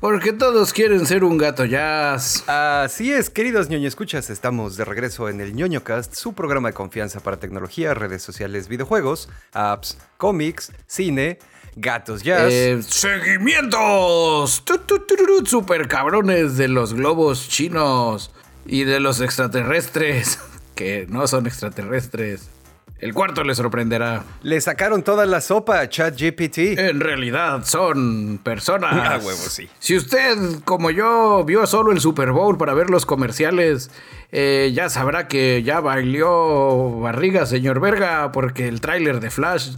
Porque 0.00 0.32
todos 0.32 0.72
quieren 0.72 1.06
ser 1.06 1.24
un 1.24 1.38
gato 1.38 1.64
jazz. 1.64 2.44
Así 2.46 3.12
es, 3.12 3.30
queridos 3.30 3.68
ñoño 3.70 3.88
escuchas, 3.88 4.28
estamos 4.30 4.76
de 4.76 4.84
regreso 4.84 5.28
en 5.28 5.40
el 5.40 5.54
ñoño 5.54 5.82
cast, 5.82 6.14
su 6.14 6.34
programa 6.34 6.68
de 6.68 6.74
confianza 6.74 7.20
para 7.20 7.38
tecnología, 7.38 7.94
redes 7.94 8.22
sociales, 8.22 8.68
videojuegos, 8.68 9.28
apps, 9.52 9.98
cómics, 10.18 10.72
cine, 10.86 11.38
gatos 11.76 12.22
jazz. 12.22 12.52
Eh, 12.52 12.78
seguimientos. 12.82 14.62
Tu, 14.64 14.78
tu, 14.78 14.98
tururú, 15.00 15.46
super 15.46 15.88
cabrones 15.88 16.56
de 16.56 16.68
los 16.68 16.92
globos 16.92 17.48
chinos 17.48 18.32
y 18.66 18.84
de 18.84 19.00
los 19.00 19.20
extraterrestres, 19.20 20.38
que 20.74 21.06
no 21.08 21.26
son 21.26 21.46
extraterrestres. 21.46 22.50
El 22.98 23.12
cuarto 23.12 23.44
le 23.44 23.54
sorprenderá. 23.54 24.24
Le 24.42 24.60
sacaron 24.60 25.02
toda 25.02 25.26
la 25.26 25.42
sopa 25.42 25.80
a 25.80 25.88
ChatGPT. 25.88 26.78
En 26.78 27.00
realidad 27.00 27.64
son 27.64 28.40
personas. 28.42 28.94
Ah, 29.06 29.18
huevo, 29.22 29.38
sí. 29.38 29.68
Si 29.78 29.96
usted, 29.96 30.36
como 30.64 30.90
yo, 30.90 31.44
vio 31.44 31.66
solo 31.66 31.92
el 31.92 32.00
Super 32.00 32.32
Bowl 32.32 32.56
para 32.58 32.74
ver 32.74 32.90
los 32.90 33.06
comerciales, 33.06 33.90
eh, 34.32 34.72
ya 34.74 34.88
sabrá 34.88 35.28
que 35.28 35.62
ya 35.62 35.80
bailó 35.80 36.98
barriga, 37.00 37.46
señor 37.46 37.78
Verga, 37.80 38.32
porque 38.32 38.66
el 38.66 38.80
tráiler 38.80 39.20
de 39.20 39.30
Flash 39.30 39.76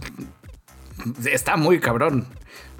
está 1.25 1.57
muy 1.57 1.79
cabrón. 1.79 2.25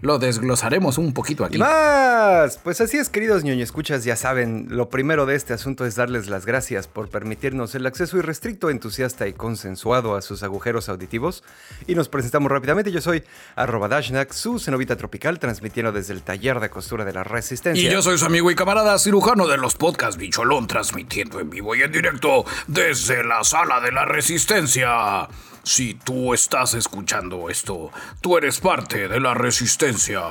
Lo 0.02 0.19
desglosaremos 0.19 0.97
un 0.97 1.14
poquito 1.14 1.45
aquí. 1.45 1.55
Y 1.55 1.59
más, 1.59 2.59
pues 2.64 2.81
así 2.81 2.97
es, 2.97 3.09
queridos 3.09 3.44
ñoño 3.44 3.64
escuchas, 3.64 4.03
ya 4.03 4.16
saben, 4.16 4.67
lo 4.69 4.89
primero 4.89 5.25
de 5.25 5.36
este 5.36 5.53
asunto 5.53 5.86
es 5.86 5.95
darles 5.95 6.28
las 6.28 6.45
gracias 6.45 6.88
por 6.88 7.09
permitirnos 7.09 7.75
el 7.75 7.86
acceso 7.86 8.17
irrestricto, 8.17 8.69
entusiasta 8.69 9.28
y 9.28 9.33
consensuado 9.33 10.16
a 10.16 10.22
sus 10.22 10.44
agujeros 10.44 10.89
auditivos. 10.89 11.44
Y 11.88 11.95
nos 11.95 12.09
presentamos 12.09 12.52
rápidamente, 12.52 12.91
yo 12.91 13.02
soy 13.02 13.23
arroba 13.56 13.88
Dashnak, 13.88 14.31
su 14.31 14.59
cenovita 14.59 14.95
tropical, 14.95 15.39
transmitiendo 15.39 15.91
desde 15.91 16.13
el 16.13 16.23
taller 16.23 16.59
de 16.59 16.69
costura 16.69 17.06
de 17.06 17.13
la 17.13 17.23
resistencia. 17.23 17.89
Y 17.89 17.91
yo 17.91 18.02
soy 18.02 18.17
su 18.17 18.25
amigo 18.25 18.50
y 18.52 18.56
camarada 18.56 18.97
cirujano 19.00 19.47
de 19.47 19.58
los 19.58 19.75
podcasts 19.75 20.17
Bicholón, 20.17 20.67
transmitiendo 20.67 21.39
en 21.39 21.50
vivo 21.50 21.75
y 21.75 21.81
en 21.81 21.91
directo 21.91 22.45
desde 22.67 23.23
la 23.23 23.44
sala 23.44 23.80
de 23.81 23.91
la 23.91 24.06
resistencia. 24.06 25.28
Si 25.64 25.94
tú 25.94 26.34
estás 26.34 26.74
escuchando 26.74 27.50
esto, 27.50 27.92
tú 28.22 28.38
eres 28.38 28.60
parte 28.60 29.08
de 29.08 29.20
la 29.20 29.34
resistencia. 29.34 30.22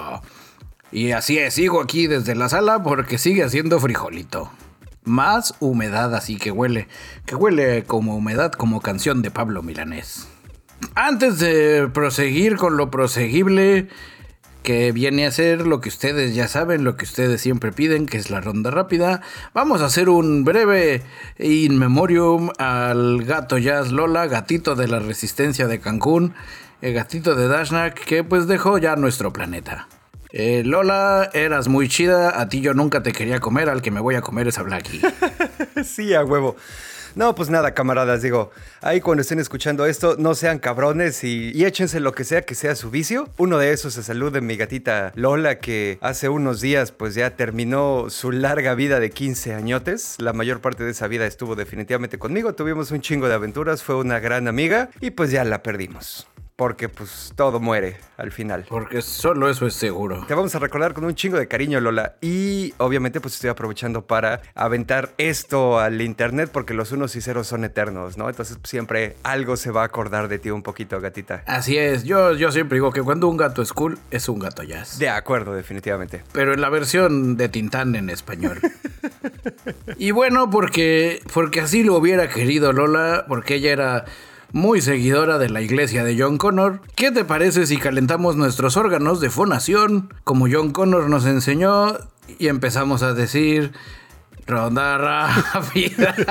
Y 0.91 1.13
así 1.13 1.39
es, 1.39 1.55
sigo 1.55 1.81
aquí 1.81 2.07
desde 2.07 2.35
la 2.35 2.49
sala 2.49 2.83
porque 2.83 3.19
sigue 3.19 3.45
haciendo 3.45 3.79
frijolito. 3.79 4.51
Más 5.05 5.55
humedad 5.61 6.15
así 6.15 6.37
que 6.37 6.51
huele, 6.51 6.89
que 7.27 7.35
huele 7.35 7.85
como 7.85 8.17
humedad 8.17 8.53
como 8.53 8.81
canción 8.81 9.23
de 9.23 9.31
Pablo 9.31 9.63
Milanés. 9.63 10.29
Antes 10.95 11.39
de 11.39 11.89
proseguir 11.89 12.57
con 12.57 12.77
lo 12.77 12.91
proseguible, 12.91 13.89
que 14.63 14.93
viene 14.93 15.27
a 15.27 15.31
ser 15.31 15.67
lo 15.67 15.81
que 15.81 15.89
ustedes 15.89 16.35
ya 16.35 16.49
saben, 16.49 16.85
lo 16.85 16.97
que 16.97 17.05
ustedes 17.05 17.41
siempre 17.41 17.73
piden, 17.73 18.07
que 18.07 18.17
es 18.17 18.31
la 18.31 18.41
ronda 18.41 18.71
rápida. 18.71 19.23
Vamos 19.55 19.83
a 19.83 19.87
hacer 19.87 20.09
un 20.09 20.45
breve 20.45 21.03
in 21.39 21.79
memoriam 21.79 22.51
al 22.59 23.25
gato 23.25 23.59
Jazz 23.59 23.93
Lola, 23.93 24.27
gatito 24.27 24.75
de 24.75 24.89
la 24.89 24.99
resistencia 24.99 25.67
de 25.67 25.81
Cancún, 25.81 26.35
el 26.83 26.95
gatito 26.95 27.35
de 27.35 27.49
Dashnak, 27.49 28.05
que 28.05 28.25
pues 28.25 28.47
dejó 28.47 28.79
ya 28.79 28.97
nuestro 28.97 29.33
planeta. 29.33 29.89
Eh, 30.31 30.63
Lola, 30.65 31.31
eras 31.33 31.69
muy 31.69 31.89
chida, 31.89 32.39
a 32.39 32.49
ti 32.49 32.61
yo 32.61 32.75
nunca 32.75 33.03
te 33.03 33.13
quería 33.13 33.41
comer, 33.41 33.71
al 33.71 33.81
que 33.81 33.91
me 33.91 34.01
voy 34.01 34.15
a 34.15 34.21
comer 34.21 34.49
es 34.49 34.59
a 34.59 34.63
Blacky. 34.63 35.01
sí, 35.85 36.13
a 36.13 36.25
huevo. 36.25 36.57
No, 37.19 37.35
pues 37.35 37.51
nada, 37.51 37.75
camaradas, 37.75 38.23
digo, 38.23 38.53
ahí 38.81 39.01
cuando 39.01 39.23
estén 39.23 39.41
escuchando 39.41 39.87
esto, 39.87 40.15
no 40.21 40.37
sean 40.37 40.61
cabrones 40.61 41.25
y, 41.25 41.65
échense 41.65 41.99
lo 41.99 42.13
que 42.13 42.23
sea 42.23 42.43
que 42.43 42.55
sea 42.55 42.77
su 42.77 42.93
vicio. 42.93 43.29
Uno 43.39 43.59
de 43.59 43.73
esos 43.73 43.97
es 43.97 44.07
salud 44.07 44.33
de 44.33 44.41
mi 44.41 44.57
gatita 44.57 45.11
Lola, 45.17 45.59
que 45.59 45.99
hace 46.01 46.29
unos 46.29 46.61
días 46.61 46.93
pues 46.93 47.17
ya 47.17 47.31
terminó 47.35 48.09
su 48.09 48.31
larga 48.31 48.77
vida 48.77 49.01
de 49.01 49.11
15 49.11 49.53
añotes. 49.53 50.15
La 50.19 50.33
mayor 50.33 50.61
parte 50.61 50.85
de 50.85 50.93
esa 50.93 51.09
vida 51.09 51.27
estuvo 51.27 51.57
definitivamente 51.57 52.21
conmigo, 52.21 52.55
tuvimos 52.55 52.93
un 52.93 53.01
chingo 53.01 53.27
de 53.27 53.35
aventuras, 53.35 53.83
fue 53.83 53.97
una 53.97 54.21
gran 54.21 54.47
amiga 54.47 54.91
y 55.01 55.11
pues 55.11 55.33
ya 55.33 55.43
la 55.43 55.65
perdimos. 55.65 56.29
Porque 56.59 56.89
pues 56.89 57.33
todo 57.37 57.61
muere 57.61 57.99
al 58.17 58.33
final. 58.33 58.65
Porque 58.69 59.01
solo 59.01 59.49
eso 59.49 59.65
es 59.69 59.75
seguro. 59.75 60.25
Te 60.27 60.35
vamos 60.35 60.57
a 60.57 60.59
recordar 60.59 60.93
con 60.93 61.05
un 61.05 61.15
chingo 61.15 61.39
de 61.39 61.47
cariño, 61.47 61.81
Lola. 61.81 62.17
Y 62.21 62.75
obviamente 62.79 63.21
pues 63.21 63.35
estoy 63.35 63.49
aprovechando 63.49 64.09
para 64.09 64.41
aventar 64.57 65.11
esto 65.19 65.79
al 65.79 66.03
internet 66.03 66.51
porque 66.53 66.75
los 66.75 66.91
unos 66.91 67.15
y 67.15 67.21
ceros 67.21 67.47
son 67.47 67.63
eternos, 67.63 68.19
¿no? 68.19 68.29
Entonces 68.29 68.57
pues, 68.57 68.71
siempre 68.71 69.15
algo 69.23 69.57
se 69.57 69.71
va 69.71 69.83
a 69.83 69.85
acordar 69.85 70.27
de 70.27 70.41
ti 70.41 70.51
un 70.51 70.65
poquito, 70.65 71.01
gatita. 71.01 71.45
Así 71.47 71.79
es. 71.79 72.03
Yo, 72.03 72.35
yo 72.35 72.51
siempre 72.51 72.75
digo 72.75 72.91
que 72.91 73.03
cuando 73.03 73.29
un 73.29 73.37
gato 73.37 73.63
es 73.63 73.73
cool, 73.73 73.97
es 74.11 74.29
un 74.29 74.41
gato 74.41 74.65
jazz. 74.65 74.99
De 74.99 75.11
acuerdo, 75.11 75.55
definitivamente. 75.55 76.25
Pero 76.33 76.55
en 76.55 76.61
la 76.61 76.71
versión 76.71 77.37
de 77.37 77.49
Tintán 77.49 77.95
en 77.95 78.11
español. 78.11 78.59
y 79.97 80.11
bueno, 80.11 80.51
porque, 80.51 81.23
porque 81.33 81.61
así 81.61 81.85
lo 81.85 81.95
hubiera 81.95 82.29
querido 82.29 82.73
Lola, 82.73 83.27
porque 83.29 83.55
ella 83.55 83.71
era 83.71 84.05
muy 84.53 84.81
seguidora 84.81 85.39
de 85.39 85.51
la 85.51 85.61
iglesia 85.61 86.05
de 86.05 86.19
John 86.19 86.39
Connor. 86.39 86.81
¿Qué 86.95 87.11
te 87.11 87.25
parece 87.25 87.67
si 87.67 87.77
calentamos 87.77 88.37
nuestros 88.37 88.77
órganos 88.77 89.21
de 89.21 89.31
fonación, 89.31 90.15
como 90.25 90.47
John 90.51 90.73
Connor 90.73 91.09
nos 91.09 91.27
enseñó, 91.27 91.99
y 92.39 92.49
empezamos 92.49 93.03
a 93.03 93.15
decir... 93.15 93.73
Ronda 94.47 94.97
rápida. 94.97 96.15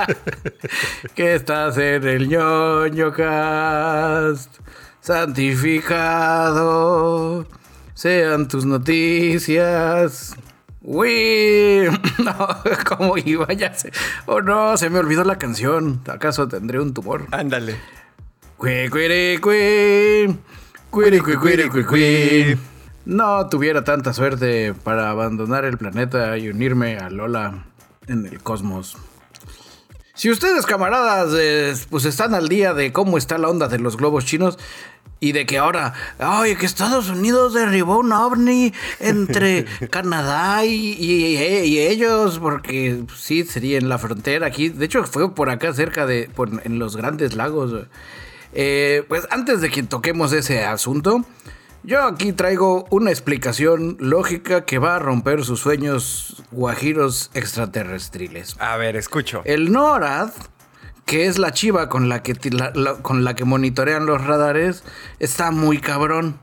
que 1.14 1.36
estás 1.36 1.78
en 1.78 2.04
el 2.04 2.28
ñoño 2.28 3.12
cast. 3.12 4.56
Santificado. 5.00 7.46
Sean 7.94 8.48
tus 8.48 8.66
noticias. 8.66 10.34
Uy, 10.82 11.86
no, 12.24 12.48
¿cómo 12.88 13.16
iba? 13.18 13.46
Ya 13.52 13.72
sé. 13.74 13.92
Oh 14.26 14.40
no, 14.40 14.76
se 14.76 14.90
me 14.90 14.98
olvidó 14.98 15.22
la 15.22 15.38
canción. 15.38 16.00
¿Acaso 16.08 16.48
tendré 16.48 16.80
un 16.80 16.94
tumor? 16.94 17.28
Ándale. 17.30 17.76
No 23.04 23.48
tuviera 23.48 23.84
tanta 23.84 24.12
suerte 24.12 24.74
para 24.74 25.10
abandonar 25.10 25.64
el 25.64 25.78
planeta 25.78 26.36
y 26.38 26.48
unirme 26.48 26.98
a 26.98 27.08
Lola 27.08 27.66
en 28.08 28.26
el 28.26 28.42
cosmos. 28.42 28.96
Si 30.14 30.28
ustedes, 30.28 30.66
camaradas, 30.66 31.32
eh, 31.38 31.72
pues 31.88 32.04
están 32.04 32.34
al 32.34 32.48
día 32.48 32.74
de 32.74 32.92
cómo 32.92 33.16
está 33.16 33.38
la 33.38 33.48
onda 33.48 33.68
de 33.68 33.78
los 33.78 33.96
globos 33.96 34.24
chinos 34.24 34.58
y 35.20 35.30
de 35.30 35.46
que 35.46 35.58
ahora, 35.58 35.94
oye, 36.18 36.56
que 36.56 36.66
Estados 36.66 37.08
Unidos 37.10 37.54
derribó 37.54 37.98
un 37.98 38.12
ovni 38.12 38.72
entre 38.98 39.66
Canadá 39.90 40.64
y, 40.64 40.96
y, 40.98 41.36
y, 41.36 41.78
ellos, 41.78 42.40
porque 42.40 43.04
sí, 43.16 43.44
sería 43.44 43.78
en 43.78 43.88
la 43.88 43.98
frontera 43.98 44.48
aquí. 44.48 44.68
De 44.68 44.86
hecho, 44.86 45.04
fue 45.04 45.32
por 45.32 45.50
acá 45.50 45.72
cerca 45.72 46.06
de, 46.06 46.28
por, 46.34 46.62
en 46.64 46.80
los 46.80 46.96
grandes 46.96 47.34
lagos. 47.34 47.86
Eh, 48.52 49.04
pues 49.08 49.26
antes 49.30 49.60
de 49.60 49.70
que 49.70 49.82
toquemos 49.82 50.32
ese 50.32 50.64
asunto, 50.64 51.24
yo 51.82 52.04
aquí 52.04 52.32
traigo 52.32 52.86
una 52.90 53.10
explicación 53.10 53.96
lógica 54.00 54.64
que 54.64 54.78
va 54.78 54.96
a 54.96 54.98
romper 54.98 55.44
sus 55.44 55.60
sueños 55.60 56.42
guajiros 56.50 57.30
extraterrestriles. 57.34 58.56
A 58.58 58.76
ver, 58.76 58.96
escucho. 58.96 59.42
El 59.44 59.72
NORAD, 59.72 60.30
que 61.04 61.26
es 61.26 61.38
la 61.38 61.52
chiva 61.52 61.88
con 61.88 62.08
la 62.08 62.22
que, 62.22 62.34
la, 62.50 62.72
la, 62.74 62.94
con 62.96 63.24
la 63.24 63.34
que 63.34 63.44
monitorean 63.44 64.06
los 64.06 64.24
radares, 64.24 64.82
está 65.18 65.50
muy 65.50 65.78
cabrón. 65.78 66.38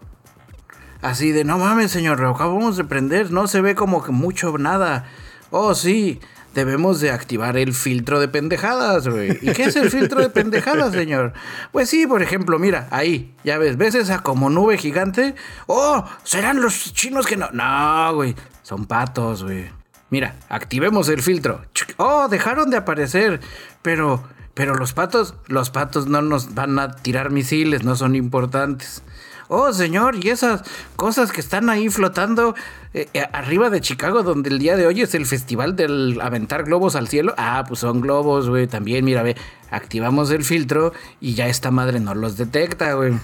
Así 1.02 1.32
de, 1.32 1.44
no 1.44 1.60
mames, 1.60 1.92
señor, 1.92 2.20
lo 2.20 2.32
acabamos 2.32 2.78
de 2.78 2.84
prender, 2.84 3.32
no 3.32 3.48
se 3.48 3.62
ve 3.62 3.76
como 3.76 4.04
que 4.04 4.12
mucho 4.12 4.58
nada. 4.58 5.06
Oh, 5.52 5.76
sí, 5.76 6.20
debemos 6.56 7.02
de 7.02 7.12
activar 7.12 7.58
el 7.58 7.74
filtro 7.74 8.20
de 8.20 8.30
pendejadas, 8.30 9.08
güey. 9.08 9.38
¿Y 9.42 9.52
qué 9.52 9.66
es 9.66 9.76
el 9.76 9.92
filtro 9.92 10.22
de 10.22 10.30
pendejadas, 10.30 10.94
señor? 10.94 11.34
Pues 11.72 11.90
sí, 11.90 12.08
por 12.08 12.24
ejemplo, 12.24 12.58
mira, 12.58 12.88
ahí, 12.90 13.36
ya 13.44 13.58
ves, 13.58 13.78
¿ves 13.78 13.94
esa 13.94 14.24
como 14.24 14.50
nube 14.50 14.78
gigante? 14.78 15.36
Oh, 15.68 16.04
serán 16.24 16.62
los 16.62 16.94
chinos 16.94 17.28
que 17.28 17.36
no. 17.36 17.50
No, 17.52 18.16
güey, 18.16 18.36
son 18.64 18.86
patos, 18.86 19.44
güey. 19.44 19.70
Mira, 20.10 20.36
activemos 20.48 21.10
el 21.10 21.22
filtro. 21.22 21.62
Oh, 21.98 22.28
dejaron 22.30 22.70
de 22.70 22.78
aparecer, 22.78 23.42
pero, 23.82 24.24
pero 24.54 24.76
los 24.76 24.94
patos, 24.94 25.36
los 25.48 25.70
patos 25.70 26.08
no 26.08 26.22
nos 26.22 26.56
van 26.56 26.80
a 26.80 26.96
tirar 26.96 27.32
misiles, 27.32 27.84
no 27.84 27.98
son 27.98 28.16
importantes. 28.16 29.04
Oh, 29.48 29.72
señor, 29.74 30.16
y 30.24 30.30
esas 30.30 30.64
cosas 30.96 31.32
que 31.32 31.40
están 31.40 31.70
ahí 31.70 31.90
flotando 31.90 32.56
eh, 32.94 33.08
eh, 33.14 33.28
arriba 33.32 33.70
de 33.70 33.82
Chicago, 33.82 34.24
donde 34.24 34.50
el 34.50 34.58
día 34.58 34.76
de 34.76 34.88
hoy 34.88 35.02
es 35.02 35.14
el 35.16 35.26
festival 35.26 35.76
del 35.76 36.20
aventar 36.22 36.64
globos 36.64 36.96
al 36.96 37.08
cielo. 37.08 37.34
Ah, 37.38 37.64
pues 37.68 37.82
son 37.82 38.02
globos, 38.02 38.50
güey. 38.50 38.68
También, 38.68 39.06
mira, 39.06 39.22
ve, 39.22 39.36
activamos 39.70 40.32
el 40.32 40.44
filtro 40.44 40.94
y 41.22 41.36
ya 41.36 41.48
esta 41.48 41.72
madre 41.72 42.00
no 42.00 42.16
los 42.16 42.38
detecta, 42.38 42.94
güey. 42.94 43.14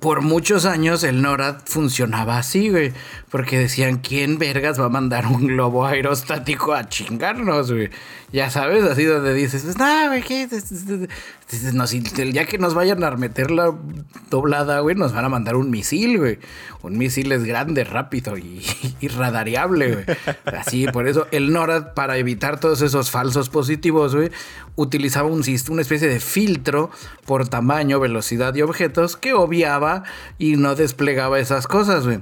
por 0.00 0.22
muchos 0.22 0.64
años 0.64 1.02
el 1.02 1.22
NORAD 1.22 1.62
funcionaba 1.64 2.38
así, 2.38 2.68
güey. 2.68 2.92
Porque 3.30 3.58
decían, 3.58 3.98
¿quién 3.98 4.38
vergas 4.38 4.80
va 4.80 4.86
a 4.86 4.90
mandar 4.90 5.26
un 5.26 5.46
globo 5.46 5.86
aerostático 5.86 6.72
a 6.74 6.88
chingarnos, 6.88 7.72
güey? 7.72 7.90
Ya 8.32 8.50
sabes, 8.50 8.84
así 8.84 9.04
donde 9.04 9.34
dices, 9.34 9.62
pues 9.64 9.78
no, 9.78 10.08
güey, 10.08 10.22
¿qué? 10.22 10.48
Ya 12.32 12.44
que 12.44 12.58
nos 12.58 12.74
vayan 12.74 13.02
a 13.02 13.10
meter 13.12 13.50
la 13.50 13.74
doblada, 14.30 14.80
güey, 14.80 14.94
nos 14.94 15.14
van 15.14 15.24
a 15.24 15.28
mandar 15.28 15.56
un 15.56 15.70
misil, 15.70 16.18
güey. 16.18 16.38
Un 16.82 16.98
misil 16.98 17.32
es 17.32 17.44
grande, 17.44 17.84
rápido 17.84 18.36
y, 18.36 18.62
y 19.00 19.08
radariable, 19.08 19.94
güey. 19.94 20.04
Así, 20.44 20.86
por 20.88 21.08
eso 21.08 21.26
el 21.30 21.52
NORAD, 21.52 21.94
para 21.94 22.18
evitar 22.18 22.60
todos 22.60 22.82
esos 22.82 23.10
falsos 23.10 23.48
positivos, 23.48 24.14
güey, 24.14 24.30
utilizaba 24.76 25.28
un, 25.28 25.42
una 25.70 25.82
especie 25.82 26.08
de 26.08 26.20
filtro 26.20 26.90
por 27.24 27.48
tamaño, 27.48 27.98
velocidad 27.98 28.54
y 28.54 28.62
objetos 28.62 29.16
que 29.16 29.32
obviaba 29.32 30.04
y 30.38 30.56
no 30.56 30.74
desplegaba 30.74 31.38
esas 31.38 31.66
cosas, 31.66 32.04
güey. 32.04 32.20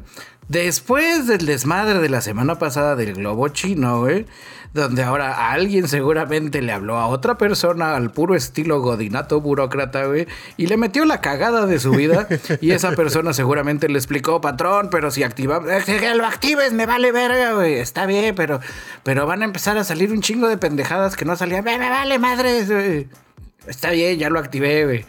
Después 0.49 1.27
del 1.27 1.45
desmadre 1.45 1.99
de 1.99 2.09
la 2.09 2.21
semana 2.21 2.57
pasada 2.61 2.95
del 2.95 3.15
globo 3.15 3.49
chino, 3.49 4.01
güey, 4.01 4.27
donde 4.73 5.03
ahora 5.03 5.53
alguien 5.53 5.89
seguramente 5.89 6.63
le 6.63 6.73
habló 6.73 6.97
a 6.97 7.07
otra 7.07 7.39
persona 7.39 7.97
al 7.97 8.11
puro 8.11 8.35
estilo 8.35 8.81
godinato 8.81 9.41
burócrata, 9.41 10.07
güey, 10.07 10.27
y 10.57 10.67
le 10.67 10.77
metió 10.77 11.05
la 11.05 11.21
cagada 11.21 11.67
de 11.67 11.79
su 11.79 11.93
vida, 11.93 12.29
y 12.61 12.73
esa 12.73 12.93
persona 12.93 13.33
seguramente 13.33 13.89
le 13.89 13.99
explicó, 13.99 14.41
patrón, 14.41 14.89
pero 14.91 15.11
si 15.11 15.23
activamos, 15.23 15.71
que 15.85 16.15
lo 16.15 16.27
actives, 16.27 16.73
me 16.73 16.87
vale 16.87 17.13
verga, 17.13 17.53
güey, 17.53 17.75
está 17.75 18.07
bien, 18.07 18.35
pero, 18.35 18.61
pero 19.03 19.27
van 19.27 19.43
a 19.43 19.45
empezar 19.45 19.79
a 19.79 19.85
salir 19.85 20.13
un 20.13 20.21
chingo 20.21 20.49
de 20.49 20.59
pendejadas 20.59 21.17
que 21.17 21.25
no 21.25 21.37
salían, 21.37 21.65
me, 21.65 21.79
me 21.79 21.91
vale 21.91 22.19
madres, 22.19 22.71
güey. 22.71 23.09
Está 23.67 23.91
bien, 23.91 24.19
ya 24.19 24.31
lo 24.31 24.39
activé, 24.39 24.85
güey 24.85 25.05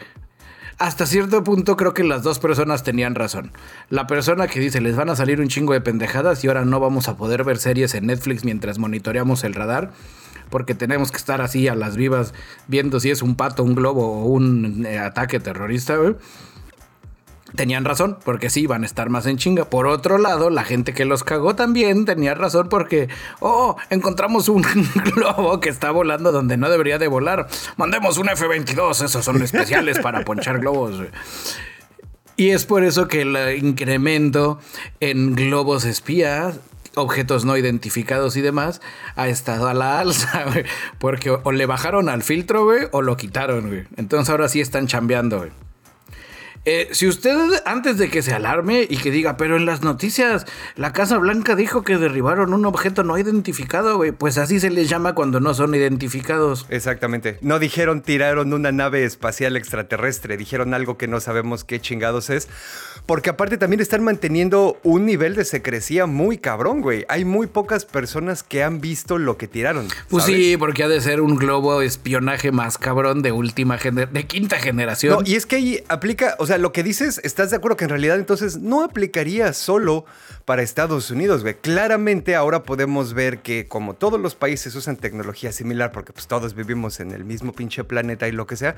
hasta 0.78 1.08
cierto 1.08 1.44
punto 1.44 1.76
creo 1.76 1.94
que 1.94 2.04
las 2.04 2.22
dos 2.22 2.40
personas 2.40 2.84
tenían 2.84 3.16
razón. 3.16 3.52
La 3.90 4.06
persona 4.06 4.48
que 4.48 4.60
dice 4.60 4.80
les 4.80 4.96
van 4.96 5.10
a 5.10 5.16
salir 5.16 5.42
un 5.42 5.48
chingo 5.48 5.74
de 5.74 5.82
pendejadas 5.82 6.44
y 6.44 6.48
ahora 6.48 6.66
no 6.66 6.80
vamos 6.80 7.08
a 7.08 7.18
poder 7.18 7.44
ver 7.44 7.58
series 7.58 7.96
en 7.96 8.06
Netflix 8.06 8.44
mientras 8.44 8.78
monitoreamos 8.78 9.44
el 9.44 9.56
radar. 9.56 9.92
Porque 10.50 10.76
tenemos 10.76 11.12
que 11.12 11.18
estar 11.18 11.42
así 11.42 11.68
a 11.68 11.76
las 11.76 11.98
vivas 11.98 12.34
viendo 12.68 13.00
si 13.00 13.10
es 13.10 13.22
un 13.22 13.36
pato, 13.36 13.64
un 13.64 13.76
globo 13.76 14.22
o 14.22 14.26
un 14.26 14.86
eh, 14.86 14.98
ataque 14.98 15.42
terrorista, 15.42 15.98
tenían 17.56 17.86
razón, 17.86 18.18
porque 18.24 18.50
sí, 18.50 18.68
van 18.68 18.84
a 18.84 18.86
estar 18.86 19.10
más 19.10 19.26
en 19.26 19.38
chinga. 19.38 19.66
Por 19.66 19.88
otro 19.88 20.18
lado, 20.18 20.50
la 20.50 20.64
gente 20.64 20.94
que 20.94 21.06
los 21.06 21.24
cagó 21.24 21.56
también 21.56 22.06
tenía 22.06 22.34
razón 22.34 22.70
porque, 22.70 23.10
oh, 23.40 23.78
encontramos 23.90 24.50
un 24.50 24.64
globo 25.16 25.60
que 25.60 25.70
está 25.70 25.92
volando 25.92 26.32
donde 26.32 26.58
no 26.58 26.70
debería 26.70 26.98
de 26.98 27.08
volar. 27.08 27.48
Mandemos 27.78 28.18
un 28.18 28.30
F-22, 28.30 29.04
esos 29.04 29.24
son 29.24 29.42
especiales 29.42 30.00
para 30.00 30.24
ponchar 30.24 30.60
globos. 30.60 31.02
Y 32.36 32.50
es 32.50 32.66
por 32.66 32.84
eso 32.84 33.08
que 33.08 33.22
el 33.22 33.64
incremento 33.64 34.60
en 35.00 35.36
globos 35.36 35.86
espías 35.86 36.60
objetos 36.98 37.46
no 37.46 37.56
identificados 37.58 38.36
y 38.38 38.42
demás, 38.42 38.82
ha 39.16 39.28
estado 39.28 39.68
a 39.68 39.74
la 39.74 40.00
alza, 40.00 40.46
Porque 41.00 41.30
o, 41.30 41.52
le 41.52 41.66
bajaron 41.66 42.10
al 42.10 42.24
filtro, 42.24 42.66
güey, 42.66 42.88
o 42.92 43.02
lo 43.02 43.18
quitaron, 43.18 43.68
güey. 43.68 43.84
Entonces 43.98 44.30
ahora 44.30 44.50
sí 44.50 44.60
están 44.60 44.88
chambeando, 44.88 45.38
güey. 45.38 45.52
Eh, 46.70 46.90
si 46.92 47.08
usted, 47.08 47.34
antes 47.64 47.98
de 47.98 48.10
que 48.10 48.22
se 48.22 48.34
alarme 48.34 48.86
y 48.90 48.98
que 48.98 49.10
diga, 49.10 49.38
pero 49.38 49.56
en 49.56 49.66
las 49.66 49.84
noticias, 49.84 50.46
la 50.76 50.92
Casa 50.92 51.18
Blanca 51.18 51.56
dijo 51.56 51.82
que 51.82 51.98
derribaron 51.98 52.54
un 52.54 52.66
objeto 52.66 53.06
no 53.06 53.18
identificado, 53.18 53.96
güey, 53.96 54.12
pues 54.12 54.38
así 54.38 54.60
se 54.60 54.70
les 54.70 54.90
llama 54.90 55.16
cuando 55.16 55.40
no 55.40 55.54
son 55.54 55.74
identificados. 55.76 56.66
Exactamente. 56.68 57.38
No 57.40 57.60
dijeron 57.60 58.02
tiraron 58.02 58.52
una 58.52 58.74
nave 58.74 59.06
espacial 59.06 59.56
extraterrestre, 59.56 60.36
dijeron 60.36 60.74
algo 60.74 60.98
que 60.98 61.08
no 61.08 61.22
sabemos 61.22 61.64
qué 61.64 61.80
chingados 61.80 62.30
es. 62.30 62.50
Porque 63.06 63.30
aparte 63.30 63.58
también 63.58 63.80
están 63.80 64.04
manteniendo 64.04 64.78
un 64.84 65.06
nivel 65.06 65.36
de 65.36 65.46
secrecía 65.46 66.08
muy 66.08 66.38
cabrón, 66.38 66.82
güey. 66.82 67.06
Hay 67.08 67.24
muy 67.24 67.48
pocas 67.48 67.86
personas 67.86 68.44
que 68.44 68.64
han 68.64 68.82
visto 68.82 69.18
lo 69.18 69.38
que 69.38 69.48
tiraron. 69.48 69.88
Pues 70.10 70.26
sí, 70.26 70.58
porque 70.58 70.84
ha 70.84 70.90
de 70.90 71.00
ser 71.00 71.22
un 71.22 71.38
globo 71.38 71.82
espionaje 71.82 72.52
más 72.52 72.78
cabrón 72.78 73.22
de 73.22 73.32
última 73.32 73.78
de 73.78 74.28
quinta 74.28 74.60
generación. 74.60 75.14
No, 75.14 75.22
y 75.26 75.36
es 75.36 75.46
que 75.46 75.56
ahí 75.56 75.84
aplica, 75.88 76.36
o 76.40 76.46
sea, 76.46 76.57
lo 76.58 76.72
que 76.72 76.84
dices, 76.84 77.20
¿estás 77.24 77.50
de 77.50 77.58
acuerdo 77.58 77.78
que 77.78 77.86
en 77.86 77.90
realidad 77.90 78.18
entonces 78.18 78.58
no 78.58 78.84
aplicaría 78.84 79.54
solo 79.54 80.06
para 80.46 80.62
Estados 80.62 81.12
Unidos, 81.12 81.42
güey? 81.42 81.56
Claramente 81.56 82.36
ahora 82.36 82.64
podemos 82.64 83.14
ver 83.14 83.40
que 83.40 83.68
como 83.68 83.96
todos 83.96 84.20
los 84.20 84.36
países 84.36 84.76
usan 84.76 84.98
tecnología 84.98 85.52
similar, 85.52 85.92
porque 85.92 86.14
pues 86.14 86.28
todos 86.28 86.56
vivimos 86.56 87.00
en 87.00 87.12
el 87.12 87.26
mismo 87.26 87.54
pinche 87.54 87.84
planeta 87.84 88.28
y 88.28 88.32
lo 88.32 88.48
que 88.48 88.56
sea, 88.56 88.76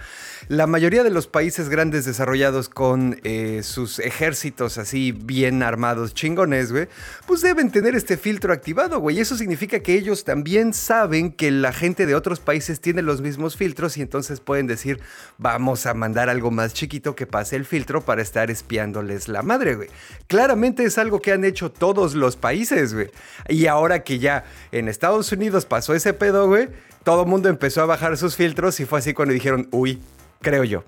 la 0.47 0.67
mayoría 0.67 1.03
de 1.03 1.09
los 1.09 1.27
países 1.27 1.69
grandes 1.69 2.05
desarrollados 2.05 2.69
con 2.69 3.19
eh, 3.23 3.61
sus 3.63 3.99
ejércitos 3.99 4.77
así 4.77 5.11
bien 5.11 5.61
armados, 5.61 6.13
chingones, 6.13 6.71
güey, 6.71 6.87
pues 7.27 7.41
deben 7.41 7.71
tener 7.71 7.95
este 7.95 8.17
filtro 8.17 8.53
activado, 8.53 8.99
güey. 8.99 9.19
Eso 9.19 9.35
significa 9.35 9.79
que 9.81 9.93
ellos 9.93 10.23
también 10.23 10.73
saben 10.73 11.31
que 11.31 11.51
la 11.51 11.73
gente 11.73 12.05
de 12.05 12.15
otros 12.15 12.39
países 12.39 12.79
tiene 12.81 13.01
los 13.01 13.21
mismos 13.21 13.55
filtros 13.55 13.97
y 13.97 14.01
entonces 14.01 14.39
pueden 14.39 14.67
decir, 14.67 14.99
vamos 15.37 15.85
a 15.85 15.93
mandar 15.93 16.29
algo 16.29 16.51
más 16.51 16.73
chiquito 16.73 17.15
que 17.15 17.27
pase 17.27 17.58
el 17.59 17.65
filtro 17.65 18.01
para 18.01 18.21
estar 18.21 18.50
espiándoles 18.50 19.27
la 19.27 19.44
madre, 19.44 19.75
güey. 19.75 19.89
Claramente 20.27 20.83
es 20.83 20.97
algo 20.97 21.21
que 21.21 21.31
han 21.31 21.44
hecho 21.44 21.71
todos 21.71 22.15
los 22.15 22.35
países, 22.35 22.94
güey. 22.94 23.11
Y 23.47 23.67
ahora 23.67 24.03
que 24.03 24.19
ya 24.19 24.45
en 24.71 24.88
Estados 24.88 25.31
Unidos 25.31 25.65
pasó 25.65 25.94
ese 25.94 26.13
pedo, 26.13 26.47
güey, 26.47 26.69
todo 27.03 27.23
el 27.23 27.29
mundo 27.29 27.50
empezó 27.50 27.81
a 27.81 27.85
bajar 27.85 28.17
sus 28.17 28.35
filtros 28.35 28.79
y 28.79 28.85
fue 28.85 29.00
así 29.00 29.13
cuando 29.13 29.33
dijeron, 29.33 29.67
uy, 29.71 30.01
creo 30.41 30.63
yo. 30.63 30.83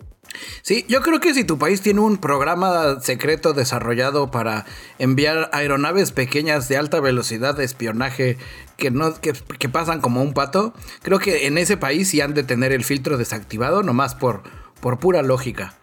Sí, 0.62 0.86
yo 0.88 1.02
creo 1.02 1.20
que 1.20 1.34
si 1.34 1.44
tu 1.44 1.58
país 1.58 1.82
tiene 1.82 2.00
un 2.00 2.18
programa 2.18 3.02
secreto 3.02 3.54
desarrollado 3.54 4.32
para 4.32 4.66
enviar 4.98 5.50
aeronaves 5.52 6.12
pequeñas 6.12 6.70
de 6.70 6.78
alta 6.78 7.00
velocidad 7.00 7.56
de 7.56 7.66
espionaje 7.66 8.38
que, 8.78 8.92
no, 8.92 9.20
que, 9.20 9.34
que 9.34 9.70
pasan 9.70 10.00
como 10.00 10.22
un 10.22 10.34
pato, 10.34 10.74
creo 11.02 11.20
que 11.20 11.48
en 11.48 11.58
ese 11.58 11.78
país 11.78 12.10
sí 12.10 12.22
han 12.22 12.34
de 12.34 12.44
tener 12.44 12.72
el 12.72 12.84
filtro 12.84 13.18
desactivado, 13.18 13.84
nomás 13.84 14.16
por, 14.16 14.44
por 14.80 15.00
pura 15.00 15.22
lógica. 15.22 15.76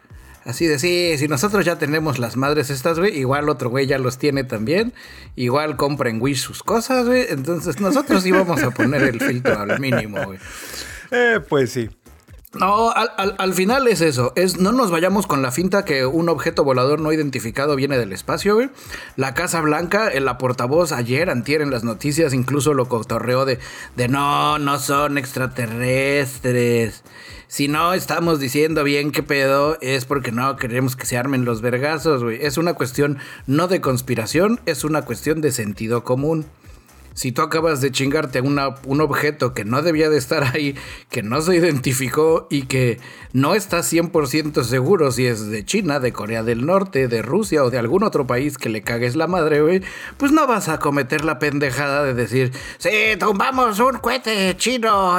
Así 0.49 0.67
de, 0.67 0.79
sí, 0.79 1.19
si 1.19 1.29
nosotros 1.29 1.67
ya 1.67 1.77
tenemos 1.77 2.19
las 2.19 2.39
madres 2.39 2.71
estas, 2.71 2.99
güey, 2.99 3.19
igual 3.19 3.51
otro 3.51 3.69
güey 3.69 3.87
ya 3.87 3.99
los 3.99 4.17
tiene 4.17 4.45
también. 4.45 4.95
Igual 5.37 5.77
compra 5.77 6.09
en 6.09 6.23
Wish 6.23 6.39
sus 6.39 6.63
cosas, 6.63 7.07
güey. 7.07 7.27
Entonces 7.29 7.81
nosotros 7.81 8.25
íbamos 8.25 8.63
a 8.63 8.71
poner 8.71 9.03
el 9.03 9.21
filtro 9.21 9.61
al 9.61 9.79
mínimo, 9.79 10.25
güey. 10.25 10.39
Eh, 11.11 11.41
pues 11.49 11.73
sí. 11.73 11.89
No, 12.55 12.91
al, 12.91 13.53
final 13.53 13.89
es 13.89 14.01
eso. 14.01 14.33
Es, 14.35 14.59
no 14.59 14.73
nos 14.73 14.91
vayamos 14.91 15.27
con 15.27 15.43
la 15.43 15.51
finta 15.51 15.85
que 15.85 16.07
un 16.07 16.31
objeto 16.31 16.65
volador 16.65 16.99
no 16.99 17.13
identificado 17.13 17.77
viene 17.77 17.99
del 17.99 18.11
espacio, 18.13 18.55
güey. 18.55 18.71
La 19.17 19.35
Casa 19.35 19.61
Blanca, 19.61 20.11
en 20.11 20.25
la 20.25 20.39
portavoz 20.39 20.93
ayer, 20.93 21.29
antier 21.29 21.61
en 21.61 21.71
las 21.71 21.85
noticias, 21.85 22.33
incluso 22.33 22.73
lo 22.73 22.89
cotorreó 22.89 23.45
de, 23.45 23.59
de 23.97 24.09
no, 24.09 24.59
no 24.59 24.79
son 24.79 25.19
extraterrestres. 25.19 27.05
Si 27.49 27.69
no 27.69 27.93
estamos 27.93 28.41
diciendo 28.41 28.83
bien 28.83 29.13
qué 29.13 29.23
pedo, 29.23 29.77
es 29.83 30.07
porque 30.07 30.33
no 30.33 30.57
queremos 30.57 30.97
que 30.97 31.05
se 31.05 31.19
armen 31.19 31.45
los 31.45 31.61
vergazos, 31.61 32.25
güey. 32.25 32.39
Es 32.41 32.57
una 32.57 32.73
cuestión 32.73 33.19
no 33.47 33.69
de 33.69 33.83
conspiración, 33.83 34.59
es 34.65 34.85
una 34.85 35.03
cuestión 35.03 35.43
de 35.43 35.53
sentido 35.53 36.03
común 36.03 36.47
si 37.19 37.33
tú 37.33 37.43
acabas 37.43 37.81
de 37.81 37.91
chingarte 37.91 38.41
un 38.41 39.01
objeto 39.01 39.53
que 39.53 39.65
no 39.65 39.83
debía 39.83 40.09
de 40.09 40.17
estar 40.17 40.45
ahí, 40.55 40.77
que 41.11 41.25
no 41.25 41.41
se 41.41 41.57
identificó 41.57 42.47
y 42.49 42.67
que 42.67 43.01
no 43.33 43.57
estás 43.57 43.93
100% 43.93 44.63
seguro 44.63 45.11
si 45.11 45.27
es 45.27 45.51
de 45.51 45.65
China, 45.65 45.99
de 45.99 46.13
Corea 46.13 46.45
del 46.45 46.65
Norte, 46.65 47.09
de 47.09 47.23
Rusia 47.23 47.65
o 47.65 47.71
de 47.71 47.79
algún 47.79 48.05
otro 48.05 48.29
país 48.29 48.57
que 48.57 48.69
le 48.69 48.83
cagues 48.83 49.17
la 49.17 49.27
madre, 49.27 49.63
güey, 49.63 49.83
pues 50.17 50.31
no 50.31 50.47
vas 50.47 50.69
a 50.69 50.79
cometer 50.79 51.25
la 51.25 51.41
pendejada 51.41 52.05
de 52.05 52.15
decir, 52.15 52.53
sí, 52.79 52.91
tumbamos 53.19 53.81
un 53.81 53.99
cohete 53.99 54.57
chino, 54.57 55.19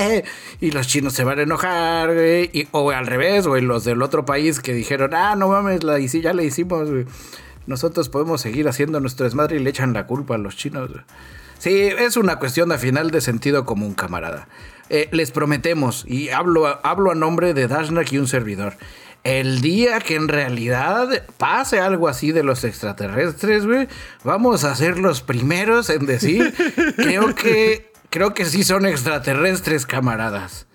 y 0.60 0.72
los 0.72 0.88
chinos 0.88 1.12
se 1.12 1.22
van 1.22 1.38
a 1.38 1.42
enojar, 1.42 2.14
güey, 2.14 2.66
o 2.72 2.90
al 2.90 3.06
revés, 3.06 3.46
güey, 3.46 3.62
los 3.62 3.84
del 3.84 4.02
otro 4.02 4.24
país 4.24 4.58
que 4.58 4.74
dijeron, 4.74 5.14
ah, 5.14 5.36
no 5.36 5.46
mames, 5.50 5.84
la, 5.84 6.00
ya 6.00 6.32
la 6.32 6.42
hicimos, 6.42 6.90
güey 6.90 7.06
nosotros 7.68 8.08
podemos 8.08 8.40
seguir 8.40 8.66
haciendo 8.66 8.98
nuestro 8.98 9.24
desmadre 9.24 9.56
y 9.56 9.60
le 9.60 9.70
echan 9.70 9.92
la 9.92 10.06
culpa 10.06 10.34
a 10.34 10.38
los 10.38 10.56
chinos. 10.56 10.90
Sí, 11.58 11.90
es 11.98 12.16
una 12.16 12.36
cuestión 12.36 12.70
de 12.70 12.78
final 12.78 13.10
de 13.10 13.20
sentido 13.20 13.66
común, 13.66 13.92
camarada. 13.94 14.48
Eh, 14.88 15.08
les 15.12 15.30
prometemos, 15.32 16.04
y 16.08 16.30
hablo, 16.30 16.80
hablo 16.82 17.10
a 17.10 17.14
nombre 17.14 17.52
de 17.52 17.68
Dashnak 17.68 18.10
y 18.12 18.18
un 18.18 18.26
servidor. 18.26 18.74
El 19.22 19.60
día 19.60 20.00
que 20.00 20.14
en 20.14 20.28
realidad 20.28 21.26
pase 21.36 21.78
algo 21.78 22.08
así 22.08 22.32
de 22.32 22.42
los 22.42 22.64
extraterrestres, 22.64 23.66
güey, 23.66 23.86
vamos 24.24 24.64
a 24.64 24.74
ser 24.74 24.96
los 24.96 25.20
primeros 25.20 25.90
en 25.90 26.06
decir, 26.06 26.54
creo 26.96 27.34
que, 27.34 27.92
creo 28.08 28.32
que 28.32 28.46
sí 28.46 28.64
son 28.64 28.86
extraterrestres, 28.86 29.84
camaradas. 29.84 30.67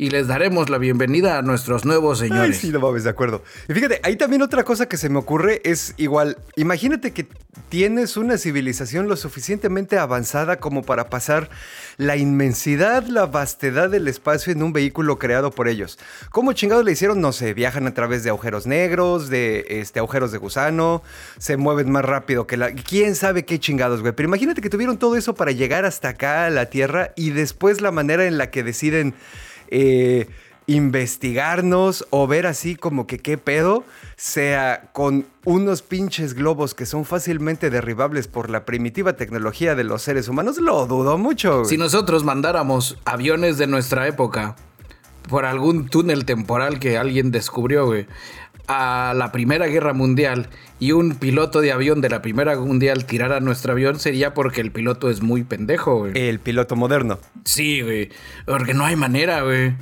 Y 0.00 0.08
les 0.08 0.28
daremos 0.28 0.70
la 0.70 0.78
bienvenida 0.78 1.36
a 1.36 1.42
nuestros 1.42 1.84
nuevos 1.84 2.22
Ay, 2.22 2.30
señores. 2.30 2.56
sí, 2.56 2.70
no 2.70 2.80
mames, 2.80 3.04
de 3.04 3.10
acuerdo. 3.10 3.42
Y 3.68 3.74
fíjate, 3.74 4.00
ahí 4.02 4.16
también 4.16 4.40
otra 4.40 4.64
cosa 4.64 4.88
que 4.88 4.96
se 4.96 5.10
me 5.10 5.18
ocurre 5.18 5.60
es 5.62 5.92
igual, 5.98 6.38
imagínate 6.56 7.12
que 7.12 7.26
tienes 7.68 8.16
una 8.16 8.38
civilización 8.38 9.08
lo 9.08 9.16
suficientemente 9.16 9.98
avanzada 9.98 10.56
como 10.56 10.84
para 10.84 11.10
pasar 11.10 11.50
la 11.98 12.16
inmensidad, 12.16 13.04
la 13.08 13.26
vastedad 13.26 13.90
del 13.90 14.08
espacio 14.08 14.54
en 14.54 14.62
un 14.62 14.72
vehículo 14.72 15.18
creado 15.18 15.50
por 15.50 15.68
ellos. 15.68 15.98
¿Cómo 16.30 16.54
chingados 16.54 16.86
le 16.86 16.92
hicieron? 16.92 17.20
No 17.20 17.32
sé, 17.32 17.52
viajan 17.52 17.86
a 17.86 17.92
través 17.92 18.24
de 18.24 18.30
agujeros 18.30 18.66
negros, 18.66 19.28
de 19.28 19.66
este, 19.68 19.98
agujeros 19.98 20.32
de 20.32 20.38
gusano, 20.38 21.02
se 21.36 21.58
mueven 21.58 21.92
más 21.92 22.06
rápido 22.06 22.46
que 22.46 22.56
la... 22.56 22.72
¿Quién 22.72 23.16
sabe 23.16 23.44
qué 23.44 23.60
chingados, 23.60 24.00
güey? 24.00 24.14
Pero 24.14 24.30
imagínate 24.30 24.62
que 24.62 24.70
tuvieron 24.70 24.96
todo 24.96 25.16
eso 25.18 25.34
para 25.34 25.52
llegar 25.52 25.84
hasta 25.84 26.08
acá 26.08 26.46
a 26.46 26.50
la 26.50 26.70
Tierra 26.70 27.12
y 27.16 27.32
después 27.32 27.82
la 27.82 27.90
manera 27.90 28.24
en 28.24 28.38
la 28.38 28.50
que 28.50 28.62
deciden... 28.62 29.14
eh, 29.70 30.28
investigarnos 30.66 32.06
o 32.10 32.28
ver 32.28 32.46
así 32.46 32.76
como 32.76 33.06
que 33.06 33.18
qué 33.18 33.36
pedo, 33.36 33.84
sea 34.16 34.90
con 34.92 35.26
unos 35.44 35.82
pinches 35.82 36.34
globos 36.34 36.74
que 36.74 36.86
son 36.86 37.04
fácilmente 37.04 37.70
derribables 37.70 38.28
por 38.28 38.50
la 38.50 38.64
primitiva 38.64 39.14
tecnología 39.14 39.74
de 39.74 39.82
los 39.82 40.02
seres 40.02 40.28
humanos, 40.28 40.58
lo 40.58 40.86
dudo 40.86 41.18
mucho. 41.18 41.64
Si 41.64 41.76
nosotros 41.76 42.22
mandáramos 42.22 42.98
aviones 43.04 43.58
de 43.58 43.66
nuestra 43.66 44.06
época 44.06 44.54
por 45.28 45.44
algún 45.44 45.88
túnel 45.88 46.24
temporal 46.24 46.78
que 46.78 46.98
alguien 46.98 47.30
descubrió, 47.30 47.86
güey, 47.86 48.06
a 48.70 49.14
la 49.14 49.32
Primera 49.32 49.66
Guerra 49.66 49.92
Mundial 49.92 50.48
y 50.78 50.92
un 50.92 51.16
piloto 51.16 51.60
de 51.60 51.72
avión 51.72 52.00
de 52.00 52.08
la 52.08 52.22
Primera 52.22 52.56
Mundial 52.56 53.04
tirara 53.04 53.40
nuestro 53.40 53.72
avión, 53.72 53.98
sería 53.98 54.32
porque 54.34 54.60
el 54.60 54.70
piloto 54.70 55.10
es 55.10 55.22
muy 55.22 55.42
pendejo, 55.44 55.98
güey. 55.98 56.12
El 56.16 56.38
piloto 56.38 56.76
moderno. 56.76 57.18
Sí, 57.44 57.80
güey. 57.82 58.10
Porque 58.46 58.74
no 58.74 58.84
hay 58.86 58.96
manera, 58.96 59.42
güey. 59.42 59.74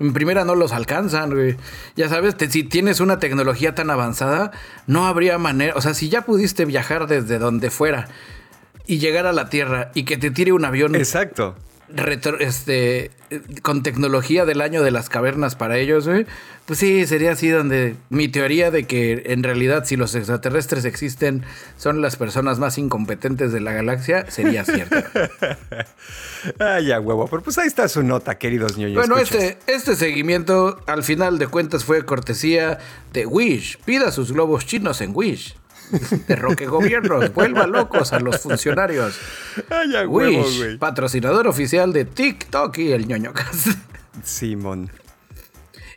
En 0.00 0.12
primera 0.12 0.44
no 0.44 0.54
los 0.54 0.72
alcanzan, 0.72 1.30
güey. 1.34 1.56
Ya 1.96 2.08
sabes, 2.08 2.36
te- 2.36 2.50
si 2.50 2.62
tienes 2.62 3.00
una 3.00 3.18
tecnología 3.18 3.74
tan 3.74 3.90
avanzada, 3.90 4.52
no 4.86 5.06
habría 5.06 5.38
manera. 5.38 5.72
O 5.74 5.80
sea, 5.80 5.94
si 5.94 6.08
ya 6.08 6.22
pudiste 6.22 6.64
viajar 6.66 7.06
desde 7.08 7.38
donde 7.38 7.70
fuera 7.70 8.08
y 8.86 8.98
llegar 8.98 9.26
a 9.26 9.32
la 9.32 9.48
Tierra 9.50 9.90
y 9.94 10.04
que 10.04 10.16
te 10.16 10.30
tire 10.30 10.52
un 10.52 10.64
avión 10.64 10.94
Exacto. 10.94 11.56
Retro- 11.94 12.38
este, 12.40 13.10
con 13.62 13.82
tecnología 13.82 14.44
del 14.44 14.60
año 14.60 14.82
de 14.82 14.90
las 14.90 15.08
cavernas 15.08 15.54
para 15.56 15.78
ellos, 15.78 16.06
güey, 16.08 16.26
pues 16.66 16.78
sí, 16.80 17.06
sería 17.06 17.32
así 17.32 17.48
donde 17.48 17.94
mi 18.10 18.28
teoría 18.28 18.70
de 18.70 18.84
que 18.84 19.22
en 19.26 19.42
realidad 19.42 19.84
si 19.86 19.96
los 19.96 20.14
extraterrestres 20.14 20.84
existen 20.84 21.42
son 21.78 22.02
las 22.02 22.16
personas 22.16 22.58
más 22.58 22.76
incompetentes 22.76 23.52
de 23.52 23.60
la 23.60 23.72
galaxia 23.72 24.30
sería 24.30 24.64
cierta. 24.66 25.10
Ay, 26.58 26.86
ya, 26.86 27.00
huevo. 27.00 27.26
Pero 27.28 27.42
pues 27.42 27.56
ahí 27.58 27.66
está 27.66 27.88
su 27.88 28.02
nota, 28.02 28.36
queridos 28.38 28.76
ñoños. 28.76 28.96
Bueno, 28.96 29.16
escuchas. 29.18 29.44
este, 29.44 29.72
este 29.72 29.96
seguimiento 29.96 30.80
al 30.86 31.02
final 31.02 31.38
de 31.38 31.46
cuentas 31.46 31.84
fue 31.84 32.04
cortesía 32.04 32.78
de 33.12 33.26
Wish. 33.26 33.78
Pida 33.84 34.12
sus 34.12 34.32
globos 34.32 34.66
chinos 34.66 35.00
en 35.00 35.12
Wish. 35.14 35.56
Derroque 36.26 36.66
gobiernos, 36.66 37.32
vuelva 37.34 37.66
locos 37.66 38.12
a 38.12 38.20
los 38.20 38.40
funcionarios. 38.40 39.18
Ay, 39.70 39.92
ya, 39.92 40.06
huevo, 40.06 40.44
Wish, 40.44 40.58
güey. 40.58 40.78
patrocinador 40.78 41.46
oficial 41.46 41.92
de 41.92 42.04
TikTok 42.04 42.78
y 42.78 42.92
el 42.92 43.06
ñoño 43.06 43.32
Simón. 44.24 44.90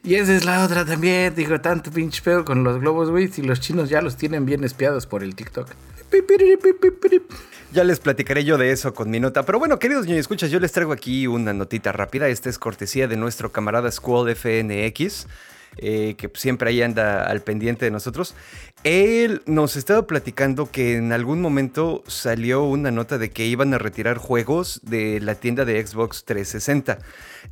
Y 0.03 0.15
esa 0.15 0.35
es 0.35 0.45
la 0.45 0.65
otra 0.65 0.83
también, 0.83 1.35
digo, 1.35 1.61
tanto 1.61 1.91
pinche 1.91 2.21
pedo 2.23 2.43
con 2.43 2.63
los 2.63 2.79
globos, 2.79 3.11
güey, 3.11 3.27
si 3.27 3.43
los 3.43 3.59
chinos 3.59 3.89
ya 3.89 4.01
los 4.01 4.17
tienen 4.17 4.45
bien 4.45 4.63
espiados 4.63 5.05
por 5.05 5.23
el 5.23 5.35
TikTok. 5.35 5.67
Ya 7.71 7.83
les 7.85 7.99
platicaré 7.99 8.43
yo 8.43 8.57
de 8.57 8.71
eso 8.71 8.93
con 8.93 9.09
mi 9.09 9.19
nota. 9.19 9.43
Pero 9.43 9.59
bueno, 9.59 9.79
queridos 9.79 10.05
ñoños, 10.05 10.21
escuchas, 10.21 10.49
yo 10.51 10.59
les 10.59 10.71
traigo 10.71 10.91
aquí 10.91 11.27
una 11.27 11.53
notita 11.53 11.91
rápida. 11.93 12.27
Esta 12.27 12.49
es 12.49 12.59
cortesía 12.59 13.07
de 13.07 13.15
nuestro 13.15 13.51
camarada 13.51 13.89
Squall 13.91 14.35
FNX. 14.35 15.27
Eh, 15.77 16.15
que 16.17 16.29
siempre 16.33 16.69
ahí 16.69 16.81
anda 16.81 17.23
al 17.23 17.41
pendiente 17.41 17.85
de 17.85 17.91
nosotros. 17.91 18.35
Él 18.83 19.41
nos 19.45 19.75
estaba 19.75 20.07
platicando 20.07 20.69
que 20.71 20.95
en 20.95 21.13
algún 21.13 21.41
momento 21.41 22.03
salió 22.07 22.63
una 22.63 22.91
nota 22.91 23.17
de 23.17 23.29
que 23.29 23.45
iban 23.45 23.73
a 23.73 23.77
retirar 23.77 24.17
juegos 24.17 24.81
de 24.83 25.19
la 25.21 25.35
tienda 25.35 25.65
de 25.65 25.85
Xbox 25.85 26.25
360. 26.25 26.99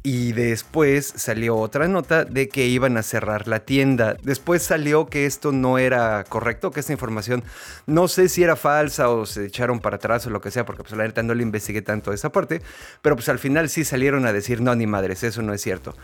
Y 0.03 0.33
después 0.33 1.13
salió 1.15 1.57
otra 1.57 1.87
nota 1.87 2.25
de 2.25 2.49
que 2.49 2.67
iban 2.67 2.97
a 2.97 3.03
cerrar 3.03 3.47
la 3.47 3.59
tienda. 3.59 4.15
Después 4.23 4.63
salió 4.63 5.07
que 5.07 5.25
esto 5.25 5.51
no 5.51 5.77
era 5.77 6.23
correcto, 6.23 6.71
que 6.71 6.79
esta 6.79 6.93
información 6.93 7.43
no 7.85 8.07
sé 8.07 8.29
si 8.29 8.43
era 8.43 8.55
falsa 8.55 9.09
o 9.09 9.25
se 9.25 9.45
echaron 9.45 9.79
para 9.79 9.97
atrás 9.97 10.25
o 10.27 10.29
lo 10.29 10.41
que 10.41 10.51
sea, 10.51 10.65
porque 10.65 10.83
pues 10.83 10.95
la 10.95 11.05
neta 11.05 11.23
no 11.23 11.33
le 11.33 11.43
investigué 11.43 11.81
tanto 11.81 12.13
esa 12.13 12.31
parte. 12.31 12.61
Pero 13.01 13.15
pues 13.15 13.29
al 13.29 13.39
final 13.39 13.69
sí 13.69 13.83
salieron 13.83 14.25
a 14.25 14.33
decir, 14.33 14.61
no, 14.61 14.75
ni 14.75 14.87
madres, 14.87 15.23
eso 15.23 15.41
no 15.41 15.53
es 15.53 15.61
cierto. 15.61 15.95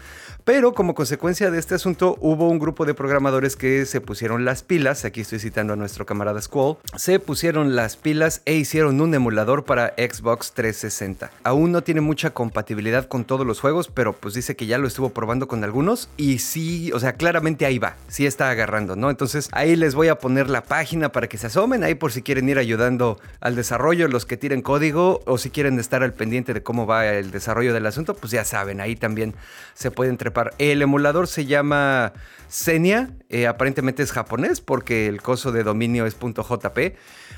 Pero 0.44 0.74
como 0.74 0.94
consecuencia 0.94 1.50
de 1.50 1.60
este 1.60 1.76
asunto, 1.76 2.18
hubo 2.22 2.50
un 2.50 2.60
grupo 2.60 2.86
de 2.86 2.94
programadores 2.94 3.56
que 3.56 3.86
se 3.86 4.02
pusieron 4.02 4.46
las 4.46 4.64
pilas. 4.64 5.06
Aquí 5.06 5.22
estoy 5.22 5.40
citando 5.40 5.74
a 5.74 5.76
nuestro 5.76 6.06
camarada 6.06 6.42
Squall. 6.42 6.78
Se 6.96 7.20
pusieron 7.20 7.76
las 7.76 7.98
pilas 7.98 8.42
e 8.46 8.54
hicieron 8.54 9.02
un 9.02 9.14
emulador 9.14 9.66
para 9.66 9.94
Xbox 9.98 10.52
360. 10.54 11.32
Aún 11.44 11.72
no 11.72 11.82
tiene 11.82 12.02
mucha 12.02 12.32
compatibilidad 12.32 13.08
con 13.08 13.26
todos 13.26 13.46
los 13.46 13.60
juegos, 13.60 13.75
pero 13.94 14.14
pues 14.14 14.34
dice 14.34 14.56
que 14.56 14.66
ya 14.66 14.78
lo 14.78 14.88
estuvo 14.88 15.10
probando 15.10 15.48
con 15.48 15.64
algunos. 15.64 16.10
Y 16.18 16.40
sí, 16.40 16.92
o 16.94 17.00
sea, 17.00 17.14
claramente 17.14 17.66
ahí 17.66 17.80
va. 17.80 17.96
Sí 18.08 18.26
está 18.26 18.50
agarrando, 18.50 18.96
¿no? 18.96 19.10
Entonces 19.10 19.50
ahí 19.52 19.76
les 19.76 19.96
voy 19.96 20.08
a 20.08 20.16
poner 20.16 20.50
la 20.50 20.64
página 20.64 21.12
para 21.12 21.28
que 21.28 21.38
se 21.38 21.48
asomen. 21.48 21.84
Ahí 21.84 21.96
por 21.96 22.12
si 22.12 22.22
quieren 22.22 22.48
ir 22.50 22.58
ayudando 22.58 23.20
al 23.42 23.56
desarrollo, 23.56 24.08
los 24.08 24.26
que 24.26 24.38
tiren 24.38 24.62
código 24.62 25.22
o 25.26 25.38
si 25.38 25.50
quieren 25.50 25.80
estar 25.80 26.04
al 26.04 26.14
pendiente 26.14 26.54
de 26.54 26.64
cómo 26.64 26.88
va 26.88 27.06
el 27.08 27.32
desarrollo 27.32 27.74
del 27.74 27.86
asunto, 27.86 28.16
pues 28.16 28.32
ya 28.32 28.46
saben, 28.46 28.82
ahí 28.82 28.96
también 28.96 29.36
se 29.74 29.92
pueden 29.92 30.18
trepar. 30.18 30.54
El 30.58 30.82
emulador 30.82 31.28
se 31.28 31.46
llama 31.46 32.14
Xenia, 32.50 33.10
eh, 33.30 33.48
aparentemente 33.48 34.04
es 34.04 34.12
japonés 34.12 34.62
porque 34.62 35.08
el 35.08 35.22
coso 35.22 35.52
de 35.52 35.64
dominio 35.64 36.06
es 36.06 36.16
.jp, 36.18 36.96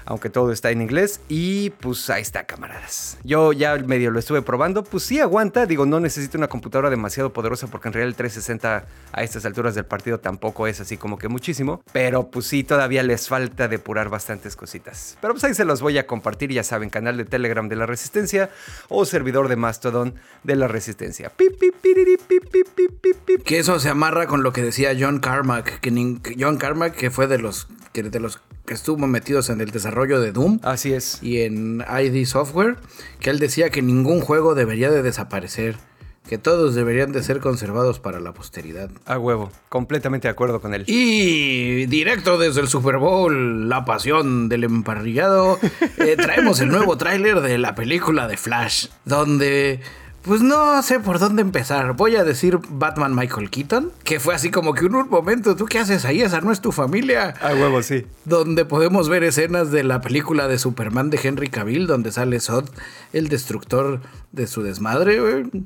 aunque 0.08 0.30
todo 0.30 0.52
está 0.52 0.72
en 0.72 0.82
inglés 0.82 1.20
y 1.28 1.70
pues 1.70 2.10
ahí 2.10 2.22
está 2.22 2.46
camaradas. 2.46 3.18
Yo 3.24 3.52
ya 3.52 3.76
medio 3.78 4.10
lo 4.10 4.20
estuve 4.20 4.42
probando, 4.42 4.84
pues 4.84 5.04
sí 5.04 5.20
aguanta, 5.20 5.66
digo 5.66 5.86
no 5.86 6.00
necesito 6.00 6.38
una 6.38 6.48
computadora 6.48 6.90
demasiado 6.90 7.34
poderosa 7.34 7.68
porque 7.68 7.90
en 7.90 7.94
realidad 7.94 8.10
el 8.10 8.16
360 8.16 8.86
a 9.12 9.24
estas 9.24 9.46
alturas 9.46 9.76
del 9.76 9.86
partido 9.86 10.20
tampoco 10.20 10.66
es 10.68 10.80
así 10.80 10.96
como 10.96 11.18
que 11.18 11.28
muchísimo, 11.28 11.82
pero 11.92 12.32
pues 12.32 12.48
sí 12.48 12.64
todavía 12.64 13.04
les 13.04 13.28
falta 13.28 13.68
depurar 13.68 14.10
bastantes 14.10 14.56
cositas. 14.56 15.18
Pero 15.20 15.34
pues 15.34 15.44
ahí 15.44 15.54
se 15.54 15.66
los 15.66 15.82
voy 15.82 15.98
a 15.98 16.08
compartir, 16.08 16.52
ya 16.54 16.64
saben, 16.64 16.90
canal 16.90 17.18
de 17.18 17.26
Telegram 17.26 17.68
de 17.68 17.76
la 17.76 17.86
Resistencia 17.86 18.50
o 18.88 19.04
servidor 19.06 19.50
de 19.50 19.58
Mastodon 19.58 20.16
de 20.44 20.56
la 20.56 20.70
Resistencia. 20.70 21.34
Que 23.44 23.60
eso 23.60 23.80
se 23.80 23.90
amarra 23.90 24.28
con 24.28 24.42
lo 24.42 24.54
que 24.54 24.62
decía 24.62 24.96
John 24.98 25.20
Carmack, 25.20 25.82
que 25.82 26.36
John 26.40 26.58
Carmack 26.58 26.96
que 26.96 27.12
fue 27.12 27.28
de 27.28 27.40
los 27.40 27.68
que 27.92 28.04
de 28.04 28.20
los 28.20 28.40
que 28.68 28.74
estuvo 28.74 29.08
metidos 29.08 29.50
en 29.50 29.62
el 29.62 29.72
desarrollo 29.72 30.20
de 30.20 30.34
Doom 30.34 30.60
Así 30.62 30.94
es. 30.94 31.20
y 31.24 31.40
en 31.42 31.84
ID 31.90 32.26
Software, 32.26 32.76
que 33.22 33.30
él 33.30 33.40
decía 33.40 33.70
que 33.70 33.82
ningún 33.82 34.20
juego 34.20 34.56
debería 34.56 34.92
de 34.92 35.02
desaparecer, 35.02 35.78
que 36.28 36.38
todos 36.38 36.76
deberían 36.76 37.14
de 37.14 37.24
ser 37.24 37.40
conservados 37.40 38.02
para 38.02 38.20
la 38.20 38.34
posteridad. 38.34 38.90
A 39.06 39.18
huevo, 39.18 39.50
completamente 39.70 40.28
de 40.28 40.34
acuerdo 40.34 40.60
con 40.60 40.74
él. 40.74 40.84
Y 40.86 41.86
directo 41.86 42.38
desde 42.38 42.60
el 42.60 42.68
Super 42.68 42.98
Bowl, 42.98 43.70
la 43.70 43.86
pasión 43.86 44.50
del 44.50 44.66
emparrillado, 44.66 45.58
eh, 46.00 46.18
traemos 46.18 46.60
el 46.60 46.68
nuevo 46.68 46.98
tráiler 46.98 47.40
de 47.40 47.58
la 47.58 47.74
película 47.74 48.28
de 48.28 48.36
Flash, 48.36 48.88
donde 49.06 49.80
pues 50.28 50.42
no 50.42 50.82
sé 50.84 51.00
por 51.00 51.20
dónde 51.20 51.42
empezar. 51.42 51.94
Voy 51.94 52.18
a 52.18 52.26
decir 52.26 52.60
Batman 52.70 53.16
Michael 53.16 53.50
Keaton, 53.50 53.94
que 54.04 54.20
fue 54.20 54.36
así 54.36 54.52
como 54.52 54.74
que 54.74 54.86
en 54.86 54.96
un 54.96 55.10
momento, 55.10 55.56
¿tú 55.56 55.66
qué 55.66 55.80
haces 55.80 56.04
ahí? 56.04 56.22
Esa 56.22 56.42
no 56.42 56.52
es 56.52 56.60
tu 56.60 56.74
familia. 56.74 57.34
A 57.42 57.54
huevo, 57.54 57.82
sí. 57.82 58.06
Donde 58.26 58.66
podemos 58.66 59.08
ver 59.08 59.24
escenas 59.24 59.72
de 59.72 59.84
la 59.84 60.02
película 60.02 60.48
de 60.50 60.60
Superman 60.60 61.10
de 61.10 61.20
Henry 61.24 61.50
Cavill, 61.50 61.88
donde 61.88 62.12
sale 62.12 62.42
Zod, 62.42 62.70
el 63.14 63.30
destructor 63.30 64.02
de 64.34 64.48
su 64.48 64.64
desmadre, 64.64 65.22
güey. 65.22 65.64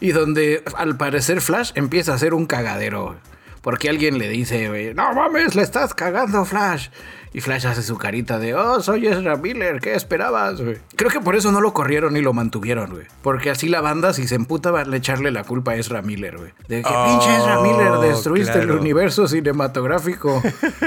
Y 0.00 0.12
donde 0.12 0.64
al 0.76 0.96
parecer 0.96 1.42
Flash 1.42 1.72
empieza 1.74 2.14
a 2.14 2.18
ser 2.18 2.32
un 2.32 2.46
cagadero. 2.46 3.16
Porque 3.60 3.90
alguien 3.90 4.18
le 4.18 4.30
dice, 4.30 4.68
güey, 4.70 4.94
no 4.94 5.12
mames, 5.12 5.54
le 5.54 5.62
estás 5.62 5.92
cagando, 5.92 6.46
Flash. 6.46 6.88
Y 7.32 7.40
Flash 7.40 7.66
hace 7.66 7.82
su 7.82 7.96
carita 7.96 8.40
de, 8.40 8.54
oh, 8.54 8.80
soy 8.80 9.06
Ezra 9.06 9.36
Miller, 9.36 9.80
¿qué 9.80 9.94
esperabas, 9.94 10.60
güey? 10.60 10.78
Creo 10.96 11.10
que 11.12 11.20
por 11.20 11.36
eso 11.36 11.52
no 11.52 11.60
lo 11.60 11.72
corrieron 11.72 12.16
y 12.16 12.22
lo 12.22 12.32
mantuvieron, 12.32 12.90
güey. 12.90 13.06
Porque 13.22 13.50
así 13.50 13.68
la 13.68 13.80
banda, 13.80 14.12
si 14.12 14.26
se 14.26 14.34
emputa, 14.34 14.72
va 14.72 14.80
a 14.80 14.96
echarle 14.96 15.30
la 15.30 15.44
culpa 15.44 15.72
a 15.72 15.76
Ezra 15.76 16.02
Miller, 16.02 16.38
güey. 16.38 16.50
De 16.66 16.82
que, 16.82 16.88
Oh, 16.92 17.06
pinche 17.06 17.36
Ezra 17.36 17.60
Miller, 17.60 17.92
destruiste 18.00 18.58
el 18.58 18.72
universo 18.72 19.28
cinematográfico. 19.28 20.42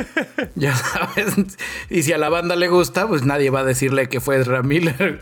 ya 0.56 0.76
sabes. 0.76 1.58
Y 1.90 2.04
si 2.04 2.12
a 2.12 2.18
la 2.18 2.28
banda 2.28 2.58
le 2.58 2.68
gusta, 2.68 3.08
pues 3.08 3.24
nadie 3.24 3.50
va 3.50 3.62
a 3.62 3.64
decirle 3.64 4.10
que 4.10 4.20
fue 4.20 4.42
Ezra 4.42 4.64
Miller. 4.64 5.22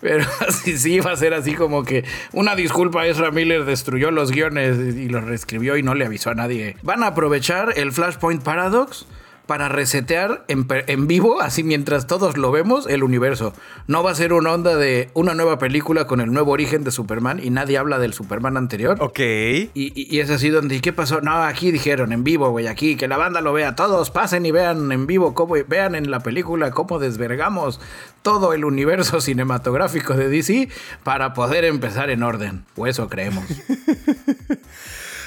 Pero 0.00 0.24
sí, 0.64 0.76
sí, 0.76 0.98
va 0.98 1.12
a 1.12 1.16
ser 1.16 1.34
así 1.34 1.54
como 1.54 1.84
que 1.84 2.04
una 2.32 2.56
disculpa, 2.56 3.06
Ezra 3.06 3.30
Miller 3.30 3.64
destruyó 3.64 4.10
los 4.10 4.32
guiones 4.32 4.76
y 4.76 5.08
los 5.08 5.24
reescribió 5.24 5.76
y 5.76 5.84
no 5.84 5.94
le 5.94 6.04
avisó 6.04 6.30
a 6.30 6.34
nadie. 6.34 6.76
Van 6.82 7.02
a 7.04 7.08
aprovechar 7.08 7.74
el 7.76 7.92
Flashpoint 7.92 8.42
Paradox 8.42 9.06
para 9.48 9.68
resetear 9.70 10.44
en, 10.46 10.66
en 10.86 11.06
vivo, 11.06 11.40
así 11.40 11.64
mientras 11.64 12.06
todos 12.06 12.36
lo 12.36 12.52
vemos, 12.52 12.86
el 12.86 13.02
universo. 13.02 13.54
No 13.86 14.02
va 14.02 14.10
a 14.10 14.14
ser 14.14 14.34
una 14.34 14.52
onda 14.52 14.76
de 14.76 15.08
una 15.14 15.32
nueva 15.34 15.58
película 15.58 16.06
con 16.06 16.20
el 16.20 16.30
nuevo 16.30 16.52
origen 16.52 16.84
de 16.84 16.90
Superman 16.90 17.40
y 17.42 17.48
nadie 17.48 17.78
habla 17.78 17.98
del 17.98 18.12
Superman 18.12 18.58
anterior. 18.58 18.98
Ok. 19.00 19.18
Y, 19.18 19.70
y- 19.74 20.06
y 20.14 20.20
es 20.20 20.28
así 20.28 20.50
donde, 20.50 20.76
¿y 20.76 20.80
qué 20.80 20.92
pasó? 20.92 21.22
No, 21.22 21.32
aquí 21.42 21.72
dijeron 21.72 22.12
en 22.12 22.24
vivo, 22.24 22.50
güey, 22.50 22.66
aquí, 22.66 22.94
que 22.96 23.08
la 23.08 23.16
banda 23.16 23.40
lo 23.40 23.54
vea. 23.54 23.74
Todos 23.74 24.10
pasen 24.10 24.44
y 24.44 24.50
vean 24.52 24.92
en 24.92 25.06
vivo, 25.06 25.32
cómo, 25.34 25.54
vean 25.66 25.94
en 25.94 26.10
la 26.10 26.20
película 26.20 26.70
cómo 26.70 26.98
desvergamos 26.98 27.80
todo 28.20 28.52
el 28.52 28.66
universo 28.66 29.20
cinematográfico 29.22 30.12
de 30.12 30.28
DC 30.28 30.68
para 31.04 31.32
poder 31.32 31.64
empezar 31.64 32.10
en 32.10 32.22
orden. 32.22 32.66
O 32.76 32.86
eso 32.86 33.08
creemos. 33.08 33.44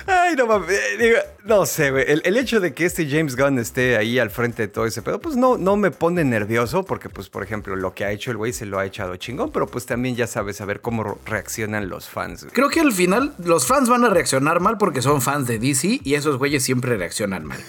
Ay, 0.08 0.36
no 0.36 0.48
mames. 0.48 0.70
eh, 1.00 1.16
no 1.46 1.66
sé, 1.66 1.92
güey. 1.92 2.06
El, 2.08 2.38
hecho 2.38 2.60
de 2.60 2.74
que 2.74 2.86
este 2.86 3.10
James 3.10 3.36
Gunn 3.36 3.60
esté 3.60 3.98
ahí 3.98 4.20
al 4.20 4.30
frente 4.30 4.64
de 4.64 4.68
todo 4.68 4.86
ese 4.86 5.02
pedo, 5.02 5.20
pues 5.20 5.36
no, 5.36 5.58
no 5.58 5.76
me 5.78 5.92
pone 5.92 6.24
nervioso, 6.24 6.84
porque, 6.84 7.10
pues, 7.10 7.30
por 7.30 7.44
ejemplo, 7.44 7.76
lo 7.76 7.94
que 7.94 8.06
ha 8.06 8.12
hecho 8.12 8.32
el 8.32 8.38
güey 8.38 8.54
se 8.54 8.66
lo 8.66 8.80
ha 8.80 8.86
echado 8.86 9.16
chingón, 9.16 9.52
pero 9.52 9.68
pues 9.68 9.86
también 9.86 10.16
ya 10.16 10.28
sabes 10.28 10.62
a 10.62 10.66
ver 10.66 10.82
cómo 10.82 11.20
reaccionan 11.26 11.90
los 11.90 12.10
fans. 12.10 12.48
Creo 12.54 12.70
que 12.70 12.80
al 12.80 12.92
final 12.92 13.34
los 13.44 13.68
fans 13.68 13.90
van 13.90 14.04
a 14.06 14.10
reaccionar 14.10 14.60
mal 14.60 14.78
porque 14.78 15.02
son 15.02 15.22
fans 15.22 15.48
de 15.48 15.60
DC 15.60 16.02
y 16.04 16.14
esos 16.16 16.38
güeyes 16.38 16.64
siempre 16.64 16.98
reaccionan 16.98 17.46
mal. 17.46 17.60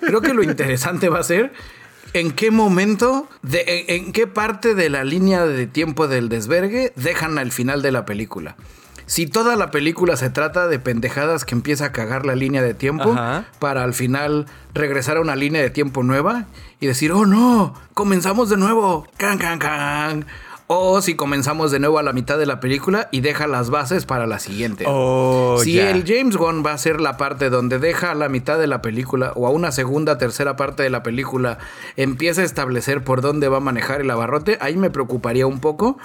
Creo 0.00 0.20
que 0.20 0.34
lo 0.34 0.42
interesante 0.42 1.08
va 1.08 1.20
a 1.20 1.24
ser 1.24 1.52
en 2.12 2.32
qué 2.32 2.50
momento, 2.50 3.28
de, 3.42 3.84
en, 3.88 4.06
en 4.06 4.12
qué 4.12 4.26
parte 4.26 4.74
de 4.74 4.88
la 4.90 5.04
línea 5.04 5.44
de 5.44 5.66
tiempo 5.66 6.08
del 6.08 6.28
desvergue 6.28 6.92
dejan 6.96 7.38
al 7.38 7.52
final 7.52 7.82
de 7.82 7.92
la 7.92 8.04
película. 8.04 8.56
Si 9.08 9.26
toda 9.26 9.56
la 9.56 9.70
película 9.70 10.18
se 10.18 10.28
trata 10.28 10.68
de 10.68 10.78
pendejadas 10.78 11.46
que 11.46 11.54
empieza 11.54 11.86
a 11.86 11.92
cagar 11.92 12.26
la 12.26 12.34
línea 12.34 12.60
de 12.62 12.74
tiempo 12.74 13.12
Ajá. 13.12 13.46
para 13.58 13.82
al 13.82 13.94
final 13.94 14.44
regresar 14.74 15.16
a 15.16 15.22
una 15.22 15.34
línea 15.34 15.62
de 15.62 15.70
tiempo 15.70 16.02
nueva 16.02 16.44
y 16.78 16.86
decir, 16.86 17.12
oh 17.12 17.24
no, 17.24 17.72
comenzamos 17.94 18.50
de 18.50 18.58
nuevo, 18.58 19.06
can, 19.16 19.38
can, 19.38 19.58
can. 19.58 20.26
O 20.66 21.00
si 21.00 21.14
comenzamos 21.14 21.70
de 21.70 21.78
nuevo 21.78 21.98
a 21.98 22.02
la 22.02 22.12
mitad 22.12 22.36
de 22.36 22.44
la 22.44 22.60
película 22.60 23.08
y 23.10 23.22
deja 23.22 23.46
las 23.46 23.70
bases 23.70 24.04
para 24.04 24.26
la 24.26 24.38
siguiente. 24.38 24.84
Oh, 24.86 25.58
si 25.64 25.80
el 25.80 26.04
James 26.06 26.36
Gunn 26.36 26.62
va 26.64 26.74
a 26.74 26.78
ser 26.78 27.00
la 27.00 27.16
parte 27.16 27.48
donde 27.48 27.78
deja 27.78 28.10
a 28.10 28.14
la 28.14 28.28
mitad 28.28 28.58
de 28.58 28.66
la 28.66 28.82
película 28.82 29.32
o 29.36 29.46
a 29.46 29.50
una 29.50 29.72
segunda, 29.72 30.18
tercera 30.18 30.56
parte 30.56 30.82
de 30.82 30.90
la 30.90 31.02
película, 31.02 31.56
empieza 31.96 32.42
a 32.42 32.44
establecer 32.44 33.02
por 33.02 33.22
dónde 33.22 33.48
va 33.48 33.56
a 33.56 33.60
manejar 33.60 34.02
el 34.02 34.10
abarrote, 34.10 34.58
ahí 34.60 34.76
me 34.76 34.90
preocuparía 34.90 35.46
un 35.46 35.60
poco 35.60 35.96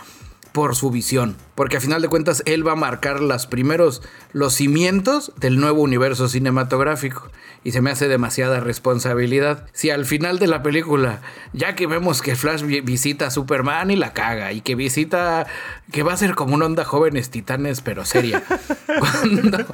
por 0.53 0.75
su 0.75 0.91
visión. 0.91 1.35
Porque 1.55 1.77
a 1.77 1.81
final 1.81 2.01
de 2.01 2.07
cuentas 2.07 2.41
él 2.45 2.65
va 2.67 2.71
a 2.71 2.75
marcar 2.75 3.19
los 3.21 3.45
primeros, 3.45 4.01
los 4.31 4.53
cimientos 4.55 5.31
del 5.39 5.59
nuevo 5.59 5.81
universo 5.81 6.27
cinematográfico. 6.27 7.29
Y 7.65 7.71
se 7.71 7.79
me 7.81 7.91
hace 7.91 8.07
demasiada 8.09 8.59
responsabilidad. 8.59 9.67
Si 9.71 9.89
al 9.89 10.05
final 10.05 10.37
de 10.39 10.47
la 10.47 10.63
película, 10.63 11.21
ya 11.53 11.75
que 11.75 11.87
vemos 11.87 12.21
que 12.21 12.35
Flash 12.35 12.63
vi- 12.63 12.81
visita 12.81 13.27
a 13.27 13.31
Superman 13.31 13.89
y 13.91 13.95
la 13.95 14.11
caga, 14.13 14.51
y 14.51 14.59
que 14.61 14.75
visita, 14.75 15.45
que 15.91 16.03
va 16.03 16.11
a 16.13 16.17
ser 16.17 16.35
como 16.35 16.55
una 16.55 16.65
onda 16.65 16.83
jóvenes 16.83 17.29
titanes, 17.29 17.79
pero 17.81 18.03
seria. 18.03 18.43
cuando, 18.99 19.65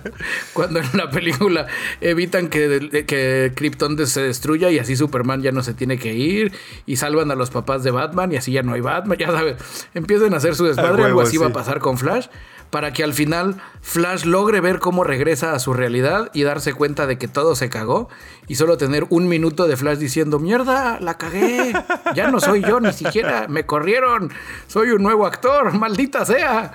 cuando 0.54 0.80
en 0.80 0.90
la 0.94 1.10
película 1.10 1.66
evitan 2.02 2.50
que, 2.50 3.06
que 3.08 3.54
Krypton 3.56 4.06
se 4.06 4.22
destruya 4.22 4.70
y 4.70 4.80
así 4.80 4.96
Superman 4.96 5.42
ya 5.42 5.52
no 5.52 5.64
se 5.64 5.74
tiene 5.74 5.98
que 5.98 6.14
ir, 6.14 6.52
y 6.86 6.98
salvan 6.98 7.32
a 7.32 7.36
los 7.36 7.50
papás 7.50 7.84
de 7.84 7.92
Batman 7.92 8.32
y 8.32 8.38
así 8.38 8.52
ya 8.52 8.62
no 8.64 8.74
hay 8.74 8.82
Batman, 8.82 9.18
ya 9.18 9.28
sabes, 9.28 9.56
empiezan 9.94 10.34
a 10.34 10.38
hacer 10.38 10.56
su 10.56 10.66
desmadre, 10.66 10.92
huevo, 10.92 11.06
algo 11.06 11.22
así 11.22 11.38
va 11.38 11.46
a 11.46 11.50
sí. 11.50 11.54
Con 11.78 12.00
Flash, 12.00 12.26
para 12.72 12.92
que 12.92 13.04
al 13.04 13.14
final 13.14 13.62
Flash 13.82 14.26
logre 14.26 14.62
ver 14.62 14.80
cómo 14.80 15.04
regresa 15.04 15.54
a 15.54 15.60
su 15.60 15.74
realidad 15.74 16.32
y 16.34 16.44
darse 16.44 16.74
cuenta 16.74 17.06
de 17.06 17.20
que 17.20 17.28
todo 17.28 17.56
se 17.56 17.70
cagó 17.70 18.10
y 18.48 18.56
solo 18.56 18.78
tener 18.78 19.06
un 19.10 19.28
minuto 19.28 19.68
de 19.68 19.78
Flash 19.78 20.00
diciendo, 20.00 20.40
mierda, 20.40 21.00
la 21.00 21.18
cagué, 21.18 21.74
ya 22.16 22.32
no 22.32 22.40
soy 22.40 22.62
yo 22.62 22.80
ni 22.80 22.94
siquiera, 22.94 23.48
me 23.48 23.66
corrieron, 23.66 24.32
soy 24.68 24.90
un 24.90 25.04
nuevo 25.04 25.28
actor, 25.28 25.74
maldita 25.78 26.26
sea. 26.26 26.74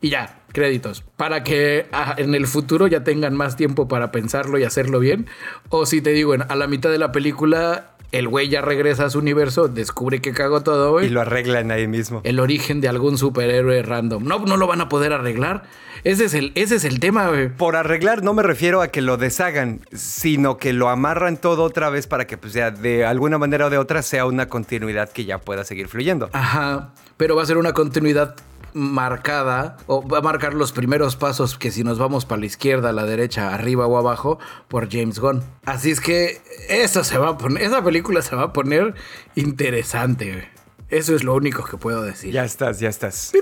Y 0.00 0.10
ya, 0.10 0.42
créditos. 0.52 1.02
Para 1.16 1.42
que 1.42 1.88
ah, 1.92 2.14
en 2.18 2.34
el 2.34 2.46
futuro 2.46 2.86
ya 2.86 3.02
tengan 3.02 3.36
más 3.36 3.56
tiempo 3.56 3.88
para 3.88 4.12
pensarlo 4.12 4.58
y 4.58 4.64
hacerlo 4.64 5.00
bien. 5.00 5.26
O 5.70 5.86
si 5.86 6.00
te 6.00 6.10
digo, 6.10 6.34
a 6.34 6.56
la 6.56 6.66
mitad 6.68 6.90
de 6.90 6.98
la 6.98 7.10
película, 7.10 7.96
el 8.12 8.28
güey 8.28 8.48
ya 8.48 8.60
regresa 8.62 9.04
a 9.06 9.10
su 9.10 9.18
universo, 9.18 9.68
descubre 9.68 10.20
que 10.20 10.32
cagó 10.32 10.62
todo, 10.62 10.92
güey 10.92 11.06
Y 11.06 11.10
lo 11.10 11.20
arreglan 11.20 11.70
ahí 11.70 11.86
mismo. 11.86 12.20
el 12.24 12.40
origen 12.40 12.80
de 12.80 12.88
algún 12.88 13.18
superhéroe 13.18 13.82
random. 13.82 14.24
No, 14.24 14.38
no 14.40 14.56
lo 14.56 14.66
van 14.66 14.80
a 14.80 14.88
poder 14.88 15.12
arreglar. 15.12 15.64
Ese 16.04 16.26
es 16.26 16.34
el, 16.34 16.52
ese 16.54 16.76
es 16.76 16.84
el 16.84 17.00
tema, 17.00 17.28
güey. 17.28 17.48
Por 17.48 17.74
arreglar 17.76 18.22
no 18.22 18.32
me 18.32 18.42
refiero 18.42 18.80
a 18.82 18.88
que 18.88 19.02
lo 19.02 19.16
deshagan, 19.16 19.80
sino 19.92 20.56
que 20.56 20.72
lo 20.72 20.88
amarran 20.88 21.36
todo 21.36 21.64
otra 21.64 21.90
vez 21.90 22.06
para 22.06 22.26
que 22.26 22.38
pues 22.38 22.52
ya 22.52 22.70
de 22.70 23.04
alguna 23.04 23.36
manera 23.36 23.66
o 23.66 23.70
de 23.70 23.78
otra 23.78 24.02
sea 24.02 24.24
una 24.24 24.48
continuidad 24.48 25.10
que 25.10 25.24
ya 25.24 25.38
pueda 25.38 25.64
seguir 25.64 25.88
fluyendo. 25.88 26.30
Ajá. 26.32 26.92
Pero 27.16 27.34
va 27.34 27.42
a 27.42 27.46
ser 27.46 27.58
una 27.58 27.72
continuidad 27.72 28.36
marcada 28.74 29.76
o 29.86 30.06
va 30.06 30.18
a 30.18 30.22
marcar 30.22 30.54
los 30.54 30.72
primeros 30.72 31.16
pasos 31.16 31.58
que 31.58 31.70
si 31.70 31.84
nos 31.84 31.98
vamos 31.98 32.24
para 32.24 32.40
la 32.40 32.46
izquierda, 32.46 32.90
a 32.90 32.92
la 32.92 33.04
derecha, 33.04 33.54
arriba 33.54 33.86
o 33.86 33.96
abajo 33.96 34.38
por 34.68 34.90
James 34.90 35.18
Gunn. 35.18 35.42
Así 35.64 35.90
es 35.90 36.00
que 36.00 36.40
eso 36.68 37.04
se 37.04 37.18
va 37.18 37.30
a 37.30 37.38
poner, 37.38 37.62
esa 37.62 37.82
película 37.82 38.22
se 38.22 38.36
va 38.36 38.44
a 38.44 38.52
poner 38.52 38.94
interesante. 39.34 40.48
Eso 40.90 41.14
es 41.14 41.22
lo 41.22 41.34
único 41.34 41.64
que 41.64 41.76
puedo 41.76 42.02
decir. 42.02 42.32
Ya 42.32 42.46
estás, 42.46 42.80
ya 42.80 42.88
estás. 42.88 43.32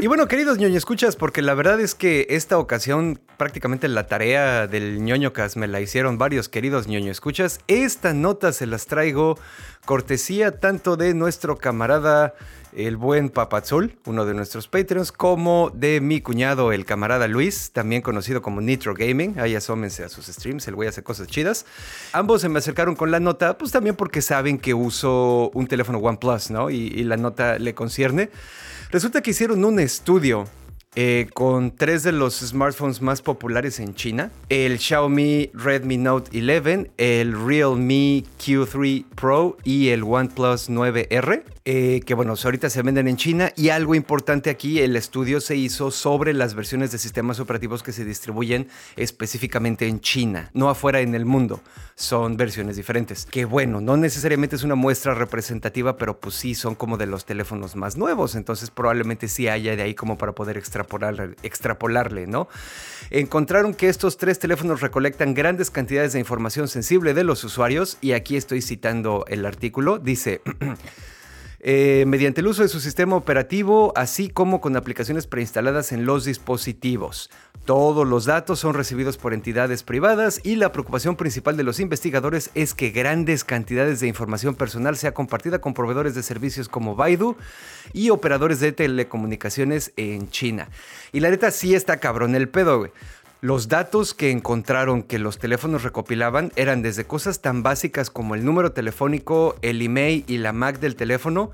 Y 0.00 0.06
bueno, 0.08 0.26
queridos 0.26 0.58
ñoño 0.58 0.76
escuchas, 0.76 1.14
porque 1.14 1.40
la 1.40 1.54
verdad 1.54 1.80
es 1.80 1.94
que 1.94 2.26
esta 2.30 2.58
ocasión 2.58 3.20
prácticamente 3.36 3.86
la 3.86 4.08
tarea 4.08 4.66
del 4.66 5.04
ñoñocas 5.04 5.56
me 5.56 5.68
la 5.68 5.80
hicieron 5.80 6.18
varios 6.18 6.48
queridos 6.48 6.88
ñoño 6.88 7.12
escuchas. 7.12 7.60
Esta 7.68 8.12
nota 8.12 8.52
se 8.52 8.66
las 8.66 8.86
traigo 8.86 9.38
cortesía 9.84 10.58
tanto 10.58 10.96
de 10.96 11.14
nuestro 11.14 11.56
camarada 11.58 12.34
el 12.72 12.96
buen 12.96 13.30
Papazul, 13.30 13.98
uno 14.06 14.24
de 14.24 14.34
nuestros 14.34 14.68
Patreons, 14.68 15.12
como 15.12 15.70
de 15.74 16.00
mi 16.00 16.20
cuñado 16.20 16.72
el 16.72 16.84
camarada 16.84 17.28
Luis, 17.28 17.70
también 17.72 18.02
conocido 18.02 18.42
como 18.42 18.60
Nitro 18.60 18.94
Gaming. 18.94 19.38
Ahí 19.38 19.54
asómense 19.54 20.04
a 20.04 20.08
sus 20.08 20.26
streams, 20.26 20.66
el 20.68 20.74
güey 20.74 20.88
hace 20.88 21.02
cosas 21.02 21.26
chidas. 21.26 21.66
Ambos 22.12 22.40
se 22.40 22.48
me 22.48 22.58
acercaron 22.58 22.94
con 22.94 23.10
la 23.10 23.20
nota, 23.20 23.58
pues 23.58 23.72
también 23.72 23.96
porque 23.96 24.22
saben 24.22 24.58
que 24.58 24.74
uso 24.74 25.50
un 25.54 25.66
teléfono 25.66 25.98
OnePlus, 25.98 26.50
¿no? 26.50 26.70
Y, 26.70 26.90
la 27.00 27.16
nota 27.16 27.58
le 27.58 27.74
concierne. 27.74 28.30
Resulta 28.90 29.22
que 29.22 29.30
hicieron 29.30 29.64
un 29.64 29.80
estudio 29.80 30.46
eh, 30.96 31.28
con 31.32 31.74
tres 31.76 32.02
de 32.02 32.12
los 32.12 32.40
smartphones 32.40 33.00
más 33.00 33.22
populares 33.22 33.80
en 33.80 33.94
China. 33.94 34.30
El 34.48 34.78
Xiaomi 34.78 35.50
Redmi 35.54 35.96
Note 35.98 36.30
11, 36.36 36.90
el 36.98 37.32
Realme 37.46 38.24
Q3 38.38 39.04
Pro 39.14 39.56
y 39.64 39.88
el 39.88 40.02
OnePlus 40.02 40.68
9R. 40.68 41.44
Eh, 41.66 42.00
que 42.06 42.14
bueno, 42.14 42.34
ahorita 42.42 42.70
se 42.70 42.82
venden 42.82 43.06
en 43.06 43.16
China. 43.16 43.52
Y 43.56 43.68
algo 43.68 43.94
importante 43.94 44.50
aquí, 44.50 44.80
el 44.80 44.96
estudio 44.96 45.40
se 45.40 45.56
hizo 45.56 45.90
sobre 45.90 46.32
las 46.32 46.54
versiones 46.54 46.90
de 46.90 46.98
sistemas 46.98 47.38
operativos 47.38 47.82
que 47.82 47.92
se 47.92 48.04
distribuyen 48.04 48.68
específicamente 48.96 49.86
en 49.86 50.00
China, 50.00 50.50
no 50.54 50.70
afuera 50.70 51.00
en 51.00 51.14
el 51.14 51.26
mundo. 51.26 51.60
Son 51.94 52.36
versiones 52.36 52.76
diferentes. 52.76 53.26
Que 53.26 53.44
bueno, 53.44 53.80
no 53.80 53.96
necesariamente 53.96 54.56
es 54.56 54.62
una 54.62 54.74
muestra 54.74 55.14
representativa, 55.14 55.96
pero 55.96 56.18
pues 56.18 56.34
sí 56.34 56.54
son 56.54 56.74
como 56.74 56.96
de 56.96 57.06
los 57.06 57.26
teléfonos 57.26 57.76
más 57.76 57.96
nuevos. 57.96 58.34
Entonces 58.36 58.70
probablemente 58.70 59.28
sí 59.28 59.48
haya 59.48 59.76
de 59.76 59.82
ahí 59.82 59.94
como 59.94 60.16
para 60.16 60.32
poder 60.32 60.56
extrapolar, 60.56 61.36
extrapolarle, 61.42 62.26
¿no? 62.26 62.48
Encontraron 63.10 63.74
que 63.74 63.88
estos 63.88 64.16
tres 64.16 64.38
teléfonos 64.38 64.80
recolectan 64.80 65.34
grandes 65.34 65.70
cantidades 65.70 66.14
de 66.14 66.20
información 66.20 66.68
sensible 66.68 67.12
de 67.12 67.24
los 67.24 67.44
usuarios. 67.44 67.98
Y 68.00 68.12
aquí 68.12 68.36
estoy 68.36 68.62
citando 68.62 69.26
el 69.28 69.44
artículo. 69.44 69.98
Dice... 69.98 70.40
Eh, 71.62 72.04
mediante 72.06 72.40
el 72.40 72.46
uso 72.46 72.62
de 72.62 72.68
su 72.68 72.80
sistema 72.80 73.16
operativo, 73.16 73.92
así 73.94 74.30
como 74.30 74.62
con 74.62 74.76
aplicaciones 74.76 75.26
preinstaladas 75.26 75.92
en 75.92 76.06
los 76.06 76.24
dispositivos. 76.24 77.30
Todos 77.66 78.08
los 78.08 78.24
datos 78.24 78.58
son 78.58 78.72
recibidos 78.72 79.18
por 79.18 79.34
entidades 79.34 79.82
privadas 79.82 80.40
y 80.42 80.56
la 80.56 80.72
preocupación 80.72 81.16
principal 81.16 81.58
de 81.58 81.62
los 81.62 81.78
investigadores 81.78 82.50
es 82.54 82.72
que 82.72 82.90
grandes 82.90 83.44
cantidades 83.44 84.00
de 84.00 84.08
información 84.08 84.54
personal 84.54 84.96
sea 84.96 85.12
compartida 85.12 85.60
con 85.60 85.74
proveedores 85.74 86.14
de 86.14 86.22
servicios 86.22 86.70
como 86.70 86.96
Baidu 86.96 87.36
y 87.92 88.08
operadores 88.08 88.60
de 88.60 88.72
telecomunicaciones 88.72 89.92
en 89.96 90.30
China. 90.30 90.70
Y 91.12 91.20
la 91.20 91.28
neta 91.28 91.50
sí 91.50 91.74
está 91.74 91.98
cabrón 91.98 92.34
el 92.34 92.48
pedo, 92.48 92.78
güey. 92.78 92.92
Los 93.42 93.68
datos 93.68 94.12
que 94.12 94.30
encontraron 94.30 95.02
que 95.02 95.18
los 95.18 95.38
teléfonos 95.38 95.82
recopilaban 95.82 96.52
eran 96.56 96.82
desde 96.82 97.06
cosas 97.06 97.40
tan 97.40 97.62
básicas 97.62 98.10
como 98.10 98.34
el 98.34 98.44
número 98.44 98.72
telefónico, 98.72 99.56
el 99.62 99.80
email 99.80 100.24
y 100.26 100.36
la 100.36 100.52
MAC 100.52 100.78
del 100.78 100.94
teléfono, 100.94 101.50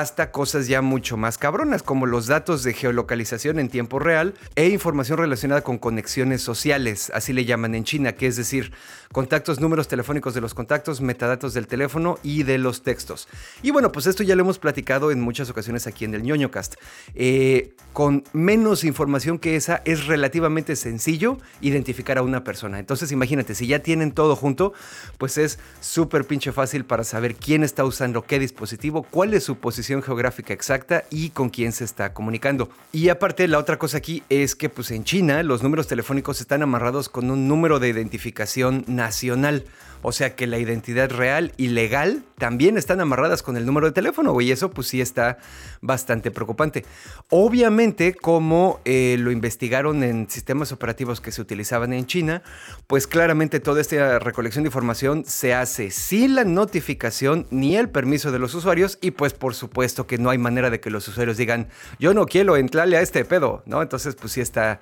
hasta 0.00 0.30
cosas 0.30 0.68
ya 0.68 0.80
mucho 0.80 1.16
más 1.16 1.38
cabronas, 1.38 1.82
como 1.82 2.06
los 2.06 2.26
datos 2.26 2.62
de 2.62 2.72
geolocalización 2.72 3.58
en 3.58 3.68
tiempo 3.68 3.98
real 3.98 4.34
e 4.54 4.68
información 4.68 5.18
relacionada 5.18 5.62
con 5.62 5.78
conexiones 5.78 6.40
sociales, 6.40 7.10
así 7.14 7.32
le 7.32 7.44
llaman 7.44 7.74
en 7.74 7.84
China, 7.84 8.12
que 8.12 8.26
es 8.26 8.36
decir, 8.36 8.72
contactos, 9.12 9.60
números 9.60 9.88
telefónicos 9.88 10.34
de 10.34 10.40
los 10.40 10.54
contactos, 10.54 11.00
metadatos 11.00 11.52
del 11.52 11.66
teléfono 11.66 12.18
y 12.22 12.44
de 12.44 12.56
los 12.56 12.82
textos. 12.82 13.28
Y 13.62 13.70
bueno, 13.70 13.92
pues 13.92 14.06
esto 14.06 14.22
ya 14.22 14.34
lo 14.34 14.42
hemos 14.42 14.58
platicado 14.58 15.10
en 15.10 15.20
muchas 15.20 15.50
ocasiones 15.50 15.86
aquí 15.86 16.06
en 16.06 16.14
el 16.14 16.22
ñoñocast. 16.22 16.76
Eh, 17.14 17.74
con 17.92 18.24
menos 18.32 18.84
información 18.84 19.38
que 19.38 19.56
esa 19.56 19.82
es 19.84 20.06
relativamente 20.06 20.76
sencillo 20.76 21.38
identificar 21.60 22.16
a 22.16 22.22
una 22.22 22.44
persona. 22.44 22.78
Entonces 22.78 23.12
imagínate, 23.12 23.54
si 23.54 23.66
ya 23.66 23.80
tienen 23.80 24.12
todo 24.12 24.36
junto, 24.36 24.72
pues 25.18 25.36
es 25.36 25.58
súper 25.80 26.26
pinche 26.26 26.52
fácil 26.52 26.86
para 26.86 27.04
saber 27.04 27.34
quién 27.34 27.62
está 27.62 27.84
usando 27.84 28.22
qué 28.22 28.38
dispositivo, 28.38 29.02
cuál 29.02 29.34
es 29.34 29.44
su 29.44 29.56
posición 29.56 29.81
geográfica 29.82 30.52
exacta 30.52 31.04
y 31.10 31.30
con 31.30 31.50
quién 31.50 31.72
se 31.72 31.84
está 31.84 32.14
comunicando. 32.14 32.70
Y 32.92 33.08
aparte, 33.08 33.48
la 33.48 33.58
otra 33.58 33.78
cosa 33.78 33.98
aquí 33.98 34.22
es 34.28 34.54
que 34.54 34.68
pues 34.68 34.90
en 34.90 35.04
China 35.04 35.42
los 35.42 35.62
números 35.62 35.88
telefónicos 35.88 36.40
están 36.40 36.62
amarrados 36.62 37.08
con 37.08 37.30
un 37.30 37.48
número 37.48 37.78
de 37.78 37.88
identificación 37.88 38.84
nacional. 38.86 39.64
O 40.02 40.12
sea 40.12 40.34
que 40.34 40.46
la 40.46 40.58
identidad 40.58 41.10
real 41.10 41.52
y 41.56 41.68
legal 41.68 42.24
también 42.38 42.76
están 42.76 43.00
amarradas 43.00 43.42
con 43.42 43.56
el 43.56 43.64
número 43.64 43.86
de 43.86 43.92
teléfono, 43.92 44.38
y 44.40 44.50
eso 44.50 44.70
pues 44.70 44.88
sí 44.88 45.00
está 45.00 45.38
bastante 45.80 46.30
preocupante. 46.30 46.84
Obviamente, 47.30 48.14
como 48.14 48.80
eh, 48.84 49.16
lo 49.18 49.30
investigaron 49.30 50.02
en 50.02 50.28
sistemas 50.28 50.72
operativos 50.72 51.20
que 51.20 51.32
se 51.32 51.40
utilizaban 51.40 51.92
en 51.92 52.06
China, 52.06 52.42
pues 52.86 53.06
claramente 53.06 53.60
toda 53.60 53.80
esta 53.80 54.18
recolección 54.18 54.64
de 54.64 54.68
información 54.68 55.24
se 55.24 55.54
hace 55.54 55.90
sin 55.90 56.34
la 56.34 56.44
notificación 56.44 57.46
ni 57.50 57.76
el 57.76 57.88
permiso 57.88 58.32
de 58.32 58.38
los 58.38 58.54
usuarios 58.54 58.98
y 59.00 59.12
pues 59.12 59.34
por 59.34 59.54
supuesto 59.54 60.06
que 60.06 60.18
no 60.18 60.30
hay 60.30 60.38
manera 60.38 60.70
de 60.70 60.80
que 60.80 60.90
los 60.90 61.06
usuarios 61.08 61.36
digan, 61.36 61.68
yo 61.98 62.14
no 62.14 62.26
quiero 62.26 62.56
entrarle 62.56 62.96
a 62.96 63.02
este 63.02 63.24
pedo, 63.24 63.62
¿no? 63.66 63.82
Entonces 63.82 64.14
pues 64.14 64.32
sí 64.32 64.40
está 64.40 64.80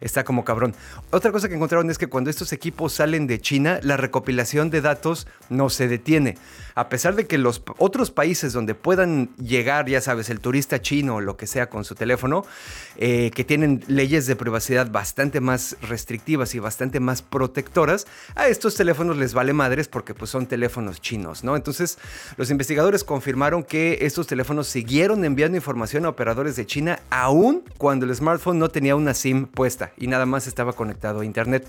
está 0.00 0.24
como 0.24 0.44
cabrón. 0.44 0.74
Otra 1.10 1.32
cosa 1.32 1.48
que 1.48 1.54
encontraron 1.54 1.90
es 1.90 1.98
que 1.98 2.08
cuando 2.08 2.30
estos 2.30 2.52
equipos 2.52 2.92
salen 2.92 3.26
de 3.26 3.40
China, 3.40 3.80
la 3.82 3.96
recopilación 3.96 4.70
de 4.70 4.80
datos 4.80 5.26
no 5.48 5.70
se 5.70 5.88
detiene. 5.88 6.36
A 6.74 6.88
pesar 6.88 7.16
de 7.16 7.26
que 7.26 7.38
los 7.38 7.62
otros 7.78 8.10
países 8.10 8.52
donde 8.52 8.74
puedan 8.74 9.34
llegar, 9.36 9.88
ya 9.88 10.00
sabes, 10.00 10.30
el 10.30 10.40
turista 10.40 10.80
chino 10.80 11.16
o 11.16 11.20
lo 11.20 11.36
que 11.36 11.46
sea 11.46 11.68
con 11.68 11.84
su 11.84 11.94
teléfono, 11.94 12.44
eh, 12.96 13.30
que 13.34 13.44
tienen 13.44 13.84
leyes 13.86 14.26
de 14.26 14.36
privacidad 14.36 14.90
bastante 14.90 15.40
más 15.40 15.76
restrictivas 15.82 16.54
y 16.54 16.58
bastante 16.58 17.00
más 17.00 17.22
protectoras, 17.22 18.06
a 18.34 18.48
estos 18.48 18.74
teléfonos 18.74 19.16
les 19.16 19.34
vale 19.34 19.52
madres 19.52 19.88
porque 19.88 20.14
pues 20.14 20.30
son 20.30 20.46
teléfonos 20.46 21.00
chinos, 21.00 21.44
¿no? 21.44 21.56
Entonces, 21.56 21.98
los 22.36 22.50
investigadores 22.50 23.04
confirmaron 23.04 23.62
que 23.62 23.98
estos 24.02 24.26
teléfonos 24.26 24.68
siguieron 24.68 25.24
enviando 25.24 25.56
información 25.56 26.04
a 26.04 26.08
operadores 26.10 26.56
de 26.56 26.66
China 26.66 27.00
aún 27.10 27.64
cuando 27.78 28.06
el 28.06 28.14
smartphone 28.14 28.58
no 28.58 28.68
tenía 28.68 28.96
una 28.96 29.14
SIM 29.14 29.46
puesta 29.46 29.92
y 29.96 30.06
nada 30.06 30.26
más 30.26 30.46
estaba 30.46 30.72
conectado 30.72 31.20
a 31.20 31.24
internet. 31.24 31.66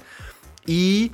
Y 0.66 1.12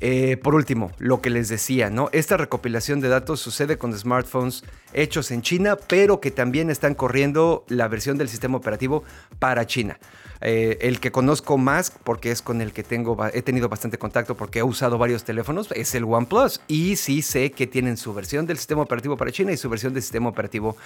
eh, 0.00 0.36
por 0.36 0.54
último, 0.54 0.92
lo 0.98 1.20
que 1.20 1.30
les 1.30 1.48
decía, 1.48 1.90
¿no? 1.90 2.10
Esta 2.12 2.36
recopilación 2.36 3.00
de 3.00 3.08
datos 3.08 3.40
sucede 3.40 3.78
con 3.78 3.96
smartphones 3.96 4.64
hechos 4.92 5.30
en 5.30 5.42
China, 5.42 5.76
pero 5.76 6.20
que 6.20 6.30
también 6.30 6.70
están 6.70 6.94
corriendo 6.94 7.64
la 7.68 7.88
versión 7.88 8.18
del 8.18 8.28
sistema 8.28 8.58
operativo 8.58 9.04
para 9.38 9.66
China. 9.66 9.98
Eh, 10.40 10.78
el 10.82 11.00
que 11.00 11.12
conozco 11.12 11.58
más, 11.58 11.90
porque 11.90 12.30
es 12.30 12.42
con 12.42 12.60
el 12.60 12.72
que 12.72 12.82
tengo, 12.82 13.16
he 13.32 13.42
tenido 13.42 13.68
bastante 13.68 13.98
contacto 13.98 14.36
porque 14.36 14.60
he 14.60 14.62
usado 14.62 14.98
varios 14.98 15.24
teléfonos, 15.24 15.68
es 15.72 15.94
el 15.94 16.04
OnePlus. 16.04 16.60
Y 16.68 16.96
sí 16.96 17.22
sé 17.22 17.50
que 17.52 17.66
tienen 17.66 17.96
su 17.96 18.12
versión 18.14 18.46
del 18.46 18.58
sistema 18.58 18.82
operativo 18.82 19.16
para 19.16 19.32
China 19.32 19.52
y 19.52 19.56
su 19.56 19.68
versión 19.68 19.94
del 19.94 20.02
sistema 20.02 20.28
operativo 20.28 20.76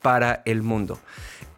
para 0.00 0.42
el 0.44 0.62
mundo. 0.62 0.98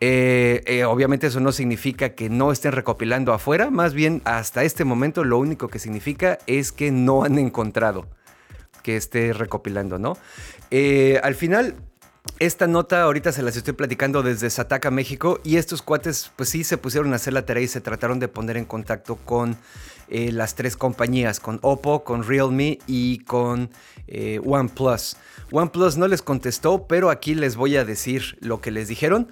Eh, 0.00 0.62
eh, 0.66 0.84
obviamente 0.84 1.28
eso 1.28 1.40
no 1.40 1.52
significa 1.52 2.10
que 2.10 2.28
no 2.28 2.52
estén 2.52 2.72
recopilando 2.72 3.32
afuera, 3.32 3.70
más 3.70 3.94
bien 3.94 4.20
hasta 4.24 4.64
este 4.64 4.84
momento 4.84 5.22
lo 5.22 5.38
único 5.38 5.68
que 5.68 5.78
significa 5.78 6.38
es 6.46 6.72
que 6.72 6.90
no 6.90 7.22
han 7.22 7.38
encontrado 7.38 8.08
que 8.82 8.96
esté 8.96 9.32
recopilando, 9.32 9.98
¿no? 9.98 10.16
al 11.22 11.34
final, 11.34 11.76
esta 12.38 12.66
nota 12.66 13.02
ahorita 13.02 13.32
se 13.32 13.42
las 13.42 13.56
estoy 13.56 13.74
platicando 13.74 14.22
desde 14.22 14.50
Sataka, 14.50 14.90
México, 14.90 15.40
y 15.44 15.56
estos 15.56 15.82
cuates 15.82 16.30
pues 16.36 16.48
sí 16.48 16.64
se 16.64 16.78
pusieron 16.78 17.12
a 17.12 17.16
hacer 17.16 17.32
la 17.32 17.46
tarea 17.46 17.62
y 17.62 17.68
se 17.68 17.80
trataron 17.80 18.18
de 18.18 18.28
poner 18.28 18.56
en 18.56 18.64
contacto 18.64 19.16
con 19.16 19.56
eh, 20.08 20.30
las 20.30 20.54
tres 20.54 20.76
compañías, 20.76 21.40
con 21.40 21.58
Oppo, 21.62 22.04
con 22.04 22.22
Realme 22.22 22.78
y 22.86 23.18
con 23.20 23.70
eh, 24.08 24.40
OnePlus. 24.44 25.16
OnePlus 25.50 25.96
no 25.96 26.08
les 26.08 26.22
contestó, 26.22 26.86
pero 26.86 27.10
aquí 27.10 27.34
les 27.34 27.56
voy 27.56 27.76
a 27.76 27.84
decir 27.84 28.36
lo 28.40 28.60
que 28.60 28.70
les 28.70 28.88
dijeron. 28.88 29.28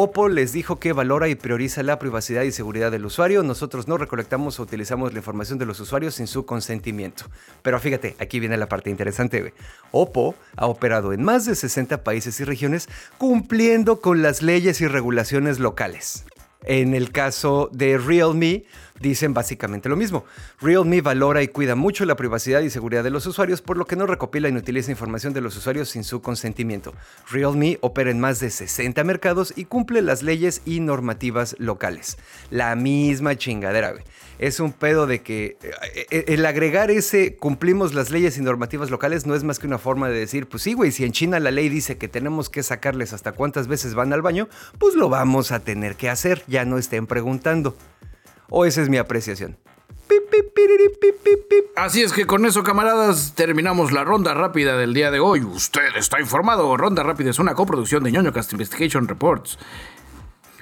Oppo 0.00 0.28
les 0.28 0.52
dijo 0.52 0.78
que 0.78 0.92
valora 0.92 1.26
y 1.26 1.34
prioriza 1.34 1.82
la 1.82 1.98
privacidad 1.98 2.42
y 2.42 2.52
seguridad 2.52 2.92
del 2.92 3.04
usuario. 3.04 3.42
Nosotros 3.42 3.88
no 3.88 3.98
recolectamos 3.98 4.60
o 4.60 4.62
utilizamos 4.62 5.12
la 5.12 5.18
información 5.18 5.58
de 5.58 5.66
los 5.66 5.80
usuarios 5.80 6.14
sin 6.14 6.28
su 6.28 6.46
consentimiento. 6.46 7.24
Pero 7.62 7.80
fíjate, 7.80 8.14
aquí 8.20 8.38
viene 8.38 8.56
la 8.56 8.68
parte 8.68 8.90
interesante. 8.90 9.54
Oppo 9.90 10.36
ha 10.54 10.66
operado 10.66 11.12
en 11.12 11.24
más 11.24 11.46
de 11.46 11.56
60 11.56 12.04
países 12.04 12.38
y 12.38 12.44
regiones 12.44 12.88
cumpliendo 13.18 14.00
con 14.00 14.22
las 14.22 14.40
leyes 14.40 14.80
y 14.80 14.86
regulaciones 14.86 15.58
locales. 15.58 16.24
En 16.62 16.94
el 16.94 17.10
caso 17.10 17.68
de 17.72 17.98
Realme, 17.98 18.66
dicen 19.00 19.34
básicamente 19.34 19.88
lo 19.88 19.96
mismo. 19.96 20.24
Realme 20.60 21.00
valora 21.00 21.42
y 21.42 21.48
cuida 21.48 21.74
mucho 21.74 22.04
la 22.04 22.16
privacidad 22.16 22.60
y 22.60 22.70
seguridad 22.70 23.04
de 23.04 23.10
los 23.10 23.26
usuarios, 23.26 23.62
por 23.62 23.76
lo 23.76 23.86
que 23.86 23.96
no 23.96 24.06
recopila 24.06 24.48
y 24.48 24.52
no 24.52 24.58
utiliza 24.58 24.90
información 24.90 25.32
de 25.32 25.40
los 25.40 25.56
usuarios 25.56 25.88
sin 25.88 26.04
su 26.04 26.22
consentimiento. 26.22 26.94
Realme 27.30 27.78
opera 27.80 28.10
en 28.10 28.20
más 28.20 28.40
de 28.40 28.50
60 28.50 29.04
mercados 29.04 29.52
y 29.56 29.64
cumple 29.64 30.02
las 30.02 30.22
leyes 30.22 30.62
y 30.64 30.80
normativas 30.80 31.56
locales. 31.58 32.18
La 32.50 32.74
misma 32.76 33.36
chingadera, 33.36 33.92
güey. 33.92 34.04
Es 34.38 34.60
un 34.60 34.72
pedo 34.72 35.08
de 35.08 35.20
que 35.20 35.56
eh, 35.62 36.06
eh, 36.10 36.24
el 36.28 36.46
agregar 36.46 36.92
ese 36.92 37.36
cumplimos 37.36 37.92
las 37.92 38.10
leyes 38.10 38.38
y 38.38 38.40
normativas 38.40 38.88
locales 38.88 39.26
no 39.26 39.34
es 39.34 39.42
más 39.42 39.58
que 39.58 39.66
una 39.66 39.78
forma 39.78 40.08
de 40.08 40.18
decir, 40.18 40.48
pues 40.48 40.62
sí, 40.62 40.74
güey, 40.74 40.92
si 40.92 41.04
en 41.04 41.12
China 41.12 41.40
la 41.40 41.50
ley 41.50 41.68
dice 41.68 41.98
que 41.98 42.06
tenemos 42.06 42.48
que 42.48 42.62
sacarles 42.62 43.12
hasta 43.12 43.32
cuántas 43.32 43.66
veces 43.66 43.94
van 43.94 44.12
al 44.12 44.22
baño, 44.22 44.48
pues 44.78 44.94
lo 44.94 45.08
vamos 45.08 45.50
a 45.50 45.60
tener 45.60 45.96
que 45.96 46.08
hacer, 46.08 46.44
ya 46.46 46.64
no 46.64 46.78
estén 46.78 47.08
preguntando. 47.08 47.76
O 48.50 48.64
esa 48.64 48.82
es 48.82 48.88
mi 48.88 48.96
apreciación. 48.96 49.58
Así 51.76 52.02
es 52.02 52.12
que 52.12 52.26
con 52.26 52.44
eso, 52.46 52.62
camaradas, 52.62 53.34
terminamos 53.34 53.92
la 53.92 54.04
ronda 54.04 54.34
rápida 54.34 54.76
del 54.76 54.94
día 54.94 55.10
de 55.10 55.20
hoy. 55.20 55.44
Usted 55.44 55.96
está 55.96 56.20
informado. 56.20 56.76
Ronda 56.76 57.02
rápida 57.02 57.30
es 57.30 57.38
una 57.38 57.54
coproducción 57.54 58.02
de 58.02 58.12
ñoño 58.12 58.32
Cast 58.32 58.52
Investigation 58.52 59.06
Reports. 59.06 59.58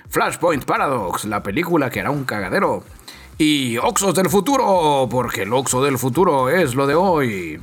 Flashpoint 0.09 0.65
Paradox, 0.65 1.25
la 1.25 1.43
película 1.43 1.91
que 1.91 2.01
hará 2.01 2.11
un 2.11 2.25
cagadero. 2.25 2.85
Y 3.39 3.77
Oxos 3.79 4.15
del 4.15 4.31
futuro, 4.31 5.09
porque 5.11 5.43
el 5.43 5.53
Oxo 5.53 5.83
del 5.83 5.99
futuro 5.99 6.49
es 6.49 6.75
lo 6.75 6.87
de 6.87 6.95
hoy. 6.95 7.61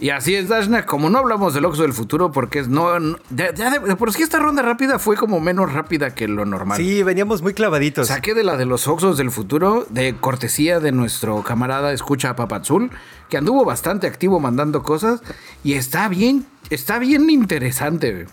Y 0.00 0.08
así 0.08 0.34
es, 0.34 0.48
Dashna, 0.48 0.86
como 0.86 1.10
no 1.10 1.18
hablamos 1.18 1.52
del 1.52 1.66
Oxo 1.66 1.82
del 1.82 1.92
futuro, 1.92 2.32
porque 2.32 2.60
es 2.60 2.68
no. 2.68 2.98
ya, 3.28 3.52
de, 3.52 3.96
por 3.96 4.14
sí 4.14 4.22
esta 4.22 4.38
ronda 4.38 4.62
rápida 4.62 4.98
fue 4.98 5.14
como 5.14 5.40
menos 5.40 5.70
rápida 5.70 6.14
que 6.14 6.26
lo 6.26 6.46
normal. 6.46 6.78
Sí, 6.78 7.02
veníamos 7.02 7.42
muy 7.42 7.52
clavaditos. 7.52 8.08
Saqué 8.08 8.32
de 8.32 8.42
la 8.42 8.56
de 8.56 8.64
los 8.64 8.88
Oxos 8.88 9.18
del 9.18 9.30
futuro, 9.30 9.86
de 9.90 10.16
cortesía 10.16 10.80
de 10.80 10.92
nuestro 10.92 11.42
camarada 11.42 11.92
Escucha 11.92 12.34
Papazul, 12.34 12.90
que 13.28 13.36
anduvo 13.36 13.66
bastante 13.66 14.06
activo 14.06 14.40
mandando 14.40 14.82
cosas. 14.82 15.20
Y 15.62 15.74
está 15.74 16.08
bien, 16.08 16.46
está 16.70 16.98
bien 16.98 17.28
interesante. 17.28 18.26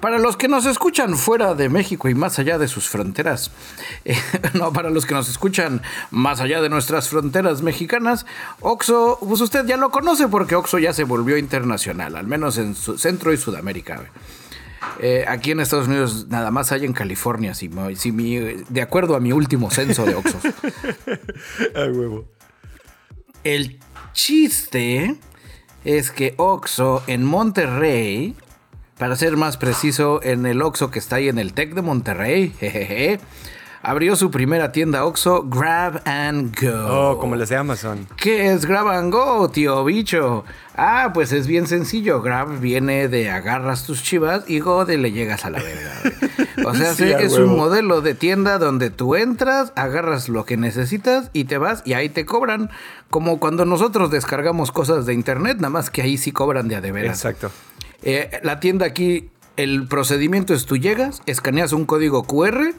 Para 0.00 0.18
los 0.18 0.36
que 0.36 0.48
nos 0.48 0.66
escuchan 0.66 1.16
fuera 1.16 1.54
de 1.54 1.68
México 1.68 2.08
y 2.08 2.14
más 2.14 2.38
allá 2.38 2.58
de 2.58 2.68
sus 2.68 2.88
fronteras, 2.88 3.50
eh, 4.04 4.16
no, 4.54 4.72
para 4.72 4.90
los 4.90 5.06
que 5.06 5.14
nos 5.14 5.28
escuchan 5.28 5.82
más 6.10 6.40
allá 6.40 6.60
de 6.60 6.68
nuestras 6.68 7.08
fronteras 7.08 7.62
mexicanas, 7.62 8.26
Oxo, 8.60 9.18
pues 9.20 9.40
usted 9.40 9.64
ya 9.66 9.76
lo 9.76 9.90
conoce 9.90 10.28
porque 10.28 10.54
Oxo 10.54 10.78
ya 10.78 10.92
se 10.92 11.04
volvió 11.04 11.38
internacional, 11.38 12.16
al 12.16 12.26
menos 12.26 12.58
en 12.58 12.74
Centro 12.74 13.32
y 13.32 13.36
Sudamérica. 13.36 14.04
Eh, 15.00 15.24
aquí 15.26 15.50
en 15.50 15.60
Estados 15.60 15.88
Unidos 15.88 16.26
nada 16.28 16.50
más 16.50 16.72
hay 16.72 16.84
en 16.84 16.92
California, 16.92 17.54
si, 17.54 17.68
de 17.68 18.82
acuerdo 18.82 19.16
a 19.16 19.20
mi 19.20 19.32
último 19.32 19.70
censo 19.70 20.04
de 20.04 20.14
Oxos. 20.14 20.42
Ay, 21.74 21.90
huevo. 21.90 22.26
El 23.42 23.80
chiste 24.12 25.16
es 25.84 26.10
que 26.10 26.34
Oxo 26.38 27.02
en 27.06 27.24
Monterrey 27.24 28.36
para 28.98 29.16
ser 29.16 29.36
más 29.36 29.56
preciso, 29.56 30.20
en 30.22 30.46
el 30.46 30.62
Oxxo 30.62 30.90
que 30.90 30.98
está 30.98 31.16
ahí 31.16 31.28
en 31.28 31.38
el 31.38 31.52
Tec 31.52 31.74
de 31.74 31.82
Monterrey, 31.82 32.54
jejeje, 32.60 33.20
abrió 33.82 34.16
su 34.16 34.30
primera 34.30 34.72
tienda 34.72 35.04
Oxxo 35.04 35.44
Grab 35.48 36.00
and 36.06 36.58
Go. 36.58 36.86
Oh, 36.88 37.18
como 37.18 37.36
les 37.36 37.48
de 37.48 37.56
Amazon. 37.56 38.06
¿Qué 38.16 38.52
es 38.52 38.64
Grab 38.64 38.88
and 38.88 39.12
Go, 39.12 39.50
tío 39.50 39.84
bicho? 39.84 40.44
Ah, 40.76 41.10
pues 41.12 41.32
es 41.32 41.46
bien 41.46 41.66
sencillo. 41.66 42.22
Grab 42.22 42.60
viene 42.60 43.08
de 43.08 43.30
agarras 43.30 43.84
tus 43.84 44.02
chivas 44.02 44.44
y 44.48 44.60
Go 44.60 44.84
de 44.84 44.96
le 44.96 45.12
llegas 45.12 45.44
a 45.44 45.50
la 45.50 45.60
verga. 45.60 45.92
O 46.64 46.74
sea, 46.74 46.92
es 47.20 47.32
un 47.34 47.56
modelo 47.56 48.00
de 48.00 48.14
tienda 48.14 48.58
donde 48.58 48.90
tú 48.90 49.16
entras, 49.16 49.72
agarras 49.76 50.28
lo 50.28 50.44
que 50.44 50.56
necesitas 50.56 51.30
y 51.32 51.44
te 51.44 51.58
vas 51.58 51.82
y 51.84 51.92
ahí 51.92 52.08
te 52.08 52.24
cobran. 52.24 52.70
Como 53.10 53.38
cuando 53.38 53.64
nosotros 53.64 54.10
descargamos 54.10 54.72
cosas 54.72 55.04
de 55.04 55.14
internet, 55.14 55.58
nada 55.58 55.70
más 55.70 55.90
que 55.90 56.02
ahí 56.02 56.16
sí 56.16 56.32
cobran 56.32 56.68
de 56.68 56.76
a 56.76 56.80
de 56.80 56.90
veras. 56.90 57.18
Exacto. 57.18 57.50
Eh, 58.06 58.30
la 58.42 58.60
tienda 58.60 58.84
aquí 58.84 59.30
el 59.56 59.88
procedimiento 59.88 60.52
es 60.52 60.66
tú 60.66 60.76
llegas, 60.76 61.22
escaneas 61.24 61.72
un 61.72 61.86
código 61.86 62.24
QR 62.24 62.74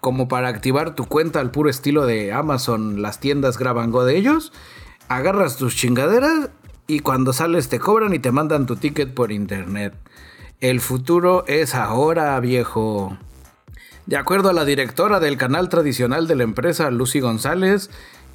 como 0.00 0.28
para 0.28 0.48
activar 0.48 0.94
tu 0.94 1.04
cuenta 1.04 1.40
al 1.40 1.50
puro 1.50 1.68
estilo 1.68 2.06
de 2.06 2.32
Amazon, 2.32 3.02
las 3.02 3.20
tiendas 3.20 3.58
graban 3.58 3.90
go 3.90 4.04
de 4.04 4.16
ellos, 4.16 4.52
agarras 5.08 5.58
tus 5.58 5.76
chingaderas 5.76 6.48
y 6.86 7.00
cuando 7.00 7.34
sales 7.34 7.68
te 7.68 7.78
cobran 7.78 8.14
y 8.14 8.18
te 8.18 8.32
mandan 8.32 8.66
tu 8.66 8.76
ticket 8.76 9.12
por 9.12 9.30
internet. 9.30 9.94
El 10.60 10.80
futuro 10.80 11.44
es 11.46 11.74
ahora, 11.74 12.40
viejo. 12.40 13.18
De 14.06 14.16
acuerdo 14.16 14.48
a 14.48 14.52
la 14.52 14.64
directora 14.64 15.20
del 15.20 15.36
canal 15.36 15.68
tradicional 15.68 16.26
de 16.26 16.34
la 16.34 16.44
empresa, 16.44 16.90
Lucy 16.90 17.20
González, 17.20 17.90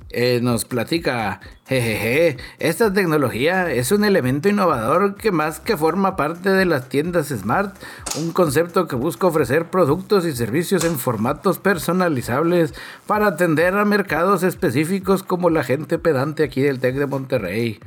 eh, 0.09 0.39
nos 0.41 0.63
platica, 0.63 1.41
jejeje, 1.67 2.37
esta 2.59 2.93
tecnología 2.93 3.71
es 3.71 3.91
un 3.91 4.05
elemento 4.05 4.47
innovador 4.47 5.15
que 5.15 5.31
más 5.31 5.59
que 5.59 5.75
forma 5.75 6.15
parte 6.15 6.49
de 6.49 6.65
las 6.65 6.87
tiendas 6.87 7.27
Smart, 7.27 7.75
un 8.17 8.31
concepto 8.31 8.87
que 8.87 8.95
busca 8.95 9.27
ofrecer 9.27 9.69
productos 9.69 10.25
y 10.25 10.33
servicios 10.33 10.85
en 10.85 10.97
formatos 10.97 11.59
personalizables 11.59 12.73
para 13.05 13.27
atender 13.27 13.75
a 13.75 13.83
mercados 13.83 14.43
específicos 14.43 15.23
como 15.23 15.49
la 15.49 15.63
gente 15.63 15.97
pedante 15.97 16.43
aquí 16.43 16.61
del 16.61 16.79
TEC 16.79 16.95
de 16.95 17.07
Monterrey. 17.07 17.79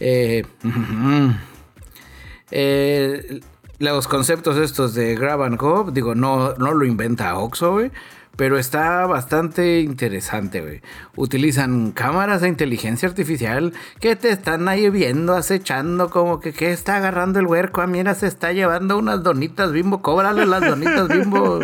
Eh, 0.00 0.46
eh, 2.50 3.40
los 3.78 4.08
conceptos 4.08 4.56
estos 4.56 4.94
de 4.94 5.14
Grab 5.14 5.42
and 5.42 5.58
Go, 5.58 5.90
digo, 5.92 6.14
no, 6.14 6.54
no 6.54 6.72
lo 6.72 6.84
inventa 6.84 7.36
Oxo, 7.38 7.72
güey. 7.72 7.90
Pero 8.38 8.56
está 8.56 9.04
bastante 9.06 9.80
interesante, 9.80 10.60
güey. 10.60 10.80
Utilizan 11.16 11.90
cámaras 11.90 12.40
de 12.40 12.46
inteligencia 12.46 13.08
artificial 13.08 13.72
que 13.98 14.14
te 14.14 14.30
están 14.30 14.68
ahí 14.68 14.88
viendo, 14.90 15.34
acechando, 15.34 16.08
como 16.08 16.38
que, 16.38 16.52
¿qué 16.52 16.70
está 16.70 16.98
agarrando 16.98 17.40
el 17.40 17.46
huerco? 17.46 17.80
Ah, 17.80 17.88
mira, 17.88 18.14
se 18.14 18.28
está 18.28 18.52
llevando 18.52 18.96
unas 18.96 19.24
donitas 19.24 19.72
bimbo, 19.72 20.02
cóbrale 20.02 20.46
las 20.46 20.60
donitas 20.60 21.08
bimbo. 21.08 21.58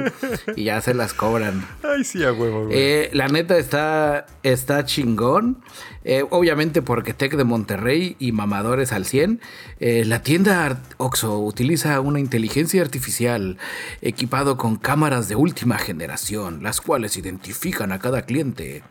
y 0.56 0.64
ya 0.64 0.80
se 0.80 0.94
las 0.94 1.14
cobran. 1.14 1.64
Ay, 1.84 2.02
sí, 2.02 2.24
a 2.24 2.32
huevo, 2.32 2.64
güey. 2.64 2.76
Eh, 2.76 3.10
la 3.12 3.28
neta 3.28 3.56
está, 3.56 4.26
está 4.42 4.84
chingón. 4.84 5.62
Eh, 6.04 6.22
obviamente 6.28 6.82
porque 6.82 7.14
Tech 7.14 7.34
de 7.34 7.44
Monterrey 7.44 8.16
y 8.18 8.32
mamadores 8.32 8.92
al 8.92 9.06
100. 9.06 9.40
Eh, 9.80 10.04
la 10.04 10.22
tienda 10.22 10.82
Oxo 10.98 11.38
utiliza 11.38 11.98
una 12.00 12.20
inteligencia 12.20 12.82
artificial 12.82 13.58
equipado 14.02 14.58
con 14.58 14.76
cámaras 14.76 15.28
de 15.28 15.36
última 15.36 15.78
generación, 15.78 16.62
las 16.64 16.80
cuales 16.80 17.16
identifican 17.16 17.92
a 17.92 18.00
cada 18.00 18.22
cliente. 18.22 18.82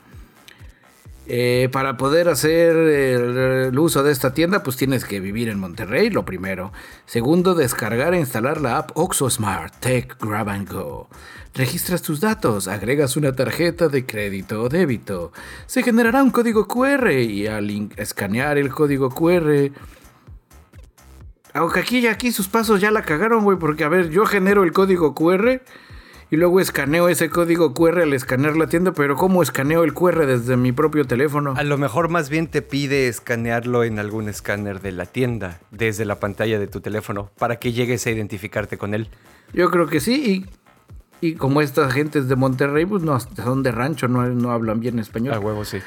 Eh, 1.25 1.69
para 1.71 1.95
poder 1.95 2.27
hacer 2.27 2.75
el, 2.75 3.79
uso 3.79 4.03
de 4.03 4.11
esta 4.11 4.33
tienda, 4.33 4.61
pues 4.61 4.75
tienes 4.75 5.05
que 5.05 5.21
vivir 5.21 5.47
en 5.47 5.57
Monterrey, 5.57 6.09
lo 6.09 6.25
primero. 6.25 6.73
Segundo, 7.05 7.55
descargar 7.55 8.13
e 8.13 8.19
instalar 8.19 8.59
la 8.59 8.77
app 8.77 8.91
Oxo 8.95 9.29
Smart 9.29 9.73
Tech 9.79 10.17
Grab 10.19 10.49
and 10.49 10.69
Go. 10.69 11.07
Registras 11.55 12.01
tus 12.01 12.19
datos, 12.19 12.67
agregas 12.67 13.15
una 13.15 13.31
tarjeta 13.31 13.87
de 13.87 14.05
crédito 14.05 14.61
o 14.61 14.69
débito. 14.69 15.31
Se 15.65 15.81
generará 15.81 16.21
un 16.21 16.31
código 16.31 16.67
QR 16.67 17.11
y 17.11 17.47
al 17.47 17.89
escanear 17.95 18.57
el 18.57 18.69
código 18.69 19.09
QR... 19.09 19.71
Aunque 21.55 21.81
aquí, 21.81 22.07
aquí 22.07 22.31
sus 22.31 22.47
pasos 22.47 22.81
ya 22.81 22.89
la 22.89 23.03
cagaron, 23.03 23.43
güey, 23.43 23.59
porque 23.59 23.83
a 23.83 23.89
ver, 23.89 24.09
yo 24.09 24.25
genero 24.25 24.63
el 24.63 24.73
código 24.73 25.13
QR 25.13 25.61
y 26.33 26.35
luego 26.35 26.59
escaneo 26.59 27.09
ese 27.09 27.29
código 27.29 27.75
QR 27.75 27.99
al 27.99 28.11
escanear 28.11 28.57
la 28.57 28.65
tienda, 28.65 28.91
pero 28.91 29.15
¿cómo 29.15 29.43
escaneo 29.43 29.83
el 29.83 29.93
QR 29.93 30.25
desde 30.25 30.57
mi 30.57 30.71
propio 30.71 31.05
teléfono? 31.05 31.53
A 31.55 31.61
lo 31.61 31.77
mejor 31.77 32.09
más 32.09 32.31
bien 32.31 32.47
te 32.47 32.63
pide 32.63 33.07
escanearlo 33.07 33.83
en 33.83 33.99
algún 33.99 34.27
escáner 34.27 34.81
de 34.81 34.93
la 34.93 35.05
tienda, 35.05 35.59
desde 35.69 36.05
la 36.05 36.19
pantalla 36.19 36.57
de 36.57 36.65
tu 36.65 36.81
teléfono, 36.81 37.29
para 37.37 37.57
que 37.57 37.71
llegues 37.71 38.07
a 38.07 38.09
identificarte 38.09 38.79
con 38.79 38.95
él. 38.95 39.09
Yo 39.53 39.69
creo 39.69 39.85
que 39.85 39.99
sí, 39.99 40.15
y, 40.25 40.45
y 41.23 41.35
como 41.35 41.61
estas 41.61 41.93
gentes 41.93 42.27
de 42.27 42.35
Monterrey, 42.35 42.85
pues 42.85 43.01
no, 43.01 43.17
son 43.17 43.63
de 43.63 43.71
rancho, 43.71 44.09
no, 44.09 44.27
no 44.27 44.51
hablan 44.51 44.81
bien 44.81 44.99
español. 44.99 45.33
A 45.33 45.39
huevo, 45.39 45.63
sí. 45.63 45.77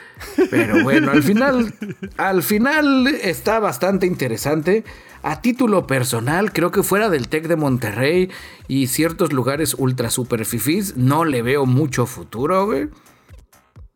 Pero 0.51 0.83
bueno, 0.83 1.12
al 1.12 1.22
final, 1.22 1.75
al 2.16 2.42
final 2.42 3.07
está 3.07 3.59
bastante 3.59 4.07
interesante. 4.07 4.83
A 5.22 5.42
título 5.42 5.87
personal, 5.87 6.55
creo 6.55 6.70
que 6.70 6.83
fuera 6.83 7.11
del 7.11 7.29
TEC 7.29 7.49
de 7.49 7.57
Monterrey 7.57 8.31
y 8.66 8.87
ciertos 8.87 9.35
lugares 9.35 9.75
ultra 9.75 10.09
super 10.09 10.46
fifís, 10.46 10.96
no 10.96 11.27
le 11.27 11.42
veo 11.42 11.66
mucho 11.66 12.07
futuro, 12.07 12.64
güey. 12.64 12.88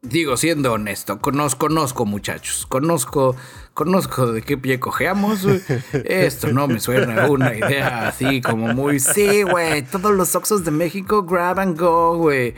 Digo, 0.02 0.38
siendo 0.38 0.72
honesto, 0.72 1.20
conozco, 1.20 1.66
conozco 1.66 2.06
muchachos, 2.06 2.64
conozco, 2.66 3.36
conozco 3.74 4.32
de 4.32 4.40
qué 4.40 4.56
pie 4.56 4.80
cojeamos. 4.80 5.44
Esto 5.92 6.48
no 6.52 6.68
me 6.68 6.80
suena 6.80 7.24
a 7.24 7.30
una 7.30 7.54
idea 7.54 8.08
así 8.08 8.40
como 8.40 8.68
muy, 8.68 8.98
sí, 8.98 9.42
güey, 9.42 9.82
todos 9.82 10.12
los 10.12 10.34
Oxos 10.34 10.64
de 10.64 10.70
México 10.70 11.24
grab 11.24 11.60
and 11.60 11.78
go, 11.78 12.16
güey. 12.16 12.54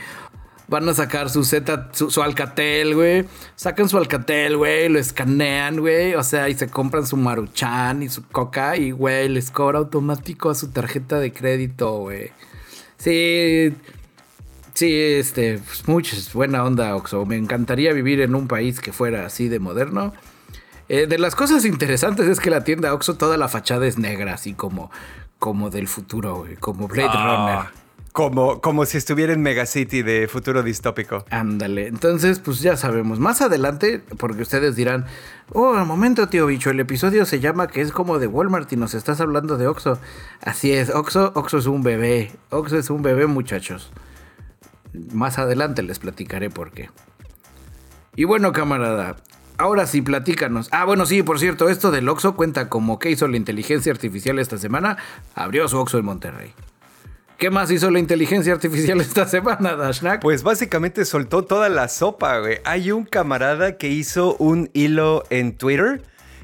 Van 0.68 0.88
a 0.88 0.94
sacar 0.94 1.30
su 1.30 1.42
Z, 1.44 1.90
su, 1.92 2.12
su 2.12 2.22
Alcatel, 2.22 2.94
güey. 2.94 3.24
Sacan 3.56 3.88
su 3.88 3.98
Alcatel, 3.98 4.56
güey, 4.56 4.88
lo 4.88 5.00
escanean, 5.00 5.80
güey. 5.80 6.14
O 6.14 6.22
sea, 6.22 6.48
y 6.48 6.54
se 6.54 6.68
compran 6.68 7.08
su 7.08 7.16
Maruchan 7.16 8.04
y 8.04 8.08
su 8.08 8.22
Coca 8.28 8.76
y, 8.76 8.92
güey, 8.92 9.28
les 9.28 9.50
cobra 9.50 9.80
automático 9.80 10.48
a 10.48 10.54
su 10.54 10.70
tarjeta 10.70 11.18
de 11.18 11.32
crédito, 11.32 11.98
güey. 11.98 12.30
Sí, 12.98 13.74
sí, 14.74 14.94
este, 14.94 15.58
pues 15.58 15.86
muchas, 15.88 16.32
buena 16.32 16.64
onda, 16.64 16.94
Oxo. 16.96 17.24
Me 17.26 17.36
encantaría 17.36 17.92
vivir 17.92 18.20
en 18.20 18.34
un 18.34 18.48
país 18.48 18.80
que 18.80 18.92
fuera 18.92 19.26
así 19.26 19.48
de 19.48 19.58
moderno. 19.58 20.12
Eh, 20.88 21.06
de 21.06 21.18
las 21.18 21.34
cosas 21.34 21.64
interesantes 21.64 22.26
es 22.26 22.40
que 22.40 22.50
la 22.50 22.64
tienda 22.64 22.92
Oxo, 22.92 23.14
toda 23.16 23.36
la 23.36 23.48
fachada 23.48 23.86
es 23.86 23.98
negra, 23.98 24.34
así 24.34 24.52
como, 24.54 24.90
como 25.38 25.70
del 25.70 25.88
futuro, 25.88 26.36
güey, 26.40 26.56
como 26.56 26.88
Blade 26.88 27.10
Ah, 27.12 27.46
Runner. 27.70 27.82
Como, 28.12 28.60
como 28.60 28.84
si 28.84 28.98
estuviera 28.98 29.32
en 29.32 29.40
Megacity 29.40 30.02
de 30.02 30.28
futuro 30.28 30.62
distópico. 30.62 31.24
Ándale, 31.30 31.86
entonces 31.86 32.40
pues 32.40 32.60
ya 32.60 32.76
sabemos, 32.76 33.18
más 33.18 33.40
adelante, 33.40 34.02
porque 34.18 34.42
ustedes 34.42 34.76
dirán, 34.76 35.06
oh, 35.54 35.70
un 35.70 35.88
momento 35.88 36.28
tío 36.28 36.44
bicho, 36.44 36.68
el 36.68 36.80
episodio 36.80 37.24
se 37.24 37.40
llama 37.40 37.68
que 37.68 37.80
es 37.80 37.90
como 37.90 38.18
de 38.18 38.26
Walmart 38.26 38.70
y 38.70 38.76
nos 38.76 38.92
estás 38.92 39.22
hablando 39.22 39.56
de 39.56 39.66
Oxo. 39.66 39.98
Así 40.42 40.72
es, 40.72 40.90
Oxo, 40.90 41.32
Oxo 41.34 41.56
es 41.56 41.64
un 41.64 41.82
bebé, 41.82 42.32
Oxo 42.50 42.76
es 42.76 42.90
un 42.90 43.00
bebé 43.00 43.26
muchachos. 43.26 43.90
Más 45.12 45.38
adelante 45.38 45.82
les 45.82 45.98
platicaré 45.98 46.50
por 46.50 46.72
qué. 46.72 46.90
Y 48.14 48.24
bueno 48.24 48.52
camarada, 48.52 49.16
ahora 49.56 49.86
sí 49.86 50.02
platícanos. 50.02 50.68
Ah, 50.70 50.84
bueno 50.84 51.06
sí, 51.06 51.22
por 51.22 51.38
cierto, 51.38 51.68
esto 51.68 51.90
del 51.90 52.08
Oxo 52.08 52.36
cuenta 52.36 52.68
como 52.68 52.98
que 52.98 53.10
hizo 53.10 53.26
la 53.28 53.36
inteligencia 53.36 53.92
artificial 53.92 54.38
esta 54.38 54.58
semana, 54.58 54.98
abrió 55.34 55.66
su 55.68 55.78
Oxo 55.78 55.98
en 55.98 56.04
Monterrey. 56.04 56.52
¿Qué 57.42 57.50
más 57.50 57.72
hizo 57.72 57.90
la 57.90 57.98
inteligencia 57.98 58.52
artificial 58.52 59.00
esta 59.00 59.26
semana, 59.26 59.74
Dashnak? 59.74 60.20
Pues 60.22 60.44
básicamente 60.44 61.04
soltó 61.04 61.42
toda 61.42 61.68
la 61.68 61.88
sopa, 61.88 62.38
güey. 62.38 62.58
Hay 62.64 62.92
un 62.92 63.04
camarada 63.04 63.78
que 63.78 63.88
hizo 63.88 64.36
un 64.36 64.70
hilo 64.74 65.24
en 65.28 65.56
Twitter. 65.56 66.02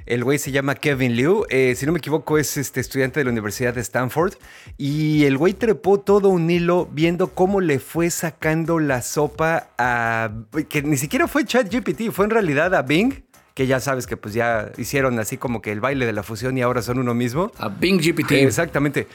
El 0.08 0.24
güey 0.24 0.38
se 0.38 0.50
llama 0.50 0.74
Kevin 0.74 1.16
Liu. 1.16 1.44
Eh, 1.50 1.74
si 1.76 1.84
no 1.84 1.92
me 1.92 1.98
equivoco, 1.98 2.38
es 2.38 2.56
este 2.56 2.80
estudiante 2.80 3.20
de 3.20 3.24
la 3.24 3.30
Universidad 3.30 3.74
de 3.74 3.82
Stanford. 3.82 4.32
Y 4.78 5.24
el 5.24 5.36
güey 5.36 5.52
trepó 5.52 6.00
todo 6.00 6.30
un 6.30 6.50
hilo 6.50 6.88
viendo 6.90 7.34
cómo 7.34 7.60
le 7.60 7.78
fue 7.78 8.08
sacando 8.08 8.78
la 8.78 9.02
sopa 9.02 9.68
a. 9.76 10.30
que 10.70 10.80
ni 10.80 10.96
siquiera 10.96 11.28
fue 11.28 11.44
ChatGPT, 11.44 12.10
fue 12.10 12.24
en 12.24 12.30
realidad 12.30 12.74
a 12.74 12.80
Bing. 12.80 13.22
Que 13.52 13.66
ya 13.66 13.80
sabes 13.80 14.06
que 14.06 14.16
pues 14.16 14.32
ya 14.32 14.72
hicieron 14.78 15.18
así 15.18 15.36
como 15.36 15.60
que 15.60 15.72
el 15.72 15.80
baile 15.80 16.06
de 16.06 16.12
la 16.14 16.22
fusión 16.22 16.56
y 16.56 16.62
ahora 16.62 16.80
son 16.80 16.98
uno 16.98 17.12
mismo. 17.12 17.52
A 17.58 17.68
Bing 17.68 18.00
GPT. 18.00 18.32
Exactamente. 18.32 19.08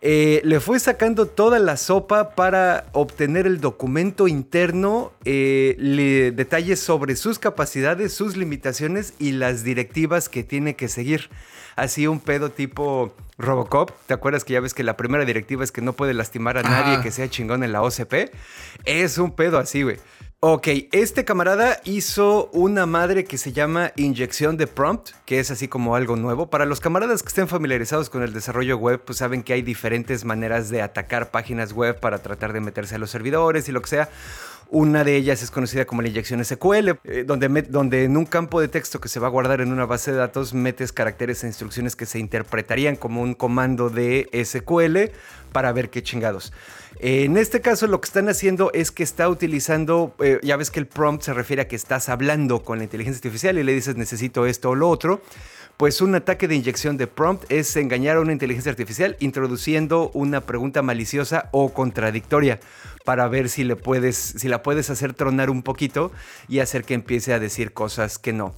Eh, 0.00 0.40
le 0.44 0.60
fue 0.60 0.78
sacando 0.78 1.26
toda 1.26 1.58
la 1.58 1.76
sopa 1.76 2.36
para 2.36 2.86
obtener 2.92 3.46
el 3.48 3.60
documento 3.60 4.28
interno, 4.28 5.12
eh, 5.24 5.74
le- 5.78 6.30
detalles 6.30 6.78
sobre 6.78 7.16
sus 7.16 7.40
capacidades, 7.40 8.12
sus 8.14 8.36
limitaciones 8.36 9.14
y 9.18 9.32
las 9.32 9.64
directivas 9.64 10.28
que 10.28 10.44
tiene 10.44 10.76
que 10.76 10.86
seguir. 10.88 11.30
Así 11.74 12.06
un 12.06 12.20
pedo 12.20 12.50
tipo 12.50 13.12
Robocop. 13.38 13.90
¿Te 14.06 14.14
acuerdas 14.14 14.44
que 14.44 14.52
ya 14.52 14.60
ves 14.60 14.74
que 14.74 14.82
la 14.84 14.96
primera 14.96 15.24
directiva 15.24 15.62
es 15.64 15.72
que 15.72 15.80
no 15.80 15.92
puede 15.92 16.14
lastimar 16.14 16.58
a 16.58 16.62
nadie 16.62 17.00
que 17.02 17.10
sea 17.10 17.28
chingón 17.28 17.62
en 17.64 17.72
la 17.72 17.82
OCP? 17.82 18.30
Es 18.84 19.18
un 19.18 19.32
pedo 19.32 19.58
así, 19.58 19.82
güey. 19.82 19.96
Ok, 20.40 20.68
este 20.92 21.24
camarada 21.24 21.80
hizo 21.82 22.48
una 22.52 22.86
madre 22.86 23.24
que 23.24 23.38
se 23.38 23.52
llama 23.52 23.90
inyección 23.96 24.56
de 24.56 24.68
prompt, 24.68 25.10
que 25.26 25.40
es 25.40 25.50
así 25.50 25.66
como 25.66 25.96
algo 25.96 26.14
nuevo. 26.14 26.48
Para 26.48 26.64
los 26.64 26.78
camaradas 26.78 27.24
que 27.24 27.28
estén 27.30 27.48
familiarizados 27.48 28.08
con 28.08 28.22
el 28.22 28.32
desarrollo 28.32 28.76
web, 28.78 29.02
pues 29.04 29.18
saben 29.18 29.42
que 29.42 29.54
hay 29.54 29.62
diferentes 29.62 30.24
maneras 30.24 30.70
de 30.70 30.80
atacar 30.80 31.32
páginas 31.32 31.72
web 31.72 31.98
para 31.98 32.18
tratar 32.22 32.52
de 32.52 32.60
meterse 32.60 32.94
a 32.94 32.98
los 32.98 33.10
servidores 33.10 33.68
y 33.68 33.72
lo 33.72 33.82
que 33.82 33.88
sea. 33.88 34.10
Una 34.70 35.02
de 35.02 35.16
ellas 35.16 35.42
es 35.42 35.50
conocida 35.50 35.86
como 35.86 36.02
la 36.02 36.08
inyección 36.08 36.44
SQL, 36.44 36.90
eh, 37.04 37.24
donde, 37.26 38.04
en 38.04 38.16
un 38.18 38.26
campo 38.26 38.60
de 38.60 38.68
texto 38.68 39.00
que 39.00 39.08
se 39.08 39.18
va 39.18 39.28
a 39.28 39.30
guardar 39.30 39.62
en 39.62 39.72
una 39.72 39.86
base 39.86 40.12
de 40.12 40.18
datos 40.18 40.52
metes 40.52 40.92
caracteres 40.92 41.42
e 41.42 41.46
instrucciones 41.46 41.96
que 41.96 42.04
se 42.04 42.18
interpretarían 42.18 42.96
como 42.96 43.22
un 43.22 43.32
comando 43.32 43.88
de 43.88 44.28
SQL 44.44 45.10
para 45.52 45.72
ver 45.72 45.88
qué 45.88 46.02
chingados. 46.02 46.52
En 46.98 47.38
este 47.38 47.62
caso 47.62 47.86
lo 47.86 48.00
que 48.02 48.06
están 48.06 48.28
haciendo 48.28 48.70
es 48.74 48.90
que 48.90 49.04
está 49.04 49.30
utilizando, 49.30 50.14
eh, 50.18 50.38
ya 50.42 50.58
ves 50.58 50.70
que 50.70 50.80
el 50.80 50.86
prompt 50.86 51.22
se 51.22 51.32
refiere 51.32 51.62
a 51.62 51.68
que 51.68 51.76
estás 51.76 52.10
hablando 52.10 52.62
con 52.62 52.76
la 52.76 52.84
inteligencia 52.84 53.18
artificial 53.18 53.56
y 53.56 53.62
le 53.62 53.72
dices 53.72 53.96
necesito 53.96 54.44
esto 54.44 54.70
o 54.70 54.74
lo 54.74 54.90
otro, 54.90 55.22
Pues 55.78 56.00
un 56.00 56.12
ataque 56.16 56.48
de 56.48 56.56
inyección 56.56 56.96
de 56.96 57.06
prompt 57.06 57.52
es 57.52 57.76
engañar 57.76 58.16
a 58.16 58.20
una 58.20 58.32
inteligencia 58.32 58.68
artificial 58.68 59.16
introduciendo 59.20 60.10
una 60.12 60.40
pregunta 60.40 60.82
maliciosa 60.82 61.48
o 61.52 61.72
contradictoria 61.72 62.58
para 63.04 63.28
ver 63.28 63.48
si 63.48 63.64
puedes 63.76 64.16
si 64.16 64.48
la 64.48 64.64
puedes 64.64 64.90
hacer 64.90 65.14
tronar 65.14 65.50
un 65.50 65.62
poquito 65.62 66.10
y 66.48 66.58
hacer 66.58 66.82
que 66.82 66.94
empiece 66.94 67.32
a 67.32 67.38
decir 67.38 67.72
cosas 67.74 68.18
que 68.18 68.32
no. 68.32 68.56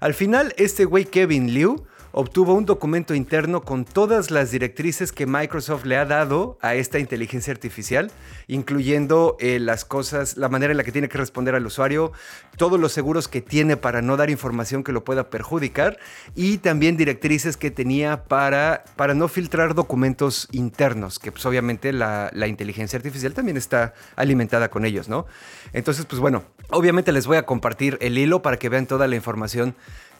Al 0.00 0.14
final 0.14 0.54
este 0.56 0.86
güey 0.86 1.04
Kevin 1.04 1.52
Liu 1.52 1.84
obtuvo 2.12 2.54
un 2.54 2.66
documento 2.66 3.14
interno 3.14 3.62
con 3.62 3.84
todas 3.84 4.30
las 4.30 4.50
directrices 4.50 5.12
que 5.12 5.26
Microsoft 5.26 5.84
le 5.84 5.96
ha 5.96 6.04
dado 6.04 6.58
a 6.60 6.74
esta 6.74 6.98
inteligencia 6.98 7.52
artificial, 7.52 8.10
incluyendo 8.46 9.36
eh, 9.40 9.58
las 9.58 9.84
cosas, 9.84 10.36
la 10.36 10.48
manera 10.48 10.72
en 10.72 10.76
la 10.76 10.84
que 10.84 10.92
tiene 10.92 11.08
que 11.08 11.18
responder 11.18 11.54
al 11.54 11.66
usuario, 11.66 12.12
todos 12.56 12.78
los 12.78 12.92
seguros 12.92 13.28
que 13.28 13.40
tiene 13.40 13.76
para 13.76 14.02
no 14.02 14.16
dar 14.16 14.30
información 14.30 14.84
que 14.84 14.92
lo 14.92 15.04
pueda 15.04 15.30
perjudicar 15.30 15.98
y 16.34 16.58
también 16.58 16.96
directrices 16.96 17.56
que 17.56 17.70
tenía 17.70 18.24
para, 18.24 18.84
para 18.96 19.14
no 19.14 19.28
filtrar 19.28 19.74
documentos 19.74 20.48
internos, 20.52 21.18
que 21.18 21.32
pues 21.32 21.46
obviamente 21.46 21.92
la, 21.92 22.30
la 22.34 22.46
inteligencia 22.46 22.98
artificial 22.98 23.32
también 23.32 23.56
está 23.56 23.94
alimentada 24.16 24.70
con 24.70 24.84
ellos, 24.84 25.08
¿no? 25.08 25.26
Entonces, 25.72 26.04
pues 26.04 26.20
bueno, 26.20 26.44
obviamente 26.70 27.12
les 27.12 27.26
voy 27.26 27.38
a 27.38 27.46
compartir 27.46 27.96
el 28.00 28.18
hilo 28.18 28.42
para 28.42 28.58
que 28.58 28.68
vean 28.68 28.86
toda 28.86 29.08
la 29.08 29.16
información 29.16 29.74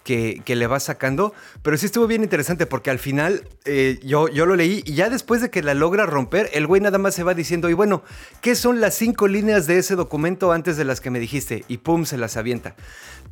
que, 0.05 0.43
le 0.47 0.67
va 0.67 0.81
sacando. 0.81 1.33
Pero 1.63 1.77
sí 1.77 1.87
estuvo 1.87 2.07
bien 2.07 2.23
interesante 2.23 2.67
porque 2.67 2.91
al 2.91 2.99
final 2.99 3.49
eh, 3.65 3.99
yo, 4.03 4.29
yo 4.29 4.47
lo 4.47 4.57
leí 4.57 4.83
y 4.85 4.95
ya 4.95 5.11
después 5.11 5.41
de 5.41 5.51
que 5.51 5.63
la 5.63 5.75
logra 5.75 6.07
romper, 6.07 6.51
el 6.53 6.67
güey 6.67 6.81
nada 6.81 6.99
más 6.99 7.15
se 7.15 7.23
va 7.23 7.35
diciendo, 7.35 7.71
y 7.71 7.75
bueno, 7.75 8.03
¿qué 8.41 8.55
son 8.55 8.81
las 8.81 8.95
cinco 8.95 9.29
líneas 9.29 9.67
de 9.67 9.79
ese 9.79 9.97
documento 9.97 10.53
antes 10.53 10.77
de 10.77 10.85
las 10.85 11.01
que 11.01 11.11
me 11.11 11.21
dijiste? 11.21 11.65
Y 11.69 11.79
pum, 11.79 12.05
se 12.05 12.19
las 12.19 12.37
avienta 12.37 12.75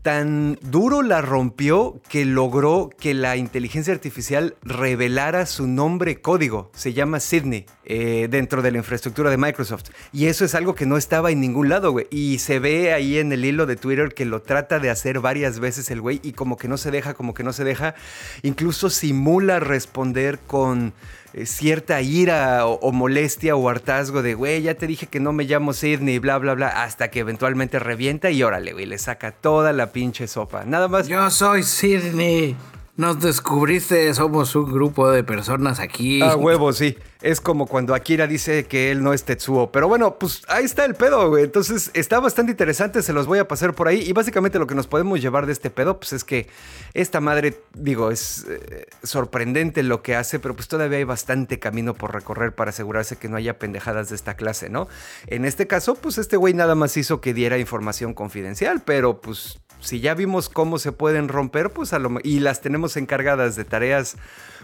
tan 0.03 0.59
duro 0.63 1.03
la 1.03 1.21
rompió 1.21 2.01
que 2.09 2.25
logró 2.25 2.91
que 2.99 3.13
la 3.13 3.37
inteligencia 3.37 3.93
artificial 3.93 4.57
revelara 4.63 5.45
su 5.47 5.67
nombre 5.67 6.21
código. 6.21 6.71
Se 6.75 6.93
llama 6.95 7.21
Sydney 7.21 7.67
eh, 7.85 8.29
dentro 8.31 8.63
de 8.63 8.71
la 8.71 8.79
infraestructura 8.79 9.31
de 9.31 9.37
Microsoft. 9.37 9.91
Y 10.13 10.27
eso 10.27 10.45
es 10.45 10.55
algo 10.55 10.75
que 10.75 10.87
no 10.87 10.97
estaba 10.97 11.31
en 11.31 11.41
ningún 11.41 11.69
lado, 11.69 11.93
güey. 11.93 12.07
Y 12.11 12.39
se 12.39 12.59
ve 12.59 12.93
ahí 12.95 13.19
en 13.19 13.33
el 13.33 13.45
hilo 13.45 13.67
de 13.67 13.77
Twitter 13.77 14.15
que 14.15 14.25
lo 14.25 14.41
trata 14.43 14.79
de 14.79 14.91
hacer 14.91 15.21
varias 15.21 15.61
veces 15.61 15.91
el 15.91 16.01
güey 16.01 16.21
y 16.23 16.33
como 16.33 16.57
que 16.57 16.69
no 16.69 16.79
se 16.79 16.91
deja, 16.91 17.15
como 17.15 17.35
que 17.35 17.45
no 17.45 17.53
se 17.53 17.65
deja. 17.65 17.95
Incluso 18.43 18.89
simula 18.89 19.61
responder 19.61 20.39
con 20.39 20.95
eh, 21.35 21.47
cierta 21.47 22.01
ira 22.01 22.67
o, 22.67 22.93
molestia 22.93 23.57
o 23.57 23.69
hartazgo 23.69 24.23
de, 24.23 24.35
güey, 24.35 24.63
ya 24.63 24.75
te 24.75 24.87
dije 24.87 25.07
que 25.07 25.21
no 25.21 25.33
me 25.33 25.45
llamo 25.45 25.73
Sidney, 25.73 26.19
bla, 26.19 26.39
bla, 26.39 26.55
bla, 26.55 26.69
hasta 26.83 27.11
que 27.11 27.21
eventualmente 27.21 27.79
revienta 27.79 28.31
y 28.31 28.43
órale, 28.43 28.73
güey, 28.73 28.87
le 28.87 28.99
saca 28.99 29.33
toda 29.33 29.73
la 29.73 29.93
pinche 29.93 30.27
sopa. 30.27 30.65
Nada 30.65 30.89
más. 30.89 31.09
Yo 31.09 31.31
soy 31.31 31.63
Sidney. 31.63 32.57
Nos 32.97 33.21
descubriste, 33.21 34.13
somos 34.15 34.55
un 34.55 34.71
grupo 34.71 35.11
de 35.11 35.25
personas 35.25 35.81
aquí. 35.81 36.21
A 36.21 36.37
huevo, 36.37 36.73
sí. 36.73 36.97
Es 37.23 37.41
como 37.41 37.67
cuando 37.67 37.95
Akira 37.95 38.27
dice 38.27 38.65
que 38.65 38.91
él 38.91 39.03
no 39.03 39.13
es 39.13 39.25
Tetsuo. 39.25 39.71
Pero 39.71 39.89
bueno, 39.89 40.19
pues 40.19 40.43
ahí 40.49 40.65
está 40.65 40.87
el 40.87 40.95
pedo, 40.95 41.29
güey. 41.29 41.45
Entonces 41.45 41.91
está 41.93 42.19
bastante 42.19 42.53
interesante, 42.53 43.03
se 43.03 43.13
los 43.13 43.27
voy 43.27 43.39
a 43.39 43.47
pasar 43.47 43.75
por 43.75 43.89
ahí. 43.89 44.01
Y 44.01 44.13
básicamente 44.13 44.59
lo 44.59 44.67
que 44.67 44.75
nos 44.75 44.87
podemos 44.87 45.21
llevar 45.21 45.45
de 45.45 45.53
este 45.53 45.69
pedo, 45.69 46.01
pues 46.01 46.15
es 46.15 46.25
que 46.25 46.49
esta 46.95 47.21
madre, 47.21 47.61
digo, 47.75 48.11
es 48.11 48.47
eh, 48.49 48.87
sorprendente 49.03 49.83
lo 49.83 50.03
que 50.03 50.17
hace, 50.17 50.39
pero 50.39 50.55
pues 50.57 50.69
todavía 50.69 50.99
hay 50.99 51.05
bastante 51.05 51.59
camino 51.59 51.95
por 51.95 52.15
recorrer 52.15 52.55
para 52.55 52.71
asegurarse 52.71 53.17
que 53.17 53.29
no 53.29 53.37
haya 53.37 53.59
pendejadas 53.59 54.09
de 54.09 54.17
esta 54.17 54.35
clase, 54.35 54.71
¿no? 54.71 54.89
En 55.27 55.45
este 55.45 55.67
caso, 55.67 55.97
pues 55.97 56.17
este 56.17 56.37
güey 56.37 56.55
nada 56.55 56.75
más 56.75 56.97
hizo 56.97 57.21
que 57.21 57.35
diera 57.35 57.59
información 57.59 58.15
confidencial, 58.15 58.83
pero 58.83 59.21
pues 59.21 59.61
si 59.81 60.01
ya 60.01 60.15
vimos 60.15 60.49
cómo 60.49 60.79
se 60.79 60.93
pueden 60.93 61.29
romper, 61.29 61.71
pues 61.71 61.93
a 61.93 61.99
lo 61.99 62.19
y 62.23 62.41
las 62.41 62.61
tenemos 62.61 62.97
encargadas 62.97 63.57
de 63.57 63.65
tareas 63.65 64.17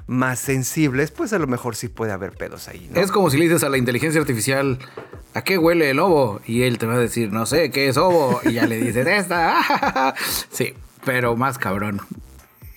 más 0.06 0.38
sensibles, 0.38 1.10
pues 1.10 1.32
a 1.32 1.38
lo 1.38 1.46
mejor 1.46 1.74
sí 1.74 1.88
puede 1.88 2.12
haber 2.12 2.32
pedos 2.32 2.68
ahí. 2.68 2.90
Es 2.94 3.10
como 3.10 3.30
si 3.30 3.38
le 3.38 3.44
dices 3.44 3.64
a 3.64 3.68
la 3.68 3.78
inteligencia 3.78 4.20
artificial, 4.20 4.78
¿a 5.34 5.42
qué 5.42 5.58
huele 5.58 5.90
el 5.90 5.96
lobo? 5.96 6.40
Y 6.46 6.62
él 6.62 6.78
te 6.78 6.86
va 6.86 6.94
a 6.94 6.98
decir, 6.98 7.32
no 7.32 7.46
sé, 7.46 7.70
¿qué 7.70 7.88
es 7.88 7.96
ovo? 7.96 8.40
Y 8.44 8.52
ya 8.54 8.66
le 8.66 8.78
dices, 8.80 9.06
esta. 9.06 10.14
sí, 10.50 10.74
pero 11.04 11.36
más 11.36 11.58
cabrón. 11.58 12.00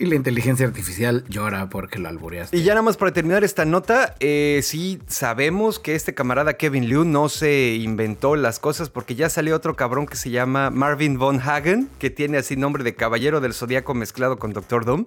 Y 0.01 0.05
la 0.05 0.15
inteligencia 0.15 0.65
artificial 0.65 1.25
llora 1.27 1.67
porque 1.69 1.99
lo 1.99 2.07
albureaste. 2.07 2.55
Y 2.55 2.63
ya 2.63 2.71
nada 2.71 2.83
más 2.83 2.95
para 2.95 3.11
terminar 3.11 3.43
esta 3.43 3.65
nota, 3.65 4.15
eh, 4.21 4.61
sí 4.63 4.99
sabemos 5.07 5.77
que 5.77 5.93
este 5.93 6.13
camarada 6.13 6.53
Kevin 6.53 6.87
Liu 6.87 7.03
no 7.03 7.27
se 7.27 7.75
inventó 7.75 8.37
las 8.37 8.59
cosas 8.59 8.89
porque 8.89 9.15
ya 9.15 9.29
salió 9.29 9.57
otro 9.57 9.75
cabrón 9.75 10.05
que 10.05 10.15
se 10.15 10.29
llama 10.29 10.69
Marvin 10.69 11.17
Von 11.17 11.41
Hagen, 11.41 11.89
que 11.99 12.09
tiene 12.09 12.37
así 12.37 12.55
nombre 12.55 12.85
de 12.85 12.95
caballero 12.95 13.41
del 13.41 13.53
zodiaco 13.53 13.93
mezclado 13.93 14.39
con 14.39 14.53
Doctor 14.53 14.85
Doom. 14.85 15.05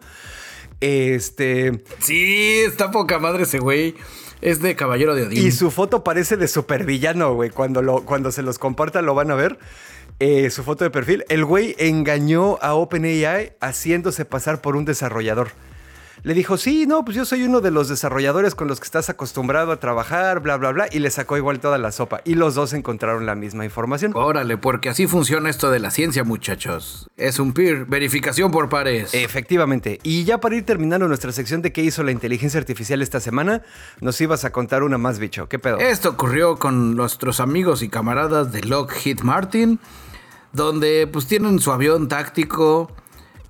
Este. 0.80 1.82
Sí, 2.00 2.60
está 2.66 2.90
poca 2.90 3.18
madre 3.18 3.44
ese 3.44 3.60
güey. 3.60 3.94
Es 4.42 4.60
de 4.60 4.74
Caballero 4.74 5.14
de 5.14 5.22
Odín. 5.22 5.46
Y 5.46 5.52
su 5.52 5.70
foto 5.70 6.02
parece 6.02 6.36
de 6.36 6.48
supervillano, 6.48 7.32
güey. 7.32 7.48
Cuando, 7.48 7.80
lo, 7.80 8.02
cuando 8.02 8.32
se 8.32 8.42
los 8.42 8.58
comparta 8.58 9.00
lo 9.00 9.14
van 9.14 9.30
a 9.30 9.36
ver. 9.36 9.58
Eh, 10.24 10.50
su 10.50 10.62
foto 10.62 10.84
de 10.84 10.90
perfil, 10.90 11.24
el 11.28 11.44
güey 11.44 11.74
engañó 11.80 12.56
a 12.62 12.74
OpenAI 12.74 13.54
haciéndose 13.60 14.24
pasar 14.24 14.60
por 14.60 14.76
un 14.76 14.84
desarrollador. 14.84 15.48
Le 16.22 16.32
dijo, 16.32 16.56
sí, 16.58 16.86
no, 16.86 17.04
pues 17.04 17.16
yo 17.16 17.24
soy 17.24 17.42
uno 17.42 17.60
de 17.60 17.72
los 17.72 17.88
desarrolladores 17.88 18.54
con 18.54 18.68
los 18.68 18.78
que 18.78 18.84
estás 18.84 19.08
acostumbrado 19.08 19.72
a 19.72 19.80
trabajar, 19.80 20.38
bla, 20.38 20.56
bla, 20.58 20.70
bla, 20.70 20.86
y 20.92 21.00
le 21.00 21.10
sacó 21.10 21.36
igual 21.36 21.58
toda 21.58 21.76
la 21.76 21.90
sopa. 21.90 22.20
Y 22.24 22.36
los 22.36 22.54
dos 22.54 22.72
encontraron 22.72 23.26
la 23.26 23.34
misma 23.34 23.64
información. 23.64 24.12
Órale, 24.14 24.56
porque 24.58 24.90
así 24.90 25.08
funciona 25.08 25.50
esto 25.50 25.72
de 25.72 25.80
la 25.80 25.90
ciencia, 25.90 26.22
muchachos. 26.22 27.10
Es 27.16 27.40
un 27.40 27.52
peer, 27.52 27.86
verificación 27.86 28.52
por 28.52 28.68
pares. 28.68 29.14
Efectivamente. 29.14 29.98
Y 30.04 30.22
ya 30.22 30.38
para 30.38 30.54
ir 30.54 30.64
terminando 30.64 31.08
nuestra 31.08 31.32
sección 31.32 31.62
de 31.62 31.72
qué 31.72 31.82
hizo 31.82 32.04
la 32.04 32.12
inteligencia 32.12 32.60
artificial 32.60 33.02
esta 33.02 33.18
semana, 33.18 33.62
nos 34.00 34.20
ibas 34.20 34.44
a 34.44 34.52
contar 34.52 34.84
una 34.84 34.98
más, 34.98 35.18
bicho. 35.18 35.48
¿Qué 35.48 35.58
pedo? 35.58 35.78
Esto 35.78 36.10
ocurrió 36.10 36.60
con 36.60 36.94
nuestros 36.94 37.40
amigos 37.40 37.82
y 37.82 37.88
camaradas 37.88 38.52
de 38.52 38.62
Lockheed 38.62 39.22
Martin 39.22 39.80
donde 40.52 41.06
pues 41.06 41.26
tienen 41.26 41.58
su 41.58 41.72
avión 41.72 42.08
táctico 42.08 42.90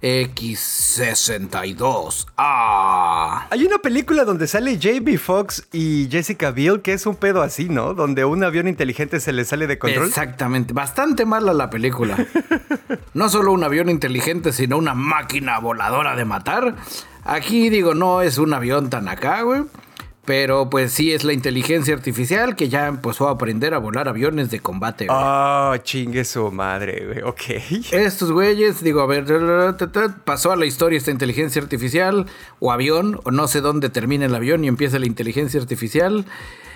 X-62. 0.03 2.27
Ah. 2.37 3.47
Hay 3.51 3.65
una 3.65 3.79
película 3.79 4.25
donde 4.25 4.49
sale 4.49 4.75
J.B. 4.75 5.17
Fox 5.19 5.69
y 5.73 6.09
Jessica 6.11 6.51
Biel 6.51 6.83
que 6.83 6.93
es 6.93 7.07
un 7.07 7.15
pedo 7.15 7.41
así, 7.41 7.69
¿no? 7.69 7.95
Donde 7.95 8.25
un 8.25 8.43
avión 8.43 8.67
inteligente 8.67 9.21
se 9.21 9.33
le 9.33 9.45
sale 9.45 9.69
de 9.69 9.79
control. 9.79 10.09
Exactamente, 10.09 10.75
bastante 10.75 11.25
mala 11.25 11.53
la 11.53 11.71
película. 11.71 12.17
no 13.15 13.29
solo 13.29 13.53
un 13.53 13.63
avión 13.63 13.89
inteligente, 13.89 14.53
sino 14.53 14.77
una 14.77 14.95
máquina 14.95 15.61
voladora 15.61 16.17
de 16.17 16.25
matar. 16.25 16.75
Aquí 17.25 17.71
digo, 17.71 17.95
no 17.95 18.23
es 18.23 18.39
un 18.39 18.53
avión 18.53 18.91
tan 18.91 19.09
acá, 19.09 19.43
güey. 19.43 19.63
Pero 20.25 20.71
pues 20.71 20.93
sí 20.93 21.13
es 21.13 21.25
la 21.25 21.33
inteligencia 21.33 21.95
artificial 21.95 22.55
que 22.55 22.69
ya 22.69 22.87
empezó 22.87 23.27
a 23.27 23.33
aprender 23.33 23.75
a 23.75 23.79
volar 23.79 24.09
aviones 24.09 24.53
de 24.53 24.61
combate. 24.61 25.09
Ah, 25.11 25.77
chingue 25.83 26.25
su 26.25 26.53
madre, 26.53 27.07
güey. 27.07 27.23
Ok. 27.23 27.43
Estos 27.91 28.31
güeyes, 28.31 28.85
digo, 28.85 29.01
a 29.01 29.07
ver, 29.07 29.25
pasó 30.25 30.53
a 30.53 30.57
la 30.57 30.65
historia 30.65 30.97
esta 30.97 31.11
inteligencia 31.11 31.61
artificial 31.61 32.27
o 32.61 32.71
avión, 32.71 33.21
o 33.25 33.33
no 33.33 33.49
sé 33.49 33.61
dónde 33.61 33.89
termina 33.89 34.27
el 34.27 34.35
avión 34.35 34.65
y 34.65 34.69
empieza 34.69 35.01
la 35.01 35.07
inteligencia 35.07 35.61
artificial. 35.61 36.25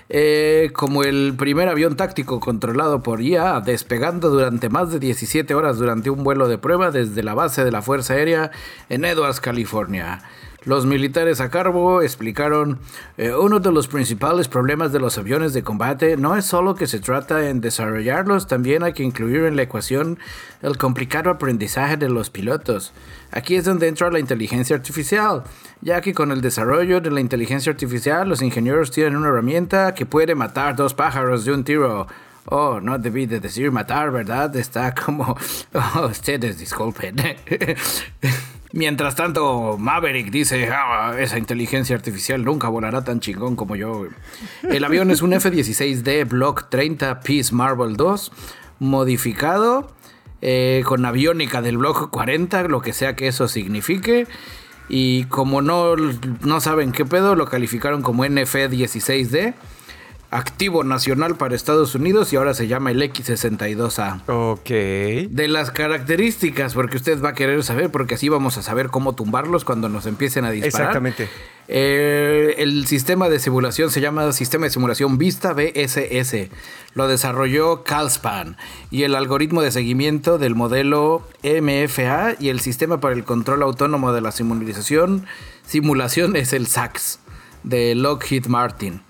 Eh, 0.08 0.70
como 0.72 1.02
el 1.02 1.34
primer 1.36 1.68
avión 1.68 1.96
táctico 1.96 2.38
controlado 2.38 3.02
por 3.02 3.20
IA, 3.20 3.60
despegando 3.60 4.30
durante 4.30 4.68
más 4.68 4.92
de 4.92 5.00
17 5.00 5.52
horas 5.54 5.78
durante 5.78 6.10
un 6.10 6.22
vuelo 6.22 6.48
de 6.48 6.58
prueba 6.58 6.92
desde 6.92 7.24
la 7.24 7.34
base 7.34 7.64
de 7.64 7.72
la 7.72 7.82
Fuerza 7.82 8.14
Aérea 8.14 8.52
en 8.88 9.04
Edwards, 9.04 9.40
California. 9.40 10.22
Los 10.66 10.84
militares 10.84 11.40
a 11.40 11.48
cargo 11.48 12.02
explicaron, 12.02 12.80
eh, 13.18 13.32
uno 13.32 13.60
de 13.60 13.70
los 13.70 13.86
principales 13.86 14.48
problemas 14.48 14.90
de 14.90 14.98
los 14.98 15.16
aviones 15.16 15.52
de 15.52 15.62
combate 15.62 16.16
no 16.16 16.34
es 16.34 16.44
solo 16.44 16.74
que 16.74 16.88
se 16.88 16.98
trata 16.98 17.48
en 17.48 17.60
desarrollarlos, 17.60 18.48
también 18.48 18.82
hay 18.82 18.92
que 18.92 19.04
incluir 19.04 19.44
en 19.44 19.54
la 19.54 19.62
ecuación 19.62 20.18
el 20.62 20.76
complicado 20.76 21.30
aprendizaje 21.30 21.96
de 21.96 22.08
los 22.08 22.30
pilotos. 22.30 22.92
Aquí 23.30 23.54
es 23.54 23.64
donde 23.64 23.86
entra 23.86 24.10
la 24.10 24.18
inteligencia 24.18 24.74
artificial, 24.74 25.44
ya 25.82 26.00
que 26.00 26.12
con 26.12 26.32
el 26.32 26.40
desarrollo 26.40 27.00
de 27.00 27.12
la 27.12 27.20
inteligencia 27.20 27.70
artificial 27.70 28.28
los 28.28 28.42
ingenieros 28.42 28.90
tienen 28.90 29.14
una 29.14 29.28
herramienta 29.28 29.94
que 29.94 30.04
puede 30.04 30.34
matar 30.34 30.74
dos 30.74 30.94
pájaros 30.94 31.44
de 31.44 31.52
un 31.52 31.62
tiro. 31.62 32.08
Oh, 32.46 32.80
no 32.80 32.98
debí 32.98 33.26
de 33.26 33.38
decir 33.38 33.70
matar, 33.70 34.10
¿verdad? 34.10 34.54
Está 34.56 34.92
como... 34.92 35.36
Oh, 35.74 36.06
ustedes 36.06 36.58
disculpen. 36.58 37.16
Mientras 38.76 39.14
tanto, 39.14 39.78
Maverick 39.78 40.30
dice, 40.30 40.68
ah, 40.70 41.14
esa 41.18 41.38
inteligencia 41.38 41.96
artificial 41.96 42.44
nunca 42.44 42.68
volará 42.68 43.02
tan 43.04 43.20
chingón 43.20 43.56
como 43.56 43.74
yo. 43.74 44.04
El 44.68 44.84
avión 44.84 45.10
es 45.10 45.22
un 45.22 45.32
F-16D 45.32 46.28
Block 46.28 46.68
30 46.68 47.20
Peace 47.20 47.54
Marvel 47.54 47.96
2, 47.96 48.32
modificado 48.80 49.90
eh, 50.42 50.82
con 50.84 51.06
aviónica 51.06 51.62
del 51.62 51.78
Block 51.78 52.10
40, 52.10 52.64
lo 52.64 52.82
que 52.82 52.92
sea 52.92 53.16
que 53.16 53.28
eso 53.28 53.48
signifique. 53.48 54.26
Y 54.90 55.24
como 55.24 55.62
no, 55.62 55.96
no 55.96 56.60
saben 56.60 56.92
qué 56.92 57.06
pedo, 57.06 57.34
lo 57.34 57.46
calificaron 57.46 58.02
como 58.02 58.26
NF-16D. 58.26 59.54
Activo 60.36 60.84
nacional 60.84 61.36
para 61.36 61.54
Estados 61.54 61.94
Unidos 61.94 62.32
y 62.32 62.36
ahora 62.36 62.54
se 62.54 62.66
llama 62.68 62.90
el 62.90 63.02
X62A. 63.02 64.22
Ok. 64.28 64.68
De 65.30 65.48
las 65.48 65.70
características, 65.70 66.74
porque 66.74 66.96
usted 66.96 67.22
va 67.22 67.30
a 67.30 67.34
querer 67.34 67.62
saber, 67.64 67.90
porque 67.90 68.14
así 68.14 68.28
vamos 68.28 68.56
a 68.58 68.62
saber 68.62 68.88
cómo 68.88 69.14
tumbarlos 69.14 69.64
cuando 69.64 69.88
nos 69.88 70.06
empiecen 70.06 70.44
a 70.44 70.50
disparar. 70.50 70.88
Exactamente. 70.88 71.28
Eh, 71.68 72.54
el 72.58 72.86
sistema 72.86 73.28
de 73.28 73.40
simulación 73.40 73.90
se 73.90 74.00
llama 74.00 74.30
Sistema 74.32 74.66
de 74.66 74.70
Simulación 74.70 75.18
Vista 75.18 75.52
BSS. 75.52 76.48
Lo 76.94 77.08
desarrolló 77.08 77.82
Calspan. 77.82 78.56
Y 78.90 79.02
el 79.02 79.14
algoritmo 79.14 79.62
de 79.62 79.72
seguimiento 79.72 80.38
del 80.38 80.54
modelo 80.54 81.26
MFA 81.42 82.36
y 82.38 82.50
el 82.50 82.60
sistema 82.60 83.00
para 83.00 83.14
el 83.14 83.24
control 83.24 83.62
autónomo 83.62 84.12
de 84.12 84.20
la 84.20 84.32
simulación, 84.32 85.26
simulación 85.66 86.36
es 86.36 86.52
el 86.52 86.66
SAX 86.66 87.18
de 87.62 87.94
Lockheed 87.94 88.46
Martin. 88.46 89.00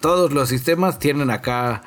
Todos 0.00 0.32
los 0.32 0.48
sistemas 0.48 0.98
tienen 0.98 1.30
acá 1.30 1.82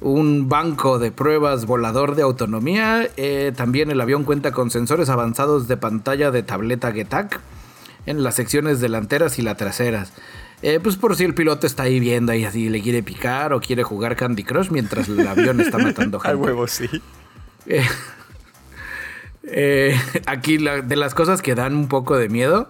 un 0.00 0.48
banco 0.48 0.98
de 0.98 1.12
pruebas 1.12 1.66
volador 1.66 2.16
de 2.16 2.22
autonomía. 2.22 3.08
Eh, 3.16 3.52
también 3.56 3.90
el 3.90 4.00
avión 4.00 4.24
cuenta 4.24 4.52
con 4.52 4.70
sensores 4.70 5.08
avanzados 5.08 5.68
de 5.68 5.76
pantalla 5.76 6.30
de 6.30 6.42
tableta 6.42 6.92
GETAC 6.92 7.40
en 8.06 8.22
las 8.22 8.34
secciones 8.34 8.80
delanteras 8.80 9.38
y 9.38 9.42
las 9.42 9.56
traseras. 9.56 10.12
Eh, 10.62 10.78
pues 10.80 10.96
por 10.96 11.16
si 11.16 11.24
el 11.24 11.34
piloto 11.34 11.66
está 11.66 11.84
ahí 11.84 11.98
viendo 11.98 12.32
y 12.34 12.44
así 12.44 12.68
le 12.68 12.80
quiere 12.82 13.02
picar 13.02 13.52
o 13.52 13.60
quiere 13.60 13.82
jugar 13.82 14.14
Candy 14.14 14.44
Crush 14.44 14.70
mientras 14.70 15.08
el 15.08 15.26
avión 15.26 15.60
está 15.60 15.78
matando 15.78 16.20
gente. 16.20 16.30
Al 16.30 16.36
huevo, 16.36 16.66
sí. 16.68 16.88
Eh, 17.66 17.84
eh, 19.44 19.98
aquí 20.26 20.58
de 20.58 20.96
las 20.96 21.14
cosas 21.14 21.42
que 21.42 21.54
dan 21.54 21.74
un 21.74 21.88
poco 21.88 22.16
de 22.16 22.28
miedo 22.28 22.68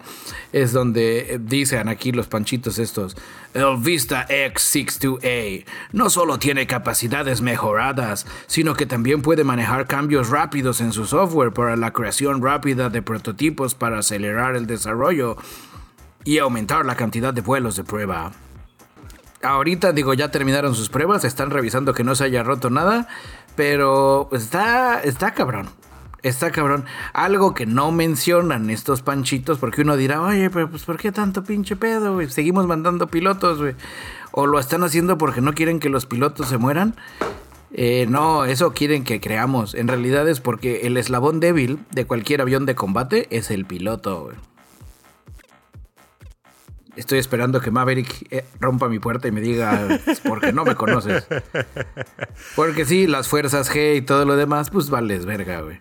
es 0.53 0.73
donde 0.73 1.35
eh, 1.35 1.39
dicen 1.41 1.89
aquí 1.89 2.13
los 2.13 2.29
panchitos 2.29 2.79
estos. 2.79 3.17
El 3.55 3.77
Vista 3.79 4.27
X62A 4.29 5.65
no 5.93 6.09
solo 6.09 6.39
tiene 6.39 6.67
capacidades 6.67 7.43
mejoradas, 7.43 8.27
sino 8.47 8.75
que 8.75 8.87
también 8.87 9.23
puede 9.23 9.45
manejar 9.45 9.87
cambios 9.87 10.31
rápidos 10.31 10.81
en 10.81 10.93
su 10.93 11.05
software 11.05 11.53
para 11.53 11.77
la 11.77 11.93
creación 11.93 12.43
rápida 12.43 12.89
de 12.89 13.03
prototipos 13.03 13.75
para 13.75 13.99
acelerar 13.99 14.57
el 14.57 14.67
desarrollo 14.67 15.37
y 16.25 16.39
aumentar 16.39 16.87
la 16.87 16.95
cantidad 16.95 17.35
de 17.35 17.41
vuelos 17.43 17.77
de 17.77 17.85
prueba. 17.85 18.33
Ahorita 19.43 19.93
digo, 19.93 20.15
ya 20.15 20.31
terminaron 20.31 20.75
sus 20.75 20.89
pruebas, 20.89 21.25
están 21.25 21.51
revisando 21.51 21.95
que 21.95 22.05
no 22.05 22.15
se 22.15 22.25
haya 22.25 22.45
roto 22.45 22.71
nada, 22.71 23.09
pero 23.57 24.29
está, 24.33 25.01
está 25.03 25.35
cabrón. 25.35 25.69
Está 26.23 26.53
cabrón. 26.53 26.85
Algo 27.13 27.53
que 27.53 27.67
no 27.67 27.91
mencionan 27.91 28.71
estos 28.71 29.03
panchitos, 29.03 29.59
porque 29.59 29.83
uno 29.83 29.97
dirá, 29.97 30.23
oye, 30.23 30.51
pero 30.51 30.71
pues 30.71 30.85
¿por 30.85 30.97
qué 30.97 31.11
tanto 31.11 31.43
pinche 31.43 31.75
pedo, 31.75 32.15
güey? 32.15 32.31
Seguimos 32.31 32.67
mandando 32.67 33.09
pilotos, 33.09 33.59
güey. 33.59 33.75
O 34.31 34.47
lo 34.47 34.59
están 34.61 34.85
haciendo 34.85 35.19
porque 35.19 35.41
no 35.41 35.53
quieren 35.53 35.81
que 35.81 35.89
los 35.89 36.07
pilotos 36.07 36.49
se 36.49 36.59
mueran. 36.59 36.95
Eh, 37.73 38.07
no, 38.09 38.45
eso 38.45 38.73
quieren 38.73 39.03
que 39.03 39.21
creamos. 39.21 39.75
En 39.75 39.89
realidad 39.89 40.29
es 40.29 40.41
porque 40.41 40.83
el 40.83 40.97
eslabón 40.97 41.41
débil 41.41 41.81
de 41.91 42.05
cualquier 42.07 42.41
avión 42.41 42.67
de 42.67 42.75
combate 42.75 43.27
es 43.31 43.51
el 43.51 43.65
piloto, 43.65 44.25
güey. 44.25 44.37
Estoy 46.95 47.19
esperando 47.19 47.61
que 47.63 47.71
Maverick 47.71 48.27
eh, 48.31 48.45
rompa 48.61 48.89
mi 48.89 48.99
puerta 48.99 49.27
y 49.27 49.33
me 49.33 49.41
diga, 49.41 49.99
"Es 50.07 50.21
porque 50.21 50.53
no 50.53 50.65
me 50.65 50.75
conoces. 50.75 51.27
Porque 52.55 52.85
sí, 52.85 53.07
las 53.07 53.29
fuerzas 53.29 53.73
G 53.73 53.97
y 53.97 54.03
todo 54.03 54.27
lo 54.27 54.37
demás, 54.37 54.69
pues 54.69 54.91
vales 54.91 55.25
verga, 55.25 55.63
güey. 55.63 55.79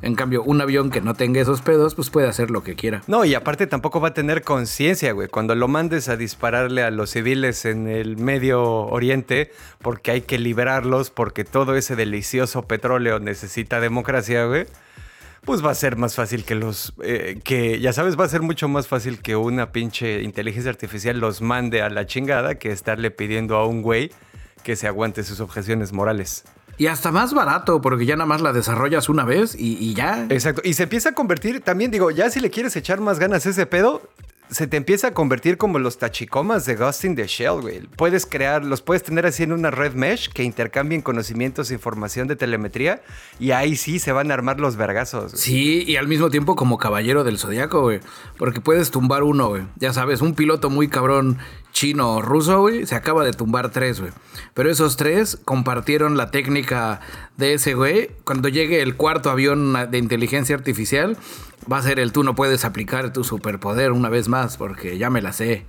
En 0.00 0.14
cambio, 0.14 0.42
un 0.44 0.60
avión 0.60 0.90
que 0.90 1.00
no 1.00 1.14
tenga 1.14 1.40
esos 1.40 1.60
pedos, 1.60 1.94
pues 1.94 2.10
puede 2.10 2.28
hacer 2.28 2.50
lo 2.50 2.62
que 2.62 2.76
quiera. 2.76 3.02
No, 3.08 3.24
y 3.24 3.34
aparte 3.34 3.66
tampoco 3.66 4.00
va 4.00 4.08
a 4.08 4.14
tener 4.14 4.42
conciencia, 4.42 5.12
güey. 5.12 5.28
Cuando 5.28 5.54
lo 5.54 5.66
mandes 5.66 6.08
a 6.08 6.16
dispararle 6.16 6.82
a 6.82 6.90
los 6.90 7.10
civiles 7.10 7.64
en 7.64 7.88
el 7.88 8.16
Medio 8.16 8.62
Oriente, 8.62 9.50
porque 9.82 10.12
hay 10.12 10.20
que 10.20 10.38
liberarlos, 10.38 11.10
porque 11.10 11.44
todo 11.44 11.74
ese 11.76 11.96
delicioso 11.96 12.62
petróleo 12.62 13.18
necesita 13.18 13.80
democracia, 13.80 14.44
güey. 14.44 14.66
Pues 15.44 15.64
va 15.64 15.70
a 15.70 15.74
ser 15.74 15.96
más 15.96 16.14
fácil 16.14 16.44
que 16.44 16.54
los. 16.54 16.92
eh, 17.02 17.40
que 17.42 17.80
ya 17.80 17.92
sabes, 17.92 18.18
va 18.18 18.24
a 18.24 18.28
ser 18.28 18.42
mucho 18.42 18.68
más 18.68 18.86
fácil 18.86 19.20
que 19.20 19.34
una 19.34 19.72
pinche 19.72 20.22
inteligencia 20.22 20.70
artificial 20.70 21.18
los 21.18 21.40
mande 21.40 21.80
a 21.80 21.88
la 21.88 22.06
chingada 22.06 22.56
que 22.56 22.70
estarle 22.70 23.10
pidiendo 23.10 23.56
a 23.56 23.66
un 23.66 23.82
güey 23.82 24.10
que 24.62 24.76
se 24.76 24.86
aguante 24.86 25.24
sus 25.24 25.40
objeciones 25.40 25.92
morales. 25.92 26.44
Y 26.78 26.86
hasta 26.86 27.10
más 27.12 27.34
barato, 27.34 27.80
porque 27.80 28.06
ya 28.06 28.16
nada 28.16 28.26
más 28.26 28.40
la 28.40 28.52
desarrollas 28.52 29.08
una 29.08 29.24
vez 29.24 29.54
y, 29.54 29.76
y 29.78 29.94
ya. 29.94 30.26
Exacto. 30.30 30.62
Y 30.64 30.74
se 30.74 30.84
empieza 30.84 31.10
a 31.10 31.12
convertir, 31.12 31.60
también 31.60 31.90
digo, 31.90 32.10
ya 32.10 32.30
si 32.30 32.40
le 32.40 32.50
quieres 32.50 32.76
echar 32.76 33.00
más 33.00 33.18
ganas 33.18 33.44
a 33.46 33.50
ese 33.50 33.66
pedo, 33.66 34.02
se 34.50 34.66
te 34.66 34.76
empieza 34.76 35.08
a 35.08 35.10
convertir 35.14 35.58
como 35.58 35.78
los 35.78 35.98
tachicomas 35.98 36.64
de 36.64 36.76
Ghost 36.76 37.04
in 37.04 37.16
the 37.16 37.26
Shell, 37.26 37.60
güey. 37.60 37.80
Puedes 37.96 38.24
crear, 38.24 38.64
los 38.64 38.80
puedes 38.80 39.02
tener 39.02 39.26
así 39.26 39.42
en 39.42 39.52
una 39.52 39.70
red 39.70 39.92
mesh 39.92 40.30
que 40.30 40.42
intercambien 40.42 41.02
conocimientos 41.02 41.70
e 41.70 41.74
información 41.74 42.28
de 42.28 42.36
telemetría 42.36 43.02
y 43.38 43.50
ahí 43.50 43.76
sí 43.76 43.98
se 43.98 44.12
van 44.12 44.30
a 44.30 44.34
armar 44.34 44.58
los 44.60 44.76
vergazos. 44.76 45.32
güey. 45.32 45.42
Sí, 45.42 45.84
y 45.86 45.96
al 45.96 46.08
mismo 46.08 46.30
tiempo 46.30 46.56
como 46.56 46.78
caballero 46.78 47.24
del 47.24 47.38
zodiaco, 47.38 47.82
güey. 47.82 48.00
Porque 48.38 48.60
puedes 48.60 48.90
tumbar 48.90 49.22
uno, 49.22 49.48
güey. 49.48 49.64
Ya 49.76 49.92
sabes, 49.92 50.22
un 50.22 50.34
piloto 50.34 50.70
muy 50.70 50.88
cabrón 50.88 51.38
chino 51.72 52.14
o 52.14 52.22
ruso, 52.22 52.60
güey, 52.60 52.86
se 52.86 52.94
acaba 52.94 53.24
de 53.24 53.32
tumbar 53.32 53.70
tres, 53.70 54.00
güey. 54.00 54.12
Pero 54.54 54.70
esos 54.70 54.96
tres 54.96 55.38
compartieron 55.44 56.16
la 56.16 56.30
técnica 56.30 57.00
de 57.36 57.54
ese 57.54 57.74
güey. 57.74 58.10
Cuando 58.24 58.48
llegue 58.48 58.82
el 58.82 58.96
cuarto 58.96 59.30
avión 59.30 59.76
de 59.90 59.98
inteligencia 59.98 60.56
artificial, 60.56 61.16
va 61.70 61.78
a 61.78 61.82
ser 61.82 62.00
el 62.00 62.12
tú 62.12 62.24
no 62.24 62.34
puedes 62.34 62.64
aplicar 62.64 63.12
tu 63.12 63.24
superpoder 63.24 63.92
una 63.92 64.08
vez 64.08 64.28
más, 64.28 64.56
porque 64.56 64.98
ya 64.98 65.10
me 65.10 65.22
la 65.22 65.32
sé. 65.32 65.66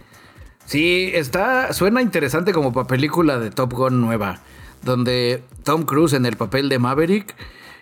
Sí, 0.65 1.11
está. 1.13 1.73
Suena 1.73 2.01
interesante 2.01 2.53
como 2.53 2.71
para 2.73 2.87
película 2.87 3.39
de 3.39 3.49
Top 3.49 3.73
Gun 3.73 4.01
nueva. 4.01 4.39
Donde 4.83 5.43
Tom 5.63 5.83
Cruise 5.83 6.13
en 6.13 6.25
el 6.25 6.37
papel 6.37 6.69
de 6.69 6.79
Maverick. 6.79 7.35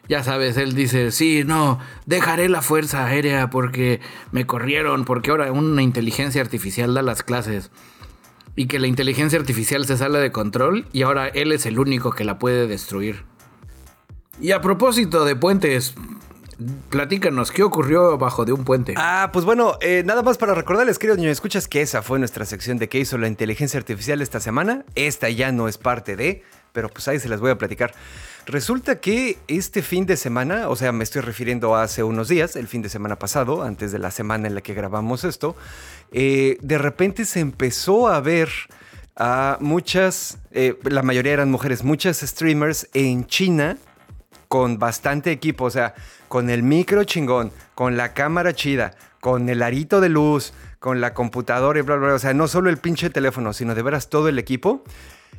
Ya 0.09 0.23
sabes, 0.23 0.55
él 0.55 0.73
dice, 0.73 1.11
sí, 1.11 1.43
no, 1.45 1.79
dejaré 2.05 2.47
la 2.47 2.61
fuerza 2.61 3.05
aérea 3.05 3.49
porque 3.49 3.99
me 4.31 4.45
corrieron, 4.45 5.03
porque 5.03 5.31
ahora 5.31 5.51
una 5.51 5.81
inteligencia 5.81 6.41
artificial 6.41 6.93
da 6.93 7.01
las 7.01 7.23
clases. 7.23 7.71
Y 8.57 8.67
que 8.67 8.79
la 8.79 8.87
inteligencia 8.87 9.39
artificial 9.39 9.85
se 9.85 9.95
sale 9.95 10.19
de 10.19 10.33
control 10.33 10.87
y 10.91 11.03
ahora 11.03 11.29
él 11.29 11.53
es 11.53 11.65
el 11.65 11.79
único 11.79 12.11
que 12.11 12.25
la 12.25 12.37
puede 12.37 12.67
destruir. 12.67 13.23
Y 14.41 14.51
a 14.51 14.59
propósito 14.59 15.23
de 15.23 15.35
puentes, 15.37 15.95
platícanos, 16.89 17.51
¿qué 17.51 17.63
ocurrió 17.63 18.17
bajo 18.17 18.45
de 18.45 18.53
un 18.53 18.65
puente? 18.65 18.93
Ah, 18.97 19.29
pues 19.31 19.45
bueno, 19.45 19.77
eh, 19.81 20.03
nada 20.05 20.23
más 20.23 20.37
para 20.37 20.53
recordarles, 20.53 20.99
queridos 20.99 21.19
niños, 21.19 21.31
escuchas 21.31 21.67
que 21.67 21.81
esa 21.81 22.01
fue 22.01 22.19
nuestra 22.19 22.45
sección 22.45 22.77
de 22.77 22.89
qué 22.89 22.99
hizo 22.99 23.17
la 23.17 23.27
inteligencia 23.27 23.79
artificial 23.79 24.21
esta 24.21 24.39
semana. 24.39 24.85
Esta 24.95 25.29
ya 25.29 25.51
no 25.51 25.67
es 25.67 25.77
parte 25.77 26.15
de, 26.15 26.43
pero 26.73 26.89
pues 26.89 27.07
ahí 27.07 27.19
se 27.19 27.29
las 27.29 27.39
voy 27.39 27.51
a 27.51 27.57
platicar. 27.57 27.93
Resulta 28.47 29.01
que 29.01 29.37
este 29.49 29.81
fin 29.81 30.05
de 30.05 30.15
semana, 30.15 30.69
o 30.69 30.77
sea, 30.77 30.93
me 30.93 31.03
estoy 31.03 31.21
refiriendo 31.21 31.75
a 31.75 31.83
hace 31.83 32.01
unos 32.01 32.29
días, 32.29 32.55
el 32.55 32.69
fin 32.69 32.81
de 32.81 32.87
semana 32.87 33.19
pasado, 33.19 33.61
antes 33.61 33.91
de 33.91 33.99
la 33.99 34.09
semana 34.09 34.47
en 34.47 34.55
la 34.55 34.61
que 34.61 34.73
grabamos 34.73 35.25
esto, 35.25 35.57
eh, 36.13 36.57
de 36.61 36.77
repente 36.77 37.25
se 37.25 37.41
empezó 37.41 38.07
a 38.07 38.21
ver 38.21 38.47
a 39.17 39.57
muchas, 39.59 40.37
eh, 40.51 40.79
la 40.83 41.03
mayoría 41.03 41.33
eran 41.33 41.51
mujeres, 41.51 41.83
muchas 41.83 42.21
streamers 42.21 42.87
en 42.93 43.27
China 43.27 43.77
con 44.47 44.79
bastante 44.79 45.33
equipo, 45.33 45.65
o 45.65 45.69
sea, 45.69 45.93
con 46.29 46.49
el 46.49 46.63
micro 46.63 47.03
chingón, 47.03 47.51
con 47.75 47.97
la 47.97 48.13
cámara 48.13 48.53
chida, 48.53 48.95
con 49.19 49.49
el 49.49 49.61
arito 49.61 49.99
de 49.99 50.07
luz, 50.07 50.53
con 50.79 51.01
la 51.01 51.13
computadora 51.13 51.79
y 51.79 51.81
bla, 51.81 51.97
bla, 51.97 52.07
bla. 52.07 52.15
O 52.15 52.19
sea, 52.19 52.33
no 52.33 52.47
solo 52.47 52.69
el 52.69 52.77
pinche 52.77 53.09
teléfono, 53.09 53.51
sino 53.51 53.75
de 53.75 53.81
veras 53.81 54.09
todo 54.09 54.29
el 54.29 54.39
equipo. 54.39 54.85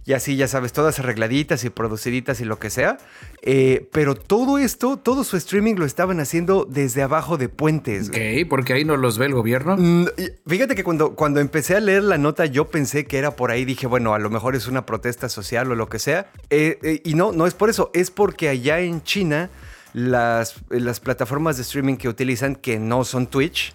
Y 0.09 0.15
así, 0.15 0.37
ya 0.37 0.49
sabes, 0.49 0.73
todas 0.73 0.99
arregladitas 1.01 1.65
y 1.65 1.69
produciditas 1.69 2.41
y 2.41 2.47
lo 2.47 2.59
que 2.59 2.71
sea. 2.71 2.97
Eh, 3.43 3.91
pero 3.93 4.15
todo 4.15 4.57
esto, 4.57 4.97
todo 4.97 5.23
su 5.23 5.37
streaming 5.37 5.75
lo 5.75 5.85
estaban 5.85 6.19
haciendo 6.19 6.65
desde 6.65 7.03
abajo 7.03 7.37
de 7.37 7.51
puentes. 7.51 8.09
Ok, 8.09 8.17
porque 8.49 8.73
ahí 8.73 8.87
no 8.87 8.97
los 8.97 9.19
ve 9.19 9.27
el 9.27 9.35
gobierno. 9.35 9.77
Mm, 9.77 10.07
Fíjate 10.47 10.75
que 10.75 10.83
cuando, 10.83 11.15
cuando 11.15 11.41
empecé 11.41 11.77
a 11.77 11.81
leer 11.81 12.05
la 12.05 12.17
nota 12.17 12.47
yo 12.47 12.71
pensé 12.71 13.05
que 13.05 13.19
era 13.19 13.37
por 13.37 13.51
ahí, 13.51 13.67
dije, 13.67 13.87
bueno, 13.87 14.15
a 14.15 14.19
lo 14.19 14.31
mejor 14.31 14.57
es 14.57 14.67
una 14.67 14.87
protesta 14.87 15.29
social 15.29 15.71
o 15.71 15.75
lo 15.75 15.91
que 15.91 15.99
sea. 15.99 16.33
Eh, 16.49 16.79
eh, 16.83 17.03
y 17.05 17.13
no, 17.13 17.33
no 17.33 17.47
es 17.47 17.53
por 17.53 17.69
eso, 17.69 17.91
es 17.93 18.11
porque 18.11 18.49
allá 18.49 18.81
en 18.81 19.03
China 19.03 19.51
las, 19.93 20.55
las 20.71 21.01
plataformas 21.01 21.59
de 21.59 21.65
streaming 21.65 21.97
que 21.97 22.09
utilizan, 22.09 22.55
que 22.55 22.79
no 22.79 23.05
son 23.05 23.27
Twitch, 23.27 23.75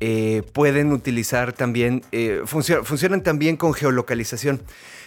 eh, 0.00 0.42
pueden 0.52 0.92
utilizar 0.92 1.52
también, 1.52 2.02
eh, 2.12 2.42
funcio- 2.44 2.84
funcionan 2.84 3.22
también 3.22 3.56
con 3.56 3.74
geolocalización. 3.74 4.62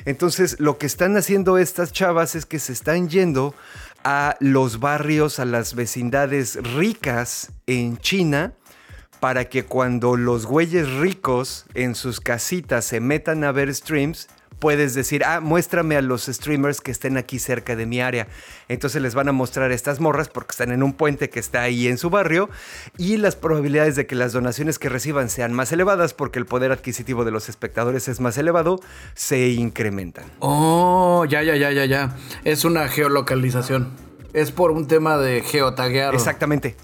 Entonces, 0.06 0.60
lo 0.60 0.78
que 0.78 0.86
están 0.86 1.16
haciendo 1.16 1.58
estas 1.58 1.92
chavas 1.92 2.36
es 2.36 2.46
que 2.46 2.60
se 2.60 2.74
están 2.74 3.10
yendo 3.10 3.54
a 4.04 4.36
los 4.40 4.80
barrios, 4.80 5.40
a 5.40 5.46
las 5.46 5.76
vecindades 5.76 6.56
ricas 6.76 7.52
en 7.68 7.98
China, 7.98 8.54
para 9.20 9.46
que 9.46 9.64
cuando 9.64 10.18
los 10.18 10.48
güeyes 10.48 10.90
ricos 10.94 11.66
en 11.76 11.94
sus 11.94 12.20
casitas 12.20 12.84
se 12.86 13.00
metan 13.00 13.44
a 13.44 13.52
ver 13.52 13.74
streams, 13.74 14.28
puedes 14.62 14.94
decir, 14.94 15.24
ah, 15.26 15.40
muéstrame 15.42 15.98
a 15.98 16.02
los 16.02 16.28
streamers 16.28 16.82
que 16.82 16.92
estén 16.92 17.18
aquí 17.18 17.40
cerca 17.40 17.76
de 17.76 17.88
mi 17.88 18.00
área. 18.00 18.28
Entonces 18.70 19.02
les 19.02 19.16
van 19.16 19.28
a 19.28 19.32
mostrar 19.32 19.72
estas 19.72 20.00
morras 20.00 20.30
porque 20.30 20.52
están 20.52 20.72
en 20.72 20.84
un 20.84 20.94
puente 20.94 21.32
que 21.32 21.40
está 21.40 21.64
ahí 21.64 21.88
en 21.88 21.98
su 21.98 22.12
barrio 22.12 22.48
y 22.96 23.18
las 23.18 23.36
probabilidades 23.36 23.96
de 23.96 24.06
que 24.06 24.14
las 24.14 24.34
donaciones 24.34 24.78
que 24.78 24.88
reciban 24.88 25.30
sean 25.30 25.52
más 25.52 25.72
elevadas 25.72 26.14
porque 26.14 26.38
el 26.38 26.46
poder 26.46 26.72
adquisitivo 26.72 27.26
de 27.26 27.32
los 27.32 27.50
espectadores 27.50 28.08
es 28.08 28.20
más 28.20 28.38
elevado, 28.38 28.80
se 29.16 29.50
incrementan. 29.50 30.26
Oh, 30.40 31.26
ya, 31.28 31.42
ya, 31.42 31.56
ya, 31.56 31.72
ya, 31.72 31.86
ya. 31.86 32.16
Es 32.44 32.64
una 32.64 32.88
geolocalización. 32.88 33.90
Es 34.34 34.52
por 34.52 34.70
un 34.70 34.88
tema 34.88 35.18
de 35.18 35.42
geotaguear. 35.42 36.14
Exactamente. 36.14 36.76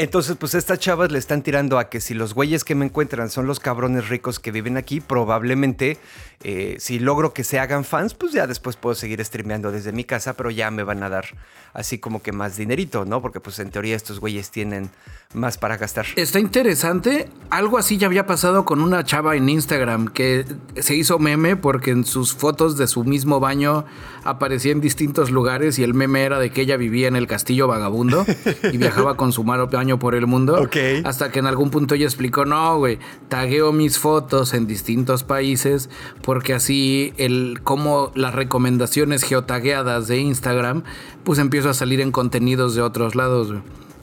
Entonces, 0.00 0.34
pues 0.40 0.54
estas 0.54 0.78
chavas 0.78 1.12
le 1.12 1.18
están 1.18 1.42
tirando 1.42 1.78
a 1.78 1.90
que 1.90 2.00
si 2.00 2.14
los 2.14 2.32
güeyes 2.32 2.64
que 2.64 2.74
me 2.74 2.86
encuentran 2.86 3.28
son 3.28 3.46
los 3.46 3.60
cabrones 3.60 4.08
ricos 4.08 4.38
que 4.38 4.50
viven 4.50 4.78
aquí, 4.78 4.98
probablemente 5.02 5.98
eh, 6.42 6.76
si 6.78 6.98
logro 6.98 7.34
que 7.34 7.44
se 7.44 7.58
hagan 7.58 7.84
fans, 7.84 8.14
pues 8.14 8.32
ya 8.32 8.46
después 8.46 8.76
puedo 8.76 8.94
seguir 8.94 9.22
streameando 9.22 9.70
desde 9.70 9.92
mi 9.92 10.04
casa, 10.04 10.32
pero 10.32 10.50
ya 10.50 10.70
me 10.70 10.84
van 10.84 11.02
a 11.02 11.10
dar 11.10 11.26
así 11.74 11.98
como 11.98 12.22
que 12.22 12.32
más 12.32 12.56
dinerito, 12.56 13.04
¿no? 13.04 13.20
Porque 13.20 13.40
pues 13.40 13.58
en 13.58 13.68
teoría 13.68 13.94
estos 13.94 14.20
güeyes 14.20 14.50
tienen 14.50 14.88
más 15.34 15.58
para 15.58 15.76
gastar. 15.76 16.06
Está 16.16 16.40
interesante. 16.40 17.28
Algo 17.50 17.76
así 17.76 17.98
ya 17.98 18.06
había 18.06 18.24
pasado 18.24 18.64
con 18.64 18.80
una 18.80 19.04
chava 19.04 19.36
en 19.36 19.50
Instagram 19.50 20.08
que 20.08 20.46
se 20.76 20.94
hizo 20.94 21.18
meme 21.18 21.56
porque 21.56 21.90
en 21.90 22.06
sus 22.06 22.34
fotos 22.34 22.78
de 22.78 22.86
su 22.86 23.04
mismo 23.04 23.38
baño 23.38 23.84
aparecía 24.24 24.72
en 24.72 24.80
distintos 24.80 25.30
lugares 25.30 25.78
y 25.78 25.84
el 25.84 25.92
meme 25.92 26.24
era 26.24 26.38
de 26.38 26.50
que 26.50 26.62
ella 26.62 26.78
vivía 26.78 27.06
en 27.06 27.16
el 27.16 27.26
castillo 27.26 27.68
vagabundo 27.68 28.24
y 28.72 28.78
viajaba 28.78 29.16
con 29.18 29.32
su 29.32 29.44
baño 29.44 29.89
por 29.98 30.14
el 30.14 30.26
mundo. 30.26 30.60
Ok. 30.60 30.76
Hasta 31.04 31.30
que 31.30 31.38
en 31.38 31.46
algún 31.46 31.70
punto 31.70 31.94
ella 31.94 32.06
explicó, 32.06 32.44
no, 32.44 32.78
güey, 32.78 32.98
tagueo 33.28 33.72
mis 33.72 33.98
fotos 33.98 34.54
en 34.54 34.66
distintos 34.66 35.24
países 35.24 35.90
porque 36.22 36.54
así 36.54 37.12
el 37.16 37.60
como 37.62 38.12
las 38.14 38.34
recomendaciones 38.34 39.22
geotagueadas 39.22 40.08
de 40.08 40.18
Instagram, 40.18 40.84
pues 41.24 41.38
empiezo 41.38 41.70
a 41.70 41.74
salir 41.74 42.00
en 42.00 42.12
contenidos 42.12 42.74
de 42.74 42.82
otros 42.82 43.14
lados. 43.14 43.48
güey. 43.48 43.62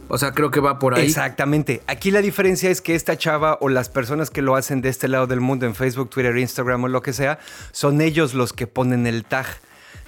O 0.10 0.18
sea, 0.18 0.32
creo 0.32 0.52
que 0.52 0.60
va 0.60 0.80
por 0.80 0.96
ahí. 0.96 1.06
Exactamente. 1.06 1.82
Aquí 1.88 2.12
la 2.12 2.22
diferencia 2.22 2.70
es 2.70 2.82
que 2.82 2.96
esta 2.96 3.18
chava 3.18 3.58
o 3.60 3.70
las 3.70 3.90
personas 3.90 4.30
que 4.30 4.42
lo 4.42 4.56
hacen 4.56 4.82
de 4.82 4.90
este 4.90 5.08
lado 5.08 5.28
del 5.28 5.42
mundo 5.42 5.66
en 5.66 5.76
Facebook, 5.76 6.10
Twitter, 6.10 6.38
Instagram 6.38 6.86
o 6.86 6.88
lo 6.88 7.02
que 7.02 7.14
sea, 7.14 7.40
son 7.72 8.00
ellos 8.02 8.34
los 8.34 8.54
que 8.54 8.68
ponen 8.68 9.06
el 9.06 9.26
tag. 9.26 9.46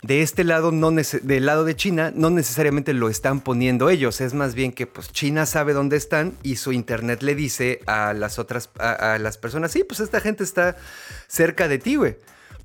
De 0.02 0.22
este 0.22 0.44
lado, 0.44 0.72
no 0.72 0.92
del 0.92 1.46
lado 1.46 1.66
de 1.66 1.76
China, 1.76 2.12
no 2.16 2.30
necesariamente 2.30 2.94
lo 2.94 3.10
están 3.10 3.42
poniendo 3.42 3.90
ellos. 3.90 4.22
Es 4.22 4.34
más 4.34 4.56
bien 4.56 4.72
que 4.72 4.88
pues 4.88 5.12
China 5.12 5.46
sabe 5.46 5.74
dónde 5.74 5.98
están 5.98 6.34
y 6.42 6.56
su 6.56 6.72
internet 6.72 7.22
le 7.22 7.36
dice 7.36 7.82
a 7.86 8.14
las 8.14 8.40
otras, 8.40 8.70
a, 8.80 9.14
a 9.14 9.20
las 9.20 9.38
personas, 9.38 9.72
sí, 9.72 9.84
pues 9.84 10.00
esta 10.00 10.22
gente 10.22 10.44
está 10.44 10.78
cerca 11.28 11.68
de 11.68 11.80
ti, 11.80 11.96
güey. 11.96 12.16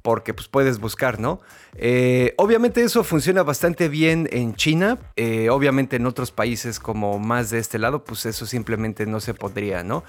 Porque 0.05 0.35
pues 0.35 0.49
puedes 0.49 0.81
buscar, 0.81 1.19
¿no? 1.19 1.41
Eh, 1.77 2.35
obviamente 2.37 2.83
eso 2.83 3.05
funciona 3.05 3.43
bastante 3.43 3.89
bien 3.89 4.29
en 4.33 4.55
China. 4.55 4.99
eh, 5.17 5.49
obviamente 5.49 5.97
en 5.97 6.05
otros 6.05 6.31
países 6.31 6.79
como 6.79 7.19
más 7.19 7.49
de 7.49 7.59
este 7.59 7.79
lado, 7.79 8.05
pues 8.05 8.27
eso 8.27 8.45
simplemente 8.45 9.07
no 9.07 9.19
se 9.21 9.33
podría, 9.33 9.83
¿no? 9.83 10.05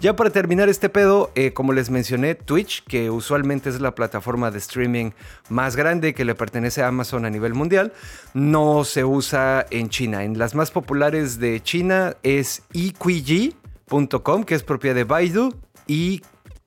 Ya 0.00 0.16
para 0.16 0.30
terminar 0.30 0.68
este 0.68 0.88
pedo, 0.88 1.30
eh, 1.36 1.52
como 1.52 1.72
les 1.72 1.90
mencioné, 1.90 2.34
Twitch, 2.34 2.82
que 2.88 3.08
usualmente 3.08 3.68
es 3.68 3.80
la 3.80 3.94
plataforma 3.94 4.50
de 4.50 4.58
streaming 4.58 5.12
más 5.48 5.76
grande 5.76 6.12
que 6.12 6.24
le 6.24 6.34
pertenece 6.34 6.82
a 6.82 6.88
Amazon 6.88 7.24
a 7.24 7.30
nivel 7.30 7.54
mundial, 7.54 7.92
no 8.34 8.82
se 8.82 9.04
usa 9.04 9.64
en 9.70 9.90
China. 9.90 10.24
En 10.24 10.38
las 10.38 10.56
más 10.56 10.72
populares 10.72 11.38
de 11.38 11.62
China 11.62 12.16
es 12.24 12.64
eQG.com, 12.74 14.42
que 14.42 14.56
es 14.56 14.64
propiedad 14.64 14.96
de 14.96 15.04
Baidu, 15.04 15.54
y 15.86 16.22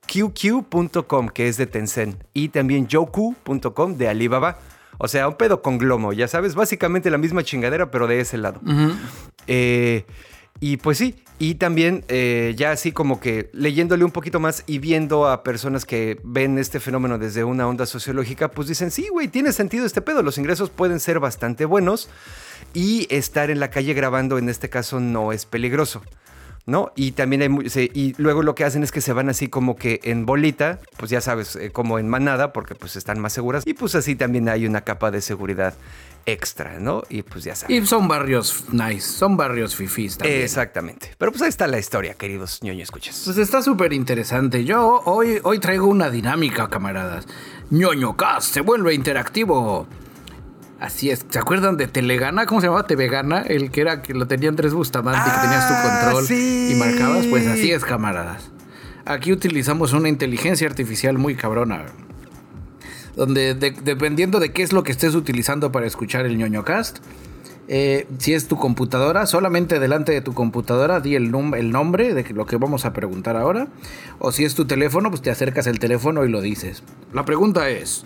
QQ.com, 0.09 1.29
que 1.29 1.47
es 1.47 1.57
de 1.57 1.67
Tencent, 1.67 2.23
y 2.33 2.49
también 2.49 2.87
Yoku.com 2.87 3.95
de 3.95 4.07
Alibaba. 4.07 4.57
O 4.97 5.07
sea, 5.07 5.27
un 5.29 5.35
pedo 5.35 5.61
con 5.61 5.77
glomo, 5.77 6.11
ya 6.11 6.27
sabes, 6.27 6.55
básicamente 6.55 7.09
la 7.09 7.17
misma 7.17 7.43
chingadera, 7.43 7.89
pero 7.89 8.07
de 8.07 8.19
ese 8.19 8.37
lado. 8.37 8.59
Eh, 9.47 10.05
y 10.59 10.75
pues 10.77 10.97
sí, 10.97 11.15
y 11.37 11.55
también 11.55 12.03
eh, 12.09 12.53
ya 12.57 12.71
así 12.71 12.91
como 12.91 13.21
que 13.21 13.49
leyéndole 13.53 14.03
un 14.03 14.11
poquito 14.11 14.41
más 14.41 14.63
y 14.67 14.79
viendo 14.79 15.29
a 15.29 15.41
personas 15.41 15.85
que 15.85 16.19
ven 16.25 16.57
este 16.57 16.81
fenómeno 16.81 17.17
desde 17.17 17.45
una 17.45 17.65
onda 17.65 17.85
sociológica, 17.85 18.51
pues 18.51 18.67
dicen, 18.67 18.91
sí, 18.91 19.07
güey, 19.09 19.29
tiene 19.29 19.53
sentido 19.53 19.85
este 19.85 20.01
pedo, 20.01 20.21
los 20.21 20.37
ingresos 20.37 20.69
pueden 20.69 20.99
ser 20.99 21.21
bastante 21.21 21.63
buenos 21.63 22.09
y 22.73 23.07
estar 23.09 23.49
en 23.49 23.61
la 23.61 23.69
calle 23.69 23.93
grabando 23.93 24.37
en 24.37 24.49
este 24.49 24.69
caso 24.69 24.99
no 24.99 25.31
es 25.31 25.45
peligroso. 25.45 26.01
¿No? 26.69 26.91
Y 26.95 27.13
también 27.13 27.41
hay, 27.41 27.49
mu- 27.49 27.67
se- 27.67 27.89
y 27.93 28.13
luego 28.19 28.43
lo 28.43 28.53
que 28.53 28.63
hacen 28.63 28.83
es 28.83 28.91
que 28.91 29.01
se 29.01 29.11
van 29.11 29.27
así 29.27 29.47
como 29.47 29.75
que 29.75 29.99
en 30.03 30.27
bolita, 30.27 30.79
pues 30.97 31.09
ya 31.09 31.19
sabes, 31.19 31.55
eh, 31.55 31.71
como 31.71 31.97
en 31.97 32.07
manada, 32.07 32.53
porque 32.53 32.75
pues 32.75 32.95
están 32.95 33.19
más 33.19 33.33
seguras. 33.33 33.63
Y 33.65 33.73
pues 33.73 33.95
así 33.95 34.15
también 34.15 34.47
hay 34.49 34.67
una 34.67 34.81
capa 34.81 35.09
de 35.09 35.21
seguridad 35.21 35.73
extra, 36.27 36.77
¿no? 36.79 37.01
Y 37.09 37.23
pues 37.23 37.43
ya 37.43 37.55
sabes. 37.55 37.75
Y 37.75 37.85
son 37.87 38.07
barrios 38.07 38.65
nice, 38.71 39.01
son 39.01 39.35
barrios 39.35 39.75
fifís 39.75 40.17
también. 40.19 40.41
Exactamente. 40.43 41.15
Pero 41.17 41.31
pues 41.31 41.41
ahí 41.41 41.49
está 41.49 41.65
la 41.65 41.79
historia, 41.79 42.13
queridos 42.13 42.59
ñoño 42.61 42.83
escuchas. 42.83 43.19
Pues 43.25 43.37
está 43.39 43.63
súper 43.63 43.91
interesante. 43.93 44.63
Yo 44.63 45.01
hoy, 45.05 45.39
hoy 45.43 45.57
traigo 45.59 45.87
una 45.87 46.11
dinámica, 46.11 46.67
camaradas. 46.69 47.25
ñoño 47.71 48.15
Cast 48.15 48.53
se 48.53 48.61
vuelve 48.61 48.93
interactivo. 48.93 49.87
Así 50.79 51.09
es. 51.09 51.25
¿Se 51.29 51.39
acuerdan 51.39 51.75
de 51.77 51.87
Telegana? 51.87 52.45
¿Cómo 52.45 52.61
se 52.61 52.67
llamaba? 52.67 52.87
Tevegana. 52.87 53.41
El 53.41 53.69
que 53.71 53.81
era 53.81 54.01
que 54.01 54.13
lo 54.13 54.27
tenían 54.27 54.55
tres 54.55 54.73
Bustamante, 54.73 55.29
que 55.29 55.37
tenías 55.41 55.67
tu 55.67 55.73
Ah, 55.73 55.99
control 56.03 56.25
sí. 56.25 56.71
y 56.71 56.75
marcabas. 56.75 57.25
Pues 57.27 57.47
así 57.47 57.71
es, 57.71 57.83
camaradas. 57.83 58.49
Aquí 59.05 59.31
utilizamos 59.33 59.91
una 59.93 60.07
inteligencia 60.07 60.67
artificial 60.67 61.17
muy 61.17 61.35
cabrona. 61.35 61.85
Donde 63.15 63.53
de- 63.55 63.71
dependiendo 63.83 64.39
de 64.39 64.51
qué 64.53 64.63
es 64.63 64.71
lo 64.71 64.83
que 64.83 64.91
estés 64.91 65.15
utilizando 65.15 65.71
para 65.71 65.85
escuchar 65.85 66.25
el 66.25 66.37
ñoño 66.37 66.63
cast, 66.63 66.99
eh, 67.67 68.07
si 68.17 68.33
es 68.33 68.47
tu 68.47 68.55
computadora, 68.55 69.25
solamente 69.25 69.79
delante 69.79 70.11
de 70.13 70.21
tu 70.21 70.33
computadora 70.33 71.01
di 71.01 71.15
el, 71.15 71.31
num- 71.31 71.55
el 71.57 71.71
nombre 71.71 72.13
de 72.13 72.23
lo 72.33 72.45
que 72.45 72.55
vamos 72.55 72.85
a 72.85 72.93
preguntar 72.93 73.35
ahora. 73.35 73.67
O 74.19 74.31
si 74.31 74.45
es 74.45 74.55
tu 74.55 74.65
teléfono, 74.65 75.09
pues 75.09 75.21
te 75.21 75.29
acercas 75.31 75.67
el 75.67 75.79
teléfono 75.79 76.23
y 76.23 76.29
lo 76.29 76.39
dices. 76.41 76.83
La 77.13 77.25
pregunta 77.25 77.69
es, 77.69 78.05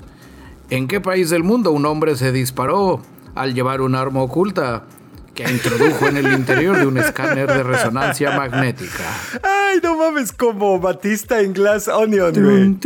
¿en 0.69 0.87
qué 0.87 1.01
país 1.01 1.29
del 1.29 1.43
mundo 1.43 1.71
un 1.71 1.85
hombre 1.85 2.15
se 2.15 2.31
disparó 2.31 3.01
al 3.35 3.53
llevar 3.53 3.81
un 3.81 3.95
arma 3.95 4.21
oculta 4.21 4.85
que 5.33 5.49
introdujo 5.49 6.07
en 6.07 6.17
el 6.17 6.31
interior 6.33 6.77
de 6.77 6.85
un 6.85 6.97
escáner 6.97 7.47
de 7.47 7.63
resonancia 7.63 8.37
magnética? 8.37 9.03
Ay, 9.41 9.79
no 9.81 9.97
mames, 9.97 10.31
como 10.31 10.79
Batista 10.79 11.41
en 11.41 11.53
Glass 11.53 11.87
Onion. 11.87 12.79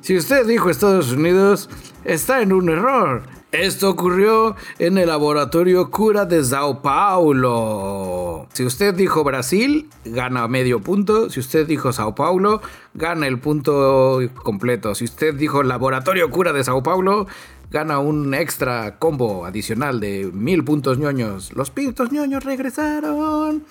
Si 0.00 0.16
usted 0.16 0.46
dijo 0.46 0.70
Estados 0.70 1.12
Unidos, 1.12 1.68
está 2.04 2.40
en 2.40 2.52
un 2.54 2.70
error. 2.70 3.37
Esto 3.52 3.88
ocurrió 3.88 4.56
en 4.78 4.98
el 4.98 5.08
laboratorio 5.08 5.90
Cura 5.90 6.26
de 6.26 6.44
Sao 6.44 6.82
Paulo. 6.82 8.46
Si 8.52 8.62
usted 8.62 8.94
dijo 8.94 9.24
Brasil, 9.24 9.88
gana 10.04 10.46
medio 10.48 10.80
punto. 10.80 11.30
Si 11.30 11.40
usted 11.40 11.66
dijo 11.66 11.90
Sao 11.94 12.14
Paulo, 12.14 12.60
gana 12.92 13.26
el 13.26 13.38
punto 13.38 14.20
completo. 14.42 14.94
Si 14.94 15.04
usted 15.04 15.34
dijo 15.34 15.62
Laboratorio 15.62 16.28
Cura 16.28 16.52
de 16.52 16.62
Sao 16.62 16.82
Paulo, 16.82 17.26
gana 17.70 17.98
un 17.98 18.32
extra 18.34 18.98
combo 18.98 19.44
adicional 19.44 20.00
de 20.00 20.30
mil 20.32 20.64
puntos 20.64 20.98
ñoños. 20.98 21.52
Los 21.54 21.70
pintos 21.70 22.10
ñoños 22.12 22.44
regresaron. 22.44 23.64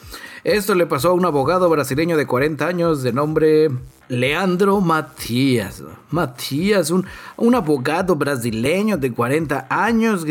Esto 0.44 0.76
le 0.76 0.86
pasó 0.86 1.10
a 1.10 1.14
un 1.14 1.26
abogado 1.26 1.70
brasileño 1.70 2.16
de 2.18 2.28
40 2.28 2.68
años 2.68 3.02
de 3.04 3.12
nombre 3.12 3.70
Leandro 4.08 4.82
Matías. 4.82 5.84
Matías, 6.12 6.92
un, 6.92 7.06
un 7.38 7.56
abogado 7.56 8.16
brasileño 8.16 8.98
de 8.98 9.12
40 9.12 9.68
años 9.70 10.26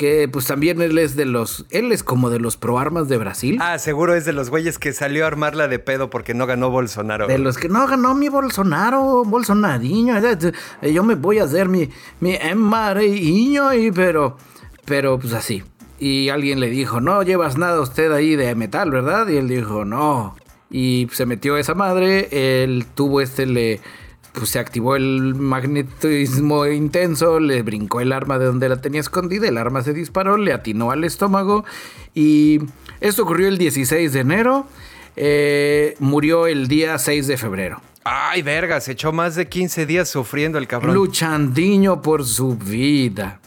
que 0.00 0.28
pues 0.28 0.46
también 0.46 0.80
él 0.80 0.96
es 0.96 1.14
de 1.14 1.26
los, 1.26 1.66
él 1.68 1.92
es 1.92 2.02
como 2.02 2.30
de 2.30 2.40
los 2.40 2.56
proarmas 2.56 3.10
de 3.10 3.18
Brasil. 3.18 3.58
Ah, 3.60 3.78
seguro 3.78 4.14
es 4.14 4.24
de 4.24 4.32
los 4.32 4.48
güeyes 4.48 4.78
que 4.78 4.94
salió 4.94 5.24
a 5.24 5.26
armarla 5.26 5.68
de 5.68 5.78
pedo 5.78 6.08
porque 6.08 6.32
no 6.32 6.46
ganó 6.46 6.70
Bolsonaro. 6.70 7.26
De 7.26 7.36
los 7.36 7.58
que 7.58 7.68
no 7.68 7.86
ganó 7.86 8.14
mi 8.14 8.30
Bolsonaro, 8.30 9.24
Bolsonariño. 9.26 10.16
eh, 10.16 10.52
Yo 10.90 11.02
me 11.04 11.16
voy 11.16 11.38
a 11.38 11.44
hacer 11.44 11.68
mi, 11.68 11.90
mi 12.20 12.34
emmariño, 12.34 13.74
y 13.74 13.92
pero, 13.92 14.38
pero 14.86 15.18
pues 15.18 15.34
así. 15.34 15.62
Y 15.98 16.30
alguien 16.30 16.60
le 16.60 16.70
dijo, 16.70 17.02
no 17.02 17.22
llevas 17.22 17.58
nada 17.58 17.78
usted 17.82 18.10
ahí 18.10 18.36
de 18.36 18.54
metal, 18.54 18.90
¿verdad? 18.90 19.28
Y 19.28 19.36
él 19.36 19.48
dijo, 19.48 19.84
no. 19.84 20.34
Y 20.70 21.08
se 21.12 21.26
metió 21.26 21.58
esa 21.58 21.74
madre, 21.74 22.62
el 22.62 22.86
tubo 22.86 23.20
este 23.20 23.44
le... 23.44 23.80
Pues 24.32 24.50
se 24.50 24.58
activó 24.58 24.96
el 24.96 25.34
magnetismo 25.34 26.66
intenso, 26.66 27.40
le 27.40 27.62
brincó 27.62 28.00
el 28.00 28.12
arma 28.12 28.38
de 28.38 28.46
donde 28.46 28.68
la 28.68 28.80
tenía 28.80 29.00
escondida, 29.00 29.48
el 29.48 29.58
arma 29.58 29.82
se 29.82 29.92
disparó, 29.92 30.36
le 30.36 30.52
atinó 30.52 30.92
al 30.92 31.04
estómago 31.04 31.64
y 32.14 32.60
esto 33.00 33.24
ocurrió 33.24 33.48
el 33.48 33.58
16 33.58 34.12
de 34.12 34.20
enero, 34.20 34.66
eh, 35.16 35.96
murió 35.98 36.46
el 36.46 36.68
día 36.68 36.96
6 36.98 37.26
de 37.26 37.36
febrero. 37.36 37.82
Ay, 38.04 38.42
verga, 38.42 38.80
se 38.80 38.92
echó 38.92 39.12
más 39.12 39.34
de 39.34 39.48
15 39.48 39.84
días 39.86 40.08
sufriendo 40.08 40.58
el 40.58 40.66
cabrón. 40.66 40.94
Luchandiño 40.94 42.00
por 42.00 42.24
su 42.24 42.56
vida. 42.56 43.40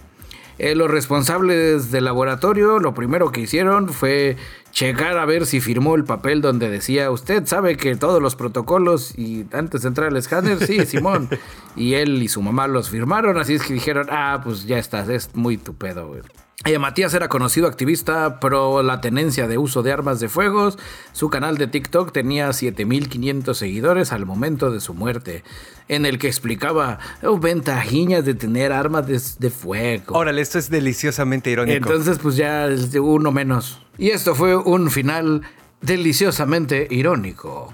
Eh, 0.59 0.75
los 0.75 0.89
responsables 0.89 1.91
del 1.91 2.05
laboratorio 2.05 2.77
lo 2.79 2.93
primero 2.93 3.31
que 3.31 3.41
hicieron 3.41 3.89
fue 3.89 4.37
checar 4.73 5.17
a 5.19 5.25
ver 5.25 5.45
si 5.45 5.61
firmó 5.61 5.95
el 5.95 6.03
papel 6.03 6.41
donde 6.41 6.69
decía, 6.69 7.11
usted 7.11 7.45
sabe 7.45 7.77
que 7.77 7.95
todos 7.95 8.21
los 8.21 8.35
protocolos 8.35 9.17
y 9.17 9.45
antes 9.53 9.83
de 9.83 9.89
entrar 9.89 10.07
al 10.07 10.17
escáner, 10.17 10.65
sí, 10.65 10.85
Simón. 10.85 11.29
y 11.75 11.93
él 11.93 12.21
y 12.21 12.27
su 12.27 12.41
mamá 12.41 12.67
los 12.67 12.89
firmaron, 12.89 13.37
así 13.37 13.53
es 13.53 13.63
que 13.63 13.73
dijeron, 13.75 14.07
ah, 14.09 14.41
pues 14.43 14.65
ya 14.65 14.79
estás, 14.79 15.07
es 15.09 15.29
muy 15.35 15.57
tu 15.57 15.75
pedo, 15.75 16.07
güey. 16.07 16.21
Eh, 16.65 16.79
Matías 16.79 17.13
era 17.13 17.27
conocido 17.27 17.67
activista 17.67 18.39
pro 18.39 18.83
la 18.83 19.01
tenencia 19.01 19.49
de 19.49 19.57
uso 19.57 19.83
de 19.83 19.91
armas 19.91 20.21
de 20.21 20.29
fuego. 20.29 20.69
Su 21.11 21.29
canal 21.29 21.57
de 21.57 21.67
TikTok 21.67 22.13
tenía 22.13 22.53
7500 22.53 23.57
seguidores 23.57 24.13
al 24.13 24.25
momento 24.25 24.71
de 24.71 24.79
su 24.79 24.93
muerte, 24.93 25.43
en 25.89 26.05
el 26.05 26.19
que 26.19 26.27
explicaba 26.27 26.99
oh, 27.21 27.37
ventajiñas 27.37 28.23
de 28.23 28.33
tener 28.33 28.71
armas 28.71 29.05
de, 29.07 29.21
de 29.39 29.49
fuego. 29.49 30.17
Órale, 30.17 30.41
esto 30.41 30.57
es 30.57 30.69
deliciosamente 30.69 31.51
irónico. 31.51 31.75
Entonces, 31.75 32.17
pues 32.19 32.37
ya 32.37 32.69
uno 33.01 33.31
menos. 33.33 33.81
Y 33.97 34.11
esto 34.11 34.33
fue 34.33 34.55
un 34.55 34.89
final 34.89 35.41
deliciosamente 35.81 36.87
irónico. 36.89 37.73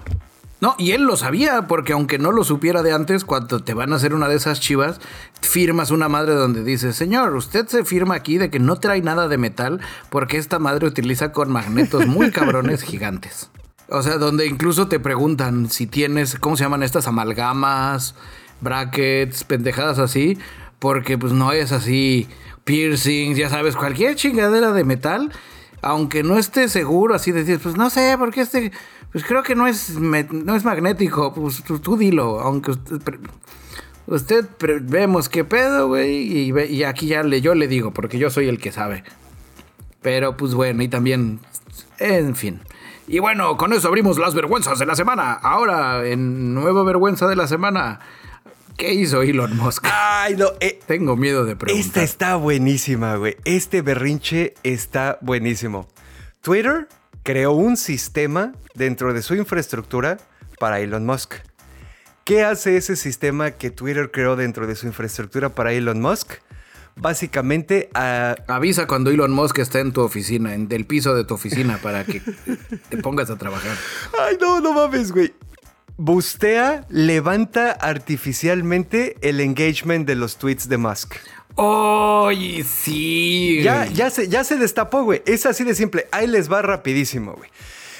No, 0.60 0.74
y 0.78 0.90
él 0.92 1.04
lo 1.04 1.16
sabía, 1.16 1.66
porque 1.66 1.94
aunque 1.94 2.18
no 2.18 2.32
lo 2.32 2.44
supiera 2.44 2.82
de 2.82 2.92
antes, 2.92 3.24
cuando 3.24 3.60
te 3.60 3.72
van 3.72 3.92
a 3.92 3.96
hacer 3.96 4.12
una 4.12 4.28
de 4.28 4.36
esas 4.36 4.60
chivas, 4.60 5.00
firmas 5.40 5.90
una 5.90 6.08
madre 6.10 6.34
donde 6.34 6.62
dice, 6.62 6.92
señor, 6.92 7.34
usted 7.34 7.66
se 7.66 7.84
firma 7.84 8.14
aquí 8.14 8.36
de 8.36 8.50
que 8.50 8.58
no 8.58 8.76
trae 8.76 9.00
nada 9.00 9.26
de 9.26 9.38
metal, 9.38 9.80
porque 10.10 10.36
esta 10.36 10.58
madre 10.58 10.86
utiliza 10.86 11.32
con 11.32 11.50
magnetos 11.50 12.06
muy 12.06 12.30
cabrones 12.30 12.82
gigantes. 12.82 13.50
O 13.88 14.02
sea, 14.02 14.18
donde 14.18 14.46
incluso 14.46 14.86
te 14.86 15.00
preguntan 15.00 15.70
si 15.70 15.86
tienes, 15.86 16.36
¿cómo 16.38 16.56
se 16.56 16.64
llaman 16.64 16.82
estas 16.82 17.08
amalgamas, 17.08 18.14
brackets, 18.60 19.44
pendejadas 19.44 19.98
así? 19.98 20.38
Porque 20.78 21.16
pues 21.16 21.32
no 21.32 21.52
es 21.52 21.72
así, 21.72 22.28
piercings, 22.64 23.38
ya 23.38 23.48
sabes, 23.48 23.76
cualquier 23.76 24.14
chingadera 24.14 24.72
de 24.72 24.84
metal, 24.84 25.32
aunque 25.82 26.22
no 26.22 26.36
esté 26.36 26.68
seguro 26.68 27.14
así 27.14 27.32
de 27.32 27.40
decir, 27.44 27.58
pues 27.60 27.76
no 27.76 27.88
sé, 27.88 28.14
porque 28.18 28.42
este 28.42 28.70
pues 29.12 29.24
creo 29.24 29.42
que 29.42 29.54
no 29.54 29.66
es, 29.66 29.98
no 29.98 30.54
es 30.54 30.64
magnético. 30.64 31.32
Pues 31.34 31.62
tú, 31.64 31.96
dilo, 31.96 32.40
aunque 32.40 32.70
usted, 32.72 33.00
usted 34.06 34.46
vemos 34.82 35.28
qué 35.28 35.44
pedo, 35.44 35.88
güey. 35.88 36.50
Y, 36.50 36.84
aquí 36.84 37.08
ya 37.08 37.22
le, 37.22 37.40
yo 37.40 37.54
le 37.54 37.66
digo, 37.66 37.92
porque 37.92 38.18
yo 38.18 38.30
soy 38.30 38.48
el 38.48 38.58
que 38.58 38.70
sabe. 38.70 39.02
Pero 40.00 40.36
pues 40.36 40.54
bueno, 40.54 40.82
y 40.82 40.88
también, 40.88 41.40
en 41.98 42.36
fin. 42.36 42.60
Y 43.08 43.18
bueno, 43.18 43.56
con 43.56 43.72
eso 43.72 43.88
abrimos 43.88 44.18
las 44.18 44.34
vergüenzas 44.34 44.78
de 44.78 44.86
la 44.86 44.94
semana. 44.94 45.32
Ahora, 45.32 46.06
en 46.06 46.54
nueva 46.54 46.84
vergüenza 46.84 47.26
de 47.26 47.34
la 47.34 47.48
semana, 47.48 47.98
¿qué 48.76 48.94
hizo 48.94 49.22
Elon 49.22 49.56
Musk? 49.56 49.86
Ay, 49.92 50.36
no, 50.36 50.46
eh, 50.60 50.78
Tengo 50.86 51.16
miedo 51.16 51.44
de 51.44 51.56
preguntar. 51.56 51.84
Esta 51.84 52.02
está 52.04 52.36
buenísima, 52.36 53.16
güey. 53.16 53.36
Este 53.44 53.82
berrinche 53.82 54.54
está 54.62 55.18
buenísimo. 55.20 55.88
Twitter 56.40 56.86
creó 57.22 57.52
un 57.52 57.76
sistema 57.76 58.52
dentro 58.74 59.12
de 59.12 59.22
su 59.22 59.34
infraestructura 59.34 60.18
para 60.58 60.80
Elon 60.80 61.06
Musk. 61.06 61.34
¿Qué 62.24 62.44
hace 62.44 62.76
ese 62.76 62.96
sistema 62.96 63.52
que 63.52 63.70
Twitter 63.70 64.10
creó 64.10 64.36
dentro 64.36 64.66
de 64.66 64.76
su 64.76 64.86
infraestructura 64.86 65.48
para 65.48 65.72
Elon 65.72 66.00
Musk? 66.00 66.34
Básicamente 66.96 67.88
avisa 68.46 68.86
cuando 68.86 69.10
Elon 69.10 69.30
Musk 69.30 69.58
está 69.58 69.80
en 69.80 69.92
tu 69.92 70.02
oficina, 70.02 70.54
en 70.54 70.68
el 70.70 70.84
piso 70.84 71.14
de 71.14 71.24
tu 71.24 71.34
oficina 71.34 71.78
para 71.78 72.04
que 72.04 72.20
te 72.88 72.98
pongas 72.98 73.30
a 73.30 73.36
trabajar. 73.36 73.76
Ay, 74.20 74.36
no, 74.40 74.60
no 74.60 74.72
mames, 74.72 75.12
güey. 75.12 75.32
Bustea 75.96 76.86
levanta 76.88 77.72
artificialmente 77.72 79.16
el 79.20 79.40
engagement 79.40 80.06
de 80.06 80.14
los 80.14 80.36
tweets 80.36 80.68
de 80.68 80.78
Musk. 80.78 81.14
¡Oye, 81.56 82.64
sí! 82.64 83.60
Ya, 83.62 83.86
ya, 83.86 84.10
se, 84.10 84.28
ya 84.28 84.44
se 84.44 84.56
destapó, 84.56 85.02
güey. 85.02 85.22
Es 85.26 85.46
así 85.46 85.64
de 85.64 85.74
simple. 85.74 86.06
Ahí 86.12 86.26
les 86.26 86.50
va 86.50 86.62
rapidísimo, 86.62 87.34
güey. 87.34 87.50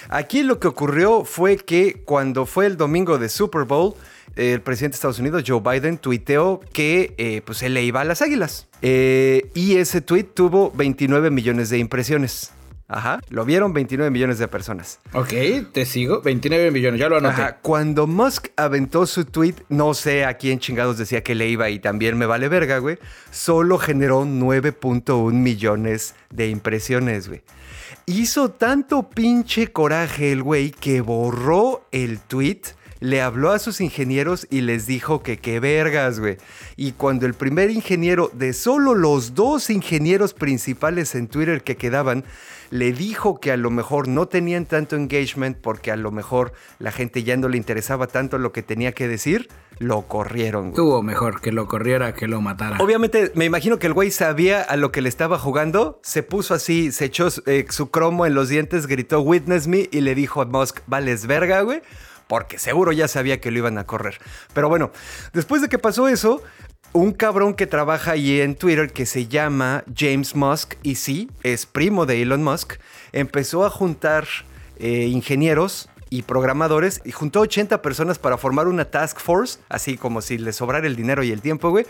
Aquí 0.08 0.42
lo 0.42 0.58
que 0.58 0.68
ocurrió 0.68 1.24
fue 1.24 1.56
que 1.56 2.02
cuando 2.04 2.46
fue 2.46 2.66
el 2.66 2.76
domingo 2.76 3.18
de 3.18 3.28
Super 3.28 3.64
Bowl, 3.64 3.94
el 4.36 4.60
presidente 4.60 4.94
de 4.94 4.96
Estados 4.96 5.18
Unidos, 5.18 5.44
Joe 5.46 5.60
Biden, 5.60 5.98
tuiteó 5.98 6.60
que 6.72 7.14
eh, 7.18 7.42
pues 7.44 7.62
él 7.62 7.74
le 7.74 7.84
iba 7.84 8.00
a 8.00 8.04
las 8.04 8.22
águilas. 8.22 8.68
Eh, 8.82 9.50
y 9.54 9.76
ese 9.76 10.00
tweet 10.00 10.24
tuvo 10.24 10.72
29 10.72 11.30
millones 11.30 11.70
de 11.70 11.78
impresiones. 11.78 12.52
Ajá, 12.92 13.20
lo 13.28 13.44
vieron 13.44 13.72
29 13.72 14.10
millones 14.10 14.38
de 14.38 14.48
personas. 14.48 14.98
Ok, 15.12 15.32
te 15.72 15.86
sigo. 15.86 16.22
29 16.22 16.72
millones, 16.72 16.98
ya 16.98 17.08
lo 17.08 17.18
anoté. 17.18 17.40
Ajá, 17.40 17.58
cuando 17.62 18.08
Musk 18.08 18.48
aventó 18.56 19.06
su 19.06 19.24
tweet, 19.24 19.54
no 19.68 19.94
sé 19.94 20.24
a 20.24 20.34
quién 20.34 20.58
chingados 20.58 20.98
decía 20.98 21.22
que 21.22 21.36
le 21.36 21.48
iba 21.48 21.70
y 21.70 21.78
también 21.78 22.18
me 22.18 22.26
vale 22.26 22.48
verga, 22.48 22.78
güey. 22.78 22.98
Solo 23.30 23.78
generó 23.78 24.24
9.1 24.24 25.32
millones 25.32 26.16
de 26.30 26.48
impresiones, 26.48 27.28
güey. 27.28 27.42
Hizo 28.06 28.50
tanto 28.50 29.08
pinche 29.08 29.68
coraje 29.68 30.32
el 30.32 30.42
güey 30.42 30.72
que 30.72 31.00
borró 31.00 31.86
el 31.92 32.18
tweet 32.18 32.62
le 33.00 33.22
habló 33.22 33.50
a 33.50 33.58
sus 33.58 33.80
ingenieros 33.80 34.46
y 34.50 34.60
les 34.60 34.86
dijo 34.86 35.22
que 35.22 35.38
qué 35.38 35.58
vergas, 35.58 36.20
güey. 36.20 36.36
Y 36.76 36.92
cuando 36.92 37.26
el 37.26 37.34
primer 37.34 37.70
ingeniero 37.70 38.30
de 38.34 38.52
solo 38.52 38.94
los 38.94 39.34
dos 39.34 39.70
ingenieros 39.70 40.34
principales 40.34 41.14
en 41.14 41.26
Twitter 41.26 41.62
que 41.62 41.76
quedaban, 41.76 42.24
le 42.70 42.92
dijo 42.92 43.40
que 43.40 43.52
a 43.52 43.56
lo 43.56 43.70
mejor 43.70 44.08
no 44.08 44.26
tenían 44.26 44.64
tanto 44.64 44.96
engagement 44.96 45.58
porque 45.58 45.90
a 45.90 45.96
lo 45.96 46.10
mejor 46.10 46.52
la 46.78 46.92
gente 46.92 47.24
ya 47.24 47.36
no 47.36 47.48
le 47.48 47.56
interesaba 47.56 48.06
tanto 48.06 48.38
lo 48.38 48.52
que 48.52 48.62
tenía 48.62 48.92
que 48.92 49.08
decir, 49.08 49.48
lo 49.78 50.02
corrieron. 50.02 50.72
Tuvo 50.72 51.02
mejor 51.02 51.40
que 51.40 51.52
lo 51.52 51.66
corriera 51.66 52.14
que 52.14 52.28
lo 52.28 52.40
matara. 52.40 52.78
Obviamente, 52.78 53.32
me 53.34 53.44
imagino 53.44 53.78
que 53.78 53.88
el 53.88 53.92
güey 53.92 54.10
sabía 54.10 54.62
a 54.62 54.76
lo 54.76 54.92
que 54.92 55.02
le 55.02 55.08
estaba 55.08 55.38
jugando, 55.38 56.00
se 56.02 56.22
puso 56.22 56.54
así, 56.54 56.92
se 56.92 57.06
echó 57.06 57.28
eh, 57.46 57.66
su 57.70 57.90
cromo 57.90 58.24
en 58.26 58.34
los 58.34 58.48
dientes, 58.48 58.86
gritó 58.86 59.20
Witness 59.20 59.66
me 59.66 59.88
y 59.90 60.00
le 60.00 60.14
dijo 60.14 60.40
a 60.40 60.44
Musk, 60.44 60.80
vales 60.86 61.26
verga, 61.26 61.62
güey 61.62 61.82
porque 62.30 62.60
seguro 62.60 62.92
ya 62.92 63.08
sabía 63.08 63.40
que 63.40 63.50
lo 63.50 63.58
iban 63.58 63.76
a 63.76 63.88
correr. 63.88 64.20
Pero 64.54 64.68
bueno, 64.68 64.92
después 65.32 65.62
de 65.62 65.68
que 65.68 65.80
pasó 65.80 66.06
eso, 66.06 66.40
un 66.92 67.12
cabrón 67.12 67.54
que 67.54 67.66
trabaja 67.66 68.12
ahí 68.12 68.40
en 68.40 68.56
Twitter 68.56 68.92
que 68.92 69.06
se 69.06 69.26
llama 69.28 69.84
James 69.96 70.34
Musk, 70.34 70.74
y 70.82 70.96
sí, 70.96 71.30
es 71.42 71.66
primo 71.66 72.06
de 72.06 72.22
Elon 72.22 72.42
Musk, 72.42 72.74
empezó 73.12 73.64
a 73.64 73.70
juntar 73.70 74.26
eh, 74.78 75.06
ingenieros 75.06 75.88
y 76.10 76.22
programadores 76.22 77.00
y 77.04 77.12
juntó 77.12 77.40
80 77.40 77.82
personas 77.82 78.18
para 78.18 78.36
formar 78.36 78.66
una 78.66 78.86
task 78.86 79.20
force, 79.20 79.60
así 79.68 79.96
como 79.96 80.20
si 80.20 80.38
le 80.38 80.52
sobrara 80.52 80.86
el 80.86 80.96
dinero 80.96 81.22
y 81.22 81.30
el 81.30 81.40
tiempo, 81.40 81.70
güey, 81.70 81.86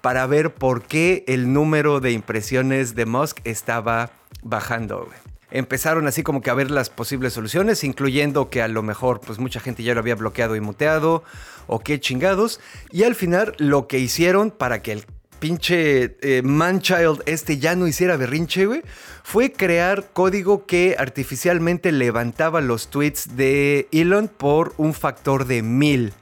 para 0.00 0.26
ver 0.26 0.54
por 0.54 0.82
qué 0.82 1.24
el 1.26 1.52
número 1.52 1.98
de 1.98 2.12
impresiones 2.12 2.94
de 2.94 3.06
Musk 3.06 3.40
estaba 3.44 4.10
bajando, 4.42 5.06
güey 5.06 5.25
empezaron 5.50 6.06
así 6.06 6.22
como 6.22 6.42
que 6.42 6.50
a 6.50 6.54
ver 6.54 6.70
las 6.70 6.90
posibles 6.90 7.32
soluciones, 7.32 7.84
incluyendo 7.84 8.50
que 8.50 8.62
a 8.62 8.68
lo 8.68 8.82
mejor 8.82 9.20
pues 9.20 9.38
mucha 9.38 9.60
gente 9.60 9.82
ya 9.82 9.94
lo 9.94 10.00
había 10.00 10.14
bloqueado 10.14 10.56
y 10.56 10.60
muteado 10.60 11.22
o 11.66 11.80
qué 11.80 12.00
chingados. 12.00 12.60
Y 12.90 13.04
al 13.04 13.14
final 13.14 13.54
lo 13.58 13.86
que 13.86 13.98
hicieron 13.98 14.50
para 14.50 14.82
que 14.82 14.92
el 14.92 15.04
pinche 15.38 16.16
eh, 16.22 16.42
Manchild 16.42 17.22
este 17.26 17.58
ya 17.58 17.76
no 17.76 17.86
hiciera 17.86 18.16
berrinche, 18.16 18.66
güey, 18.66 18.82
fue 19.22 19.52
crear 19.52 20.08
código 20.12 20.66
que 20.66 20.96
artificialmente 20.98 21.92
levantaba 21.92 22.60
los 22.60 22.88
tweets 22.88 23.36
de 23.36 23.88
Elon 23.92 24.28
por 24.28 24.74
un 24.76 24.94
factor 24.94 25.46
de 25.46 25.62
mil. 25.62 26.12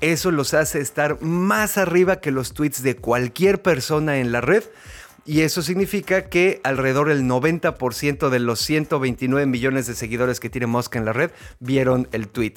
Eso 0.00 0.32
los 0.32 0.52
hace 0.52 0.80
estar 0.80 1.22
más 1.22 1.78
arriba 1.78 2.20
que 2.20 2.32
los 2.32 2.54
tweets 2.54 2.82
de 2.82 2.96
cualquier 2.96 3.62
persona 3.62 4.18
en 4.18 4.32
la 4.32 4.40
red 4.40 4.64
y 5.24 5.42
eso 5.42 5.62
significa 5.62 6.26
que 6.26 6.60
alrededor 6.64 7.08
del 7.08 7.22
90% 7.24 8.28
de 8.28 8.38
los 8.40 8.60
129 8.60 9.46
millones 9.46 9.86
de 9.86 9.94
seguidores 9.94 10.40
que 10.40 10.50
tiene 10.50 10.66
Musk 10.66 10.96
en 10.96 11.04
la 11.04 11.12
red 11.12 11.30
vieron 11.60 12.08
el 12.12 12.28
tweet. 12.28 12.54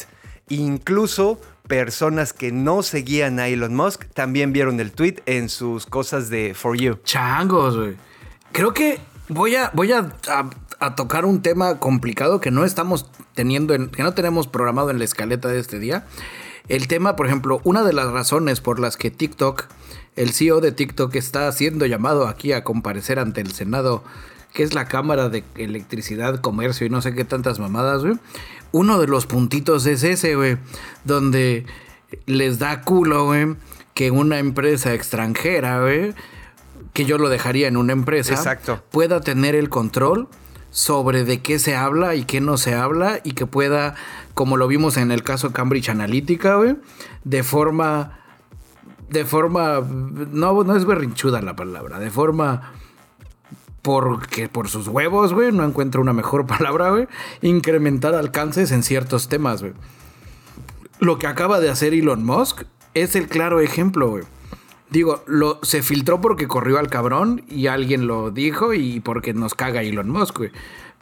Incluso 0.50 1.40
personas 1.68 2.34
que 2.34 2.52
no 2.52 2.84
seguían 2.84 3.40
a 3.40 3.48
Elon 3.48 3.76
Musk 3.76 4.06
también 4.14 4.54
vieron 4.54 4.80
el 4.80 4.92
tweet 4.92 5.22
en 5.26 5.50
sus 5.50 5.86
cosas 5.86 6.30
de 6.30 6.54
For 6.54 6.78
You. 6.78 7.00
Changos, 7.04 7.78
güey. 7.78 7.96
Creo 8.52 8.74
que 8.74 9.00
voy 9.28 9.56
a, 9.56 9.72
voy 9.74 9.92
a, 9.92 10.14
tocar 10.96 11.26
un 11.26 11.42
tema 11.42 11.80
complicado 11.80 12.40
que 12.40 12.52
no 12.52 12.64
estamos 12.64 13.10
teniendo, 13.34 13.74
que 13.92 14.04
no 14.04 14.14
tenemos 14.14 14.48
programado 14.48 14.92
en 14.92 15.00
la 15.00 15.06
escaleta 15.06 15.50
de 15.50 15.60
este 15.60 15.80
día. 15.80 16.06
El 16.68 16.88
tema, 16.88 17.16
por 17.16 17.28
ejemplo, 17.28 17.62
una 17.64 17.84
de 17.84 17.94
las 17.94 18.12
razones 18.12 18.62
por 18.62 18.80
las 18.80 18.98
que 18.98 19.12
TikTok 19.12 19.68
el 20.16 20.32
CEO 20.32 20.62
de 20.62 20.72
TikTok 20.72 21.16
está 21.16 21.52
siendo 21.52 21.86
llamado 21.86 22.28
aquí 22.28 22.54
a 22.54 22.64
comparecer 22.64 23.20
ante 23.20 23.42
el 23.42 23.52
Senado, 23.52 24.04
que 24.54 24.64
es 24.64 24.74
la 24.74 24.86
Cámara 24.86 25.30
de 25.30 25.44
Electricidad, 25.56 26.40
Comercio 26.40 26.88
y 26.88 26.90
no 26.90 27.02
sé 27.02 27.14
qué 27.14 27.26
tantas 27.26 27.60
mamadas, 27.60 28.04
güey. 28.04 28.18
Uno 28.72 29.00
de 29.00 29.08
los 29.08 29.26
puntitos 29.26 29.86
es 29.86 30.04
ese, 30.04 30.36
güey, 30.36 30.58
donde 31.04 31.66
les 32.26 32.60
da 32.60 32.82
culo, 32.82 33.26
güey, 33.26 33.56
que 33.94 34.12
una 34.12 34.40
empresa 34.40 34.94
extranjera, 34.94 35.82
güey, 35.82 36.14
que 36.94 37.06
yo 37.06 37.18
lo 37.18 37.30
dejaría 37.30 37.68
en 37.68 37.78
una 37.78 37.94
empresa, 37.94 38.60
pueda 38.92 39.22
tener 39.22 39.56
el 39.56 39.70
control 39.70 40.30
sobre 40.72 41.24
de 41.24 41.42
qué 41.42 41.60
se 41.60 41.76
habla 41.76 42.16
y 42.16 42.26
qué 42.26 42.42
no 42.42 42.58
se 42.58 42.74
habla 42.74 43.20
y 43.24 43.32
que 43.32 43.46
pueda, 43.46 43.96
como 44.34 44.58
lo 44.58 44.68
vimos 44.68 44.98
en 44.98 45.12
el 45.12 45.24
caso 45.24 45.52
Cambridge 45.52 45.90
Analytica, 45.90 46.56
güey, 46.56 46.78
de 47.24 47.44
forma 47.44 48.20
de 49.10 49.26
forma, 49.26 49.82
no, 49.82 50.64
no 50.64 50.76
es 50.76 50.86
berrinchuda 50.86 51.42
la 51.42 51.56
palabra, 51.56 52.00
de 52.00 52.10
forma 52.10 52.74
porque 53.82 54.50
por 54.50 54.68
sus 54.68 54.88
huevos, 54.88 55.32
güey, 55.32 55.52
no 55.52 55.64
encuentro 55.64 56.02
una 56.02 56.12
mejor 56.12 56.48
palabra, 56.48 56.90
güey, 56.90 57.08
incrementar 57.42 58.16
alcances 58.16 58.72
en 58.72 58.82
ciertos 58.82 59.30
temas, 59.30 59.62
güey. 59.62 59.74
Lo 61.00 61.20
que 61.20 61.28
acaba 61.28 61.60
de 61.60 61.70
hacer 61.70 61.94
Elon 61.94 62.24
Musk 62.24 62.64
es 62.94 63.16
el 63.16 63.28
claro 63.28 63.60
ejemplo, 63.60 64.10
güey. 64.10 64.24
Digo, 64.90 65.24
lo, 65.28 65.60
se 65.62 65.84
filtró 65.84 66.22
porque 66.22 66.48
corrió 66.48 66.80
al 66.80 66.88
cabrón 66.88 67.44
y 67.48 67.68
alguien 67.68 68.08
lo 68.08 68.32
dijo 68.32 68.74
y 68.74 69.02
porque 69.02 69.34
nos 69.34 69.54
caga 69.54 69.84
Elon 69.84 70.10
Musk, 70.10 70.38
güey. 70.38 70.52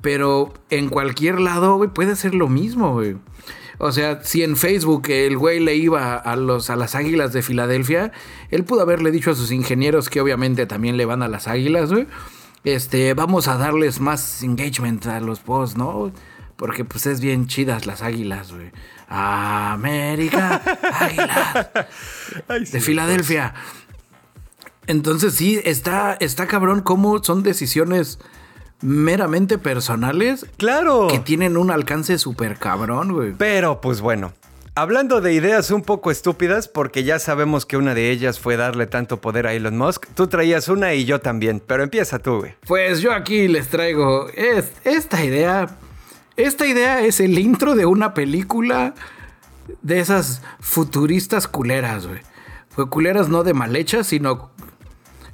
Pero 0.02 0.52
en 0.70 0.90
cualquier 0.90 1.40
lado, 1.40 1.78
güey, 1.78 1.90
puede 1.90 2.18
ser 2.18 2.34
lo 2.34 2.50
mismo, 2.50 2.94
güey. 2.94 3.16
O 3.86 3.92
sea, 3.92 4.24
si 4.24 4.44
en 4.44 4.56
Facebook 4.56 5.10
el 5.10 5.38
güey 5.38 5.60
le 5.60 5.76
iba 5.76 6.16
a, 6.16 6.38
los, 6.38 6.70
a 6.70 6.78
las 6.78 6.96
águilas 6.96 7.34
de 7.34 7.42
Filadelfia, 7.42 8.14
él 8.50 8.64
pudo 8.64 8.80
haberle 8.80 9.12
dicho 9.12 9.32
a 9.32 9.36
sus 9.36 9.52
ingenieros 9.52 10.10
que 10.10 10.22
obviamente 10.22 10.66
también 10.66 10.96
le 10.96 11.04
van 11.04 11.22
a 11.22 11.28
las 11.28 11.50
águilas, 11.50 11.92
güey. 11.92 12.08
Este, 12.64 13.14
vamos 13.14 13.50
a 13.50 13.58
darles 13.58 14.00
más 14.00 14.42
engagement 14.42 15.06
a 15.08 15.20
los 15.20 15.42
posts, 15.42 15.76
¿no? 15.76 16.14
Porque 16.56 16.86
pues 16.86 17.06
es 17.08 17.20
bien 17.20 17.48
chidas 17.48 17.86
las 17.86 18.02
águilas, 18.04 18.54
güey. 18.54 18.72
América, 19.10 20.62
águilas. 22.48 22.72
de 22.72 22.80
Filadelfia. 22.80 23.54
Entonces 24.88 25.34
sí, 25.34 25.60
está, 25.66 26.16
está 26.22 26.48
cabrón 26.48 26.84
cómo 26.84 27.22
son 27.22 27.44
decisiones 27.44 28.18
meramente 28.84 29.58
personales. 29.58 30.46
Claro. 30.58 31.08
Que 31.10 31.20
tienen 31.20 31.58
un 31.58 31.72
alcance 31.72 32.18
súper 32.20 32.58
cabrón, 32.58 33.14
güey. 33.14 33.34
Pero 33.38 33.82
pues 33.82 34.02
bueno. 34.02 34.34
Hablando 34.76 35.22
de 35.22 35.34
ideas 35.34 35.70
un 35.70 35.84
poco 35.84 36.10
estúpidas, 36.10 36.68
porque 36.68 37.04
ya 37.04 37.20
sabemos 37.20 37.68
que 37.68 37.78
una 37.78 37.94
de 37.94 38.10
ellas 38.10 38.40
fue 38.40 38.58
darle 38.58 38.88
tanto 38.88 39.22
poder 39.22 39.46
a 39.46 39.54
Elon 39.54 39.78
Musk, 39.78 40.08
tú 40.16 40.26
traías 40.26 40.68
una 40.68 40.96
y 40.96 41.06
yo 41.06 41.22
también, 41.22 41.62
pero 41.66 41.84
empieza 41.84 42.18
tú, 42.18 42.40
güey. 42.40 42.56
Pues 42.66 43.00
yo 43.00 43.14
aquí 43.14 43.48
les 43.48 43.68
traigo 43.68 44.28
esta 44.84 45.24
idea. 45.24 45.78
Esta 46.38 46.66
idea 46.66 47.06
es 47.06 47.20
el 47.20 47.38
intro 47.38 47.76
de 47.76 47.86
una 47.86 48.16
película 48.16 48.96
de 49.84 50.00
esas 50.00 50.42
futuristas 50.60 51.48
culeras, 51.48 52.08
güey. 52.08 52.22
Culeras 52.90 53.30
no 53.30 53.44
de 53.44 53.54
mal 53.54 53.76
hechas, 53.76 54.08
sino 54.08 54.50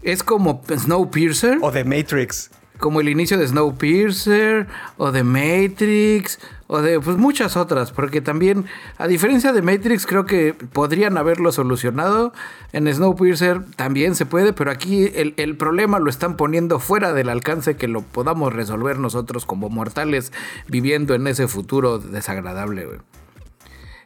es 0.02 0.22
como 0.22 0.62
Snowpiercer. 0.70 1.60
O 1.62 1.72
de 1.72 1.86
Matrix 1.86 2.52
como 2.80 3.02
el 3.02 3.10
inicio 3.10 3.38
de 3.38 3.48
Snowpiercer 3.48 4.68
o 4.98 5.12
de 5.12 5.24
Matrix 5.24 6.40
o 6.68 6.82
de 6.82 7.00
pues, 7.00 7.18
muchas 7.18 7.58
otras, 7.58 7.92
porque 7.92 8.22
también, 8.22 8.66
a 8.98 9.08
diferencia 9.08 9.52
de 9.54 9.62
Matrix, 9.62 10.06
creo 10.06 10.26
que 10.26 10.54
podrían 10.54 11.18
haberlo 11.18 11.52
solucionado. 11.52 12.32
En 12.72 12.92
Snowpiercer 12.92 13.64
también 13.76 14.16
se 14.16 14.26
puede, 14.26 14.54
pero 14.54 14.72
aquí 14.72 15.12
el, 15.16 15.58
problema 15.58 16.00
lo 16.00 16.10
están 16.10 16.38
poniendo 16.38 16.80
fuera 16.80 17.14
del 17.14 17.30
alcance 17.30 17.76
que 17.76 17.88
lo 17.88 18.02
podamos 18.02 18.54
resolver 18.54 19.00
nosotros 19.00 19.46
como 19.46 19.70
mortales 19.70 20.32
viviendo 20.68 21.16
en 21.16 21.28
ese 21.28 21.48
futuro 21.48 22.00
desagradable. 22.00 22.88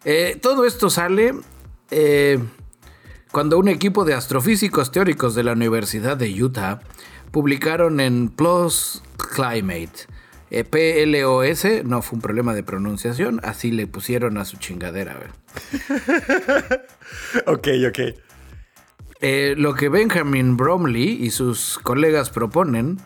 Eh, 0.05 0.37
todo 0.41 0.65
esto 0.65 0.89
sale 0.89 1.33
eh, 1.91 2.39
cuando 3.31 3.59
un 3.59 3.67
equipo 3.67 4.05
de 4.05 4.13
astrofísicos 4.13 4.91
teóricos 4.91 5.35
de 5.35 5.43
la 5.43 5.51
Universidad 5.51 6.17
de 6.17 6.43
Utah 6.43 6.79
publicaron 7.33 7.99
en 7.99 8.29
Plus 8.29 9.03
Climate. 9.17 10.05
Eh, 10.51 10.63
PLOS, 10.63 11.83
no 11.83 12.03
fue 12.03 12.17
un 12.17 12.21
problema 12.21 12.53
de 12.53 12.61
pronunciación, 12.61 13.41
así 13.43 13.71
le 13.71 13.87
pusieron 13.87 14.37
a 14.37 14.45
su 14.45 14.57
chingadera. 14.57 15.17
ok, 17.47 17.67
ok. 17.89 17.99
Eh, 19.19 19.55
lo 19.57 19.73
que 19.73 19.89
Benjamin 19.89 20.57
Bromley 20.57 21.25
y 21.25 21.31
sus 21.31 21.79
colegas 21.79 22.29
proponen 22.29 22.99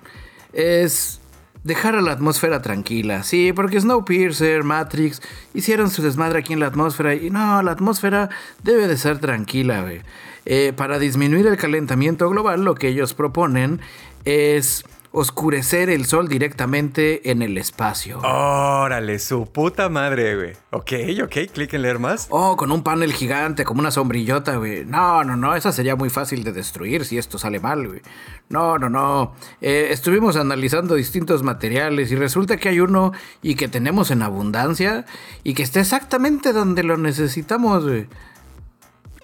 es 0.51 1.21
dejar 1.63 1.95
a 1.95 2.01
la 2.01 2.11
atmósfera 2.11 2.61
tranquila. 2.61 3.23
Sí, 3.23 3.53
porque 3.53 3.79
Snowpiercer, 3.79 4.65
Matrix 4.65 5.21
hicieron 5.53 5.89
su 5.89 6.01
desmadre 6.01 6.39
aquí 6.39 6.51
en 6.51 6.59
la 6.59 6.67
atmósfera 6.67 7.15
y 7.15 7.29
no, 7.29 7.63
la 7.63 7.71
atmósfera 7.71 8.29
debe 8.61 8.89
de 8.89 8.97
ser 8.97 9.19
tranquila, 9.19 9.83
güey. 9.83 10.01
Eh, 10.49 10.71
para 10.73 10.97
disminuir 10.97 11.45
el 11.45 11.57
calentamiento 11.57 12.29
global, 12.29 12.63
lo 12.63 12.75
que 12.75 12.87
ellos 12.87 13.13
proponen 13.13 13.81
es 14.25 14.85
oscurecer 15.11 15.89
el 15.89 16.05
sol 16.05 16.27
directamente 16.27 17.31
en 17.31 17.41
el 17.41 17.57
espacio. 17.57 18.19
Órale, 18.19 19.17
su 19.19 19.51
puta 19.51 19.89
madre, 19.89 20.35
güey. 20.35 20.53
Ok, 20.71 20.91
ok, 21.23 21.51
clic 21.51 21.73
en 21.73 21.81
leer 21.81 21.97
más. 21.97 22.27
Oh, 22.29 22.55
con 22.55 22.71
un 22.71 22.83
panel 22.83 23.13
gigante, 23.13 23.63
como 23.63 23.79
una 23.79 23.89
sombrillota, 23.89 24.57
güey. 24.57 24.85
No, 24.85 25.23
no, 25.23 25.35
no, 25.35 25.55
esa 25.55 25.71
sería 25.71 25.95
muy 25.95 26.09
fácil 26.09 26.43
de 26.43 26.51
destruir 26.51 27.05
si 27.05 27.17
esto 27.17 27.39
sale 27.39 27.59
mal, 27.59 27.87
güey. 27.87 28.01
No, 28.49 28.77
no, 28.77 28.89
no. 28.89 29.33
Eh, 29.61 29.87
estuvimos 29.89 30.35
analizando 30.35 30.95
distintos 30.95 31.41
materiales 31.41 32.11
y 32.11 32.15
resulta 32.15 32.57
que 32.57 32.69
hay 32.69 32.79
uno 32.79 33.11
y 33.41 33.55
que 33.55 33.67
tenemos 33.67 34.11
en 34.11 34.21
abundancia 34.21 35.05
y 35.43 35.55
que 35.55 35.63
está 35.63 35.79
exactamente 35.79 36.53
donde 36.53 36.83
lo 36.83 36.97
necesitamos, 36.97 37.83
güey 37.83 38.07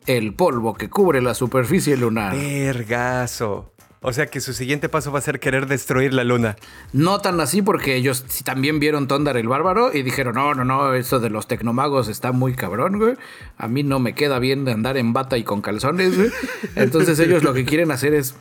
el 0.05 0.33
polvo 0.33 0.73
que 0.73 0.89
cubre 0.89 1.21
la 1.21 1.33
superficie 1.33 1.95
lunar. 1.95 2.35
Vergazo. 2.35 3.72
O 4.03 4.11
sea 4.11 4.27
que 4.27 4.41
su 4.41 4.51
siguiente 4.53 4.89
paso 4.89 5.13
va 5.13 5.19
a 5.19 5.21
ser 5.21 5.39
querer 5.39 5.65
destruir 5.65 6.13
la 6.13 6.25
luna. 6.25 6.57
No 6.91 7.19
tan 7.19 7.39
así 7.39 7.61
porque 7.61 7.95
ellos 7.95 8.25
también 8.43 8.79
vieron 8.79 9.07
Tondar 9.07 9.37
el 9.37 9.47
bárbaro 9.47 9.93
y 9.93 10.03
dijeron, 10.03 10.35
no, 10.35 10.53
no, 10.53 10.65
no, 10.65 10.93
eso 10.93 11.21
de 11.21 11.29
los 11.29 11.47
tecnomagos 11.47 12.09
está 12.09 12.33
muy 12.33 12.53
cabrón, 12.53 12.99
güey. 12.99 13.15
A 13.57 13.69
mí 13.69 13.81
no 13.83 13.99
me 13.99 14.13
queda 14.13 14.39
bien 14.39 14.65
de 14.65 14.73
andar 14.73 14.97
en 14.97 15.13
bata 15.13 15.37
y 15.37 15.43
con 15.43 15.61
calzones, 15.61 16.17
güey. 16.17 16.29
Entonces 16.75 17.17
ellos 17.19 17.43
lo 17.43 17.53
que 17.53 17.63
quieren 17.63 17.91
hacer 17.91 18.13
es 18.13 18.35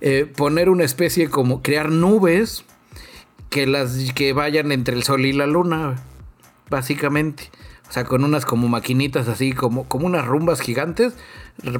eh, 0.00 0.26
poner 0.34 0.70
una 0.70 0.84
especie 0.84 1.28
como 1.28 1.62
crear 1.62 1.90
nubes 1.90 2.64
que, 3.50 3.66
las, 3.66 4.12
que 4.14 4.32
vayan 4.32 4.72
entre 4.72 4.96
el 4.96 5.02
sol 5.02 5.26
y 5.26 5.34
la 5.34 5.46
luna, 5.46 5.96
básicamente. 6.70 7.50
O 7.92 7.94
sea, 7.94 8.04
con 8.04 8.24
unas 8.24 8.46
como 8.46 8.68
maquinitas 8.68 9.28
así, 9.28 9.52
como, 9.52 9.86
como 9.86 10.06
unas 10.06 10.24
rumbas 10.24 10.62
gigantes, 10.62 11.12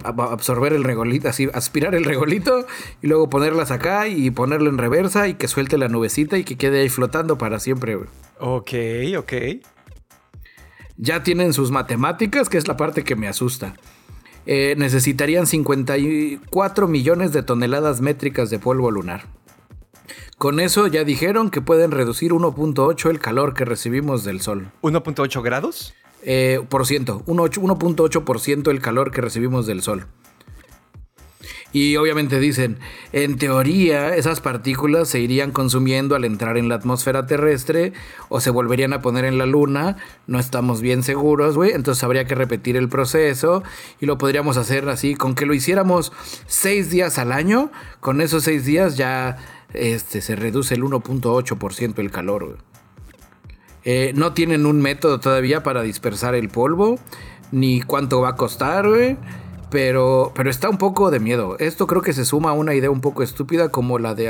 absorber 0.05 0.75
el 0.75 0.85
regolito, 0.85 1.27
así, 1.27 1.49
aspirar 1.55 1.95
el 1.95 2.05
regolito 2.05 2.67
y 3.01 3.07
luego 3.07 3.31
ponerlas 3.31 3.71
acá 3.71 4.09
y 4.09 4.31
ponerlo 4.31 4.69
en 4.69 4.77
reversa 4.77 5.27
y 5.27 5.37
que 5.37 5.49
suelte 5.49 5.79
la 5.79 5.89
nubecita 5.89 6.37
y 6.37 6.45
que 6.45 6.59
quede 6.59 6.83
ahí 6.83 6.91
flotando 6.91 7.39
para 7.39 7.59
siempre. 7.61 7.97
Ok, 8.41 8.73
ok. 9.17 9.33
Ya 10.99 11.23
tienen 11.23 11.55
sus 11.55 11.71
matemáticas, 11.71 12.51
que 12.51 12.59
es 12.59 12.69
la 12.69 12.77
parte 12.77 13.05
que 13.05 13.17
me 13.17 13.27
asusta. 13.27 13.73
Eh, 14.45 14.75
necesitarían 14.77 15.47
54 15.47 16.89
millones 16.89 17.33
de 17.33 17.43
toneladas 17.43 18.03
métricas 18.03 18.51
de 18.51 18.59
polvo 18.59 18.91
lunar. 18.91 19.25
Con 20.37 20.61
eso 20.61 20.89
ya 20.89 21.05
dijeron 21.05 21.49
que 21.49 21.63
pueden 21.63 21.91
reducir 21.91 22.33
1.8 22.33 23.09
el 23.09 23.19
calor 23.19 23.55
que 23.55 23.65
recibimos 23.65 24.25
del 24.25 24.43
sol. 24.43 24.73
¿1.8 24.83 25.43
grados? 25.43 25.95
Eh, 26.23 26.61
por 26.69 26.87
ciento, 26.87 27.23
1.8% 27.27 28.71
el 28.71 28.81
calor 28.81 29.11
que 29.11 29.21
recibimos 29.21 29.67
del 29.67 29.83
Sol. 29.83 30.07
Y 31.73 31.97
obviamente 31.97 32.39
dicen, 32.39 32.79
en 33.13 33.39
teoría 33.39 34.15
esas 34.15 34.41
partículas 34.41 35.09
se 35.09 35.21
irían 35.21 35.53
consumiendo 35.53 36.15
al 36.15 36.27
entrar 36.27 36.59
en 36.59 36.69
la 36.69 36.75
atmósfera 36.75 37.27
terrestre 37.27 37.95
o 38.29 38.41
se 38.41 38.51
volverían 38.51 38.93
a 38.93 39.01
poner 39.01 39.25
en 39.25 39.39
la 39.39 39.47
luna, 39.47 39.97
no 40.27 40.39
estamos 40.39 40.83
bien 40.83 41.03
seguros, 41.03 41.57
güey, 41.57 41.73
entonces 41.73 42.05
habría 42.05 42.27
que 42.27 42.35
repetir 42.35 42.77
el 42.77 42.91
proceso 42.91 43.63
y 44.01 44.07
lo 44.07 44.19
podríamos 44.19 44.59
hacer 44.59 44.87
así, 44.91 45.15
con 45.15 45.35
que 45.35 45.47
lo 45.47 45.55
hiciéramos 45.55 46.13
seis 46.47 46.91
días 46.91 47.19
al 47.19 47.33
año, 47.33 47.73
con 48.01 48.21
esos 48.21 48.45
seis 48.45 48.67
días 48.67 48.99
ya 48.99 49.39
este, 49.73 50.21
se 50.21 50.37
reduce 50.37 50.75
el 50.75 50.83
1.8% 50.83 51.99
el 52.01 52.11
calor, 52.11 52.45
güey. 52.45 52.72
Eh, 53.85 54.13
no 54.15 54.33
tienen 54.33 54.67
un 54.67 54.81
método 54.81 55.21
todavía 55.21 55.63
para 55.63 55.83
dispersar 55.83 56.35
el 56.35 56.49
polvo, 56.49 56.99
ni 57.51 57.83
cuánto 57.83 58.21
va 58.21 58.31
a 58.31 58.37
costar. 58.37 58.87
Pero, 59.71 60.33
pero 60.35 60.51
está 60.51 60.69
un 60.69 60.79
poco 60.79 61.11
de 61.11 61.19
miedo. 61.19 61.57
Esto 61.59 61.87
creo 61.87 62.03
que 62.03 62.13
se 62.13 62.25
suma 62.25 62.51
a 62.51 62.53
una 62.53 62.75
idea 62.75 62.91
un 62.91 63.01
poco 63.01 63.23
estúpida 63.23 63.71
como 63.71 63.99
la 63.99 64.15
de 64.15 64.29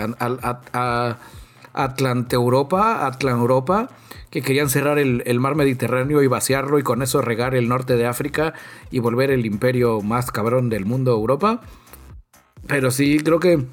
Atlante 1.72 2.36
Europa, 2.36 3.06
Atlan 3.06 3.38
Europa, 3.38 3.88
que 4.30 4.40
querían 4.42 4.70
cerrar 4.70 4.98
el, 4.98 5.22
el, 5.26 5.40
mar 5.40 5.56
Mediterráneo 5.56 6.22
y 6.22 6.28
vaciarlo 6.28 6.78
y 6.78 6.82
con 6.82 7.02
eso 7.02 7.20
regar 7.22 7.54
el 7.54 7.68
norte 7.68 7.96
de 7.96 8.06
África 8.06 8.54
y 8.90 9.00
volver 9.00 9.30
el 9.30 9.44
imperio 9.44 10.00
más 10.00 10.30
cabrón 10.30 10.70
del 10.70 10.86
mundo 10.86 11.10
Europa. 11.10 11.60
Pero 12.68 12.90
sí, 12.90 13.18
creo 13.18 13.40
que 13.40 13.66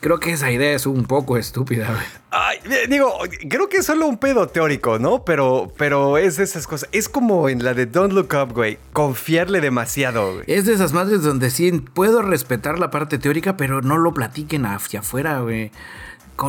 Creo 0.00 0.18
que 0.18 0.32
esa 0.32 0.50
idea 0.50 0.72
es 0.72 0.86
un 0.86 1.04
poco 1.04 1.36
estúpida, 1.36 1.86
güey. 1.86 2.06
Ay, 2.30 2.58
digo, 2.88 3.12
creo 3.50 3.68
que 3.68 3.78
es 3.78 3.86
solo 3.86 4.06
un 4.06 4.16
pedo 4.16 4.46
teórico, 4.48 4.98
¿no? 4.98 5.26
Pero, 5.26 5.72
pero 5.76 6.16
es 6.16 6.38
de 6.38 6.44
esas 6.44 6.66
cosas. 6.66 6.88
Es 6.92 7.10
como 7.10 7.50
en 7.50 7.62
la 7.62 7.74
de 7.74 7.84
Don't 7.84 8.14
Look 8.14 8.30
Up, 8.34 8.54
güey. 8.54 8.78
Confiarle 8.94 9.60
demasiado, 9.60 10.34
güey. 10.34 10.44
Es 10.46 10.64
de 10.64 10.72
esas 10.72 10.94
madres 10.94 11.22
donde 11.22 11.50
sí 11.50 11.70
puedo 11.72 12.22
respetar 12.22 12.78
la 12.78 12.90
parte 12.90 13.18
teórica, 13.18 13.58
pero 13.58 13.82
no 13.82 13.98
lo 13.98 14.14
platiquen 14.14 14.64
hacia 14.64 15.00
afuera, 15.00 15.40
güey. 15.40 15.70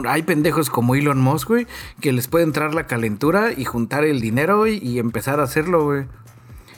hay 0.08 0.24
pendejos 0.24 0.70
como 0.70 0.96
Elon 0.96 1.20
Musk, 1.20 1.50
güey, 1.50 1.68
que 2.00 2.14
les 2.14 2.30
puede 2.30 2.46
entrar 2.46 2.74
la 2.74 2.88
calentura 2.88 3.52
y 3.52 3.66
juntar 3.66 4.06
el 4.06 4.22
dinero, 4.22 4.60
güey, 4.60 4.80
y 4.82 5.00
empezar 5.00 5.42
a 5.42 5.44
hacerlo, 5.44 5.84
güey. 5.84 6.06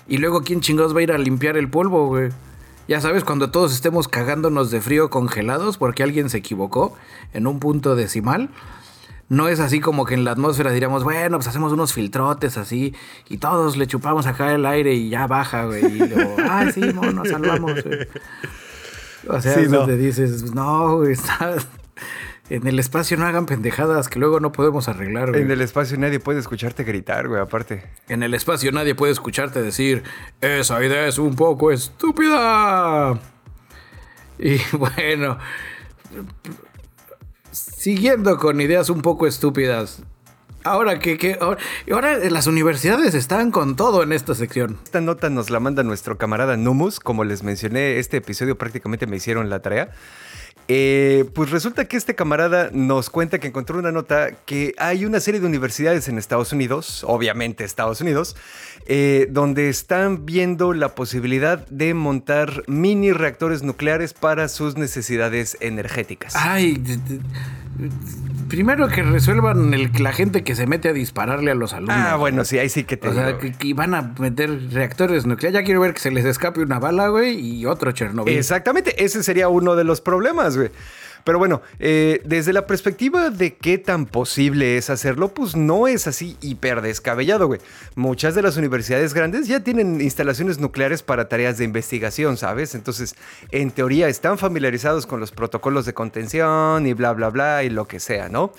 Y 0.08 0.18
luego, 0.18 0.42
¿quién 0.42 0.62
chingados 0.62 0.96
va 0.96 1.02
a 1.02 1.04
ir 1.04 1.12
a 1.12 1.20
limpiar 1.20 1.56
el 1.56 1.70
polvo, 1.70 2.08
güey? 2.08 2.32
Ya 2.88 3.00
sabes, 3.00 3.24
cuando 3.24 3.50
todos 3.50 3.74
estemos 3.74 4.08
cagándonos 4.08 4.70
de 4.72 4.82
frío 4.82 5.10
congelados 5.10 5.78
porque 5.78 6.04
alguien 6.04 6.30
se 6.30 6.38
equivocó 6.40 6.96
en 7.34 7.48
un 7.48 7.60
punto 7.60 7.96
decimal. 7.96 8.50
No 9.30 9.48
es 9.48 9.60
así 9.62 9.80
como 9.80 10.06
que 10.06 10.16
en 10.16 10.26
la 10.26 10.32
atmósfera 10.32 10.72
diríamos, 10.72 11.04
bueno, 11.04 11.38
pues 11.38 11.48
hacemos 11.48 11.72
unos 11.72 11.94
filtrotes 11.94 12.58
así 12.58 12.94
y 13.30 13.38
todos 13.38 13.78
le 13.78 13.88
chupamos 13.88 14.28
acá 14.28 14.54
el 14.54 14.66
aire 14.66 14.94
y 14.94 15.10
ya 15.10 15.28
baja, 15.28 15.66
güey. 15.66 15.86
Y 15.86 15.98
luego, 16.08 16.36
ah, 16.50 16.66
sí, 16.74 16.82
no, 16.82 17.02
nos 17.12 17.30
salvamos, 17.30 17.84
güey. 17.84 18.08
O 19.30 19.40
sea, 19.42 19.56
Sí, 19.56 19.62
no. 19.70 19.80
donde 19.80 19.98
dices, 19.98 20.54
no, 20.54 20.98
güey, 20.98 21.14
está... 21.14 21.56
En 22.50 22.68
el 22.68 22.78
espacio 22.78 23.16
no 23.16 23.26
hagan 23.26 23.46
pendejadas 23.46 24.10
que 24.10 24.20
luego 24.20 24.42
no 24.42 24.52
podemos 24.52 24.90
arreglar, 24.90 25.30
güey. 25.30 25.44
En 25.44 25.52
el 25.52 25.62
espacio 25.62 25.98
nadie 25.98 26.20
puede 26.20 26.40
escucharte 26.40 26.84
gritar, 26.84 27.30
güey, 27.30 27.42
aparte. 27.42 27.84
En 28.10 28.22
el 28.22 28.34
espacio 28.34 28.72
nadie 28.74 28.96
puede 28.96 29.14
escucharte 29.14 29.62
decir, 29.62 30.04
esa 30.42 30.84
idea 30.84 31.08
es 31.08 31.18
un 31.20 31.36
poco 31.36 31.72
estúpida. 31.72 33.18
Y 34.38 34.58
bueno, 34.78 35.38
siguiendo 37.52 38.38
con 38.38 38.60
ideas 38.60 38.90
un 38.90 39.02
poco 39.02 39.26
estúpidas. 39.26 40.04
Ahora 40.66 41.00
que, 41.00 41.18
que 41.18 41.38
ahora, 41.40 41.60
ahora 41.92 42.18
las 42.30 42.48
universidades 42.48 43.14
están 43.16 43.52
con 43.52 43.76
todo 43.76 44.04
en 44.04 44.14
esta 44.14 44.34
sección. 44.34 44.80
Esta 44.84 45.02
nota 45.02 45.30
nos 45.30 45.50
la 45.50 45.60
manda 45.60 45.84
nuestro 45.84 46.18
camarada 46.18 46.58
Numus. 46.58 47.00
Como 47.00 47.24
les 47.24 47.44
mencioné, 47.44 48.00
este 48.00 48.18
episodio 48.18 48.58
prácticamente 48.58 49.08
me 49.08 49.18
hicieron 49.18 49.50
la 49.50 49.62
tarea. 49.62 49.92
Eh, 50.68 51.26
pues 51.34 51.50
resulta 51.50 51.86
que 51.86 51.98
este 51.98 52.16
camarada 52.16 52.70
nos 52.72 53.10
cuenta 53.10 53.40
que 53.40 53.48
encontró 53.48 53.80
una 53.80 53.92
nota 53.92 54.32
que 54.46 54.74
hay 54.78 55.06
una 55.06 55.20
serie 55.20 55.42
de 55.42 55.48
universidades 55.48 56.08
en 56.08 56.18
Estados 56.18 56.54
Unidos, 56.54 57.04
obviamente 57.06 57.64
Estados 57.66 58.00
Unidos, 58.00 58.36
eh, 58.86 59.28
donde 59.30 59.70
están 59.70 60.26
viendo 60.26 60.74
la 60.74 60.96
posibilidad 60.96 61.68
de 61.68 61.94
montar 61.94 62.64
mini 62.68 63.12
reactores 63.12 63.64
nucleares 63.64 64.14
para 64.14 64.48
sus 64.48 64.78
necesidades 64.78 65.58
energéticas. 65.60 66.34
Ay, 66.36 66.82
primero 68.54 68.88
que 68.88 69.02
resuelvan 69.02 69.74
el, 69.74 69.90
la 69.98 70.14
gente 70.14 70.44
que 70.44 70.54
se 70.54 70.68
mete 70.68 70.90
a 70.90 70.94
dispararle 70.94 71.50
a 71.50 71.56
los 71.56 71.74
alumnos. 71.74 71.98
Ah, 71.98 72.18
bueno, 72.18 72.46
sí, 72.46 72.60
ahí 72.60 72.70
sí 72.70 72.84
que 72.84 72.98
te 72.98 73.08
O 73.08 73.14
sea, 73.14 73.40
que 73.40 73.74
van 73.74 73.96
a 73.96 74.14
meter 74.20 74.72
reactores 74.72 75.26
nucleares. 75.26 75.60
Ya 75.60 75.66
quiero 75.66 75.82
ver 75.82 75.96
que 75.96 76.00
se 76.00 76.12
les 76.12 76.24
escape 76.24 76.62
una 76.62 76.78
bala, 76.78 77.08
güey, 77.08 77.40
y 77.40 77.66
otro 77.66 77.92
Chernobyl. 77.92 78.38
Exactamente, 78.38 79.04
ese 79.04 79.24
sería 79.24 79.48
uno 79.48 79.76
de 79.76 79.86
los 79.86 80.02
problemas, 80.02 80.56
güey. 80.56 80.70
Pero 81.24 81.40
bueno, 81.40 81.62
eh, 81.80 82.22
desde 82.26 82.54
la 82.54 82.68
perspectiva 82.68 83.30
de 83.30 83.56
qué 83.56 83.78
tan 83.78 84.06
posible 84.06 84.78
es 84.78 84.90
hacerlo, 84.90 85.34
pues 85.34 85.56
no 85.56 85.88
es 85.88 86.08
así 86.08 86.38
hiper 86.42 86.82
descabellado, 86.82 87.48
güey. 87.48 87.62
Muchas 87.96 88.36
de 88.36 88.42
las 88.42 88.58
universidades 88.58 89.14
grandes 89.14 89.48
ya 89.48 89.62
tienen 89.62 90.02
instalaciones 90.02 90.60
nucleares 90.60 91.02
para 91.02 91.30
tareas 91.30 91.58
de 91.58 91.66
investigación, 91.66 92.38
¿sabes? 92.38 92.76
Entonces, 92.76 93.16
en 93.52 93.72
teoría 93.72 94.08
están 94.10 94.38
familiarizados 94.38 95.06
con 95.06 95.20
los 95.20 95.32
protocolos 95.32 95.86
de 95.86 95.94
contención 95.94 96.86
y 96.86 96.94
bla, 96.94 97.14
bla, 97.14 97.30
bla 97.30 97.64
y 97.64 97.70
lo 97.70 97.88
que 97.88 98.00
sea, 98.00 98.30
¿no? 98.30 98.52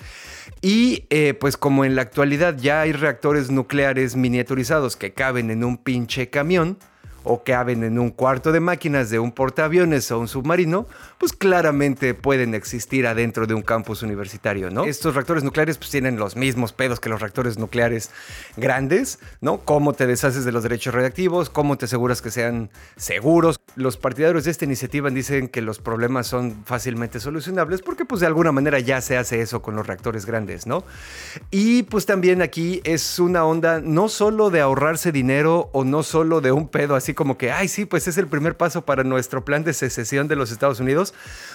Y 0.61 1.05
eh, 1.09 1.33
pues 1.33 1.57
como 1.57 1.85
en 1.85 1.95
la 1.95 2.01
actualidad 2.01 2.57
ya 2.57 2.81
hay 2.81 2.91
reactores 2.91 3.51
nucleares 3.51 4.15
miniaturizados 4.15 4.95
que 4.95 5.13
caben 5.13 5.51
en 5.51 5.63
un 5.63 5.77
pinche 5.77 6.29
camión, 6.29 6.77
o 7.25 7.43
caben 7.43 7.83
en 7.83 7.99
un 7.99 8.11
cuarto 8.11 8.51
de 8.51 8.59
máquinas 8.59 9.09
de 9.09 9.19
un 9.19 9.31
portaaviones 9.31 10.09
o 10.11 10.19
un 10.19 10.27
submarino, 10.27 10.87
pues 11.17 11.33
claramente 11.33 12.13
pueden 12.13 12.55
existir 12.55 13.07
adentro 13.07 13.47
de 13.47 13.53
un 13.53 13.61
campus 13.61 14.03
universitario, 14.03 14.69
¿no? 14.69 14.85
Estos 14.85 15.15
reactores 15.15 15.43
nucleares 15.43 15.77
pues 15.77 15.89
tienen 15.89 16.17
los 16.17 16.35
mismos 16.35 16.71
pedos 16.71 16.99
que 16.99 17.09
los 17.09 17.19
reactores 17.19 17.57
nucleares 17.57 18.11
grandes, 18.55 19.19
¿no? 19.41 19.57
Cómo 19.59 19.93
te 19.93 20.07
deshaces 20.07 20.45
de 20.45 20.51
los 20.51 20.63
derechos 20.63 20.93
radiactivos, 20.93 21.49
cómo 21.49 21.77
te 21.77 21.85
aseguras 21.85 22.21
que 22.21 22.31
sean 22.31 22.69
seguros. 22.95 23.59
Los 23.75 23.97
partidarios 23.97 24.45
de 24.45 24.51
esta 24.51 24.65
iniciativa 24.65 25.09
dicen 25.09 25.47
que 25.47 25.61
los 25.61 25.79
problemas 25.79 26.27
son 26.27 26.63
fácilmente 26.65 27.19
solucionables 27.19 27.81
porque 27.81 28.05
pues 28.05 28.21
de 28.21 28.27
alguna 28.27 28.51
manera 28.51 28.79
ya 28.79 29.01
se 29.01 29.17
hace 29.17 29.41
eso 29.41 29.61
con 29.61 29.75
los 29.75 29.87
reactores 29.87 30.25
grandes, 30.25 30.67
¿no? 30.67 30.83
Y 31.49 31.83
pues 31.83 32.05
también 32.05 32.41
aquí 32.41 32.81
es 32.83 33.19
una 33.19 33.45
onda 33.45 33.81
no 33.81 34.09
solo 34.09 34.51
de 34.51 34.61
ahorrarse 34.61 35.11
dinero 35.11 35.69
o 35.73 35.83
no 35.83 36.03
solo 36.03 36.39
de 36.41 36.51
un 36.51 36.67
pedo 36.67 36.95
así 36.95 37.14
como 37.15 37.37
que, 37.37 37.51
ay, 37.51 37.67
sí, 37.67 37.85
pues 37.85 38.07
es 38.07 38.17
el 38.17 38.27
primer 38.27 38.55
paso 38.55 38.85
para 38.85 39.03
nuestro 39.03 39.43
plan 39.43 39.63
de 39.63 39.73
secesión 39.73 40.27
de 40.27 40.35
los 40.35 40.51
Estados 40.51 40.79
Unidos. 40.79 41.13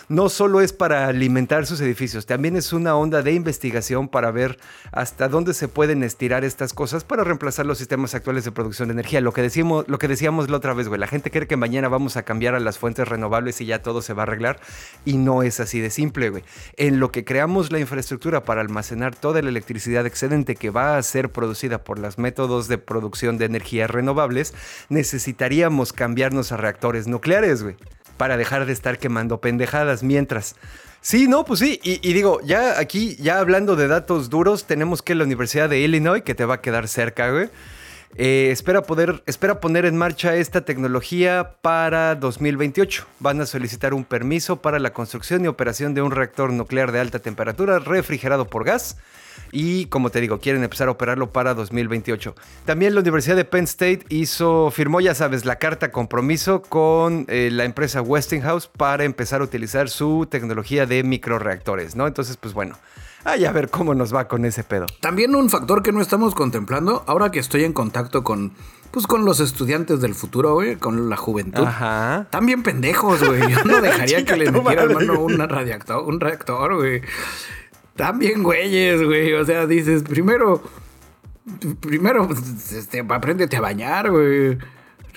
No 0.09 0.29
solo 0.29 0.61
es 0.61 0.73
para 0.73 1.07
alimentar 1.07 1.67
sus 1.67 1.81
edificios, 1.81 2.27
también 2.27 2.57
es 2.57 2.73
una 2.73 2.97
onda 2.97 3.23
de 3.23 3.33
investigación 3.33 4.09
para 4.09 4.31
ver 4.31 4.59
hasta 4.91 5.29
dónde 5.29 5.55
se 5.55 5.69
pueden 5.69 6.03
estirar 6.03 6.45
estas 6.45 6.73
cosas 6.73 7.05
para 7.05 7.23
reemplazar 7.23 7.67
los 7.67 7.79
sistemas 7.79 8.15
actuales 8.15 8.45
de 8.45 8.53
producción 8.53 8.89
de 8.89 8.93
energía. 8.93 9.21
Lo 9.21 9.33
que 9.33 9.43
decíamos, 9.43 9.87
lo 9.89 9.99
que 9.99 10.09
decíamos 10.09 10.51
la 10.51 10.57
otra 10.57 10.75
vez, 10.75 10.89
güey, 10.89 10.99
la 10.99 11.07
gente 11.07 11.31
cree 11.31 11.47
que 11.47 11.57
mañana 11.57 11.89
vamos 11.89 12.17
a 12.17 12.25
cambiar 12.25 12.55
a 12.55 12.61
las 12.61 12.79
fuentes 12.79 13.07
renovables 13.07 13.61
y 13.61 13.67
ya 13.67 13.83
todo 13.83 14.03
se 14.03 14.13
va 14.13 14.23
a 14.23 14.25
arreglar 14.25 14.61
y 15.05 15.17
no 15.17 15.43
es 15.43 15.61
así 15.61 15.81
de 15.81 15.91
simple, 15.91 16.31
güey. 16.31 16.43
En 16.77 16.99
lo 16.99 17.13
que 17.13 17.25
creamos 17.25 17.71
la 17.71 17.79
infraestructura 17.79 18.43
para 18.45 18.61
almacenar 18.61 19.15
toda 19.15 19.43
la 19.43 19.49
electricidad 19.49 20.07
excedente 20.07 20.57
que 20.57 20.71
va 20.71 20.97
a 20.97 21.03
ser 21.03 21.31
producida 21.31 21.85
por 21.85 21.99
los 21.99 22.19
métodos 22.19 22.69
de 22.69 22.79
producción 22.79 23.39
de 23.39 23.45
energías 23.45 23.91
renovables, 23.91 24.55
necesitaríamos 25.51 25.93
cambiarnos 25.93 26.53
a 26.53 26.57
reactores 26.57 27.09
nucleares, 27.09 27.63
güey, 27.63 27.75
para 28.17 28.37
dejar 28.37 28.67
de 28.67 28.73
estar 28.73 28.99
quemando 28.99 29.41
pendejadas 29.41 30.03
mientras. 30.05 30.55
Sí, 31.01 31.27
no, 31.27 31.45
pues 31.45 31.59
sí, 31.61 31.81
y, 31.83 31.99
y 32.09 32.13
digo, 32.13 32.41
ya 32.45 32.79
aquí, 32.79 33.17
ya 33.17 33.41
hablando 33.41 33.75
de 33.75 33.89
datos 33.89 34.31
duros, 34.31 34.67
tenemos 34.67 35.03
que 35.03 35.15
la 35.15 35.25
Universidad 35.25 35.69
de 35.69 35.81
Illinois, 35.81 36.23
que 36.23 36.37
te 36.37 36.45
va 36.45 36.57
a 36.57 36.61
quedar 36.61 36.87
cerca, 36.87 37.31
güey, 37.31 37.49
eh, 38.17 38.51
espera, 38.53 38.83
poder, 38.83 39.23
espera 39.27 39.61
poner 39.61 39.87
en 39.87 39.97
marcha 39.97 40.37
esta 40.37 40.61
tecnología 40.61 41.57
para 41.63 42.15
2028. 42.15 43.07
Van 43.19 43.41
a 43.41 43.47
solicitar 43.47 43.93
un 43.93 44.05
permiso 44.05 44.57
para 44.63 44.79
la 44.79 44.93
construcción 44.93 45.45
y 45.45 45.49
operación 45.49 45.95
de 45.95 46.03
un 46.03 46.11
reactor 46.13 46.53
nuclear 46.53 46.93
de 46.93 47.01
alta 47.01 47.19
temperatura 47.19 47.79
refrigerado 47.79 48.47
por 48.47 48.65
gas. 48.65 48.99
Y 49.53 49.87
como 49.87 50.11
te 50.11 50.21
digo, 50.21 50.39
quieren 50.39 50.63
empezar 50.63 50.89
a 50.89 50.93
operarlo 50.93 51.33
para 51.33 51.55
2028. 51.55 52.35
También 52.65 52.95
la 52.95 53.01
Universidad 53.01 53.37
de 53.37 53.45
Penn 53.45 53.65
State 53.65 54.05
hizo, 54.09 54.71
firmó, 54.71 55.01
ya 55.01 55.15
sabes, 55.15 55.45
la 55.45 55.57
carta 55.57 55.91
compromiso 55.91 56.63
con 56.63 57.27
eh, 57.29 57.51
la 57.53 57.65
empresa 57.65 58.03
Westinghouse 58.03 58.67
para 58.69 59.05
empezar 59.05 59.41
a 59.41 59.45
utilizar 59.45 59.89
su 59.89 60.27
tecnología 60.31 60.87
de 60.87 61.03
microreactores, 61.03 61.97
¿no? 61.97 62.07
Entonces, 62.07 62.37
pues 62.37 62.55
bueno, 62.55 62.77
ay, 63.25 63.45
a 63.45 63.53
ver 63.53 63.71
cómo 63.71 63.95
nos 63.95 64.15
va 64.15 64.29
con 64.29 64.45
ese 64.45 64.65
pedo. 64.65 64.87
También 65.01 65.35
un 65.35 65.51
factor 65.51 65.83
que 65.83 65.93
no 65.93 66.01
estamos 66.01 66.35
contemplando, 66.35 67.05
ahora 67.07 67.31
que 67.31 67.39
estoy 67.39 67.65
en 67.65 67.73
contacto 67.73 68.23
con, 68.23 68.53
pues, 68.91 69.07
con 69.07 69.25
los 69.25 69.41
estudiantes 69.41 70.01
del 70.01 70.15
futuro, 70.15 70.55
güey, 70.55 70.77
con 70.77 71.09
la 71.09 71.17
juventud. 71.17 71.65
Ajá. 71.65 72.27
También 72.31 72.63
pendejos, 72.63 73.23
güey. 73.23 73.41
Yo 73.51 73.65
no 73.65 73.81
dejaría 73.83 74.25
que 74.25 74.37
les 74.37 74.53
tu 74.53 74.63
metiera 74.63 74.87
mano 74.87 75.21
un 75.21 75.39
reactor, 75.39 76.03
un 76.05 76.21
reactor, 76.21 76.77
güey. 76.77 77.03
También 78.01 78.43
güeyes, 78.43 79.05
güey. 79.05 79.35
O 79.35 79.45
sea, 79.45 79.67
dices, 79.67 80.03
primero, 80.05 80.63
primero, 81.81 82.27
este, 82.31 83.05
apréndete 83.07 83.59
a 83.59 83.61
bañar, 83.61 84.11
güey. 84.11 84.57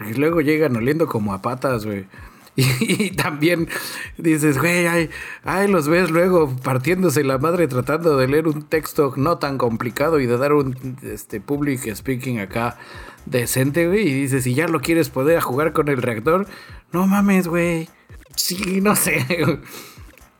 Y 0.05 0.13
luego 0.15 0.41
llegan 0.41 0.75
oliendo 0.75 1.07
como 1.07 1.33
a 1.33 1.41
patas, 1.41 1.85
güey. 1.85 2.07
Y, 2.55 3.11
también 3.11 3.69
dices, 4.17 4.59
güey, 4.59 4.85
ay, 4.85 5.09
ay, 5.45 5.69
los 5.69 5.87
ves 5.87 6.11
luego 6.11 6.53
partiéndose 6.61 7.23
la 7.23 7.37
madre 7.37 7.69
tratando 7.69 8.17
de 8.17 8.27
leer 8.27 8.49
un 8.49 8.63
texto 8.63 9.13
no 9.15 9.37
tan 9.37 9.57
complicado 9.57 10.19
y 10.19 10.25
de 10.25 10.37
dar 10.37 10.51
un 10.51 10.97
este, 11.03 11.39
public 11.39 11.95
speaking 11.95 12.39
acá 12.41 12.77
decente, 13.25 13.87
güey. 13.87 14.09
Y 14.09 14.13
dices, 14.13 14.43
si 14.43 14.55
ya 14.55 14.67
lo 14.67 14.81
quieres 14.81 15.07
poder 15.07 15.39
jugar 15.39 15.71
con 15.71 15.87
el 15.87 16.01
reactor, 16.01 16.47
no 16.91 17.07
mames, 17.07 17.47
güey. 17.47 17.87
Sí, 18.35 18.81
no 18.81 18.97
sé. 18.97 19.25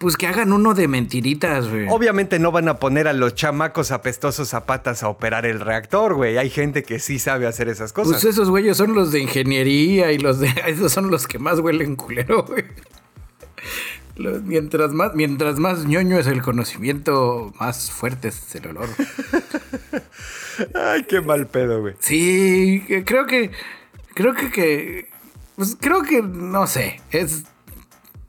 Pues 0.04 0.18
que 0.18 0.28
hagan 0.28 0.52
uno 0.52 0.74
de 0.74 0.90
mentiritas, 0.90 1.70
güey. 1.70 1.88
Obviamente 1.90 2.38
no 2.38 2.52
van 2.52 2.68
a 2.68 2.78
poner 2.78 3.08
a 3.08 3.14
los 3.14 3.36
chamacos 3.36 3.92
apestosos 3.92 4.50
zapatas 4.50 5.02
a 5.02 5.08
operar 5.08 5.46
el 5.46 5.62
reactor, 5.62 6.16
güey. 6.16 6.38
Hay 6.38 6.50
gente 6.50 6.84
que 6.84 7.00
sí 7.00 7.20
sabe 7.20 7.48
hacer 7.48 7.70
esas 7.70 7.94
cosas. 7.94 8.22
Pues 8.22 8.26
esos 8.26 8.50
güeyes 8.50 8.76
son 8.76 8.96
los 8.96 9.14
de 9.14 9.22
ingeniería 9.22 10.12
y 10.12 10.18
los 10.18 10.42
de. 10.42 10.50
Esos 10.68 10.92
son 10.92 11.10
los 11.10 11.26
que 11.26 11.40
más 11.40 11.60
huelen 11.60 11.96
culero, 11.96 12.44
güey. 12.44 12.66
Los- 14.18 14.42
mientras, 14.44 14.92
más, 14.92 15.16
mientras 15.16 15.58
más 15.58 15.86
ñoño 15.86 16.20
es 16.20 16.28
el 16.28 16.42
conocimiento, 16.42 17.54
más 17.58 17.90
fuerte 17.90 18.28
es 18.28 18.54
el 18.56 18.68
olor. 18.68 18.90
Ay, 20.76 21.04
qué 21.06 21.22
mal 21.22 21.48
pedo, 21.48 21.80
güey. 21.80 21.96
Sí, 22.00 22.84
creo 23.06 23.26
que. 23.26 23.52
Creo 24.16 24.34
que. 24.34 24.52
que 24.52 25.10
pues 25.56 25.78
creo 25.80 26.02
que. 26.04 26.22
No 26.22 26.68
sé. 26.68 27.00
Es. 27.12 27.44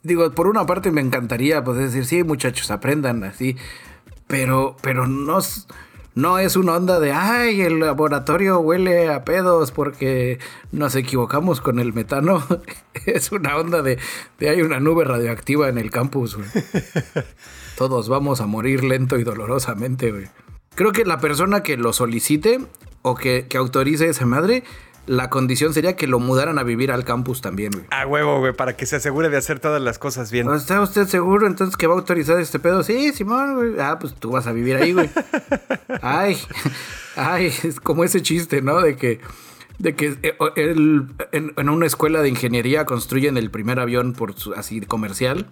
Digo, 0.04 0.30
por 0.30 0.46
una 0.46 0.64
parte 0.66 0.92
me 0.92 1.00
encantaría 1.00 1.64
poder 1.64 1.86
decir, 1.86 2.04
sí, 2.06 2.22
muchachos, 2.22 2.70
aprendan 2.70 3.24
así. 3.24 3.56
Pero. 4.28 4.76
Pero 4.82 5.06
no. 5.08 5.38
es- 5.40 5.66
No 6.16 6.38
es 6.38 6.54
una 6.54 6.74
onda 6.76 7.00
de, 7.00 7.10
ay, 7.10 7.60
el 7.62 7.80
laboratorio 7.80 8.60
huele 8.60 9.10
a 9.12 9.24
pedos 9.24 9.72
porque 9.72 10.38
nos 10.70 10.94
equivocamos 10.94 11.60
con 11.60 11.80
el 11.80 11.92
metano. 11.92 12.40
Es 13.06 13.32
una 13.32 13.56
onda 13.56 13.82
de, 13.82 13.98
de 14.38 14.48
hay 14.48 14.62
una 14.62 14.78
nube 14.78 15.04
radioactiva 15.04 15.68
en 15.68 15.76
el 15.78 15.90
campus, 15.90 16.36
güey. 16.36 16.46
Todos 17.76 18.08
vamos 18.08 18.40
a 18.40 18.46
morir 18.46 18.84
lento 18.84 19.18
y 19.18 19.24
dolorosamente, 19.24 20.12
güey. 20.12 20.26
Creo 20.76 20.92
que 20.92 21.04
la 21.04 21.18
persona 21.18 21.62
que 21.64 21.76
lo 21.76 21.92
solicite 21.92 22.60
o 23.02 23.16
que, 23.16 23.46
que 23.48 23.56
autorice 23.58 24.08
esa 24.08 24.24
madre 24.26 24.62
la 25.06 25.28
condición 25.30 25.74
sería 25.74 25.96
que 25.96 26.06
lo 26.06 26.18
mudaran 26.18 26.58
a 26.58 26.62
vivir 26.62 26.90
al 26.92 27.04
campus 27.04 27.40
también, 27.40 27.72
güey. 27.72 27.84
A 27.90 28.06
huevo, 28.06 28.38
güey, 28.40 28.52
para 28.54 28.76
que 28.76 28.86
se 28.86 28.96
asegure 28.96 29.28
de 29.28 29.36
hacer 29.36 29.60
todas 29.60 29.80
las 29.82 29.98
cosas 29.98 30.30
bien. 30.30 30.50
¿Está 30.52 30.80
usted 30.80 31.06
seguro 31.06 31.46
entonces 31.46 31.76
que 31.76 31.86
va 31.86 31.94
a 31.94 31.98
autorizar 31.98 32.38
este 32.40 32.58
pedo? 32.58 32.82
Sí, 32.82 33.12
Simón, 33.12 33.54
güey. 33.54 33.74
Ah, 33.80 33.98
pues 34.00 34.14
tú 34.14 34.30
vas 34.30 34.46
a 34.46 34.52
vivir 34.52 34.76
ahí, 34.76 34.92
güey. 34.92 35.10
Ay, 36.02 36.38
ay, 37.16 37.52
es 37.62 37.80
como 37.80 38.04
ese 38.04 38.22
chiste, 38.22 38.60
¿no? 38.62 38.80
De 38.80 38.96
que, 38.96 39.20
de 39.78 39.94
que 39.94 40.16
eh, 40.22 40.36
el- 40.56 41.06
en, 41.32 41.52
en 41.56 41.68
una 41.68 41.86
escuela 41.86 42.20
de 42.22 42.28
ingeniería 42.28 42.84
construyen 42.84 43.36
el 43.36 43.50
primer 43.50 43.78
avión 43.80 44.12
por 44.12 44.34
su- 44.34 44.54
así 44.54 44.80
comercial 44.80 45.46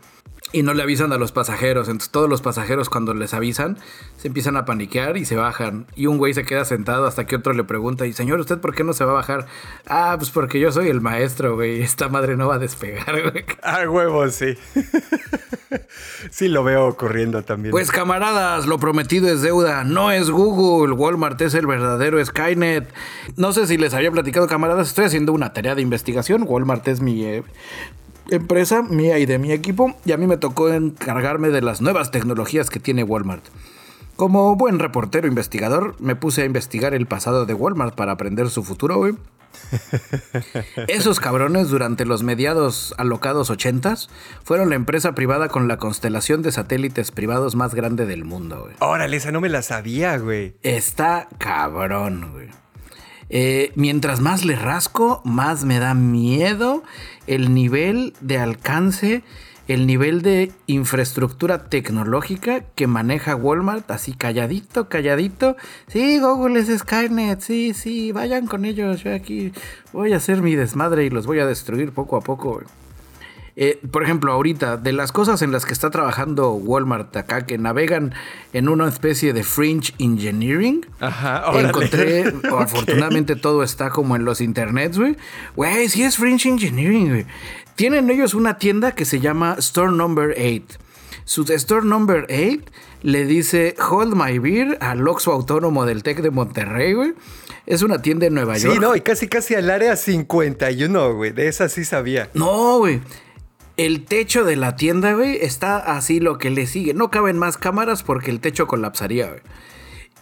y 0.52 0.62
no 0.62 0.74
le 0.74 0.82
avisan 0.82 1.12
a 1.12 1.18
los 1.18 1.32
pasajeros. 1.32 1.88
Entonces 1.88 2.10
todos 2.10 2.28
los 2.28 2.42
pasajeros 2.42 2.88
cuando 2.88 3.14
les 3.14 3.34
avisan 3.34 3.78
se 4.16 4.28
empiezan 4.28 4.56
a 4.56 4.64
paniquear 4.64 5.16
y 5.16 5.24
se 5.24 5.36
bajan. 5.36 5.86
Y 5.96 6.06
un 6.06 6.18
güey 6.18 6.34
se 6.34 6.44
queda 6.44 6.64
sentado 6.64 7.06
hasta 7.06 7.26
que 7.26 7.36
otro 7.36 7.52
le 7.52 7.64
pregunta, 7.64 8.06
y 8.06 8.12
señor, 8.12 8.40
¿usted 8.40 8.58
por 8.58 8.74
qué 8.74 8.84
no 8.84 8.92
se 8.92 9.04
va 9.04 9.12
a 9.12 9.14
bajar? 9.14 9.46
Ah, 9.86 10.14
pues 10.18 10.30
porque 10.30 10.60
yo 10.60 10.70
soy 10.72 10.88
el 10.88 11.00
maestro, 11.00 11.56
güey. 11.56 11.82
Esta 11.92 12.08
madre 12.08 12.36
no 12.36 12.48
va 12.48 12.56
a 12.56 12.58
despegar, 12.58 13.30
güey. 13.30 13.44
A 13.62 13.88
huevo, 13.88 14.28
sí. 14.28 14.54
sí 16.30 16.48
lo 16.48 16.64
veo 16.64 16.86
ocurriendo 16.86 17.42
también. 17.42 17.70
Pues 17.70 17.90
camaradas, 17.90 18.66
lo 18.66 18.78
prometido 18.78 19.28
es 19.28 19.42
deuda, 19.42 19.84
no 19.84 20.10
es 20.10 20.30
Google, 20.30 20.94
Walmart 20.94 21.40
es 21.40 21.54
el 21.54 21.66
verdadero 21.66 22.24
Skynet. 22.24 22.92
No 23.36 23.52
sé 23.52 23.66
si 23.66 23.76
les 23.76 23.94
había 23.94 24.10
platicado 24.10 24.46
camaradas, 24.46 24.88
estoy 24.88 25.06
haciendo 25.06 25.32
una 25.32 25.52
tarea 25.52 25.74
de 25.74 25.82
investigación, 25.82 26.44
Walmart 26.46 26.86
es 26.88 27.00
mi 27.00 27.24
eh, 27.24 27.42
empresa, 28.30 28.82
mía 28.82 29.18
y 29.18 29.26
de 29.26 29.38
mi 29.38 29.52
equipo, 29.52 29.94
y 30.04 30.12
a 30.12 30.16
mí 30.16 30.26
me 30.26 30.36
tocó 30.36 30.70
encargarme 30.70 31.48
de 31.50 31.62
las 31.62 31.80
nuevas 31.80 32.10
tecnologías 32.10 32.70
que 32.70 32.80
tiene 32.80 33.04
Walmart. 33.04 33.44
Como 34.16 34.54
buen 34.56 34.78
reportero 34.78 35.26
investigador, 35.26 35.96
me 35.98 36.16
puse 36.16 36.42
a 36.42 36.44
investigar 36.44 36.94
el 36.94 37.06
pasado 37.06 37.46
de 37.46 37.54
Walmart 37.54 37.94
para 37.94 38.12
aprender 38.12 38.50
su 38.50 38.62
futuro, 38.62 38.98
güey. 38.98 39.14
Esos 40.88 41.20
cabrones 41.20 41.68
durante 41.68 42.04
los 42.04 42.22
mediados 42.22 42.94
alocados 42.98 43.50
80s 43.50 44.08
fueron 44.44 44.70
la 44.70 44.76
empresa 44.76 45.14
privada 45.14 45.48
con 45.48 45.68
la 45.68 45.78
constelación 45.78 46.42
de 46.42 46.52
satélites 46.52 47.10
privados 47.10 47.54
más 47.54 47.74
grande 47.74 48.06
del 48.06 48.24
mundo, 48.24 48.62
güey. 48.62 48.76
Órale, 48.80 49.16
esa 49.16 49.32
no 49.32 49.40
me 49.40 49.48
la 49.48 49.62
sabía, 49.62 50.18
güey. 50.18 50.54
Está 50.62 51.28
cabrón, 51.38 52.30
güey. 52.32 52.48
Eh, 53.34 53.72
mientras 53.76 54.20
más 54.20 54.44
le 54.44 54.56
rasco, 54.56 55.22
más 55.24 55.64
me 55.64 55.78
da 55.78 55.94
miedo 55.94 56.82
el 57.26 57.54
nivel 57.54 58.14
de 58.20 58.38
alcance, 58.38 59.22
el 59.68 59.86
nivel 59.86 60.22
de 60.22 60.52
infraestructura 60.66 61.64
tecnológica 61.64 62.64
que 62.74 62.86
maneja 62.86 63.36
Walmart, 63.36 63.90
así 63.90 64.12
calladito, 64.12 64.88
calladito. 64.88 65.56
Sí, 65.86 66.18
Google 66.18 66.60
es 66.60 66.78
Skynet, 66.78 67.40
sí, 67.40 67.72
sí, 67.74 68.12
vayan 68.12 68.46
con 68.46 68.64
ellos. 68.64 69.02
Yo 69.04 69.14
aquí 69.14 69.52
voy 69.92 70.12
a 70.12 70.16
hacer 70.16 70.42
mi 70.42 70.54
desmadre 70.54 71.04
y 71.04 71.10
los 71.10 71.26
voy 71.26 71.38
a 71.38 71.46
destruir 71.46 71.92
poco 71.92 72.16
a 72.16 72.20
poco. 72.20 72.62
Eh, 73.54 73.78
por 73.90 74.02
ejemplo, 74.02 74.32
ahorita, 74.32 74.78
de 74.78 74.92
las 74.92 75.12
cosas 75.12 75.42
en 75.42 75.52
las 75.52 75.66
que 75.66 75.74
está 75.74 75.90
trabajando 75.90 76.52
Walmart 76.52 77.14
acá, 77.16 77.44
que 77.44 77.58
navegan 77.58 78.14
en 78.54 78.68
una 78.68 78.88
especie 78.88 79.34
de 79.34 79.42
fringe 79.44 79.92
engineering, 79.98 80.86
Ajá, 81.00 81.44
órale. 81.50 81.68
encontré, 81.68 82.28
Ok. 82.50 82.60
afortunadamente 82.62 83.36
todo 83.36 83.62
está 83.62 83.90
como 83.90 84.16
en 84.16 84.24
los 84.24 84.40
internets, 84.40 84.96
güey. 84.98 85.16
Güey, 85.54 85.88
sí 85.90 86.02
es 86.02 86.16
fringe 86.16 86.48
engineering, 86.48 87.08
güey. 87.10 87.26
Tienen 87.76 88.08
ellos 88.10 88.32
una 88.34 88.56
tienda 88.58 88.92
que 88.92 89.04
se 89.04 89.20
llama 89.20 89.56
Store 89.58 89.92
Number 89.92 90.30
8. 90.38 90.78
Su 91.24 91.42
Store 91.52 91.84
Number 91.86 92.26
8 92.30 92.64
le 93.02 93.24
dice 93.26 93.74
Hold 93.90 94.14
My 94.14 94.38
Beer 94.38 94.78
al 94.80 95.06
Oxxo 95.06 95.30
Autónomo 95.32 95.84
del 95.84 96.02
TEC 96.02 96.20
de 96.22 96.30
Monterrey, 96.30 96.94
güey. 96.94 97.14
Es 97.66 97.82
una 97.82 98.02
tienda 98.02 98.26
en 98.26 98.34
Nueva 98.34 98.56
York. 98.58 98.74
Sí, 98.74 98.80
no, 98.80 98.96
y 98.96 99.02
casi 99.02 99.28
casi 99.28 99.54
al 99.54 99.70
área 99.70 99.94
51, 99.96 101.14
güey. 101.14 101.30
De 101.32 101.48
esa 101.48 101.68
sí 101.68 101.84
sabía. 101.84 102.28
No, 102.34 102.78
güey. 102.78 103.00
El 103.76 104.04
techo 104.04 104.44
de 104.44 104.56
la 104.56 104.76
tienda, 104.76 105.14
güey, 105.14 105.38
está 105.40 105.78
así 105.78 106.20
lo 106.20 106.38
que 106.38 106.50
le 106.50 106.66
sigue. 106.66 106.92
No 106.94 107.10
caben 107.10 107.38
más 107.38 107.56
cámaras 107.56 108.02
porque 108.02 108.30
el 108.30 108.40
techo 108.40 108.66
colapsaría, 108.66 109.28
güey. 109.28 109.40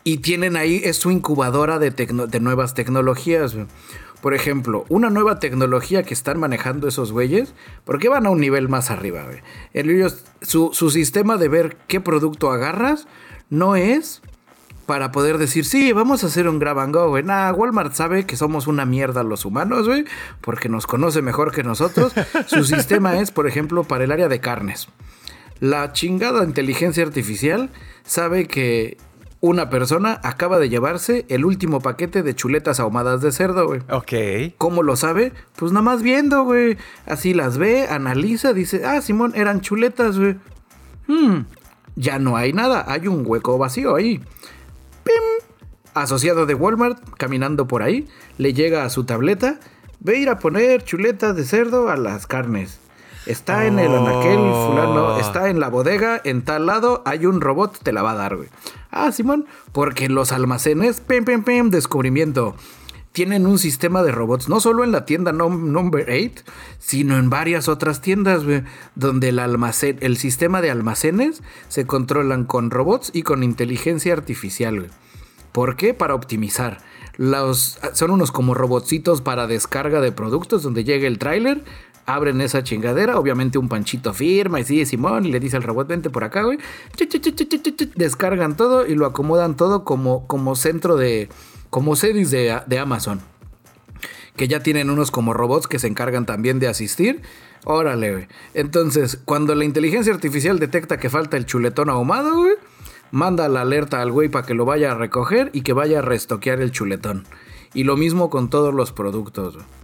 Y 0.05 0.19
tienen 0.19 0.57
ahí, 0.57 0.81
es 0.85 0.97
su 0.97 1.11
incubadora 1.11 1.79
de, 1.79 1.91
de 1.91 2.41
nuevas 2.41 2.75
tecnologías. 2.75 3.57
Por 4.23 4.35
ejemplo, 4.35 4.85
una 4.89 5.11
nueva 5.11 5.39
tecnología 5.39 6.03
que 6.03 6.15
están 6.15 6.39
manejando 6.39 6.89
esos 6.89 7.11
güeyes, 7.11 7.55
porque 7.85 8.09
van 8.09 8.27
a 8.27 8.31
un 8.31 8.41
nivel 8.41 8.69
más 8.69 8.91
arriba, 8.91 9.25
güey. 9.25 10.11
Su, 10.43 10.71
su 10.73 10.91
sistema 10.91 11.37
de 11.37 11.49
ver 11.49 11.77
qué 11.87 12.01
producto 12.01 12.51
agarras 12.51 13.09
no 13.49 13.77
es 13.77 14.23
para 14.87 15.13
poder 15.13 15.39
decir, 15.39 15.65
sí, 15.65 15.93
vamos 15.93 16.25
a 16.25 16.27
hacer 16.27 16.49
un 16.49 16.59
grab 16.59 16.79
and 16.81 16.95
go, 16.95 17.09
güey. 17.09 17.23
Nah, 17.23 17.53
Walmart 17.53 17.95
sabe 17.95 18.27
que 18.27 18.37
somos 18.37 18.67
una 18.67 18.85
mierda 18.85 19.23
los 19.23 19.45
humanos, 19.45 19.87
güey, 19.87 20.05
porque 20.41 20.69
nos 20.69 20.87
conoce 20.87 21.23
mejor 21.23 21.53
que 21.53 21.63
nosotros. 21.63 22.13
Su 22.47 22.65
sistema 22.65 23.19
es, 23.19 23.31
por 23.31 23.47
ejemplo, 23.47 23.85
para 23.85 24.05
el 24.05 24.13
área 24.13 24.29
de 24.29 24.41
carnes. 24.41 24.89
La 25.61 25.93
chingada 25.93 26.43
inteligencia 26.45 27.05
artificial 27.05 27.71
sabe 28.03 28.47
que 28.47 28.97
una 29.41 29.71
persona 29.71 30.21
acaba 30.23 30.59
de 30.59 30.69
llevarse 30.69 31.25
el 31.29 31.45
último 31.45 31.81
paquete 31.81 32.23
de 32.23 32.35
chuletas 32.35 32.79
ahumadas 32.79 33.23
de 33.23 33.33
cerdo, 33.33 33.67
güey. 33.67 33.81
Ok. 33.91 34.55
¿Cómo 34.59 34.83
lo 34.83 34.97
sabe? 34.97 35.33
Pues 35.57 35.73
nada 35.73 35.83
más 35.83 36.03
viendo, 36.03 36.45
güey. 36.45 36.77
Así 37.07 37.33
las 37.33 37.57
ve, 37.57 37.87
analiza, 37.89 38.53
dice, 38.53 38.85
ah, 38.85 39.01
Simón, 39.01 39.33
eran 39.35 39.61
chuletas, 39.63 40.19
güey. 40.19 40.37
Hmm, 41.07 41.45
ya 41.97 42.19
no 42.19 42.37
hay 42.37 42.53
nada, 42.53 42.85
hay 42.87 43.09
un 43.09 43.25
hueco 43.27 43.57
vacío 43.57 43.97
ahí. 43.97 44.21
¡Pim! 45.11 45.63
Asociado 45.95 46.47
de 46.47 46.55
Walmart, 46.55 46.99
caminando 47.17 47.67
por 47.67 47.83
ahí, 47.83 48.09
le 48.39 48.55
llega 48.55 48.85
a 48.85 48.91
su 48.91 49.05
tableta, 49.05 49.59
ve 49.99 50.19
ir 50.19 50.29
a 50.29 50.39
poner 50.39 50.85
chuletas 50.85 51.35
de 51.35 51.45
cerdo 51.45 51.89
a 51.89 51.97
las 51.97 52.27
carnes. 52.27 52.79
Está 53.27 53.67
en 53.67 53.79
el 53.79 53.95
anaquel 53.95 54.39
fulano, 54.39 55.19
está 55.19 55.51
en 55.51 55.61
la 55.61 55.69
bodega, 55.69 56.21
en 56.25 56.43
tal 56.43 56.67
lado, 56.67 57.03
hay 57.05 57.27
un 57.27 57.41
robot, 57.41 57.79
te 57.83 57.93
la 57.93 58.03
va 58.03 58.13
a 58.13 58.17
dar, 58.17 58.37
güey. 58.37 58.49
Ah, 58.91 59.13
Simón, 59.13 59.47
porque 59.73 60.09
los 60.09 60.33
almacenes, 60.33 61.01
pim, 61.01 61.25
pim, 61.25 61.43
pim, 61.43 61.71
descubrimiento 61.71 62.55
tienen 63.13 63.47
un 63.47 63.59
sistema 63.59 64.03
de 64.03 64.13
robots, 64.13 64.49
no 64.49 64.61
solo 64.61 64.85
en 64.85 64.93
la 64.93 65.05
tienda 65.05 65.33
nom- 65.33 65.65
number 65.65 66.07
8, 66.09 66.45
sino 66.79 67.19
en 67.19 67.29
varias 67.29 67.69
otras 67.69 68.01
tiendas, 68.01 68.43
donde 68.95 69.29
el 69.31 69.39
almacén, 69.41 69.99
el 70.01 70.17
sistema 70.17 70.61
de 70.61 70.71
almacenes 70.71 71.43
se 71.69 71.87
controlan 71.87 72.45
con 72.45 72.71
robots 72.71 73.11
y 73.13 73.23
con 73.23 73.43
inteligencia 73.43 74.13
artificial, 74.13 74.79
güey. 74.81 74.91
¿Por 75.53 75.75
qué? 75.75 75.95
Para 75.95 76.15
optimizar. 76.15 76.79
Los, 77.17 77.81
son 77.95 78.13
unos 78.13 78.31
como 78.31 78.55
robotcitos 78.55 79.21
para 79.21 79.49
descarga 79.49 80.01
de 80.01 80.13
productos 80.13 80.63
donde 80.63 80.85
llega 80.85 81.09
el 81.09 81.19
tráiler, 81.19 81.65
abren 82.07 82.41
esa 82.41 82.63
chingadera, 82.63 83.19
obviamente 83.19 83.59
un 83.59 83.69
panchito 83.69 84.15
firma 84.15 84.61
y 84.61 84.65
sigue 84.65 84.87
Simón 84.87 85.27
y 85.27 85.33
le 85.33 85.41
dice 85.41 85.57
al 85.57 85.65
robot, 85.65 85.89
vente 85.89 86.09
por 86.11 86.23
acá, 86.25 86.45
güey. 86.45 86.59
Descargan 87.97 88.57
todo 88.57 88.87
y 88.87 88.95
lo 88.95 89.07
acomodan 89.07 89.57
todo 89.57 89.85
como, 89.85 90.27
como 90.27 90.55
centro 90.57 90.97
de, 90.97 91.29
como 91.71 91.97
series 91.97 92.31
de, 92.31 92.79
Amazon. 92.79 93.21
Que 94.37 94.49
ya 94.49 94.63
tienen 94.63 94.91
unos 94.91 95.11
como 95.11 95.33
robots 95.33 95.67
que 95.67 95.79
se 95.79 95.87
encargan 95.87 96.27
también 96.27 96.59
de 96.59 96.69
asistir. 96.69 97.23
Órale, 97.65 98.13
güey. 98.13 98.29
Entonces, 98.55 99.21
cuando 99.25 99.55
la 99.55 99.65
inteligencia 99.65 100.13
artificial 100.13 100.59
detecta 100.59 100.99
que 100.99 101.11
falta 101.11 101.37
el 101.37 101.47
chuletón 101.47 101.91
ahumado, 101.91 102.37
güey, 102.37 102.55
manda 103.11 103.49
la 103.49 103.63
alerta 103.63 104.01
al 104.01 104.13
güey 104.13 104.29
para 104.29 104.47
que 104.47 104.55
lo 104.55 104.65
vaya 104.65 104.93
a 104.93 104.95
recoger 104.95 105.51
y 105.53 105.63
que 105.63 105.73
vaya 105.73 105.99
a 105.99 106.03
restoquear 106.03 106.61
el 106.61 106.73
chuletón. 106.73 107.25
Y 107.75 107.85
lo 107.85 107.97
mismo 107.97 108.31
con 108.31 108.51
todos 108.51 108.75
los 108.75 108.93
productos, 108.93 109.57
güey. 109.57 109.80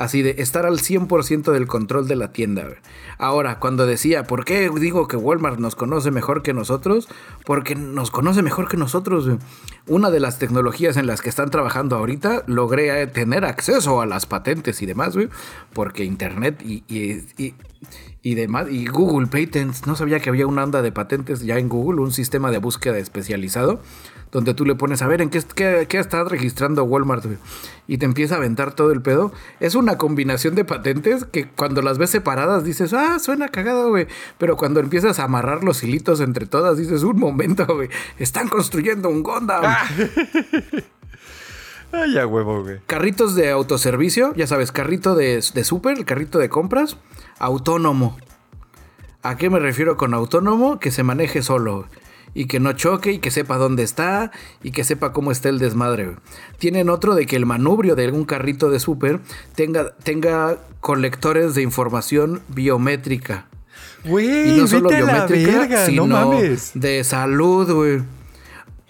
Así 0.00 0.22
de 0.22 0.36
estar 0.38 0.64
al 0.64 0.78
100% 0.78 1.52
del 1.52 1.66
control 1.66 2.08
de 2.08 2.16
la 2.16 2.32
tienda. 2.32 2.66
Ahora, 3.18 3.58
cuando 3.60 3.84
decía, 3.84 4.24
¿por 4.24 4.46
qué 4.46 4.70
digo 4.80 5.06
que 5.06 5.18
Walmart 5.18 5.58
nos 5.58 5.76
conoce 5.76 6.10
mejor 6.10 6.42
que 6.42 6.54
nosotros? 6.54 7.06
Porque 7.44 7.74
nos 7.74 8.10
conoce 8.10 8.40
mejor 8.40 8.66
que 8.66 8.78
nosotros. 8.78 9.28
Una 9.86 10.10
de 10.10 10.20
las 10.20 10.38
tecnologías 10.38 10.96
en 10.96 11.06
las 11.06 11.20
que 11.20 11.28
están 11.28 11.50
trabajando 11.50 11.96
ahorita, 11.96 12.44
logré 12.46 13.06
tener 13.08 13.44
acceso 13.44 14.00
a 14.00 14.06
las 14.06 14.24
patentes 14.24 14.80
y 14.80 14.86
demás. 14.86 15.18
Porque 15.74 16.04
Internet 16.04 16.62
y- 16.64 16.82
y 18.22 18.34
demás, 18.34 18.66
y 18.70 18.86
Google 18.86 19.26
Patents, 19.26 19.86
no 19.86 19.96
sabía 19.96 20.20
que 20.20 20.28
había 20.28 20.46
una 20.46 20.64
onda 20.64 20.82
de 20.82 20.92
patentes 20.92 21.40
ya 21.40 21.58
en 21.58 21.68
Google, 21.68 22.02
un 22.02 22.12
sistema 22.12 22.50
de 22.50 22.58
búsqueda 22.58 22.98
especializado, 22.98 23.80
donde 24.30 24.52
tú 24.52 24.64
le 24.66 24.74
pones 24.74 25.00
a 25.00 25.06
ver 25.06 25.22
en 25.22 25.30
qué, 25.30 25.42
qué, 25.88 26.02
registrando 26.28 26.84
Walmart, 26.84 27.24
y 27.88 27.98
te 27.98 28.04
empieza 28.04 28.34
a 28.34 28.38
aventar 28.38 28.74
todo 28.74 28.92
el 28.92 29.00
pedo. 29.00 29.32
Es 29.58 29.74
una 29.74 29.96
combinación 29.96 30.54
de 30.54 30.64
patentes 30.64 31.24
que 31.24 31.48
cuando 31.48 31.80
las 31.82 31.96
ves 31.96 32.10
separadas 32.10 32.62
dices, 32.62 32.92
ah, 32.92 33.18
suena 33.18 33.48
cagado, 33.48 33.88
güey, 33.88 34.06
pero 34.38 34.56
cuando 34.56 34.80
empiezas 34.80 35.18
a 35.18 35.24
amarrar 35.24 35.64
los 35.64 35.82
hilitos 35.82 36.20
entre 36.20 36.46
todas 36.46 36.76
dices, 36.76 37.02
un 37.02 37.18
momento, 37.18 37.66
güey, 37.66 37.88
están 38.18 38.48
construyendo 38.48 39.08
un 39.08 39.22
Gundam. 39.22 39.64
Ay, 41.92 42.18
a 42.18 42.26
huevo, 42.26 42.62
güey. 42.62 42.78
Carritos 42.86 43.34
de 43.34 43.50
autoservicio, 43.50 44.32
ya 44.36 44.46
sabes, 44.46 44.70
carrito 44.72 45.14
de, 45.14 45.42
de 45.54 45.64
súper, 45.64 45.98
el 45.98 46.04
carrito 46.04 46.38
de 46.38 46.48
compras, 46.48 46.96
autónomo. 47.38 48.16
¿A 49.22 49.36
qué 49.36 49.50
me 49.50 49.58
refiero 49.58 49.96
con 49.96 50.14
autónomo? 50.14 50.78
Que 50.78 50.90
se 50.90 51.02
maneje 51.02 51.42
solo. 51.42 51.86
y 52.32 52.46
que 52.46 52.60
no 52.60 52.72
choque 52.74 53.10
y 53.14 53.18
que 53.18 53.32
sepa 53.32 53.56
dónde 53.56 53.82
está 53.82 54.30
y 54.62 54.70
que 54.70 54.84
sepa 54.84 55.12
cómo 55.12 55.32
está 55.32 55.48
el 55.48 55.58
desmadre. 55.58 56.14
Tienen 56.58 56.88
otro 56.88 57.16
de 57.16 57.26
que 57.26 57.34
el 57.34 57.44
manubrio 57.44 57.96
de 57.96 58.04
algún 58.04 58.24
carrito 58.24 58.70
de 58.70 58.78
súper 58.78 59.18
tenga, 59.56 59.96
tenga 60.04 60.58
colectores 60.80 61.56
de 61.56 61.62
información 61.62 62.40
biométrica. 62.46 63.46
Güey, 64.04 64.50
Y 64.56 64.60
no 64.60 64.68
solo 64.68 64.90
vete 64.90 65.02
a 65.02 65.06
la 65.06 65.26
biométrica, 65.26 65.58
verga, 65.58 65.86
sino 65.86 66.06
no 66.06 66.30
mames. 66.30 66.70
de 66.74 67.02
salud, 67.02 67.68
güey. 67.72 68.00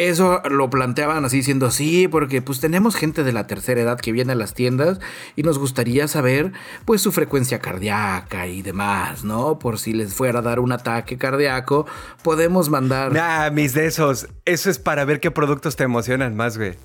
Eso 0.00 0.40
lo 0.48 0.70
planteaban 0.70 1.26
así 1.26 1.36
diciendo, 1.36 1.70
sí, 1.70 2.08
porque 2.08 2.40
pues 2.40 2.58
tenemos 2.58 2.96
gente 2.96 3.22
de 3.22 3.34
la 3.34 3.46
tercera 3.46 3.82
edad 3.82 4.00
que 4.00 4.12
viene 4.12 4.32
a 4.32 4.34
las 4.34 4.54
tiendas 4.54 4.98
y 5.36 5.42
nos 5.42 5.58
gustaría 5.58 6.08
saber 6.08 6.52
pues 6.86 7.02
su 7.02 7.12
frecuencia 7.12 7.58
cardíaca 7.58 8.46
y 8.46 8.62
demás, 8.62 9.24
¿no? 9.24 9.58
Por 9.58 9.78
si 9.78 9.92
les 9.92 10.14
fuera 10.14 10.38
a 10.38 10.42
dar 10.42 10.58
un 10.58 10.72
ataque 10.72 11.18
cardíaco, 11.18 11.86
podemos 12.22 12.70
mandar... 12.70 13.12
Nah, 13.12 13.50
mis 13.50 13.74
de 13.74 13.88
esos. 13.88 14.28
Eso 14.46 14.70
es 14.70 14.78
para 14.78 15.04
ver 15.04 15.20
qué 15.20 15.30
productos 15.30 15.76
te 15.76 15.84
emocionan 15.84 16.34
más, 16.34 16.56
güey. 16.56 16.76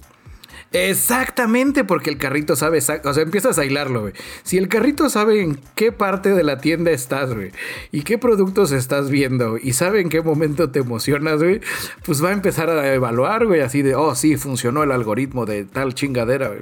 Exactamente, 0.76 1.86
porque 1.86 2.10
el 2.10 2.18
carrito 2.18 2.58
sabe, 2.58 2.80
o 2.80 2.82
sea, 3.14 3.24
empiezas 3.24 3.58
a 3.58 3.64
hilarlo, 3.64 4.02
güey. 4.02 4.14
Si 4.44 4.58
el 4.58 4.68
carrito 4.68 5.10
sabe 5.10 5.42
en 5.42 5.58
qué 5.74 5.94
parte 5.94 6.34
de 6.34 6.44
la 6.44 6.58
tienda 6.58 6.92
estás, 6.92 7.34
güey, 7.34 7.52
y 7.94 8.02
qué 8.02 8.18
productos 8.18 8.74
estás 8.74 9.10
viendo, 9.10 9.58
y 9.58 9.72
sabe 9.72 10.02
en 10.02 10.10
qué 10.10 10.22
momento 10.22 10.72
te 10.72 10.80
emocionas, 10.80 11.42
güey, 11.42 11.62
pues 12.06 12.22
va 12.22 12.30
a 12.30 12.34
empezar 12.34 12.70
a 12.70 12.94
evaluar, 12.94 13.46
güey, 13.46 13.62
así 13.62 13.84
de, 13.84 13.96
oh, 13.96 14.16
sí, 14.16 14.36
funcionó 14.36 14.84
el 14.84 14.92
algoritmo 14.92 15.46
de 15.46 15.64
tal 15.64 15.94
chingadera, 15.94 16.50
güey. 16.50 16.62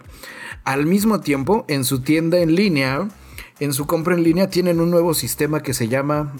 Al 0.64 0.86
mismo 0.86 1.20
tiempo, 1.20 1.66
en 1.68 1.84
su 1.84 2.01
tienda 2.01 2.38
en 2.38 2.53
línea, 2.53 3.07
en 3.59 3.74
su 3.74 3.88
compra 3.88 4.14
en 4.14 4.24
línea, 4.24 4.47
tienen 4.47 4.80
un 4.80 4.91
nuevo 4.91 5.16
sistema 5.16 5.64
que 5.64 5.74
se 5.74 5.88
llama, 5.88 6.34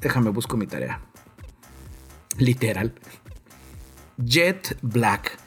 déjame 0.00 0.30
busco 0.30 0.56
mi 0.56 0.66
tarea, 0.66 1.02
literal, 2.38 2.94
Jet 4.16 4.78
Black. 4.80 5.43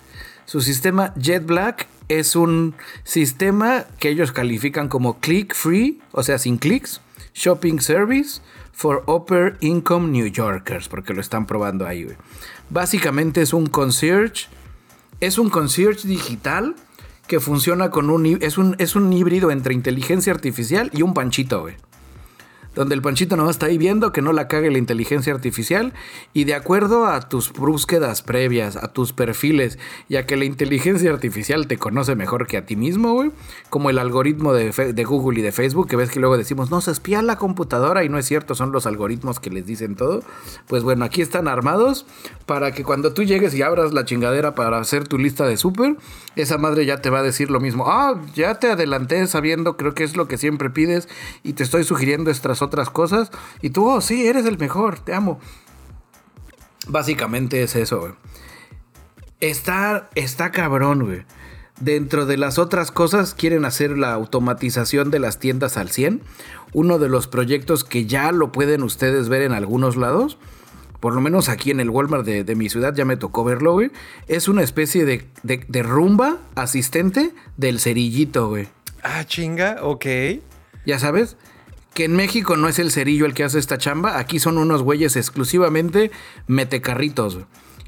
Su 0.48 0.62
sistema 0.62 1.14
Jet 1.16 1.46
Black 1.46 1.88
es 2.08 2.38
un 2.38 2.74
sistema 3.04 3.84
que 4.00 4.08
ellos 4.08 4.32
califican 4.32 4.88
como 4.88 5.20
click 5.20 5.54
free, 5.54 6.00
o 6.14 6.24
sea, 6.24 6.38
sin 6.38 6.58
clics, 6.58 7.02
shopping 7.34 7.82
service 7.82 8.40
for 8.72 9.04
upper 9.08 9.58
income 9.60 10.08
New 10.08 10.28
Yorkers, 10.28 10.88
porque 10.88 11.14
lo 11.14 11.20
están 11.20 11.48
probando 11.48 11.86
ahí. 11.86 12.06
güey. 12.06 12.16
Básicamente 12.70 13.42
es 13.42 13.52
un 13.52 13.68
concierge, 13.68 14.48
es 15.20 15.38
un 15.38 15.50
concierge 15.50 16.08
digital 16.08 16.78
que 17.28 17.42
funciona 17.42 17.90
con 17.90 18.10
un 18.10 18.26
es 18.42 18.58
un 18.58 18.78
es 18.80 18.96
un 18.96 19.12
híbrido 19.12 19.52
entre 19.52 19.74
inteligencia 19.74 20.32
artificial 20.32 20.90
y 20.94 21.02
un 21.02 21.14
panchito, 21.14 21.60
güey 21.60 21.76
donde 22.78 22.94
el 22.94 23.02
panchito 23.02 23.36
nomás 23.36 23.56
está 23.56 23.66
ahí 23.66 23.80
viendo 23.80 24.12
que 24.12 24.22
no 24.22 24.34
la 24.34 24.48
cague 24.48 24.70
la 24.70 24.78
inteligencia 24.78 25.34
artificial. 25.34 25.94
Y 26.32 26.44
de 26.44 26.54
acuerdo 26.54 27.08
a 27.08 27.28
tus 27.28 27.52
búsquedas 27.52 28.22
previas, 28.22 28.76
a 28.76 28.90
tus 28.90 29.14
perfiles 29.14 29.80
y 30.08 30.18
a 30.18 30.28
que 30.28 30.38
la 30.38 30.46
inteligencia 30.46 31.12
artificial 31.12 31.66
te 31.66 31.78
conoce 31.78 32.16
mejor 32.16 32.46
que 32.46 32.56
a 32.56 32.68
ti 32.68 32.76
mismo, 32.76 33.14
güey, 33.14 33.32
como 33.72 33.90
el 33.90 33.98
algoritmo 33.98 34.54
de, 34.54 35.04
Google 35.06 35.40
y 35.40 35.42
de 35.42 35.52
Facebook, 35.52 35.88
que 35.88 35.96
ves 35.96 36.12
que 36.12 36.20
luego 36.20 36.38
decimos, 36.38 36.70
no, 36.70 36.80
se 36.80 36.92
espía 36.92 37.24
la 37.24 37.38
computadora 37.38 38.04
y 38.04 38.10
no 38.10 38.20
es 38.20 38.28
cierto, 38.28 38.54
son 38.54 38.72
los 38.72 38.86
algoritmos 38.86 39.40
que 39.40 39.50
les 39.50 39.66
dicen 39.66 39.96
todo, 39.96 40.22
pues 40.68 40.84
bueno, 40.84 41.04
aquí 41.04 41.24
están 41.24 41.48
armados 41.48 42.06
para 42.46 42.74
que 42.74 42.84
cuando 42.84 43.14
tú 43.14 43.24
llegues 43.24 43.56
y 43.56 43.64
abras 43.64 43.92
la 43.92 44.06
chingadera 44.06 44.54
para 44.54 44.78
hacer 44.78 45.08
tu 45.08 45.18
lista 45.18 45.48
de 45.48 45.58
súper, 45.58 45.96
esa 46.36 46.60
madre 46.60 46.86
ya 46.86 47.02
te 47.02 47.10
va 47.10 47.20
a 47.20 47.24
decir 47.24 47.50
lo 47.50 47.60
mismo, 47.60 47.86
ah, 47.88 48.22
ya 48.36 48.60
te 48.60 48.70
adelanté 48.70 49.26
sabiendo, 49.26 49.78
creo 49.78 49.96
que 49.96 50.04
es 50.04 50.16
lo 50.16 50.28
que 50.28 50.38
siempre 50.38 50.70
pides 50.70 51.10
y 51.42 51.54
te 51.54 51.64
estoy 51.64 51.84
sugiriendo 51.84 52.30
estas 52.30 52.62
cosas 52.92 53.32
y 53.62 53.70
tú, 53.72 53.90
oh, 53.90 54.02
sí, 54.02 54.28
eres 54.28 54.46
el 54.46 54.58
mejor, 54.58 55.00
te 55.00 55.14
amo. 55.14 55.40
Básicamente 56.88 57.64
es 57.64 57.76
eso, 57.76 58.00
güey. 58.00 58.14
Está, 59.40 60.10
está 60.16 60.52
cabrón, 60.52 61.06
güey. 61.06 61.26
Dentro 61.80 62.26
de 62.26 62.38
las 62.38 62.58
otras 62.58 62.90
cosas, 62.92 63.36
quieren 63.36 63.64
hacer 63.66 63.98
la 63.98 64.14
automatización 64.14 65.12
de 65.12 65.20
las 65.20 65.38
tiendas 65.38 65.78
al 65.78 65.92
100. 65.92 66.22
Uno 66.74 66.98
de 66.98 67.08
los 67.10 67.28
proyectos 67.28 67.84
que 67.84 68.06
ya 68.08 68.32
lo 68.32 68.52
pueden 68.52 68.82
ustedes 68.84 69.30
ver 69.30 69.44
en 69.44 69.52
algunos 69.54 69.96
lados, 69.96 70.40
por 71.00 71.14
lo 71.14 71.22
menos 71.22 71.50
aquí 71.50 71.70
en 71.70 71.80
el 71.80 71.92
Walmart 71.92 72.26
de, 72.26 72.44
de 72.44 72.56
mi 72.56 72.70
ciudad 72.70 72.96
ya 72.96 73.06
me 73.06 73.16
tocó 73.16 73.44
verlo, 73.44 73.74
güey. 73.74 73.92
Es 74.28 74.48
una 74.48 74.64
especie 74.64 75.06
de, 75.06 75.28
de- 75.44 75.64
de 75.68 75.84
rumba 75.84 76.38
asistente 76.56 77.36
del 77.58 77.80
cerillito, 77.80 78.50
güey. 78.50 78.68
Ah, 79.04 79.24
chinga, 79.26 79.78
ok. 79.84 80.06
Ya 80.88 80.98
sabes, 80.98 81.38
que 81.98 82.06
en 82.06 82.16
México 82.16 82.58
no 82.58 82.68
es 82.68 82.78
el 82.78 82.92
cerillo 82.92 83.26
el 83.26 83.34
que 83.34 83.44
hace 83.44 83.58
esta 83.58 83.80
chamba, 83.80 84.20
aquí 84.20 84.38
son 84.38 84.60
unos 84.60 84.84
güeyes 84.84 85.16
exclusivamente 85.16 86.12
metecarritos, 86.46 87.40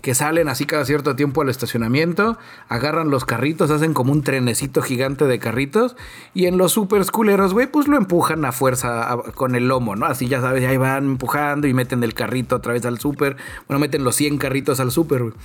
que 0.01 0.15
salen 0.15 0.49
así 0.49 0.65
cada 0.65 0.83
cierto 0.83 1.15
tiempo 1.15 1.43
al 1.43 1.49
estacionamiento, 1.49 2.39
agarran 2.69 3.11
los 3.11 3.23
carritos, 3.23 3.69
hacen 3.69 3.93
como 3.93 4.11
un 4.11 4.23
trenecito 4.23 4.81
gigante 4.81 5.25
de 5.25 5.37
carritos 5.37 5.95
y 6.33 6.47
en 6.47 6.57
los 6.57 6.71
super 6.71 7.05
culeros, 7.11 7.53
güey, 7.53 7.67
pues 7.67 7.87
lo 7.87 7.97
empujan 7.97 8.43
a 8.45 8.51
fuerza 8.51 9.15
con 9.35 9.53
el 9.53 9.67
lomo, 9.67 9.95
¿no? 9.95 10.07
Así 10.07 10.27
ya 10.27 10.41
sabes, 10.41 10.67
ahí 10.67 10.77
van 10.77 11.05
empujando 11.05 11.67
y 11.67 11.75
meten 11.75 12.03
el 12.03 12.15
carrito 12.15 12.55
otra 12.55 12.73
vez 12.73 12.87
al 12.87 12.97
súper, 12.97 13.37
bueno, 13.67 13.79
meten 13.79 14.03
los 14.03 14.15
100 14.15 14.39
carritos 14.39 14.79
al 14.79 14.89
súper, 14.89 15.21
güey. 15.21 15.35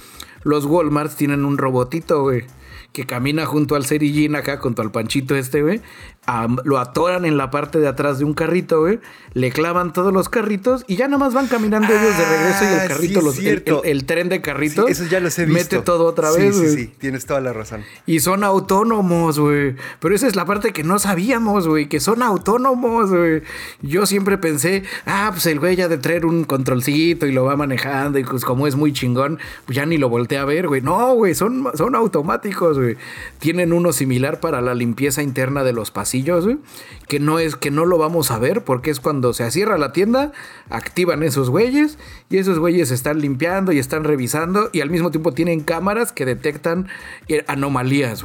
Los 0.42 0.64
Walmarts 0.64 1.16
tienen 1.16 1.44
un 1.44 1.58
robotito, 1.58 2.22
güey 2.22 2.46
que 2.94 3.06
camina 3.06 3.44
junto 3.44 3.74
al 3.74 3.84
cerillín 3.84 4.36
acá, 4.36 4.58
junto 4.58 4.80
al 4.80 4.92
panchito 4.92 5.34
este, 5.34 5.62
güey. 5.62 5.82
Lo 6.64 6.78
atoran 6.78 7.24
en 7.24 7.36
la 7.36 7.50
parte 7.50 7.78
de 7.80 7.88
atrás 7.88 8.18
de 8.18 8.24
un 8.24 8.34
carrito, 8.34 8.80
güey. 8.80 9.00
Le 9.34 9.50
clavan 9.50 9.92
todos 9.92 10.12
los 10.12 10.28
carritos 10.28 10.84
y 10.86 10.96
ya 10.96 11.08
nomás 11.08 11.34
van 11.34 11.48
caminando 11.48 11.88
ellos 11.88 12.16
de 12.16 12.24
regreso 12.24 12.64
y 12.64 12.66
Ah, 12.66 12.82
el 12.84 12.88
carrito, 12.88 13.20
sí, 13.20 13.24
los, 13.26 13.38
el, 13.38 13.62
el- 13.66 13.80
el 13.84 14.04
tren 14.06 14.28
de 14.28 14.40
carritos. 14.40 14.86
Sí, 14.86 14.92
eso 14.92 15.04
ya 15.06 15.18
los 15.20 15.36
he 15.38 15.44
visto. 15.46 15.58
Mete 15.76 15.78
todo 15.84 16.06
otra 16.06 16.30
Sí, 16.32 16.40
vez, 16.40 16.54
Sí, 16.56 16.62
güey. 16.62 16.74
sí, 16.76 16.92
tienes 16.98 17.26
toda 17.26 17.40
la 17.40 17.52
razón. 17.52 17.82
Y 18.06 18.20
son 18.20 18.44
autónomos, 18.44 19.38
güey. 19.40 19.74
Pero 20.00 20.14
esa 20.14 20.26
es 20.28 20.36
la 20.36 20.44
parte 20.44 20.72
que 20.72 20.84
no 20.84 20.98
sabíamos, 21.00 21.66
güey. 21.66 21.88
Que 21.88 21.98
son 22.00 22.22
autónomos, 22.22 23.10
güey. 23.10 23.42
Yo 23.82 24.06
siempre 24.06 24.38
pensé, 24.38 24.84
ah, 25.06 25.30
pues 25.32 25.46
el 25.46 25.58
güey 25.58 25.74
ya 25.76 25.88
de 25.88 25.98
traer 25.98 26.26
un 26.26 26.44
controlcito 26.44 27.26
y 27.26 27.32
lo 27.32 27.44
va 27.44 27.56
manejando. 27.56 28.18
Y 28.20 28.24
pues 28.24 28.44
como 28.44 28.66
es 28.68 28.76
muy 28.76 28.92
chingón, 28.92 29.38
pues 29.66 29.74
ya 29.76 29.84
ni 29.84 29.98
lo 29.98 30.08
volteé 30.08 30.38
a 30.38 30.44
ver, 30.44 30.68
güey. 30.68 30.80
No, 30.80 31.12
güey, 31.14 31.34
son, 31.34 31.64
son 31.74 31.94
automáticos, 31.96 32.78
güey. 32.78 32.96
Tienen 33.40 33.72
uno 33.72 33.92
similar 33.92 34.38
para 34.40 34.60
la 34.60 34.74
limpieza 34.74 35.22
interna 35.22 35.64
de 35.64 35.72
los 35.72 35.90
Que 37.08 37.18
no 37.20 37.38
es, 37.38 37.56
que 37.56 37.70
no 37.70 37.84
lo 37.84 37.98
vamos 37.98 38.30
a 38.30 38.38
ver 38.38 38.64
porque 38.64 38.90
es 38.90 39.00
cuando 39.00 39.32
se 39.32 39.50
cierra 39.50 39.78
la 39.78 39.92
tienda, 39.92 40.32
activan 40.70 41.22
esos 41.22 41.50
güeyes 41.50 41.98
y 42.30 42.38
esos 42.38 42.58
güeyes 42.58 42.90
están 42.90 43.20
limpiando 43.20 43.72
y 43.72 43.78
están 43.78 44.04
revisando 44.04 44.70
y 44.72 44.80
al 44.80 44.90
mismo 44.90 45.10
tiempo 45.10 45.32
tienen 45.32 45.60
cámaras 45.60 46.12
que 46.12 46.24
detectan 46.24 46.88
eh, 47.28 47.44
anomalías. 47.46 48.24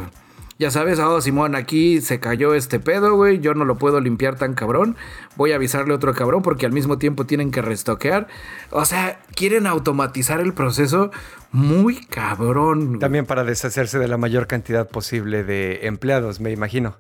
Ya 0.60 0.72
sabes, 0.72 1.00
oh, 1.00 1.22
Simón, 1.22 1.56
aquí 1.56 2.02
se 2.02 2.20
cayó 2.20 2.54
este 2.54 2.82
pedo, 2.82 3.16
güey. 3.16 3.40
Yo 3.40 3.54
no 3.54 3.64
lo 3.64 3.78
puedo 3.78 4.02
limpiar 4.02 4.36
tan 4.36 4.56
cabrón. 4.56 4.98
Voy 5.38 5.54
a 5.54 5.56
avisarle 5.56 5.94
a 5.94 5.96
otro 5.96 6.14
cabrón 6.14 6.42
porque 6.42 6.66
al 6.66 6.74
mismo 6.74 6.98
tiempo 6.98 7.26
tienen 7.26 7.50
que 7.50 7.62
restoquear. 7.62 8.28
O 8.70 8.84
sea, 8.84 9.22
quieren 9.36 9.68
automatizar 9.68 10.42
el 10.42 10.54
proceso 10.54 11.12
muy 11.54 12.06
cabrón. 12.06 13.00
También 13.00 13.26
para 13.26 13.46
deshacerse 13.46 14.00
de 14.00 14.10
la 14.10 14.18
mayor 14.18 14.48
cantidad 14.48 14.90
posible 14.90 15.46
de 15.46 15.88
empleados, 15.88 16.42
me 16.42 16.52
imagino. 16.52 16.98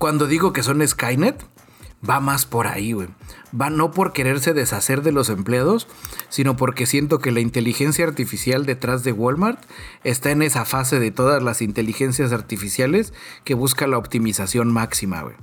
Cuando 0.00 0.26
digo 0.26 0.54
que 0.54 0.62
son 0.62 0.80
Skynet, 0.88 1.44
va 2.08 2.20
más 2.20 2.46
por 2.46 2.66
ahí, 2.68 2.92
güey. 2.92 3.08
Va 3.54 3.68
no 3.68 3.90
por 3.90 4.14
quererse 4.14 4.54
deshacer 4.54 5.02
de 5.02 5.12
los 5.12 5.28
empleados, 5.28 5.88
sino 6.30 6.56
porque 6.56 6.86
siento 6.86 7.18
que 7.18 7.32
la 7.32 7.40
inteligencia 7.40 8.06
artificial 8.06 8.64
detrás 8.64 9.04
de 9.04 9.12
Walmart 9.12 9.62
está 10.02 10.30
en 10.30 10.40
esa 10.40 10.64
fase 10.64 11.00
de 11.00 11.10
todas 11.10 11.42
las 11.42 11.60
inteligencias 11.60 12.32
artificiales 12.32 13.12
que 13.44 13.52
busca 13.52 13.86
la 13.86 13.98
optimización 13.98 14.72
máxima, 14.72 15.20
güey. 15.20 15.36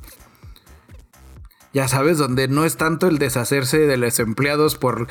Ya 1.71 1.87
sabes, 1.87 2.17
donde 2.17 2.47
no 2.47 2.65
es 2.65 2.77
tanto 2.77 3.07
el 3.07 3.19
deshacerse 3.19 3.77
de 3.77 3.97
los 3.97 4.17
empleados 4.17 4.75
por 4.75 5.07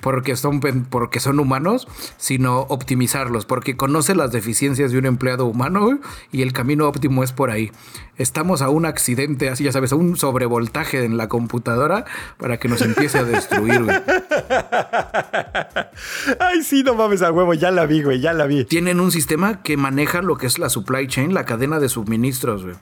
porque 0.00 0.36
son, 0.36 0.60
porque 0.60 1.20
son 1.20 1.40
humanos, 1.40 1.88
sino 2.16 2.60
optimizarlos, 2.60 3.46
porque 3.46 3.76
conoce 3.76 4.14
las 4.14 4.32
deficiencias 4.32 4.92
de 4.92 4.98
un 4.98 5.06
empleado 5.06 5.46
humano 5.46 5.98
y 6.30 6.42
el 6.42 6.52
camino 6.52 6.86
óptimo 6.86 7.24
es 7.24 7.32
por 7.32 7.50
ahí. 7.50 7.72
Estamos 8.16 8.62
a 8.62 8.68
un 8.68 8.84
accidente, 8.84 9.48
así 9.48 9.64
ya 9.64 9.72
sabes, 9.72 9.92
a 9.92 9.96
un 9.96 10.16
sobrevoltaje 10.16 11.04
en 11.04 11.16
la 11.16 11.28
computadora 11.28 12.04
para 12.36 12.58
que 12.58 12.68
nos 12.68 12.82
empiece 12.82 13.18
a 13.18 13.24
destruir. 13.24 13.84
güey. 13.84 13.96
Ay, 16.40 16.62
sí, 16.62 16.82
no 16.82 16.94
mames 16.94 17.22
a 17.22 17.32
huevo, 17.32 17.54
ya 17.54 17.70
la 17.70 17.86
vi, 17.86 18.02
güey, 18.02 18.20
ya 18.20 18.32
la 18.32 18.46
vi. 18.46 18.64
Tienen 18.64 19.00
un 19.00 19.12
sistema 19.12 19.62
que 19.62 19.76
maneja 19.76 20.22
lo 20.22 20.36
que 20.36 20.46
es 20.46 20.58
la 20.58 20.68
supply 20.68 21.06
chain, 21.06 21.34
la 21.34 21.44
cadena 21.44 21.78
de 21.78 21.88
suministros, 21.88 22.64
güey. 22.64 22.76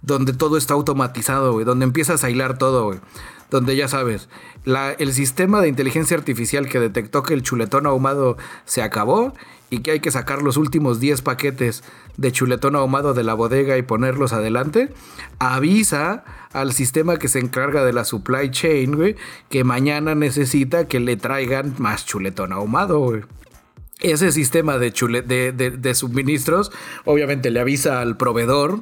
Donde 0.00 0.32
todo 0.32 0.56
está 0.56 0.74
automatizado, 0.74 1.52
güey. 1.52 1.64
Donde 1.64 1.84
empiezas 1.84 2.24
a 2.24 2.30
hilar 2.30 2.58
todo, 2.58 2.86
güey. 2.86 3.00
Donde 3.52 3.76
ya 3.76 3.86
sabes, 3.86 4.28
el 4.98 5.12
sistema 5.12 5.60
de 5.60 5.68
inteligencia 5.68 6.16
artificial 6.16 6.68
que 6.68 6.80
detectó 6.80 7.22
que 7.22 7.34
el 7.34 7.42
chuletón 7.42 7.86
ahumado 7.86 8.36
se 8.64 8.82
acabó 8.82 9.34
y 9.70 9.78
que 9.80 9.92
hay 9.92 10.00
que 10.00 10.10
sacar 10.10 10.42
los 10.42 10.56
últimos 10.56 11.00
10 11.00 11.22
paquetes 11.22 11.84
de 12.16 12.32
chuletón 12.32 12.76
ahumado 12.76 13.14
de 13.14 13.22
la 13.24 13.34
bodega 13.34 13.76
y 13.78 13.82
ponerlos 13.82 14.32
adelante, 14.32 14.88
avisa 15.38 16.24
al 16.52 16.72
sistema 16.72 17.18
que 17.18 17.28
se 17.28 17.38
encarga 17.38 17.84
de 17.84 17.92
la 17.92 18.04
supply 18.04 18.50
chain, 18.50 18.96
güey, 18.96 19.16
que 19.48 19.64
mañana 19.64 20.14
necesita 20.14 20.86
que 20.86 21.00
le 21.00 21.16
traigan 21.16 21.74
más 21.78 22.06
chuletón 22.06 22.52
ahumado, 22.52 22.98
güey. 23.00 23.22
Ese 24.00 24.32
sistema 24.32 24.78
de, 24.78 24.92
chule- 24.92 25.22
de, 25.24 25.52
de- 25.52 25.70
de 25.70 25.94
suministros 25.94 26.72
obviamente 27.04 27.50
le 27.50 27.60
avisa 27.60 28.00
al 28.00 28.16
proveedor 28.16 28.80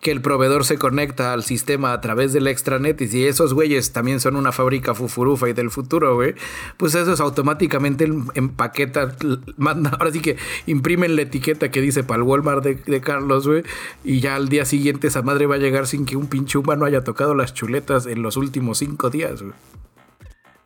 que 0.00 0.12
el 0.12 0.20
proveedor 0.20 0.64
se 0.64 0.78
conecta 0.78 1.32
al 1.32 1.42
sistema 1.42 1.92
a 1.92 2.00
través 2.00 2.32
del 2.32 2.46
extranet 2.46 3.00
y 3.00 3.08
si 3.08 3.26
esos 3.26 3.52
güeyes 3.52 3.92
también 3.92 4.20
son 4.20 4.36
una 4.36 4.52
fábrica 4.52 4.94
fufurufa 4.94 5.48
y 5.48 5.54
del 5.54 5.70
futuro, 5.70 6.14
güey, 6.14 6.34
pues 6.76 6.94
esos 6.94 7.20
automáticamente 7.20 8.04
em- 8.04 8.28
empaquetan, 8.34 9.16
mandan, 9.56 9.94
ahora 9.94 10.12
sí 10.12 10.20
que 10.20 10.36
imprimen 10.66 11.16
la 11.16 11.22
etiqueta 11.22 11.70
que 11.70 11.80
dice 11.80 12.04
para 12.04 12.18
el 12.18 12.22
Walmart 12.22 12.62
de, 12.62 12.74
de 12.76 13.00
Carlos, 13.00 13.46
güey, 13.48 13.64
y 14.04 14.20
ya 14.20 14.36
al 14.36 14.48
día 14.48 14.64
siguiente 14.64 15.08
esa 15.08 15.22
madre 15.22 15.46
va 15.46 15.56
a 15.56 15.58
llegar 15.58 15.86
sin 15.86 16.06
que 16.06 16.16
un 16.16 16.28
pinche 16.28 16.58
humano 16.58 16.84
haya 16.84 17.02
tocado 17.02 17.34
las 17.34 17.52
chuletas 17.54 18.06
en 18.06 18.22
los 18.22 18.36
últimos 18.36 18.78
cinco 18.78 19.10
días, 19.10 19.42
güey. 19.42 19.54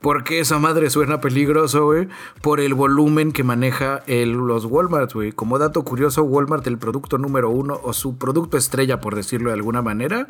Porque 0.02 0.40
esa 0.40 0.58
madre 0.58 0.90
suena 0.90 1.20
peligroso, 1.20 1.84
güey, 1.86 2.08
por 2.42 2.60
el 2.60 2.74
volumen 2.74 3.32
que 3.32 3.44
maneja 3.44 4.02
el- 4.06 4.32
los 4.32 4.64
Walmart, 4.64 5.12
güey. 5.14 5.32
Como 5.32 5.58
dato 5.58 5.82
curioso, 5.84 6.24
Walmart, 6.24 6.66
el 6.66 6.76
producto 6.78 7.18
número 7.18 7.50
uno, 7.50 7.80
o 7.82 7.92
su 7.92 8.18
producto 8.18 8.56
estrella, 8.56 9.00
por 9.00 9.14
decirlo 9.14 9.50
de 9.50 9.54
alguna 9.54 9.80
manera, 9.80 10.26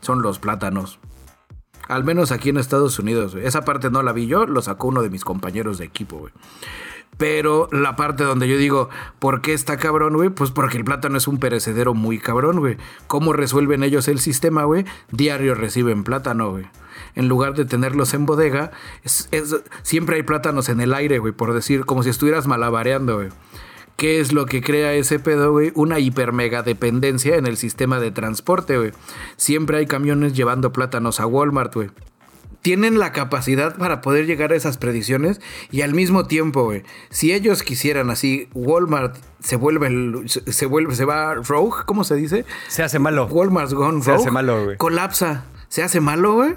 son 0.00 0.22
los 0.22 0.38
plátanos. 0.38 0.98
Al 1.88 2.04
menos 2.04 2.32
aquí 2.32 2.48
en 2.48 2.58
Estados 2.58 2.98
Unidos, 2.98 3.34
güey. 3.34 3.46
Esa 3.46 3.64
parte 3.64 3.90
no 3.90 4.02
la 4.02 4.12
vi 4.12 4.26
yo, 4.26 4.46
lo 4.46 4.62
sacó 4.62 4.88
uno 4.88 5.02
de 5.02 5.10
mis 5.10 5.24
compañeros 5.24 5.78
de 5.78 5.84
equipo, 5.84 6.18
güey. 6.18 6.32
Pero 7.16 7.68
la 7.72 7.96
parte 7.96 8.24
donde 8.24 8.46
yo 8.46 8.58
digo, 8.58 8.88
¿por 9.18 9.40
qué 9.40 9.54
está 9.54 9.78
cabrón, 9.78 10.14
güey? 10.14 10.28
Pues 10.28 10.50
porque 10.50 10.76
el 10.76 10.84
plátano 10.84 11.16
es 11.16 11.26
un 11.26 11.38
perecedero 11.38 11.94
muy 11.94 12.18
cabrón, 12.18 12.58
güey. 12.58 12.76
¿Cómo 13.06 13.32
resuelven 13.32 13.82
ellos 13.82 14.06
el 14.08 14.18
sistema, 14.20 14.64
güey? 14.64 14.84
Diario 15.10 15.54
reciben 15.54 16.04
plátano, 16.04 16.50
güey. 16.50 16.66
En 17.16 17.26
lugar 17.28 17.54
de 17.54 17.64
tenerlos 17.64 18.14
en 18.14 18.24
bodega, 18.26 18.70
es- 19.02 19.28
es- 19.32 19.56
siempre 19.82 20.16
hay 20.16 20.22
plátanos 20.22 20.68
en 20.68 20.80
el 20.80 20.94
aire, 20.94 21.18
güey, 21.18 21.32
por 21.32 21.52
decir, 21.52 21.84
como 21.84 22.02
si 22.04 22.10
estuvieras 22.10 22.46
malabareando, 22.46 23.16
güey. 23.16 23.28
¿Qué 23.96 24.20
es 24.20 24.32
lo 24.34 24.44
que 24.46 24.60
crea 24.62 24.92
ese 24.92 25.18
pedo, 25.18 25.52
güey? 25.52 25.72
Una 25.74 25.98
hiper 25.98 26.32
mega 26.32 26.62
dependencia 26.62 27.36
en 27.36 27.46
el 27.46 27.56
sistema 27.56 27.98
de 27.98 28.10
transporte, 28.10 28.76
güey. 28.76 28.92
Siempre 29.38 29.78
hay 29.78 29.86
camiones 29.86 30.34
llevando 30.34 30.70
plátanos 30.72 31.18
a 31.18 31.26
Walmart, 31.26 31.74
güey 31.74 31.90
tienen 32.62 32.98
la 32.98 33.12
capacidad 33.12 33.76
para 33.76 34.00
poder 34.00 34.26
llegar 34.26 34.50
a 34.50 34.56
esas 34.56 34.76
predicciones 34.76 35.40
y 35.70 35.82
al 35.82 35.94
mismo 35.94 36.26
tiempo, 36.26 36.64
güey, 36.64 36.82
si 37.10 37.32
ellos 37.32 37.62
quisieran 37.62 38.10
así, 38.10 38.48
Walmart 38.54 39.16
se 39.38 39.54
vuelve, 39.54 39.86
el- 39.86 40.24
se 40.28 40.52
se 40.52 40.66
vuelve, 40.66 40.96
se 40.96 41.04
va 41.04 41.34
rogue, 41.34 41.84
¿cómo 41.86 42.02
se 42.02 42.16
dice? 42.16 42.44
Se 42.66 42.82
hace 42.82 42.98
malo. 42.98 43.26
Walmart's 43.26 43.72
gone 43.72 44.02
Se 44.02 44.10
rogue. 44.10 44.22
hace 44.22 44.30
malo, 44.32 44.64
güey. 44.64 44.76
Colapsa. 44.78 45.44
Se 45.68 45.84
hace 45.84 46.00
malo, 46.00 46.32
güey. 46.34 46.56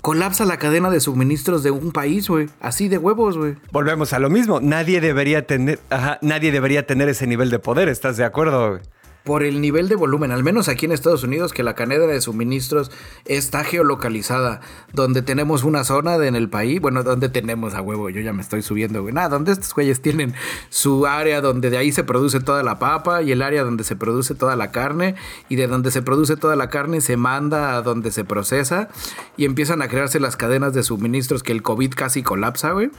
Colapsa 0.00 0.46
la 0.46 0.56
cadena 0.58 0.88
de 0.90 0.98
suministros 1.00 1.62
de 1.62 1.70
un 1.70 1.92
país, 1.92 2.28
güey. 2.28 2.48
Así 2.60 2.88
de 2.88 2.96
huevos, 2.96 3.36
güey. 3.36 3.56
Volvemos 3.70 4.12
a 4.14 4.18
lo 4.18 4.30
mismo. 4.30 4.60
Nadie 4.60 5.00
debería 5.00 5.46
tener, 5.46 5.78
ajá, 5.90 6.18
nadie 6.22 6.52
debería 6.52 6.86
tener 6.86 7.08
ese 7.10 7.26
nivel 7.26 7.50
de 7.50 7.58
poder. 7.58 7.88
¿Estás 7.88 8.16
de 8.16 8.24
acuerdo? 8.24 8.70
güey? 8.70 8.80
Por 9.24 9.42
el 9.42 9.60
nivel 9.60 9.88
de 9.88 9.96
volumen, 9.96 10.32
al 10.32 10.42
menos 10.42 10.68
aquí 10.68 10.86
en 10.86 10.92
Estados 10.92 11.24
Unidos, 11.24 11.52
que 11.52 11.62
la 11.62 11.74
cadena 11.74 12.06
de 12.06 12.20
suministros 12.20 12.90
está 13.26 13.64
geolocalizada, 13.64 14.60
donde 14.92 15.22
tenemos 15.22 15.62
una 15.62 15.84
zona 15.84 16.16
en 16.24 16.36
el 16.36 16.48
país, 16.48 16.80
bueno, 16.80 17.02
donde 17.02 17.28
tenemos 17.28 17.74
a 17.74 17.82
huevo, 17.82 18.10
yo 18.10 18.20
ya 18.20 18.32
me 18.32 18.42
estoy 18.42 18.62
subiendo, 18.62 19.02
güey, 19.02 19.14
nada, 19.14 19.28
donde 19.28 19.52
estos 19.52 19.74
güeyes 19.74 20.00
tienen 20.00 20.34
su 20.68 21.06
área 21.06 21.40
donde 21.40 21.70
de 21.70 21.78
ahí 21.78 21.92
se 21.92 22.04
produce 22.04 22.40
toda 22.40 22.62
la 22.62 22.78
papa 22.78 23.22
y 23.22 23.32
el 23.32 23.42
área 23.42 23.62
donde 23.62 23.84
se 23.84 23.96
produce 23.96 24.34
toda 24.34 24.56
la 24.56 24.70
carne 24.70 25.14
y 25.48 25.56
de 25.56 25.66
donde 25.66 25.90
se 25.90 26.02
produce 26.02 26.36
toda 26.36 26.56
la 26.56 26.68
carne 26.68 27.00
se 27.00 27.16
manda 27.16 27.76
a 27.76 27.82
donde 27.82 28.10
se 28.10 28.24
procesa 28.24 28.88
y 29.36 29.44
empiezan 29.44 29.82
a 29.82 29.88
crearse 29.88 30.20
las 30.20 30.36
cadenas 30.36 30.72
de 30.72 30.82
suministros 30.82 31.42
que 31.42 31.52
el 31.52 31.62
COVID 31.62 31.92
casi 31.94 32.22
colapsa, 32.22 32.72
güey. 32.72 32.90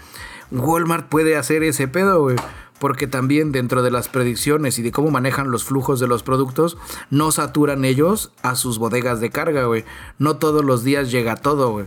Walmart 0.51 1.07
puede 1.07 1.37
hacer 1.37 1.63
ese 1.63 1.87
pedo, 1.87 2.21
güey. 2.21 2.35
Porque 2.79 3.05
también 3.05 3.51
dentro 3.51 3.83
de 3.83 3.91
las 3.91 4.09
predicciones 4.09 4.79
y 4.79 4.81
de 4.81 4.91
cómo 4.91 5.11
manejan 5.11 5.51
los 5.51 5.63
flujos 5.63 5.99
de 5.99 6.07
los 6.07 6.23
productos, 6.23 6.77
no 7.11 7.31
saturan 7.31 7.85
ellos 7.85 8.31
a 8.41 8.55
sus 8.55 8.79
bodegas 8.79 9.21
de 9.21 9.29
carga, 9.29 9.65
güey. 9.65 9.85
No 10.17 10.37
todos 10.37 10.65
los 10.65 10.83
días 10.83 11.11
llega 11.11 11.35
todo, 11.35 11.71
güey. 11.71 11.85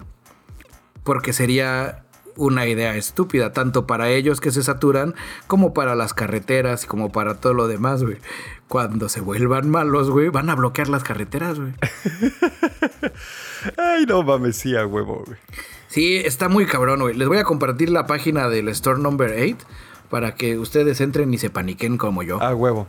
Porque 1.03 1.33
sería 1.33 2.05
una 2.37 2.67
idea 2.67 2.97
estúpida, 2.97 3.53
tanto 3.53 3.87
para 3.87 4.09
ellos 4.11 4.41
que 4.41 4.51
se 4.51 4.63
saturan, 4.63 5.15
como 5.47 5.75
para 5.75 5.95
las 5.95 6.15
carreteras 6.15 6.85
y 6.85 6.87
como 6.87 7.11
para 7.11 7.41
todo 7.41 7.55
lo 7.55 7.69
demás, 7.69 8.03
güey. 8.03 8.19
Cuando 8.69 9.09
se 9.09 9.21
vuelvan 9.21 9.71
malos, 9.71 10.11
güey, 10.11 10.29
van 10.29 10.51
a 10.51 10.55
bloquear 10.55 10.89
las 10.89 11.05
carreteras, 11.05 11.59
güey. 11.59 11.73
Ay, 13.77 14.07
no 14.07 14.23
mames, 14.23 14.57
sí, 14.57 14.75
huevo, 14.75 15.25
güey. 15.27 15.39
Sí, 15.95 16.17
está 16.17 16.49
muy 16.49 16.67
cabrón, 16.67 17.03
güey. 17.03 17.15
Les 17.15 17.29
voy 17.29 17.39
a 17.39 17.45
compartir 17.45 17.89
la 17.89 18.05
página 18.05 18.49
del 18.49 18.67
Store 18.71 18.99
Number 18.99 19.31
8 19.31 19.65
para 20.11 20.35
que 20.35 20.59
ustedes 20.59 21.01
entren 21.01 21.33
y 21.33 21.39
se 21.39 21.51
paniquen 21.51 21.99
como 21.99 22.25
yo. 22.25 22.43
A 22.43 22.53
huevo. 22.53 22.89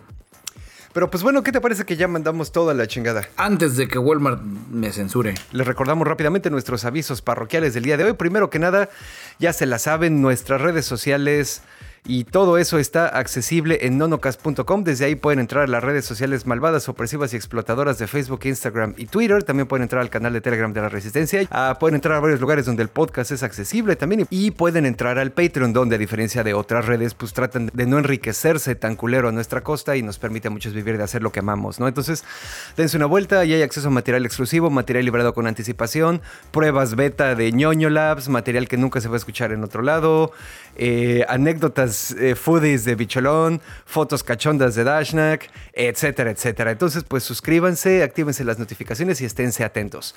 Pero 0.91 1.11
pues 1.11 1.21
bueno, 1.21 1.43
¿qué 1.43 1.51
te 1.51 1.61
parece 1.61 1.85
que 1.85 1.97
ya 1.97 2.07
mandamos 2.07 2.51
toda 2.51 2.73
la 2.73 2.87
chingada? 2.87 3.29
Antes 3.37 3.77
de 3.77 3.87
que 3.87 3.99
Walmart 3.99 4.41
me 4.41 4.91
censure. 4.91 5.35
Les 5.51 5.67
recordamos 5.67 6.07
rápidamente 6.07 6.49
nuestros 6.49 6.83
avisos 6.83 7.21
parroquiales 7.21 7.75
del 7.75 7.83
día 7.83 7.95
de 7.95 8.05
hoy. 8.05 8.13
Primero 8.13 8.49
que 8.49 8.57
nada, 8.57 8.89
ya 9.37 9.53
se 9.53 9.67
la 9.67 9.77
saben, 9.77 10.23
nuestras 10.23 10.59
redes 10.59 10.87
sociales 10.87 11.61
y 12.07 12.23
todo 12.23 12.59
eso 12.59 12.77
está 12.77 13.07
accesible 13.07 13.79
en 13.81 13.97
nonocast.com. 13.97 14.83
Desde 14.83 15.05
ahí 15.05 15.15
pueden 15.15 15.39
entrar 15.39 15.63
a 15.63 15.67
las 15.67 15.83
redes 15.83 16.05
sociales 16.05 16.45
malvadas, 16.45 16.87
opresivas 16.87 17.33
y 17.33 17.35
explotadoras 17.35 17.97
de 17.97 18.05
Facebook, 18.05 18.41
Instagram 18.43 18.93
y 18.95 19.07
Twitter. 19.07 19.43
También 19.43 19.67
pueden 19.67 19.83
entrar 19.83 20.03
al 20.03 20.11
canal 20.11 20.31
de 20.31 20.41
Telegram 20.41 20.71
de 20.71 20.81
la 20.81 20.89
Resistencia. 20.89 21.47
Ah, 21.49 21.77
pueden 21.79 21.95
entrar 21.95 22.15
a 22.15 22.19
varios 22.19 22.39
lugares 22.39 22.67
donde 22.67 22.83
el 22.83 22.89
podcast 22.89 23.31
es 23.31 23.41
accesible 23.41 23.95
también. 23.95 24.27
Y 24.29 24.51
pueden 24.51 24.85
entrar 24.85 25.17
al 25.17 25.31
Patreon, 25.31 25.73
donde 25.73 25.95
a 25.95 25.97
diferencia 25.97 26.43
de 26.43 26.53
otras 26.53 26.85
redes, 26.85 27.15
pues 27.15 27.33
tratan 27.33 27.71
de 27.73 27.85
no 27.87 27.97
enriquecerse 27.97 28.75
tan 28.75 28.95
culero 28.95 29.29
a 29.29 29.31
nuestra 29.31 29.61
costa 29.61 29.95
y 29.95 30.03
nos 30.03 30.19
permite 30.19 30.49
a 30.49 30.51
muchos 30.51 30.73
vivir 30.73 30.97
de 30.97 31.03
hacer 31.03 31.23
lo 31.23 31.31
que 31.31 31.39
amamos, 31.39 31.79
¿no? 31.79 31.87
Entonces, 31.87 32.23
dense 32.77 32.97
una 32.97 33.07
vuelta 33.07 33.43
y 33.45 33.53
hay 33.53 33.63
acceso 33.63 33.87
a 33.87 33.91
material 33.91 34.25
exclusivo, 34.27 34.69
material 34.69 35.05
liberado 35.05 35.33
con 35.33 35.47
anticipación, 35.47 36.21
pruebas 36.51 36.95
beta 36.95 37.33
de 37.33 37.51
ñoño 37.51 37.89
labs, 37.89 38.29
material 38.29 38.67
que 38.67 38.77
nunca 38.77 39.01
se 39.01 39.07
va 39.07 39.15
a 39.15 39.17
escuchar 39.17 39.51
en 39.51 39.63
otro 39.63 39.81
lado, 39.81 40.31
eh, 40.75 41.25
anécdotas 41.27 41.94
eh, 42.11 42.35
foodies 42.35 42.85
de 42.85 42.95
Bicholón, 42.95 43.61
fotos 43.85 44.23
cachondas 44.23 44.75
de 44.75 44.83
Dashnak, 44.83 45.49
etcétera, 45.73 46.31
etcétera. 46.31 46.71
Entonces, 46.71 47.03
pues 47.03 47.23
suscríbanse, 47.23 48.03
actívense 48.03 48.43
las 48.43 48.59
notificaciones 48.59 49.21
y 49.21 49.25
esténse 49.25 49.63
atentos. 49.63 50.15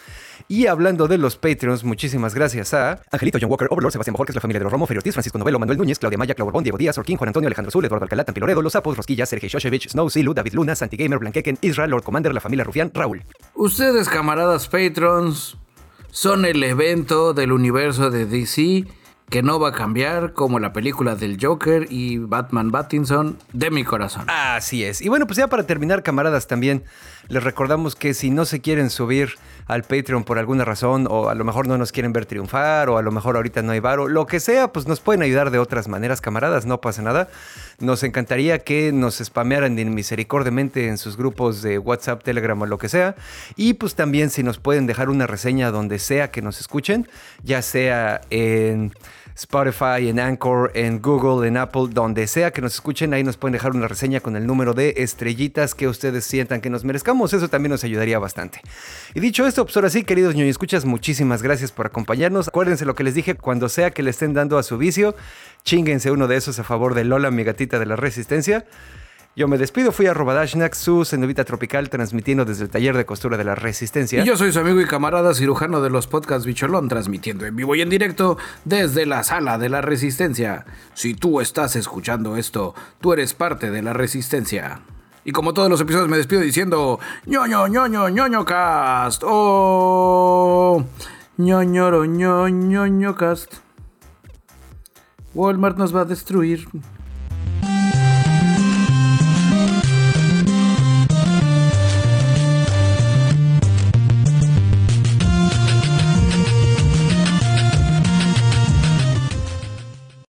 Y 0.48 0.66
hablando 0.66 1.09
de 1.09 1.18
los 1.18 1.36
Patreons, 1.36 1.84
muchísimas 1.84 2.34
gracias 2.34 2.74
a 2.74 3.02
Angelito, 3.10 3.38
John 3.40 3.50
Walker, 3.50 3.68
Overlord, 3.70 3.92
Sebastián 3.92 4.12
Bojorquez, 4.14 4.34
la 4.34 4.40
familia 4.40 4.60
de 4.60 4.64
los 4.64 4.72
Romo, 4.72 4.86
Ferio 4.86 5.00
Ortiz, 5.00 5.14
Francisco 5.14 5.38
Novelo, 5.38 5.59
Manuel 5.59 5.78
Núñez, 5.78 5.98
Claudia 5.98 6.18
Maya, 6.18 6.34
Claudio 6.34 6.46
Borbón, 6.46 6.64
Diego 6.64 6.78
Díaz, 6.78 6.98
Orquín, 6.98 7.16
Juan 7.16 7.28
Antonio, 7.28 7.48
Alejandro 7.48 7.70
Zul, 7.70 7.84
Eduardo 7.84 8.05
Alcalá, 8.05 8.24
Tampiloredo, 8.24 8.62
Los 8.62 8.72
Sapos, 8.72 8.96
Rosquilla, 8.96 9.26
Sergei 9.26 9.48
Shoshevich, 9.48 9.88
Snow, 9.90 10.10
Silu, 10.10 10.34
David 10.34 10.55
Luna, 10.55 10.74
Santi 10.74 10.96
Gamer, 10.96 11.18
Blanqueken, 11.18 11.59
Israel, 11.62 11.90
Lord 11.90 12.05
Commander, 12.05 12.32
la 12.32 12.40
familia 12.40 12.64
Rufián, 12.64 12.90
Raúl. 12.94 13.24
Ustedes, 13.55 14.09
camaradas 14.09 14.68
patrons, 14.68 15.56
son 16.10 16.44
el 16.44 16.62
evento 16.62 17.34
del 17.34 17.52
universo 17.52 18.10
de 18.10 18.26
DC 18.26 18.86
que 19.30 19.42
no 19.42 19.60
va 19.60 19.68
a 19.68 19.72
cambiar 19.72 20.32
como 20.32 20.59
la 20.59 20.72
película 20.72 21.14
del 21.14 21.38
Joker 21.40 21.86
y 21.90 22.18
Batman 22.18 22.70
Pattinson 22.70 23.36
de 23.52 23.70
mi 23.70 23.84
corazón. 23.84 24.24
Así 24.28 24.84
es. 24.84 25.02
Y 25.02 25.09
bueno, 25.09 25.26
pues 25.26 25.36
ya 25.36 25.48
para 25.48 25.64
terminar, 25.64 26.02
camaradas, 26.02 26.46
también 26.46 26.84
les 27.28 27.44
recordamos 27.44 27.94
que 27.94 28.14
si 28.14 28.30
no 28.30 28.46
se 28.46 28.60
quieren 28.60 28.88
subir 28.88 29.34
al 29.66 29.82
Patreon 29.82 30.24
por 30.24 30.38
alguna 30.38 30.64
razón, 30.64 31.06
o 31.10 31.28
a 31.28 31.34
lo 31.34 31.44
mejor 31.44 31.68
no 31.68 31.76
nos 31.76 31.92
quieren 31.92 32.14
ver 32.14 32.24
triunfar, 32.24 32.88
o 32.88 32.96
a 32.96 33.02
lo 33.02 33.12
mejor 33.12 33.36
ahorita 33.36 33.60
no 33.60 33.72
hay 33.72 33.80
varo, 33.80 34.09
lo 34.09 34.26
que 34.26 34.40
sea, 34.40 34.72
pues 34.72 34.88
nos 34.88 35.00
pueden 35.00 35.20
ayudar 35.20 35.50
de 35.50 35.59
otras 35.59 35.88
maneras, 35.88 36.22
camaradas, 36.22 36.64
no 36.64 36.80
pasa 36.80 37.02
nada. 37.02 37.28
Nos 37.78 38.02
encantaría 38.02 38.60
que 38.60 38.92
nos 38.92 39.16
spamearan 39.16 39.74
misericordiamente 39.94 40.88
en 40.88 40.96
sus 40.96 41.18
grupos 41.18 41.60
de 41.60 41.78
WhatsApp, 41.78 42.22
Telegram 42.22 42.60
o 42.62 42.66
lo 42.66 42.78
que 42.78 42.88
sea. 42.88 43.14
Y 43.56 43.74
pues 43.74 43.94
también 43.94 44.30
si 44.30 44.42
nos 44.42 44.59
pueden 44.59 44.86
dejar 44.86 45.10
una 45.10 45.26
reseña 45.26 45.70
donde 45.70 45.98
sea 45.98 46.30
que 46.30 46.40
nos 46.40 46.60
escuchen, 46.60 47.06
ya 47.42 47.60
sea 47.60 48.22
en 48.30 48.94
Spotify, 49.39 50.09
en 50.09 50.19
Anchor, 50.19 50.73
en 50.74 51.01
Google, 51.01 51.47
en 51.47 51.59
Apple, 51.59 51.86
donde 51.93 52.27
sea 52.27 52.51
que 52.51 52.60
nos 52.60 52.74
escuchen, 52.74 53.15
ahí 53.15 53.23
nos 53.23 53.36
pueden 53.36 53.52
dejar 53.52 53.70
una 53.70 53.86
reseña 53.86 54.19
con 54.19 54.35
el 54.35 54.44
número 54.44 54.74
de 54.74 54.94
estrellitas 54.97 55.77
que 55.77 55.86
ustedes 55.86 56.24
sientan 56.24 56.60
que 56.60 56.70
nos 56.70 56.85
merezcamos. 56.85 57.32
Eso 57.32 57.48
también 57.48 57.70
nos 57.70 57.85
ayudaría 57.85 58.19
bastante. 58.19 58.60
Y 59.15 59.20
dicho 59.20 59.47
esto, 59.47 59.65
pues 59.65 59.77
ahora 59.77 59.90
sí, 59.90 60.02
queridos 60.02 60.35
ñoño 60.35 60.51
escuchas, 60.51 60.85
muchísimas 60.85 61.40
gracias 61.40 61.70
por 61.70 61.86
acompañarnos. 61.86 62.48
Acuérdense 62.48 62.85
lo 62.85 62.97
que 62.97 63.05
les 63.05 63.15
dije, 63.15 63.36
cuando 63.36 63.69
sea 63.69 63.93
que 63.93 64.02
le 64.02 64.10
estén 64.10 64.35
dando 64.35 64.59
a 64.59 64.65
su 64.65 64.77
vicio, 64.77 65.15
chinguense 65.62 66.10
uno 66.10 66.27
de 66.27 66.35
esos 66.35 66.59
a 66.59 66.65
favor 66.65 66.94
de 66.94 67.05
Lola, 67.05 67.31
mi 67.31 67.44
gatita 67.44 67.78
de 67.78 67.86
la 67.86 67.94
resistencia. 67.94 68.66
Yo 69.36 69.46
me 69.46 69.56
despido, 69.56 69.92
fui 69.92 70.06
a 70.06 70.14
Dashnak, 70.14 70.74
su 70.74 71.05
cenovita 71.05 71.44
tropical, 71.44 71.88
transmitiendo 71.90 72.44
desde 72.44 72.64
el 72.64 72.70
taller 72.70 72.96
de 72.96 73.06
costura 73.06 73.36
de 73.36 73.44
la 73.44 73.55
Resistencia. 73.55 74.22
Y 74.22 74.26
yo 74.26 74.36
soy 74.36 74.52
su 74.52 74.59
amigo 74.59 74.80
y 74.80 74.84
camarada 74.84 75.32
cirujano 75.32 75.80
de 75.80 75.90
los 75.90 76.09
podcasts 76.09 76.44
Bicholón, 76.44 76.88
transmitiendo 76.88 77.46
en 77.46 77.55
vivo 77.55 77.76
y 77.76 77.82
en 77.82 77.88
directo 77.88 78.36
desde 78.64 79.06
la 79.06 79.22
sala 79.22 79.56
de 79.56 79.68
la 79.68 79.80
Resistencia. 79.80 80.66
Si 80.94 81.14
tú 81.14 81.40
estás 81.40 81.76
escuchando 81.76 82.36
esto, 82.36 82.74
tú 83.00 83.12
eres 83.12 83.32
parte 83.32 83.70
de 83.70 83.80
la 83.80 83.92
Resistencia. 83.92 84.80
Y 85.24 85.30
como 85.30 85.52
todos 85.55 85.68
los 85.70 85.80
episodios 85.80 86.09
me 86.09 86.16
despido 86.16 86.40
diciendo 86.40 86.98
ñoño 87.26 87.68
ñoño 87.68 88.09
ñoño 88.09 88.44
cast 88.46 89.22
oh 89.26 90.84
ñoñoro 91.36 92.06
ñoño 92.06 92.48
ñoño 92.48 93.14
cast 93.14 93.56
Walmart 95.34 95.76
nos 95.76 95.94
va 95.94 96.00
a 96.00 96.05
destruir 96.06 96.66